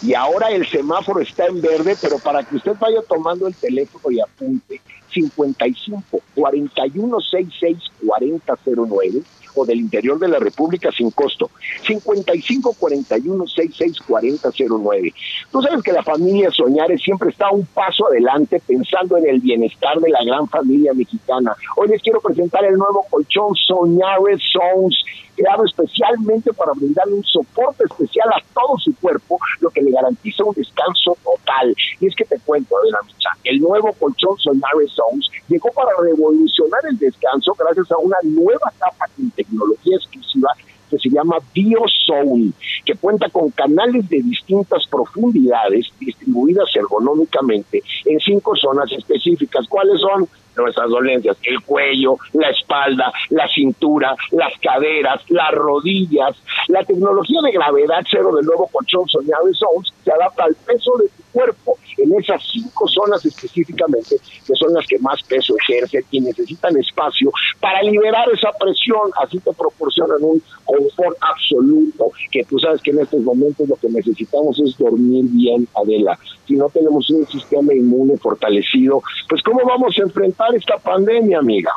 y 0.03 0.13
ahora 0.13 0.51
el 0.51 0.67
semáforo 0.67 1.19
está 1.21 1.47
en 1.47 1.61
verde, 1.61 1.95
pero 1.99 2.19
para 2.19 2.43
que 2.43 2.57
usted 2.57 2.73
vaya 2.79 3.01
tomando 3.07 3.47
el 3.47 3.55
teléfono 3.55 4.11
y 4.11 4.19
apunte 4.19 4.81
55 5.11 6.03
41 6.35 7.19
66 7.19 7.77
4009 8.05 9.21
o 9.55 9.65
del 9.65 9.79
interior 9.79 10.19
de 10.19 10.27
la 10.27 10.39
República 10.39 10.91
sin 10.91 11.11
costo. 11.11 11.49
55 11.85 12.75
41 12.77 13.47
66 13.47 13.99
4009. 14.07 15.13
Tú 15.51 15.61
sabes 15.61 15.83
que 15.83 15.91
la 15.91 16.03
familia 16.03 16.51
Soñares 16.51 17.01
siempre 17.01 17.29
está 17.29 17.49
un 17.49 17.65
paso 17.65 18.07
adelante 18.07 18.61
pensando 18.65 19.17
en 19.17 19.27
el 19.27 19.39
bienestar 19.39 19.99
de 19.99 20.09
la 20.09 20.23
gran 20.23 20.47
familia 20.47 20.93
mexicana. 20.93 21.55
Hoy 21.75 21.89
les 21.89 22.01
quiero 22.01 22.21
presentar 22.21 22.63
el 22.65 22.77
nuevo 22.77 23.05
colchón 23.09 23.55
Soñares 23.55 24.41
Sons 24.51 25.03
creado 25.39 25.63
especialmente 25.63 26.51
para 26.53 26.73
brindarle 26.73 27.13
un 27.13 27.23
soporte 27.23 27.85
especial 27.85 28.27
a 28.29 28.43
todo 28.53 28.77
su 28.77 28.93
cuerpo, 28.95 29.39
lo 29.61 29.69
que 29.69 29.81
le 29.81 29.91
garantiza 29.91 30.43
un 30.43 30.53
descanso 30.53 31.17
total. 31.23 31.73
Y 31.99 32.07
es 32.07 32.15
que 32.15 32.25
te 32.25 32.37
cuento, 32.39 32.75
de 32.83 33.49
el 33.49 33.59
nuevo 33.59 33.93
colchón 33.93 34.37
Sonares 34.37 34.91
Zones 34.91 35.29
llegó 35.47 35.69
para 35.71 35.91
revolucionar 36.01 36.81
el 36.89 36.97
descanso 36.97 37.55
gracias 37.57 37.89
a 37.91 37.97
una 37.97 38.17
nueva 38.23 38.71
capa 38.77 39.05
de 39.15 39.29
tecnología 39.35 39.95
exclusiva 39.95 40.49
que 40.89 40.97
se 40.97 41.09
llama 41.09 41.37
BioZone, 41.53 42.51
que 42.83 42.95
cuenta 42.95 43.29
con 43.29 43.51
canales 43.51 44.09
de 44.09 44.21
distintas 44.21 44.87
profundidades 44.87 45.87
distribuidas 45.99 46.75
ergonómicamente 46.75 47.81
en 48.05 48.19
cinco 48.19 48.55
zonas 48.55 48.91
específicas. 48.91 49.67
¿Cuáles 49.67 50.01
son? 50.01 50.27
Nuestras 50.55 50.89
dolencias, 50.89 51.37
el 51.43 51.61
cuello, 51.61 52.17
la 52.33 52.49
espalda, 52.49 53.11
la 53.29 53.47
cintura, 53.47 54.15
las 54.31 54.53
caderas, 54.59 55.21
las 55.29 55.51
rodillas. 55.51 56.35
La 56.67 56.83
tecnología 56.83 57.39
de 57.43 57.51
gravedad 57.51 57.99
cero 58.09 58.35
del 58.35 58.45
nuevo 58.45 58.67
colchón 58.67 59.07
soñado 59.07 59.45
de 59.45 59.53
Sounds 59.53 59.93
se 60.03 60.11
adapta 60.11 60.43
al 60.43 60.55
peso 60.55 60.97
de 60.97 61.05
tu 61.09 61.23
cuerpo 61.31 61.77
en 61.97 62.13
esas 62.19 62.41
cinco 62.51 62.87
zonas 62.87 63.25
específicamente, 63.25 64.15
que 64.45 64.55
son 64.55 64.73
las 64.73 64.85
que 64.87 64.99
más 64.99 65.21
peso 65.23 65.55
ejercen 65.67 66.03
y 66.11 66.21
necesitan 66.21 66.75
espacio 66.77 67.31
para 67.59 67.81
liberar 67.83 68.27
esa 68.33 68.51
presión, 68.59 69.11
así 69.21 69.39
te 69.39 69.51
proporcionan 69.53 70.17
un 70.21 70.41
confort 70.65 71.17
absoluto, 71.21 72.11
que 72.31 72.43
tú 72.43 72.57
sabes 72.59 72.81
que 72.81 72.91
en 72.91 72.99
estos 72.99 73.21
momentos 73.21 73.67
lo 73.67 73.75
que 73.75 73.89
necesitamos 73.89 74.59
es 74.59 74.77
dormir 74.77 75.25
bien, 75.29 75.67
Adela. 75.75 76.17
Si 76.47 76.55
no 76.55 76.67
tenemos 76.69 77.09
un 77.11 77.27
sistema 77.27 77.73
inmune 77.73 78.17
fortalecido, 78.17 79.03
pues 79.27 79.41
¿cómo 79.43 79.63
vamos 79.65 79.95
a 79.99 80.03
enfrentar 80.03 80.48
esta 80.55 80.77
pandemia, 80.77 81.39
amiga? 81.39 81.71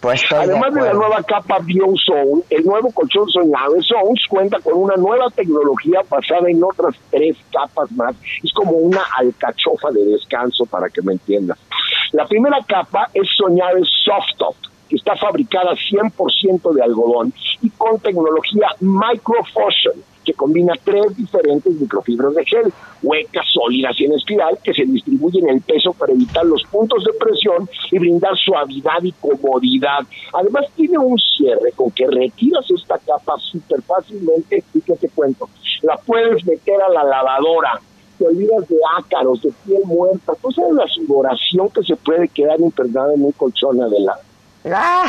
Pues 0.00 0.22
Además 0.30 0.74
de, 0.74 0.82
la 0.82 0.92
nueva 0.92 1.22
capa 1.22 1.58
BioZone, 1.60 2.42
el 2.50 2.64
nuevo 2.64 2.92
colchón 2.92 3.28
Soñado 3.28 3.74
Zones 3.82 4.22
cuenta 4.28 4.60
con 4.60 4.74
una 4.74 4.94
nueva 4.96 5.28
tecnología 5.30 6.00
basada 6.08 6.48
en 6.48 6.62
otras 6.62 6.94
tres 7.10 7.36
capas 7.50 7.90
más. 7.92 8.14
Es 8.44 8.52
como 8.52 8.72
una 8.72 9.00
alcachofa 9.16 9.90
de 9.90 10.04
descanso, 10.04 10.66
para 10.66 10.88
que 10.88 11.02
me 11.02 11.14
entiendas. 11.14 11.58
La 12.12 12.26
primera 12.26 12.58
capa 12.66 13.08
es 13.12 13.28
Soñado 13.36 13.78
Soft 14.04 14.36
Top, 14.36 14.54
que 14.88 14.96
está 14.96 15.16
fabricada 15.16 15.72
100% 15.72 16.72
de 16.74 16.82
algodón 16.82 17.32
y 17.62 17.70
con 17.70 17.98
tecnología 17.98 18.68
Microfusion 18.80 20.04
que 20.28 20.34
combina 20.34 20.74
tres 20.84 21.16
diferentes 21.16 21.72
microfibras 21.72 22.34
de 22.34 22.44
gel, 22.44 22.70
huecas, 23.02 23.46
sólidas 23.50 23.98
y 23.98 24.04
en 24.04 24.12
espiral, 24.12 24.58
que 24.62 24.74
se 24.74 24.84
distribuyen 24.84 25.48
el 25.48 25.62
peso 25.62 25.94
para 25.94 26.12
evitar 26.12 26.44
los 26.44 26.62
puntos 26.64 27.02
de 27.02 27.14
presión 27.14 27.66
y 27.90 27.98
brindar 27.98 28.36
suavidad 28.36 29.02
y 29.02 29.12
comodidad. 29.12 30.00
Además 30.34 30.66
tiene 30.76 30.98
un 30.98 31.16
cierre 31.18 31.72
con 31.74 31.90
que 31.92 32.06
retiras 32.06 32.70
esta 32.70 32.98
capa 32.98 33.38
súper 33.38 33.80
fácilmente 33.80 34.62
y 34.74 34.80
te 34.80 35.08
cuento, 35.08 35.48
la 35.80 35.96
puedes 35.96 36.44
meter 36.44 36.76
a 36.82 36.90
la 36.90 37.04
lavadora, 37.04 37.80
te 38.18 38.26
olvidas 38.26 38.68
de 38.68 38.76
ácaros, 38.98 39.40
de 39.40 39.50
piel 39.64 39.80
muerta, 39.86 40.34
tú 40.42 40.52
sabes 40.52 40.74
la 40.74 40.86
sudoración 40.88 41.70
que 41.70 41.82
se 41.84 41.96
puede 41.96 42.28
quedar 42.28 42.60
impregnada 42.60 43.14
en 43.14 43.24
un 43.24 43.32
colchón 43.32 43.80
adelante. 43.80 44.24
¡Ah! 44.66 45.06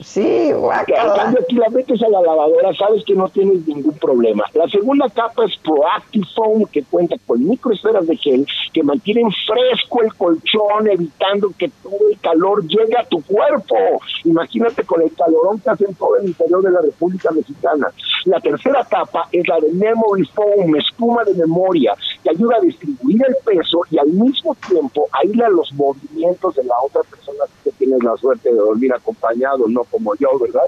Sí, 0.00 0.52
guacala. 0.52 1.34
metes 1.70 2.02
a 2.02 2.08
la 2.08 2.20
lavadora, 2.20 2.72
sabes 2.74 3.04
que 3.04 3.14
no 3.14 3.28
tienes 3.28 3.66
ningún 3.66 3.94
problema. 3.94 4.44
La 4.54 4.68
segunda 4.68 5.08
capa 5.08 5.44
es 5.44 5.56
Proactive 5.58 6.26
Foam, 6.34 6.64
que 6.66 6.82
cuenta 6.84 7.16
con 7.26 7.44
microesferas 7.46 8.06
de 8.06 8.16
gel 8.16 8.46
que 8.72 8.82
mantienen 8.82 9.28
fresco 9.46 10.02
el 10.02 10.14
colchón, 10.14 10.88
evitando 10.90 11.50
que 11.58 11.70
todo 11.82 12.08
el 12.10 12.18
calor 12.20 12.66
llegue 12.66 12.96
a 12.96 13.04
tu 13.04 13.22
cuerpo. 13.22 13.76
Imagínate 14.24 14.84
con 14.84 15.02
el 15.02 15.12
calorón 15.14 15.60
que 15.60 15.70
hace 15.70 15.84
en 15.84 15.94
todo 15.94 16.16
el 16.16 16.26
interior 16.26 16.62
de 16.62 16.70
la 16.70 16.80
República 16.80 17.30
Mexicana. 17.30 17.88
La 18.24 18.40
tercera 18.40 18.84
capa 18.84 19.28
es 19.32 19.46
la 19.46 19.60
de 19.60 19.72
Memory 19.72 20.24
Foam, 20.34 20.76
espuma 20.76 21.24
de 21.24 21.34
memoria, 21.34 21.94
que 22.22 22.30
ayuda 22.30 22.56
a 22.56 22.60
distribuir 22.60 23.22
el 23.26 23.36
peso 23.44 23.80
y 23.90 23.98
al 23.98 24.08
mismo 24.08 24.56
tiempo 24.66 25.06
aísla 25.12 25.48
los 25.50 25.72
movimientos 25.74 26.54
de 26.54 26.64
la 26.64 26.74
otra 26.82 27.02
persona 27.02 27.44
que 27.62 27.70
tienes 27.72 28.02
la 28.02 28.16
suerte 28.16 28.50
de 28.50 28.56
dormir 28.56 28.92
acompañado, 28.92 29.66
no 29.68 29.83
como 29.90 30.14
yo, 30.16 30.28
¿verdad? 30.40 30.66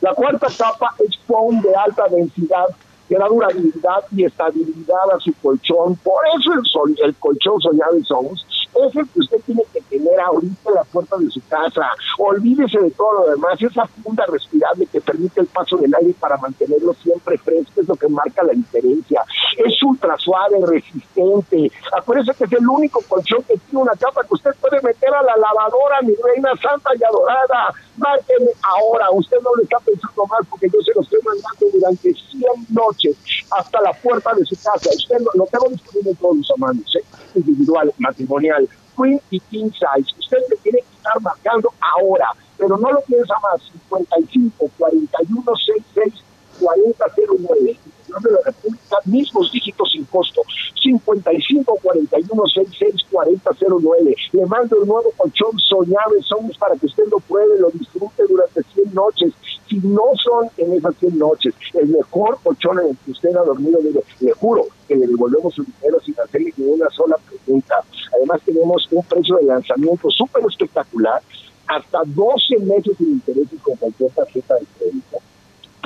La 0.00 0.14
cuarta 0.14 0.46
capa 0.56 0.94
es 0.98 1.16
foam 1.26 1.60
de 1.62 1.74
alta 1.74 2.04
densidad 2.10 2.66
que 3.08 3.16
da 3.16 3.26
durabilidad 3.28 4.04
y 4.14 4.24
estabilidad 4.24 5.10
a 5.14 5.20
su 5.20 5.32
colchón. 5.40 5.96
Por 5.96 6.22
eso 6.38 6.84
el, 7.04 7.14
colchón 7.16 7.60
Soñado 7.60 8.02
Sons 8.04 8.46
es 8.84 8.96
el 8.96 9.08
que 9.08 9.20
usted 9.20 9.38
tiene 9.46 9.62
que 9.72 9.80
tener 9.82 10.20
ahorita 10.20 10.68
en 10.68 10.74
la 10.74 10.84
puerta 10.84 11.16
de 11.16 11.30
su 11.30 11.40
casa. 11.48 11.90
Olvídese 12.18 12.78
de 12.78 12.90
todo 12.90 13.20
lo 13.20 13.30
demás, 13.30 13.60
esa 13.60 13.86
funda 13.86 14.24
respirable 14.26 14.86
que 14.86 15.00
permite 15.00 15.40
el 15.40 15.46
paso 15.46 15.76
del 15.76 15.94
aire 15.94 16.14
para 16.18 16.36
mantenerlo 16.36 16.94
siempre 16.94 17.38
fresco 17.38 17.80
es 17.80 17.88
lo 17.88 17.96
que 17.96 18.08
marca 18.08 18.42
la 18.42 18.52
diferencia. 18.52 19.22
Es 19.56 19.82
ultra 19.82 20.16
suave, 20.18 20.58
resistente. 20.66 21.70
Acuérdese 21.96 22.34
que 22.34 22.44
es 22.44 22.52
el 22.52 22.68
único 22.68 23.00
colchón 23.08 23.42
que 23.44 23.56
tiene 23.56 23.82
una 23.82 23.92
capa 23.92 24.22
que 24.22 24.34
usted 24.34 24.50
puede 24.60 24.80
meter 24.82 25.14
a 25.14 25.22
la 25.22 25.36
lavadora, 25.36 26.02
mi 26.02 26.14
reina 26.14 26.50
santa 26.60 26.90
y 26.98 27.04
adorada. 27.04 27.72
Márqueme 27.96 28.50
ahora, 28.62 29.10
usted 29.12 29.38
no 29.42 29.50
le 29.56 29.62
está 29.62 29.78
pensando 29.80 30.26
más 30.26 30.46
porque 30.50 30.68
yo 30.72 30.80
se 30.82 30.92
lo 30.94 31.00
estoy 31.00 31.20
mandando 31.24 31.66
durante 31.72 32.12
100 32.12 32.42
noches 32.70 33.16
hasta 33.50 33.80
la 33.80 33.92
puerta 33.92 34.34
de 34.34 34.44
su 34.44 34.56
casa. 34.56 34.90
Usted 34.94 35.18
lo, 35.34 35.46
tengo 35.46 35.68
disponible 35.70 36.10
en 36.10 36.16
todos 36.16 36.36
los 36.36 36.50
amanos, 36.50 36.96
¿eh? 36.96 37.04
individual, 37.34 37.92
matrimonial, 37.98 38.65
queen 38.96 39.20
y 39.30 39.40
king 39.40 39.70
size. 39.70 40.14
Usted 40.18 40.38
le 40.50 40.56
tiene 40.56 40.78
que 40.78 40.96
estar 40.96 41.20
marcando 41.20 41.72
ahora, 41.80 42.28
pero 42.56 42.76
no 42.76 42.92
lo 42.92 43.00
piensa 43.02 43.34
más. 43.42 43.62
55 43.88 44.70
41 44.78 45.42
66 45.56 46.24
4009 46.60 47.78
de 48.22 48.30
la 48.30 48.38
República, 48.44 48.96
mismos 49.04 49.52
dígitos 49.52 49.90
sin 49.92 50.04
costo, 50.04 50.42
55 50.82 51.78
41 51.82 52.42
66 52.46 53.06
4009. 53.10 54.16
Le 54.32 54.46
mando 54.46 54.80
el 54.80 54.88
nuevo 54.88 55.12
colchón 55.16 55.58
soñado 55.58 56.12
somos 56.22 56.56
para 56.56 56.76
que 56.76 56.86
usted 56.86 57.04
lo 57.10 57.18
pruebe, 57.20 57.58
lo 57.58 57.70
disfrute 57.70 58.22
durante 58.28 58.62
100 58.74 58.94
noches. 58.94 59.32
Si 59.68 59.78
no 59.78 60.12
son 60.22 60.48
en 60.56 60.72
esas 60.74 60.94
100 60.96 61.18
noches, 61.18 61.54
el 61.74 61.88
mejor 61.88 62.38
colchón 62.42 62.78
en 62.80 62.88
el 62.88 62.96
que 63.04 63.10
usted 63.10 63.34
ha 63.36 63.42
dormido, 63.44 63.80
le 64.20 64.32
juro 64.32 64.66
que 64.86 64.96
le 64.96 65.06
devolvemos 65.06 65.54
su 65.54 65.64
dinero 65.64 65.98
sin 66.04 66.14
hacerle 66.20 66.52
ni 66.56 66.66
una 66.66 66.88
sola 66.90 67.16
pregunta. 67.16 67.74
Además 68.14 68.40
tenemos 68.44 68.86
un 68.92 69.02
precio 69.04 69.36
de 69.36 69.44
lanzamiento 69.44 70.08
súper 70.10 70.44
espectacular, 70.48 71.20
hasta 71.66 71.98
12 72.04 72.58
meses 72.60 72.96
sin 72.96 73.08
intereses 73.08 73.60
con 73.62 73.76
cualquier 73.76 74.10
tarjeta 74.12 74.54
de 74.54 74.66
crédito 74.78 75.18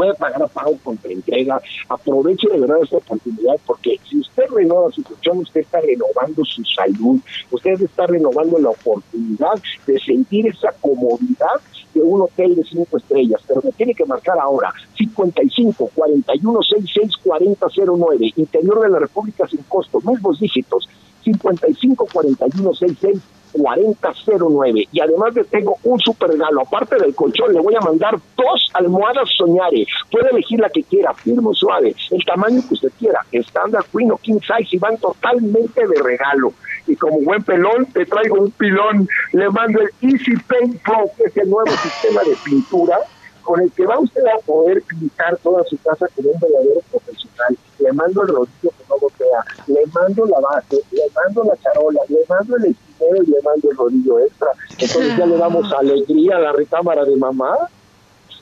puede 0.01 0.15
pagar 0.15 0.43
a 0.43 0.47
pago 0.47 0.79
con 0.83 0.99
entrega. 1.05 1.61
Aproveche 1.91 2.49
de 2.49 2.59
verdad 2.59 2.79
esta 2.83 2.97
oportunidad 2.97 3.57
porque 3.67 4.01
si 4.09 4.19
usted 4.19 4.45
renueva 4.49 4.91
su 4.93 5.03
colchón, 5.03 5.39
usted 5.41 5.61
está 5.61 5.79
renovando 5.81 6.43
su 6.47 6.65
salud, 6.65 7.21
usted 7.51 7.83
está 7.83 8.07
renovando 8.07 8.59
la 8.59 8.71
oportunidad 8.71 9.61
de 9.87 9.99
sentir 9.99 10.47
esa 10.47 10.73
comodidad 10.81 11.61
de 11.95 12.03
un 12.03 12.23
hotel 12.23 12.57
de 12.57 12.65
cinco 12.65 12.97
estrellas, 12.97 13.41
pero 13.47 13.61
me 13.63 13.73
tiene 13.73 13.95
que 13.95 14.05
marcar 14.05 14.39
ahora 14.39 14.73
55 14.97 15.91
41 15.95 16.63
66 16.63 17.17
40 17.25 17.67
09, 17.99 18.33
interior 18.37 18.81
de 18.81 18.89
la 18.89 18.99
República 18.99 19.47
sin 19.49 19.63
costo, 19.65 20.01
mismos 20.01 20.39
dígitos 20.41 20.89
55 21.25 22.09
41 22.13 22.75
66 22.75 23.23
4009. 23.53 24.89
Y 24.93 25.01
además 25.01 25.35
le 25.35 25.45
tengo 25.45 25.77
un 25.85 25.99
super 26.01 26.31
regalo. 26.31 26.63
Aparte 26.63 26.97
del 26.97 27.15
colchón, 27.15 27.53
le 27.53 27.61
voy 27.61 27.75
a 27.75 27.81
mandar 27.81 28.19
dos 28.37 28.71
almohadas 28.75 29.29
Soñare. 29.37 29.87
Puede 30.11 30.31
elegir 30.31 30.61
la 30.61 30.69
que 30.69 30.83
quiera, 30.83 31.15
firme 31.15 31.51
suave, 31.55 31.95
el 32.11 32.25
tamaño 32.25 32.61
que 32.67 32.75
usted 32.75 32.91
quiera, 32.99 33.25
estándar, 33.33 33.85
queen 33.93 34.13
o 34.13 34.17
king 34.19 34.41
size, 34.41 34.77
y 34.77 34.79
van 34.79 34.97
totalmente 34.99 35.87
de 35.87 36.03
regalo. 36.03 36.53
Y 36.87 36.97
como 36.97 37.21
buen 37.21 37.43
pelón, 37.43 37.87
te 37.87 38.05
traigo 38.07 38.41
un 38.41 38.51
pilón. 38.53 39.09
Le 39.33 39.49
mando 39.51 39.81
el 39.81 39.91
Easy 40.01 40.37
Paint 40.49 40.83
Pro, 40.83 41.11
que 41.17 41.25
es 41.25 41.37
el 41.37 41.51
nuevo 41.51 41.71
sistema 41.71 42.23
de 42.23 42.37
pintura 42.45 42.99
con 43.43 43.61
el 43.61 43.73
que 43.73 43.87
va 43.87 43.99
usted 43.99 44.23
a 44.27 44.39
poder 44.45 44.83
pintar 44.83 45.37
toda 45.39 45.65
su 45.65 45.77
casa 45.79 46.07
como 46.15 46.31
un 46.31 46.41
verdadero 46.41 46.81
profesional. 46.91 47.57
Le 47.81 47.93
mando 47.93 48.23
el 48.23 48.29
rodillo 48.29 48.51
que 48.63 48.85
no 48.89 48.97
vea, 49.19 49.45
le 49.67 49.87
mando 49.87 50.27
la 50.27 50.41
base, 50.41 50.77
le 50.93 51.03
mando 51.15 51.45
la 51.45 51.57
charola, 51.63 52.01
le 52.09 52.19
mando 52.29 52.57
el 52.57 52.65
esquinero 52.67 53.23
y 53.23 53.27
le 53.31 53.43
mando 53.43 53.71
el 53.71 53.77
rodillo 53.77 54.19
extra. 54.21 54.49
Entonces 54.73 55.17
ya 55.17 55.27
le 55.27 55.37
damos 55.37 55.73
alegría 55.79 56.37
a 56.37 56.41
la 56.41 56.53
recámara 56.53 57.05
de 57.05 57.17
mamá. 57.17 57.55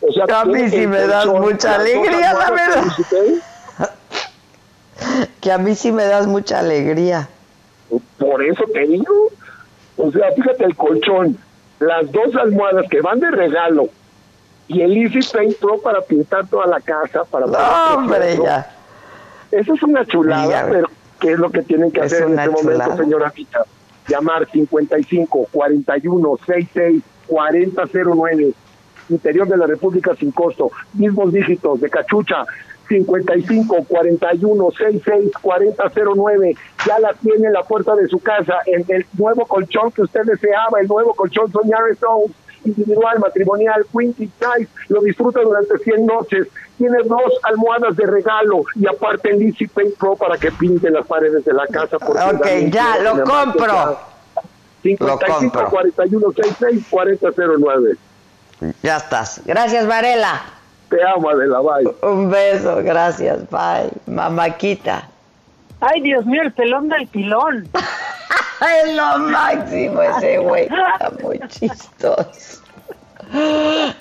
O 0.01 0.13
sea, 0.13 0.41
a 0.41 0.45
mí 0.45 0.69
sí 0.69 0.87
me 0.87 1.07
das 1.07 1.27
mucha 1.27 1.75
alegría, 1.77 2.33
la 2.35 2.51
verdad. 2.51 2.85
Que 5.41 5.53
a 5.53 5.59
mí 5.59 5.75
sí 5.75 5.93
me 5.93 6.05
das 6.05 6.27
mucha 6.27 6.59
alegría. 6.59 7.29
Por 8.19 8.43
eso 8.43 8.65
te 8.73 8.87
digo. 8.87 9.29
O 9.97 10.11
sea, 10.13 10.31
fíjate 10.33 10.65
el 10.65 10.77
colchón, 10.77 11.37
las 11.81 12.11
dos 12.13 12.35
almohadas 12.37 12.87
que 12.89 13.01
van 13.01 13.19
de 13.19 13.31
regalo 13.31 13.89
y 14.69 14.83
el 14.83 14.97
Easy 14.97 15.21
Paint 15.33 15.57
Pro 15.59 15.81
para 15.81 16.01
pintar 16.03 16.47
toda 16.47 16.67
la 16.67 16.81
casa. 16.81 17.25
para 17.25 17.47
hombre, 17.95 18.39
ya. 18.43 18.78
Eso 19.51 19.75
es 19.75 19.83
una 19.83 20.05
chulada, 20.05 20.67
pero 20.71 20.89
¿qué 21.21 21.33
es 21.33 21.39
lo 21.39 21.51
que 21.51 21.63
tienen 21.63 21.91
que 21.91 22.03
hacer 22.03 22.25
en 22.25 22.39
este 22.39 22.51
momento, 22.51 22.97
señora 22.97 23.31
Pita? 23.31 23.65
Llamar 24.07 24.49
55 24.51 25.49
41 25.51 26.39
66 26.47 27.03
4009 27.27 28.55
interior 29.11 29.49
de 29.49 29.57
la 29.57 29.67
República 29.67 30.15
sin 30.15 30.31
costo, 30.33 30.71
mismos 30.95 31.33
dígitos 31.33 31.81
de 31.81 31.89
cachucha 31.89 32.45
55 32.89 33.85
41 33.87 34.71
66 34.71 35.33
4009 35.41 36.57
ya 36.87 36.99
la 36.99 37.13
tiene 37.15 37.49
en 37.49 37.53
la 37.53 37.63
puerta 37.63 37.95
de 37.95 38.09
su 38.09 38.19
casa 38.19 38.55
en 38.67 38.85
el 38.89 39.07
nuevo 39.17 39.47
colchón 39.47 39.93
que 39.93 40.03
usted 40.03 40.23
deseaba, 40.25 40.81
el 40.81 40.89
nuevo 40.89 41.15
colchón 41.15 41.51
Soñar 41.53 41.83
Stones 41.93 42.31
individual, 42.69 43.19
matrimonial, 43.19 43.85
Quinty 43.93 44.27
Size, 44.27 44.69
lo 44.89 45.01
disfruta 45.03 45.41
durante 45.41 45.79
100 45.79 46.07
noches. 46.07 46.47
Tiene 46.77 46.99
dos 47.05 47.33
almohadas 47.43 47.97
de 47.97 48.07
regalo 48.07 48.63
y 48.77 48.87
aparte 48.87 49.31
el 49.31 49.43
Easy 49.43 49.67
Paint 49.67 49.97
Pro 49.97 50.15
para 50.15 50.39
que 50.39 50.53
pinte 50.53 50.91
las 50.91 51.07
paredes 51.07 51.45
de 51.45 51.53
la 51.53 51.67
casa. 51.67 51.97
Ok, 51.97 52.47
ya, 52.71 52.99
lo 52.99 53.25
compro. 53.25 53.99
55 54.83 55.71
41 55.71 56.33
66 56.33 56.87
4009. 56.89 57.97
Ya 58.83 58.97
estás. 58.97 59.41
Gracias, 59.45 59.87
Varela. 59.87 60.41
Te 60.89 60.97
amo, 61.05 61.29
Adela, 61.29 61.61
bye. 61.61 61.95
Un 62.03 62.31
beso, 62.31 62.77
gracias, 62.83 63.49
bye. 63.51 63.91
Mamaquita. 64.07 65.09
Ay, 65.81 66.01
Dios 66.01 66.27
mío, 66.27 66.43
el 66.43 66.53
pelón 66.53 66.89
del 66.89 67.07
pilón. 67.07 67.69
es 68.85 68.95
lo 68.95 69.19
máximo 69.19 70.03
ese 70.03 70.39
güey. 70.39 70.65
Está 70.65 71.11
muy 71.23 71.41
chistoso. 71.49 72.63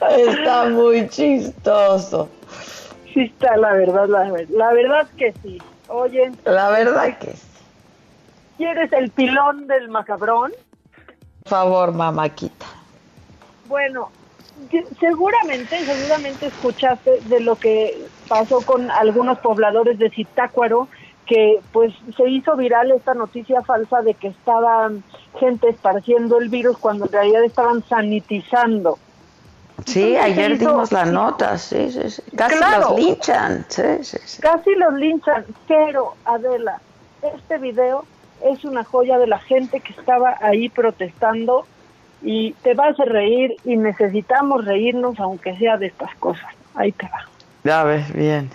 Está 0.10 0.70
muy 0.70 1.08
chistoso. 1.10 2.30
Sí 3.14 3.22
está, 3.22 3.58
la 3.58 3.74
verdad, 3.74 4.08
la, 4.08 4.26
la 4.50 4.74
verdad 4.74 5.08
que 5.18 5.34
sí. 5.44 5.62
Oye. 5.88 6.32
La 6.46 6.70
verdad 6.70 7.18
que 7.18 7.34
sí. 7.34 7.48
¿Quieres 8.58 8.92
el 8.92 9.12
pilón 9.12 9.68
del 9.68 9.90
macabrón? 9.90 10.52
Por 11.44 11.50
favor, 11.50 11.94
mamáquita. 11.94 12.66
Bueno, 13.68 14.10
seguramente, 15.00 15.86
seguramente 15.86 16.48
escuchaste 16.48 17.22
de 17.26 17.40
lo 17.40 17.56
que 17.56 18.08
pasó 18.28 18.62
con 18.62 18.90
algunos 18.90 19.38
pobladores 19.40 20.00
de 20.00 20.10
Zitácuaro 20.10 20.88
que 21.28 21.60
pues 21.72 21.94
se 22.16 22.30
hizo 22.30 22.56
viral 22.56 22.92
esta 22.92 23.14
noticia 23.14 23.62
falsa 23.62 24.02
de 24.02 24.14
que 24.14 24.30
estaban 24.30 25.04
gente 25.40 25.70
esparciendo 25.70 26.40
el 26.40 26.50
virus 26.50 26.78
cuando 26.78 27.06
en 27.06 27.12
realidad 27.12 27.44
estaban 27.44 27.84
sanitizando. 27.84 28.98
Sí, 29.86 30.18
ayer 30.18 30.58
dimos 30.58 30.92
la 30.92 31.06
nota, 31.06 31.58
sí, 31.58 31.92
sí, 31.92 32.10
sí. 32.10 32.22
Casi 32.36 32.56
los 32.56 33.00
linchan, 33.00 33.66
sí, 33.70 33.84
sí, 34.02 34.18
sí. 34.26 34.42
Casi 34.42 34.74
los 34.76 34.94
linchan, 34.96 35.46
pero 35.68 36.16
Adela, 36.26 36.82
este 37.22 37.58
video 37.60 38.06
es 38.44 38.64
una 38.66 38.84
joya 38.84 39.20
de 39.20 39.28
la 39.28 39.40
gente 39.40 39.80
que 39.80 39.94
estaba 39.94 40.38
ahí 40.42 40.70
protestando 40.70 41.66
y 42.22 42.54
te 42.64 42.74
vas 42.74 43.00
a 43.00 43.06
reír 43.06 43.56
y 43.66 43.78
necesitamos 43.78 44.66
reírnos 44.66 45.20
aunque 45.20 45.56
sea 45.58 45.78
de 45.78 45.88
estas 45.88 46.14
cosas. 46.16 46.48
Ahí 46.74 46.92
te 46.92 47.06
va. 47.06 47.28
Ya 47.64 47.84
ves, 47.84 48.12
bien. 48.14 48.50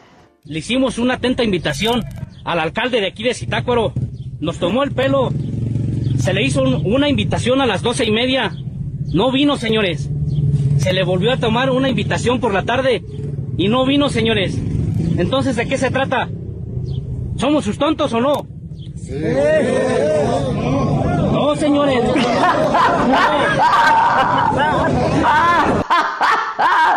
Le 0.44 0.58
hicimos 0.58 0.98
una 0.98 1.14
atenta 1.14 1.44
invitación 1.44 2.02
al 2.44 2.60
alcalde 2.60 3.00
de 3.00 3.06
aquí 3.06 3.22
de 3.22 3.34
Zitácuaro. 3.34 3.92
Nos 4.40 4.58
tomó 4.58 4.82
el 4.82 4.92
pelo. 4.92 5.30
Se 6.18 6.32
le 6.32 6.42
hizo 6.42 6.62
una 6.62 7.08
invitación 7.08 7.60
a 7.60 7.66
las 7.66 7.82
doce 7.82 8.04
y 8.04 8.10
media. 8.10 8.52
No 9.12 9.30
vino, 9.30 9.56
señores. 9.56 10.10
Se 10.78 10.92
le 10.92 11.04
volvió 11.04 11.32
a 11.32 11.36
tomar 11.36 11.70
una 11.70 11.88
invitación 11.88 12.40
por 12.40 12.52
la 12.52 12.64
tarde 12.64 13.04
y 13.56 13.68
no 13.68 13.86
vino, 13.86 14.08
señores. 14.08 14.58
Entonces, 15.16 15.56
¿de 15.56 15.66
qué 15.66 15.78
se 15.78 15.90
trata? 15.90 16.28
¿Somos 17.36 17.64
sus 17.64 17.78
tontos 17.78 18.12
o 18.12 18.20
no? 18.20 18.46
Sí. 18.96 19.14
No, 21.32 21.54
señores. 21.56 22.02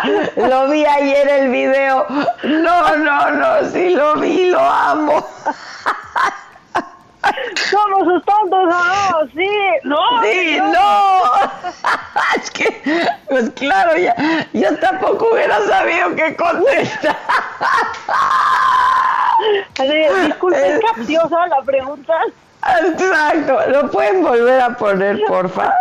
Lo 0.36 0.68
vi 0.68 0.84
ayer 0.84 1.28
el 1.28 1.50
video. 1.50 2.06
No, 2.44 2.96
no, 2.96 3.30
no, 3.32 3.70
sí 3.70 3.90
lo 3.90 4.16
vi, 4.16 4.46
lo 4.46 4.60
amo. 4.60 5.26
Somos 7.70 8.06
sus 8.06 8.24
tontos, 8.24 8.68
no, 8.68 9.26
sí, 9.34 9.50
no. 9.82 9.98
Sí, 10.22 10.58
no. 10.60 11.22
es 12.36 12.50
que, 12.52 12.82
pues 13.28 13.50
claro, 13.50 13.96
ya, 13.96 14.14
yo 14.52 14.76
tampoco 14.78 15.30
hubiera 15.32 15.60
sabido 15.62 16.14
qué 16.14 16.36
contestar. 16.36 17.16
Disculpe, 20.24 20.74
¿es 20.74 20.80
capciosa 20.80 21.46
la 21.48 21.62
pregunta? 21.62 22.14
Exacto. 22.84 23.58
¿Lo 23.70 23.90
pueden 23.90 24.22
volver 24.22 24.60
a 24.60 24.76
poner, 24.76 25.20
porfa? 25.26 25.74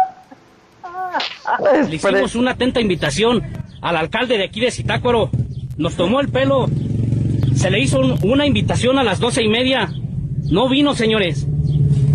Le 1.86 1.96
hicimos 1.96 2.34
una 2.36 2.52
atenta 2.52 2.82
invitación 2.82 3.65
al 3.86 3.96
alcalde 3.98 4.38
de 4.40 4.46
aquí 4.46 4.60
de 4.60 4.72
Zitácuaro. 4.72 5.30
Nos 5.78 5.96
tomó 5.96 6.20
el 6.20 6.30
pelo. 6.30 6.68
Se 7.56 7.70
le 7.70 7.80
hizo 7.80 8.00
una 8.24 8.48
invitación 8.48 8.98
a 8.98 9.04
las 9.04 9.20
doce 9.20 9.44
y 9.44 9.48
media. 9.48 9.92
No 10.50 10.68
vino, 10.68 10.96
señores. 10.96 11.46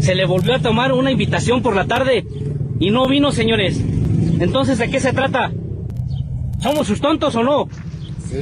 Se 0.00 0.16
le 0.16 0.24
volvió 0.26 0.56
a 0.56 0.58
tomar 0.58 0.92
una 0.92 1.12
invitación 1.12 1.62
por 1.62 1.76
la 1.76 1.84
tarde 1.84 2.26
y 2.80 2.90
no 2.90 3.06
vino, 3.06 3.30
señores. 3.30 3.80
Entonces, 4.40 4.78
¿de 4.78 4.90
qué 4.90 4.98
se 4.98 5.12
trata? 5.12 5.52
¿Somos 6.60 6.88
sus 6.88 7.00
tontos 7.00 7.36
o 7.36 7.44
no? 7.44 7.68
Sí. 8.28 8.38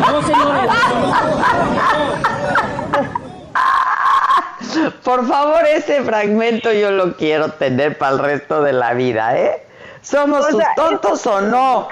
No, 0.00 0.22
señores. 0.22 0.70
Por 5.04 5.28
favor, 5.28 5.64
ese 5.76 6.02
fragmento 6.02 6.72
yo 6.72 6.90
lo 6.90 7.16
quiero 7.16 7.50
tener 7.52 7.98
para 7.98 8.14
el 8.14 8.18
resto 8.18 8.64
de 8.64 8.72
la 8.72 8.94
vida, 8.94 9.38
¿eh? 9.38 9.64
¿Somos 10.04 10.46
sus 10.48 10.62
tontos 10.76 11.26
o 11.26 11.40
no? 11.40 11.88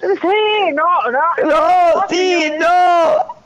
Sí, 0.00 0.72
no, 0.74 1.10
no. 1.10 1.20
No, 1.46 2.04
sí, 2.08 2.50
no. 2.58 3.36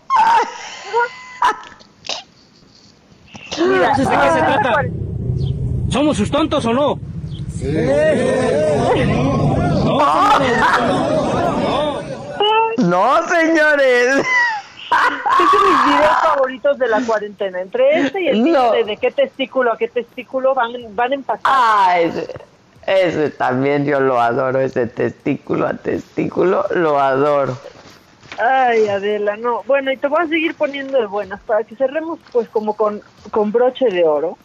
Mira, 3.66 3.88
¿de 3.90 3.96
qué 3.96 4.04
se 4.04 4.42
trata? 4.42 4.82
¿Somos 5.90 6.16
sus 6.16 6.30
tontos 6.30 6.64
o 6.66 6.72
no? 6.72 7.00
Sí. 7.58 7.66
No, 12.78 13.28
señores. 13.28 14.16
Es 14.16 15.52
de 15.52 15.58
mis 15.68 15.84
videos 15.84 16.18
favoritos 16.22 16.78
de 16.78 16.88
la 16.88 17.00
cuarentena. 17.00 17.60
Entre 17.60 18.00
este 18.00 18.22
y 18.22 18.28
el 18.28 18.44
de, 18.44 18.84
de 18.84 18.96
qué 18.96 19.10
testículo 19.10 19.72
a 19.72 19.76
qué 19.76 19.88
testículo 19.88 20.54
van, 20.54 20.72
van 20.94 21.12
empatados. 21.12 21.42
Ah, 21.44 21.96
ese, 22.86 23.30
también 23.30 23.84
yo 23.84 24.00
lo 24.00 24.20
adoro, 24.20 24.60
ese 24.60 24.86
testículo 24.86 25.66
a 25.66 25.74
testículo, 25.74 26.66
lo 26.74 26.98
adoro. 26.98 27.56
Ay, 28.38 28.88
Adela, 28.88 29.36
no. 29.36 29.62
Bueno, 29.66 29.92
y 29.92 29.96
te 29.98 30.08
voy 30.08 30.22
a 30.22 30.28
seguir 30.28 30.54
poniendo 30.54 30.98
de 30.98 31.06
buenas 31.06 31.40
para 31.42 31.62
que 31.64 31.76
cerremos 31.76 32.18
pues 32.32 32.48
como 32.48 32.74
con, 32.74 33.02
con 33.30 33.52
broche 33.52 33.90
de 33.90 34.04
oro. 34.04 34.38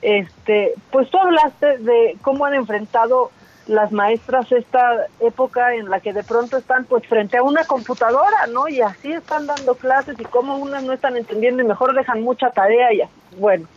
Este, 0.00 0.72
pues 0.90 1.10
tú 1.10 1.18
hablaste 1.18 1.78
de 1.78 2.16
cómo 2.22 2.46
han 2.46 2.54
enfrentado 2.54 3.30
las 3.66 3.92
maestras 3.92 4.50
esta 4.50 5.06
época 5.20 5.74
en 5.74 5.88
la 5.88 6.00
que 6.00 6.12
de 6.12 6.24
pronto 6.24 6.56
están 6.56 6.84
pues 6.86 7.06
frente 7.06 7.36
a 7.36 7.42
una 7.42 7.64
computadora, 7.64 8.46
¿no? 8.48 8.68
Y 8.68 8.80
así 8.80 9.12
están 9.12 9.46
dando 9.46 9.74
clases 9.76 10.18
y 10.18 10.24
cómo 10.24 10.56
unas 10.56 10.82
no 10.82 10.92
están 10.92 11.16
entendiendo 11.16 11.62
y 11.62 11.66
mejor 11.66 11.94
dejan 11.94 12.22
mucha 12.22 12.50
tarea 12.50 12.92
y 12.92 13.02
así. 13.02 13.12
Bueno, 13.36 13.68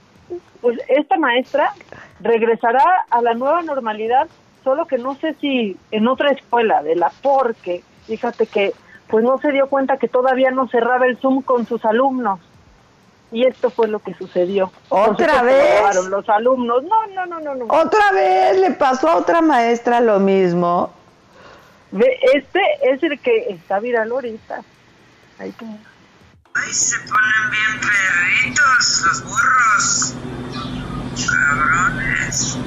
pues 0.61 0.79
esta 0.87 1.17
maestra 1.17 1.71
regresará 2.19 3.05
a 3.09 3.21
la 3.21 3.33
nueva 3.33 3.61
normalidad, 3.61 4.27
solo 4.63 4.85
que 4.87 4.97
no 4.97 5.15
sé 5.15 5.35
si 5.41 5.77
en 5.91 6.07
otra 6.07 6.31
escuela 6.31 6.81
de 6.81 6.95
la 6.95 7.11
porque, 7.21 7.83
fíjate 8.07 8.47
que 8.47 8.73
pues 9.07 9.23
no 9.23 9.37
se 9.37 9.51
dio 9.51 9.67
cuenta 9.67 9.97
que 9.97 10.07
todavía 10.07 10.51
no 10.51 10.67
cerraba 10.67 11.05
el 11.05 11.17
Zoom 11.17 11.41
con 11.41 11.65
sus 11.65 11.85
alumnos. 11.85 12.39
Y 13.31 13.45
esto 13.45 13.69
fue 13.69 13.87
lo 13.87 13.99
que 13.99 14.13
sucedió. 14.13 14.71
¿Otra 14.89 15.41
vez? 15.41 15.95
Los 16.09 16.29
alumnos. 16.29 16.83
No, 16.83 17.07
no, 17.07 17.25
no, 17.25 17.39
no, 17.39 17.55
no. 17.55 17.65
¿Otra 17.65 18.11
vez 18.13 18.57
le 18.59 18.71
pasó 18.71 19.09
a 19.09 19.17
otra 19.17 19.41
maestra 19.41 19.99
lo 19.99 20.19
mismo? 20.19 20.93
Este 22.33 22.61
es 22.83 23.01
el 23.03 23.19
que 23.19 23.49
está 23.49 23.79
viral 23.79 24.11
ahorita. 24.11 24.61
Ahí 25.39 25.49
está. 25.49 25.65
Ay, 25.65 26.73
se 26.73 26.97
ponen 26.99 27.51
bien 27.51 27.81
perritos 27.81 29.03
los 29.05 29.23
burros. 29.23 30.15
Cabrones. 31.15 32.57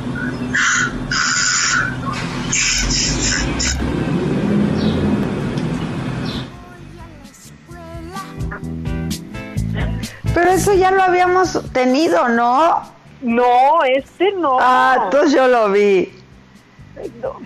Pero 10.34 10.50
eso 10.50 10.72
ya 10.74 10.90
lo 10.90 11.02
habíamos 11.02 11.60
tenido, 11.72 12.28
¿no? 12.28 12.82
No, 13.20 13.84
este 13.84 14.32
no. 14.32 14.58
Ah, 14.60 15.00
entonces 15.04 15.32
yo 15.32 15.48
lo 15.48 15.70
vi. 15.70 16.17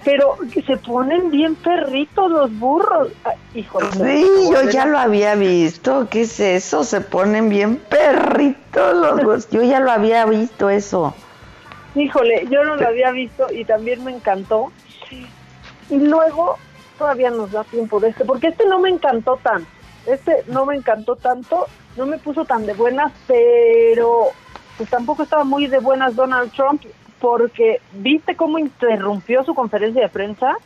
Pero 0.04 0.36
se 0.66 0.76
ponen 0.76 1.30
bien 1.30 1.54
perritos 1.54 2.30
los 2.30 2.58
burros. 2.58 3.08
híjole. 3.54 3.88
Sí, 3.92 4.26
yo 4.50 4.70
ya 4.70 4.86
lo 4.86 4.98
había 4.98 5.34
visto. 5.34 6.08
¿Qué 6.10 6.22
es 6.22 6.40
eso? 6.40 6.84
Se 6.84 7.00
ponen 7.00 7.48
bien 7.48 7.76
perritos 7.76 8.96
los 8.96 9.16
burros. 9.22 9.50
Yo 9.50 9.62
ya 9.62 9.80
lo 9.80 9.90
había 9.90 10.24
visto 10.26 10.70
eso. 10.70 11.14
Híjole, 11.94 12.46
yo 12.50 12.64
no 12.64 12.76
lo 12.76 12.86
había 12.86 13.10
visto 13.12 13.46
y 13.52 13.64
también 13.64 14.02
me 14.04 14.12
encantó. 14.12 14.72
Y 15.90 15.96
luego 15.98 16.56
todavía 16.98 17.30
nos 17.30 17.52
da 17.52 17.64
tiempo 17.64 18.00
de 18.00 18.08
este, 18.08 18.24
porque 18.24 18.48
este 18.48 18.66
no 18.66 18.78
me 18.78 18.88
encantó 18.88 19.38
tanto. 19.42 19.68
Este 20.06 20.42
no 20.48 20.64
me 20.66 20.74
encantó 20.74 21.16
tanto 21.16 21.66
no 21.96 22.06
me 22.06 22.18
puso 22.18 22.44
tan 22.44 22.66
de 22.66 22.74
buenas, 22.74 23.12
pero 23.26 24.28
pues 24.76 24.88
tampoco 24.88 25.22
estaba 25.22 25.44
muy 25.44 25.66
de 25.66 25.78
buenas 25.78 26.16
Donald 26.16 26.52
Trump, 26.52 26.82
porque 27.22 27.80
viste 27.92 28.34
cómo 28.34 28.58
interrumpió 28.58 29.44
su 29.44 29.54
conferencia 29.54 30.02
de 30.02 30.08
prensa. 30.08 30.56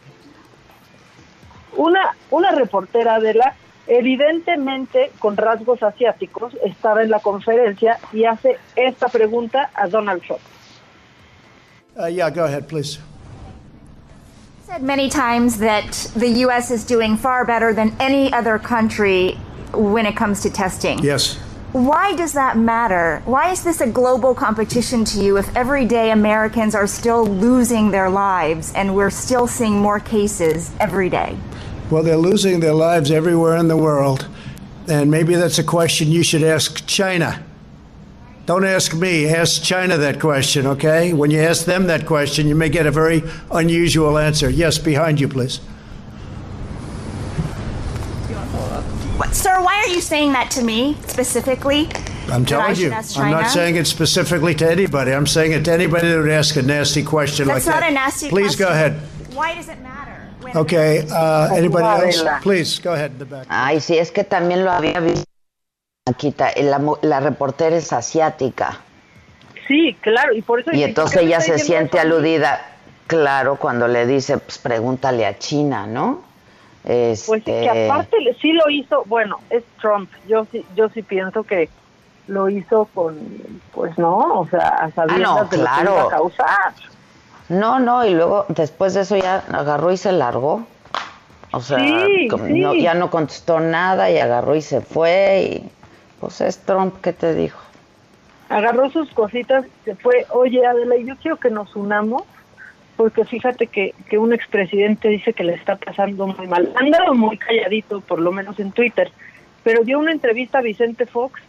Una, 1.77 2.17
una 2.31 2.51
reportera 2.53 3.21
de 3.21 3.35
la, 3.35 3.55
evidentemente 3.87 5.13
con 5.19 5.37
rasgos 5.37 5.83
asiáticos, 5.83 6.57
estaba 6.65 7.03
en 7.03 7.11
la 7.11 7.21
conferencia 7.21 7.99
y 8.11 8.25
hace 8.25 8.57
esta 8.75 9.09
pregunta 9.09 9.71
a 9.75 9.87
Donald 9.87 10.23
Trump. 10.23 10.41
Uh, 11.95 12.07
yeah, 12.07 12.31
go 12.31 12.45
ahead, 12.45 12.67
please. 12.67 12.99
said 14.65 14.83
many 14.83 15.09
times 15.09 15.59
that 15.59 15.93
the 16.17 16.29
U.S. 16.45 16.71
is 16.71 16.85
doing 16.85 17.17
far 17.17 17.45
better 17.45 17.73
than 17.73 17.95
any 18.01 18.33
other 18.33 18.59
country 18.59 19.35
when 19.73 20.07
it 20.07 20.17
comes 20.17 20.41
to 20.43 20.51
testing. 20.51 20.99
Yes. 20.99 21.39
Why 21.73 22.15
does 22.15 22.33
that 22.33 22.57
matter? 22.57 23.23
Why 23.25 23.51
is 23.51 23.65
this 23.65 23.81
a 23.81 23.87
global 23.87 24.35
competition 24.35 25.05
to 25.07 25.21
you 25.21 25.37
if 25.37 25.55
everyday 25.57 26.13
Americans 26.13 26.75
are 26.75 26.87
still 26.87 27.27
losing 27.27 27.91
their 27.91 28.09
lives 28.09 28.73
and 28.75 28.95
we're 28.95 29.11
still 29.11 29.47
seeing 29.47 29.79
more 29.79 29.99
cases 29.99 30.71
every 30.79 31.11
day? 31.11 31.37
Well, 31.91 32.03
they're 32.03 32.17
losing 32.17 32.61
their 32.61 32.73
lives 32.73 33.11
everywhere 33.11 33.57
in 33.57 33.69
the 33.69 33.77
world. 33.77 34.29
And 34.89 35.11
maybe 35.11 35.35
that's 35.35 35.59
a 35.59 35.65
question 35.65 36.09
you 36.09 36.23
should 36.23 36.45
ask 36.45 36.87
China. 36.87 37.45
Don't 38.47 38.65
ask 38.65 38.95
me, 38.95 39.27
ask 39.27 39.61
China 39.61 39.97
that 39.97 40.21
question, 40.21 40.69
okay? 40.69 41.13
When 41.13 41.33
you 41.33 41.41
ask 41.41 41.65
them 41.65 41.89
that 41.89 42.07
question, 42.07 42.47
you 42.47 42.55
may 42.55 42.69
get 42.69 42.87
a 42.87 42.93
very 42.93 43.25
unusual 43.51 44.19
answer. 44.19 44.49
Yes, 44.49 44.79
behind 44.79 45.21
you, 45.21 45.27
please. 45.27 45.59
Sir, 49.33 49.61
why 49.63 49.83
are 49.85 49.89
you 49.89 50.01
saying 50.01 50.33
that 50.33 50.51
to 50.53 50.63
me 50.63 50.97
specifically? 51.07 51.89
I'm 52.31 52.45
telling 52.45 52.77
you. 52.77 52.93
I'm 52.93 53.31
not 53.31 53.51
saying 53.51 53.77
it 53.77 53.87
specifically 53.87 54.55
to 54.57 54.71
anybody. 54.71 55.13
I'm 55.13 55.27
saying 55.27 55.53
it 55.53 55.65
to 55.65 55.73
anybody 55.73 56.09
that 56.09 56.19
would 56.19 56.31
ask 56.31 56.57
a 56.57 56.63
nasty 56.63 57.03
question 57.03 57.49
That's 57.49 57.67
like 57.67 57.75
that. 57.75 57.81
That's 57.81 57.93
not 57.95 58.03
a 58.03 58.07
nasty 58.07 58.29
Please 58.29 58.57
question. 58.57 58.67
go 58.67 58.73
ahead. 58.73 59.01
Why 59.35 59.55
does 59.55 59.69
it 59.69 59.81
matter? 59.81 60.29
Okay, 60.55 61.07
uh, 61.11 61.55
anybody 61.55 61.85
else? 61.85 62.23
Please, 62.43 62.79
go 62.79 62.93
ahead 62.93 63.13
in 63.13 63.19
the 63.19 63.25
back. 63.25 63.47
Ay, 63.49 63.81
sí, 63.81 63.99
es 63.99 64.11
que 64.11 64.25
también 64.25 64.65
lo 64.65 64.71
había 64.71 65.01
visto. 65.01 65.25
Aquita, 66.09 66.53
la, 66.57 66.81
la 67.03 67.21
reportera 67.21 67.77
es 67.77 67.93
asiática. 67.93 68.81
Sí, 69.67 69.97
claro, 70.01 70.33
y 70.33 70.43
por 70.43 70.61
eso... 70.61 70.71
Y 70.73 70.85
entonces 70.85 71.23
ella 71.23 71.41
se 71.41 71.59
siente 71.59 71.99
aludida, 71.99 72.65
claro, 73.09 73.57
cuando 73.57 73.89
le 73.89 74.07
dice, 74.07 74.39
pues 74.39 74.59
pregúntale 74.59 75.27
a 75.27 75.37
China, 75.39 75.87
¿no? 75.87 76.23
Pues 76.87 77.27
que 77.27 77.37
este, 77.37 77.91
aparte 77.91 78.17
sí 78.41 78.53
lo 78.53 78.71
hizo, 78.71 79.03
bueno, 79.07 79.41
es 79.51 79.65
Trump. 79.81 80.09
Yo 80.29 80.47
sí, 80.53 80.65
yo 80.77 80.89
sí 80.91 81.03
pienso 81.03 81.43
que 81.43 81.69
lo 82.29 82.49
hizo 82.49 82.89
con, 82.95 83.19
pues 83.73 83.99
no, 83.99 84.19
o 84.19 84.49
sea, 84.49 84.69
a 84.69 84.91
sabiendas 84.93 85.31
ah, 85.31 85.43
no, 85.43 85.49
claro. 85.49 85.85
lo 85.85 85.97
iba 85.97 86.03
a 86.03 86.09
causar. 86.09 86.75
No, 87.49 87.81
no, 87.81 88.07
y 88.07 88.15
luego 88.15 88.47
después 88.49 88.95
de 88.95 89.01
eso 89.01 89.17
ya 89.17 89.43
agarró 89.53 89.91
y 89.91 89.97
se 89.97 90.13
largó. 90.13 90.65
O 91.51 91.61
sea, 91.61 91.79
sí, 91.79 92.29
sí. 92.29 92.83
ya 92.83 92.95
no 92.95 93.11
contestó 93.11 93.59
nada 93.59 94.09
y 94.11 94.19
agarró 94.19 94.55
y 94.55 94.63
se 94.63 94.81
fue 94.81 95.43
y 95.43 95.71
pues 96.21 96.41
es 96.41 96.59
Trump 96.59 97.01
que 97.01 97.13
te 97.13 97.35
dijo. 97.35 97.59
Agarró 98.49 98.91
sus 98.91 99.11
cositas, 99.13 99.65
se 99.85 99.97
fue, 99.97 100.25
oye 100.31 100.65
Adela, 100.65 100.95
yo 100.99 101.17
quiero 101.17 101.37
que 101.39 101.51
nos 101.51 101.75
unamos 101.75 102.23
porque 102.97 103.25
fíjate 103.25 103.67
que, 103.67 103.95
que 104.09 104.19
un 104.19 104.33
expresidente 104.33 105.09
dice 105.09 105.33
que 105.33 105.45
le 105.45 105.55
está 105.55 105.77
pasando 105.77 106.27
muy 106.27 106.47
mal. 106.47 106.73
Han 106.77 106.91
dado 106.91 107.15
muy 107.15 107.37
calladito, 107.37 108.01
por 108.01 108.21
lo 108.21 108.33
menos 108.33 108.59
en 108.59 108.73
Twitter, 108.73 109.11
pero 109.63 109.85
dio 109.85 109.99
una 109.99 110.13
entrevista 110.13 110.59
a 110.59 110.63
Vicente 110.63 111.07
Fox 111.07 111.41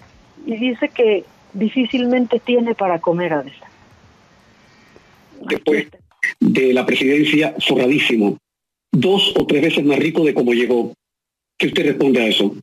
y 0.45 0.57
dice 0.57 0.90
que 0.90 1.24
difícilmente 1.53 2.40
tiene 2.40 2.76
para 2.76 2.99
comer 2.99 3.34
a 3.34 3.41
esa. 3.41 3.68
Después 5.41 5.88
de 6.40 6.74
la 6.74 6.86
presidencia, 6.86 7.56
forradísimo. 7.65 8.38
Dos 8.91 9.34
o 9.38 9.45
tres 9.45 9.61
veces 9.61 9.86
más 9.86 9.99
rico 9.99 10.24
de 10.24 10.34
cómo 10.34 10.53
llegó. 10.53 10.94
¿Qué 11.57 11.68
usted 11.68 11.86
responde 11.86 12.22
a 12.22 12.28
eso? 12.28 12.56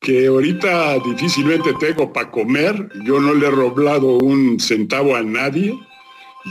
que 0.00 0.26
ahorita 0.26 0.98
difícilmente 1.00 1.74
tengo 1.78 2.12
para 2.12 2.30
comer. 2.30 2.88
Yo 3.04 3.20
no 3.20 3.34
le 3.34 3.46
he 3.46 3.50
roblado 3.50 4.16
un 4.16 4.58
centavo 4.58 5.14
a 5.14 5.22
nadie. 5.22 5.78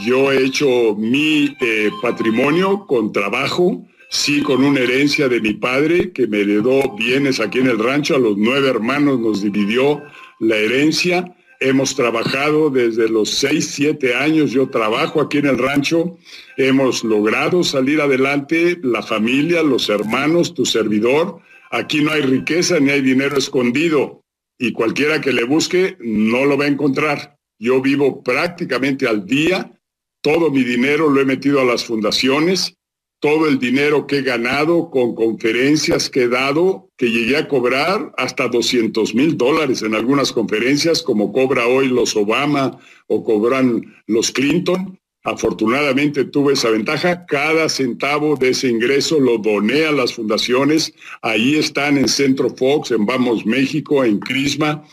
Yo 0.06 0.32
he 0.32 0.46
hecho 0.46 0.96
mi 0.96 1.56
eh, 1.62 1.90
patrimonio 2.02 2.86
con 2.88 3.12
trabajo, 3.12 3.86
sí 4.10 4.42
con 4.42 4.64
una 4.64 4.80
herencia 4.80 5.28
de 5.28 5.42
mi 5.42 5.54
padre 5.54 6.12
que 6.12 6.28
me 6.28 6.42
heredó 6.42 6.96
bienes 6.96 7.40
aquí 7.40 7.60
en 7.60 7.68
el 7.68 7.80
rancho. 7.80 8.16
A 8.16 8.20
los 8.20 8.38
nueve 8.38 8.70
hermanos 8.70 9.20
nos 9.20 9.42
dividió 9.42 10.02
la 10.40 10.56
herencia. 10.58 11.36
Hemos 11.60 11.96
trabajado 11.96 12.70
desde 12.70 13.10
los 13.10 13.30
seis, 13.30 13.70
siete 13.72 14.16
años. 14.16 14.52
Yo 14.52 14.70
trabajo 14.70 15.22
aquí 15.22 15.40
en 15.40 15.48
el 15.48 15.58
rancho. 15.58 16.18
Hemos 16.58 17.04
logrado 17.04 17.64
salir 17.64 18.00
adelante, 18.00 18.80
la 18.84 19.02
familia, 19.02 19.64
los 19.64 19.90
hermanos, 19.90 20.54
tu 20.54 20.66
servidor 20.66 21.42
Aquí 21.70 22.04
no 22.04 22.12
hay 22.12 22.22
riqueza 22.22 22.80
ni 22.80 22.90
hay 22.90 23.02
dinero 23.02 23.38
escondido 23.38 24.24
y 24.58 24.72
cualquiera 24.72 25.22
que 25.22 25.32
le 25.32 25.44
busque 25.44 25.98
no 26.00 26.46
lo 26.46 26.58
va 26.58 26.66
a 26.66 26.70
encontrar. 26.70 27.38
Yo 27.60 27.82
vivo 27.82 28.24
prácticamente 28.24 29.08
al 29.08 29.26
día, 29.26 29.79
todo 30.22 30.52
mi 30.52 30.64
dinero 30.64 31.10
lo 31.10 31.22
he 31.22 31.26
metido 31.26 31.62
a 31.62 31.66
las 31.66 31.86
fundaciones, 31.86 32.76
todo 33.20 33.48
el 33.48 33.60
dinero 33.60 34.08
que 34.08 34.20
he 34.20 34.22
ganado 34.22 34.90
con 34.90 35.14
conferencias 35.14 36.10
que 36.10 36.24
he 36.24 36.28
dado, 36.30 36.90
que 36.98 37.12
llegué 37.12 37.38
a 37.38 37.48
cobrar 37.48 38.14
hasta 38.18 38.48
200 38.48 39.14
mil 39.14 39.38
dólares 39.38 39.82
en 39.82 39.94
algunas 39.94 40.32
conferencias, 40.32 41.02
como 41.02 41.34
cobra 41.34 41.68
hoy 41.68 41.90
los 41.90 42.16
Obama 42.16 42.80
o 43.08 43.24
cobran 43.24 43.96
los 44.08 44.32
Clinton. 44.32 44.98
Afortunadamente 45.26 46.24
tuve 46.24 46.54
esa 46.54 46.70
ventaja. 46.70 47.26
Cada 47.26 47.68
centavo 47.68 48.38
de 48.38 48.50
ese 48.50 48.70
ingreso 48.70 49.20
lo 49.20 49.38
doné 49.38 49.86
a 49.86 49.92
las 49.92 50.14
fundaciones. 50.14 50.94
Ahí 51.22 51.56
están 51.56 51.98
en 51.98 52.08
Centro 52.08 52.50
Fox, 52.50 52.92
en 52.92 53.06
Vamos 53.06 53.46
México, 53.46 54.06
en 54.06 54.20
Crisma, 54.20 54.86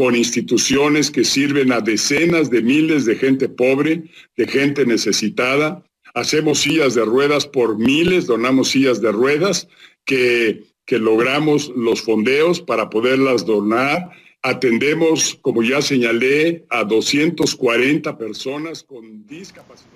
con 0.00 0.16
instituciones 0.16 1.10
que 1.10 1.24
sirven 1.24 1.72
a 1.72 1.82
decenas 1.82 2.48
de 2.48 2.62
miles 2.62 3.04
de 3.04 3.16
gente 3.16 3.50
pobre, 3.50 4.04
de 4.34 4.46
gente 4.46 4.86
necesitada. 4.86 5.84
Hacemos 6.14 6.60
sillas 6.60 6.94
de 6.94 7.04
ruedas 7.04 7.46
por 7.46 7.76
miles, 7.76 8.26
donamos 8.26 8.70
sillas 8.70 9.02
de 9.02 9.12
ruedas 9.12 9.68
que, 10.06 10.64
que 10.86 10.98
logramos 10.98 11.70
los 11.76 12.00
fondeos 12.00 12.62
para 12.62 12.88
poderlas 12.88 13.44
donar 13.44 14.10
Atendemos, 14.42 15.38
como 15.42 15.62
ya 15.62 15.82
señalé, 15.82 16.64
a 16.70 16.82
240 16.82 18.16
personas 18.16 18.82
con 18.82 19.26
discapacidad. 19.26 19.90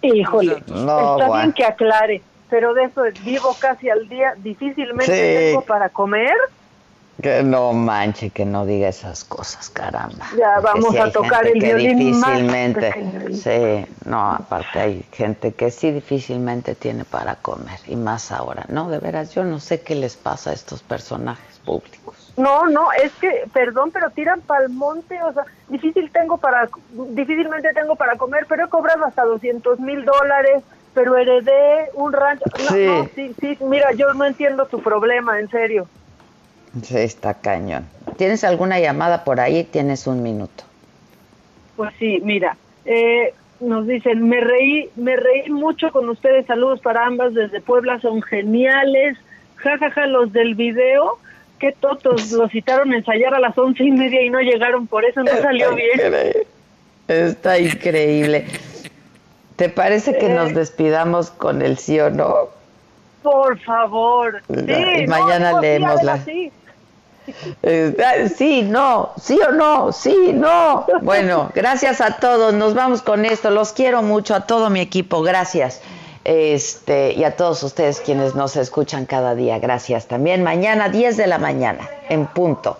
Híjole, 0.00 0.54
está 0.54 1.36
bien 1.36 1.52
que 1.52 1.64
aclare, 1.64 2.22
pero 2.48 2.72
de 2.72 2.84
eso 2.84 3.02
vivo 3.22 3.54
casi 3.60 3.90
al 3.90 4.08
día, 4.08 4.32
difícilmente 4.38 5.50
tengo 5.50 5.60
para 5.66 5.90
comer. 5.90 6.32
Que 7.22 7.42
no 7.42 7.72
manche, 7.72 8.30
que 8.30 8.44
no 8.44 8.64
diga 8.64 8.88
esas 8.88 9.24
cosas, 9.24 9.68
caramba. 9.68 10.26
Ya 10.36 10.60
vamos 10.60 10.96
a 10.96 11.10
tocar 11.10 11.46
el 11.46 11.60
violín 11.60 11.98
difícilmente, 11.98 12.92
sí, 13.32 13.86
no, 14.06 14.32
aparte 14.32 14.78
hay 14.78 15.02
gente 15.12 15.52
que 15.52 15.70
sí 15.70 15.90
difícilmente 15.90 16.74
tiene 16.74 17.04
para 17.04 17.34
comer, 17.36 17.78
y 17.86 17.96
más 17.96 18.32
ahora. 18.32 18.64
No, 18.68 18.88
de 18.88 18.98
veras, 18.98 19.34
yo 19.34 19.44
no 19.44 19.60
sé 19.60 19.82
qué 19.82 19.94
les 19.94 20.16
pasa 20.16 20.50
a 20.50 20.52
estos 20.52 20.82
personajes 20.82 21.58
públicos. 21.64 22.32
No, 22.36 22.66
no, 22.66 22.90
es 22.92 23.12
que, 23.20 23.44
perdón, 23.52 23.90
pero 23.92 24.10
tiran 24.10 24.40
pa'l 24.40 24.70
monte, 24.70 25.22
o 25.22 25.32
sea, 25.32 25.44
difícil 25.68 26.10
tengo 26.12 26.38
para, 26.38 26.70
difícilmente 27.10 27.74
tengo 27.74 27.96
para 27.96 28.16
comer, 28.16 28.46
pero 28.48 28.64
he 28.64 28.68
cobrado 28.68 29.04
hasta 29.04 29.24
200 29.24 29.78
mil 29.80 30.04
dólares, 30.04 30.62
pero 30.94 31.16
heredé 31.16 31.90
un 31.94 32.12
rancho. 32.12 32.44
No, 32.58 32.68
sí. 32.68 32.86
no, 32.86 33.08
sí, 33.14 33.34
sí, 33.40 33.58
mira, 33.60 33.92
yo 33.92 34.14
no 34.14 34.24
entiendo 34.24 34.66
tu 34.66 34.80
problema, 34.80 35.38
en 35.38 35.50
serio. 35.50 35.86
Sí, 36.82 36.96
está 36.96 37.34
cañón. 37.34 37.86
¿Tienes 38.16 38.44
alguna 38.44 38.78
llamada 38.78 39.24
por 39.24 39.40
ahí? 39.40 39.64
Tienes 39.64 40.06
un 40.06 40.22
minuto. 40.22 40.64
Pues 41.76 41.92
sí, 41.98 42.20
mira, 42.22 42.56
eh, 42.84 43.34
nos 43.60 43.86
dicen, 43.86 44.28
me 44.28 44.40
reí, 44.40 44.90
me 44.96 45.16
reí 45.16 45.50
mucho 45.50 45.90
con 45.90 46.08
ustedes, 46.08 46.46
saludos 46.46 46.80
para 46.80 47.06
ambas 47.06 47.34
desde 47.34 47.60
Puebla, 47.60 48.00
son 48.00 48.22
geniales, 48.22 49.16
jajaja, 49.56 49.90
ja, 49.90 50.02
ja, 50.02 50.06
los 50.06 50.32
del 50.32 50.54
video 50.54 51.18
qué 51.60 51.72
totos, 51.72 52.32
lo 52.32 52.48
citaron 52.48 52.92
a 52.92 52.96
ensayar 52.96 53.34
a 53.34 53.38
las 53.38 53.56
once 53.56 53.84
y 53.84 53.92
media 53.92 54.22
y 54.22 54.30
no 54.30 54.40
llegaron, 54.40 54.88
por 54.88 55.04
eso 55.04 55.22
no 55.22 55.30
salió 55.30 55.72
bien. 55.76 56.00
Está 57.06 57.58
increíble. 57.58 58.46
¿Te 59.54 59.68
parece 59.68 60.16
que 60.16 60.28
nos 60.28 60.50
eh. 60.50 60.54
despidamos 60.54 61.30
con 61.30 61.62
el 61.62 61.76
sí 61.76 62.00
o 62.00 62.10
no? 62.10 62.48
Por 63.22 63.58
favor. 63.60 64.42
Sí, 64.48 65.06
mañana 65.06 65.60
leemos 65.60 66.02
la... 66.02 66.18
Sí. 66.18 66.50
Sí, 68.36 68.62
no, 68.62 69.10
sí 69.20 69.38
o 69.46 69.52
no, 69.52 69.92
sí, 69.92 70.32
no. 70.32 70.86
Bueno, 71.02 71.50
gracias 71.54 72.00
a 72.00 72.16
todos. 72.16 72.54
Nos 72.54 72.74
vamos 72.74 73.02
con 73.02 73.24
esto. 73.24 73.50
Los 73.50 73.72
quiero 73.72 74.02
mucho 74.02 74.34
a 74.34 74.46
todo 74.46 74.70
mi 74.70 74.80
equipo. 74.80 75.22
Gracias 75.22 75.80
este, 76.24 77.14
y 77.14 77.24
a 77.24 77.36
todos 77.36 77.62
ustedes 77.62 78.00
quienes 78.00 78.34
nos 78.34 78.56
escuchan 78.56 79.06
cada 79.06 79.34
día. 79.34 79.58
Gracias 79.58 80.06
también. 80.06 80.42
Mañana 80.42 80.88
10 80.88 81.16
de 81.16 81.26
la 81.26 81.38
mañana, 81.38 81.88
en 82.08 82.26
punto. 82.26 82.78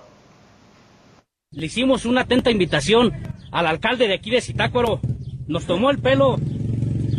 Le 1.52 1.66
hicimos 1.66 2.04
una 2.04 2.22
atenta 2.22 2.50
invitación 2.50 3.12
al 3.50 3.66
alcalde 3.66 4.06
de 4.06 4.14
aquí 4.14 4.30
de 4.30 4.40
Zitácuaro. 4.40 5.00
Nos 5.46 5.66
tomó 5.66 5.90
el 5.90 5.98
pelo. 5.98 6.36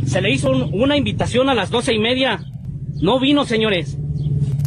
Se 0.07 0.21
le 0.21 0.31
hizo 0.31 0.51
una 0.51 0.95
invitación 0.95 1.49
a 1.49 1.53
las 1.53 1.69
doce 1.69 1.93
y 1.93 1.99
media. 1.99 2.39
No 3.01 3.19
vino, 3.19 3.45
señores. 3.45 3.97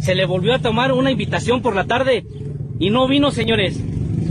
Se 0.03 0.13
le 0.13 0.25
volvió 0.25 0.53
a 0.53 0.59
tomar 0.59 0.91
una 0.91 1.09
invitación 1.09 1.61
por 1.61 1.75
la 1.75 1.85
tarde 1.85 2.25
y 2.79 2.89
no 2.89 3.07
vino, 3.07 3.31
señores. 3.31 3.79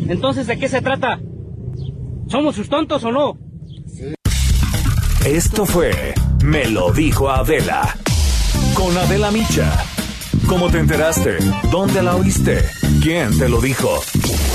Entonces, 0.09 0.47
¿de 0.47 0.59
qué 0.59 0.69
se 0.69 0.83
trata? 0.83 1.21
¿Somos 2.29 2.55
sus 2.55 2.69
tontos 2.69 3.05
o 3.05 3.13
no? 3.13 3.39
Esto 5.25 5.65
fue 5.65 6.15
me 6.45 6.67
lo 6.67 6.93
dijo 6.93 7.31
Adela. 7.31 7.97
Con 8.75 8.95
Adela 8.99 9.31
Micha. 9.31 9.83
¿Cómo 10.47 10.69
te 10.69 10.79
enteraste? 10.79 11.39
¿Dónde 11.71 12.03
la 12.03 12.17
oíste? 12.17 12.63
¿Quién 13.03 13.37
te 13.39 13.49
lo 13.49 13.63
dijo? 13.63 13.89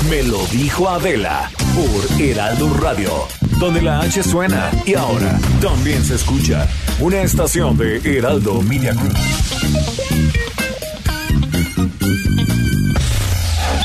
Me 0.08 0.22
lo 0.22 0.38
dijo 0.52 0.88
Adela 0.88 1.50
por 1.74 2.20
Heraldo 2.20 2.72
Radio, 2.74 3.10
donde 3.58 3.82
la 3.82 4.00
H 4.02 4.22
suena 4.22 4.70
y 4.86 4.94
ahora 4.94 5.36
también 5.60 6.04
se 6.04 6.14
escucha. 6.14 6.68
Una 7.00 7.22
estación 7.22 7.76
de 7.76 7.96
Heraldo 8.04 8.62
Media. 8.62 8.94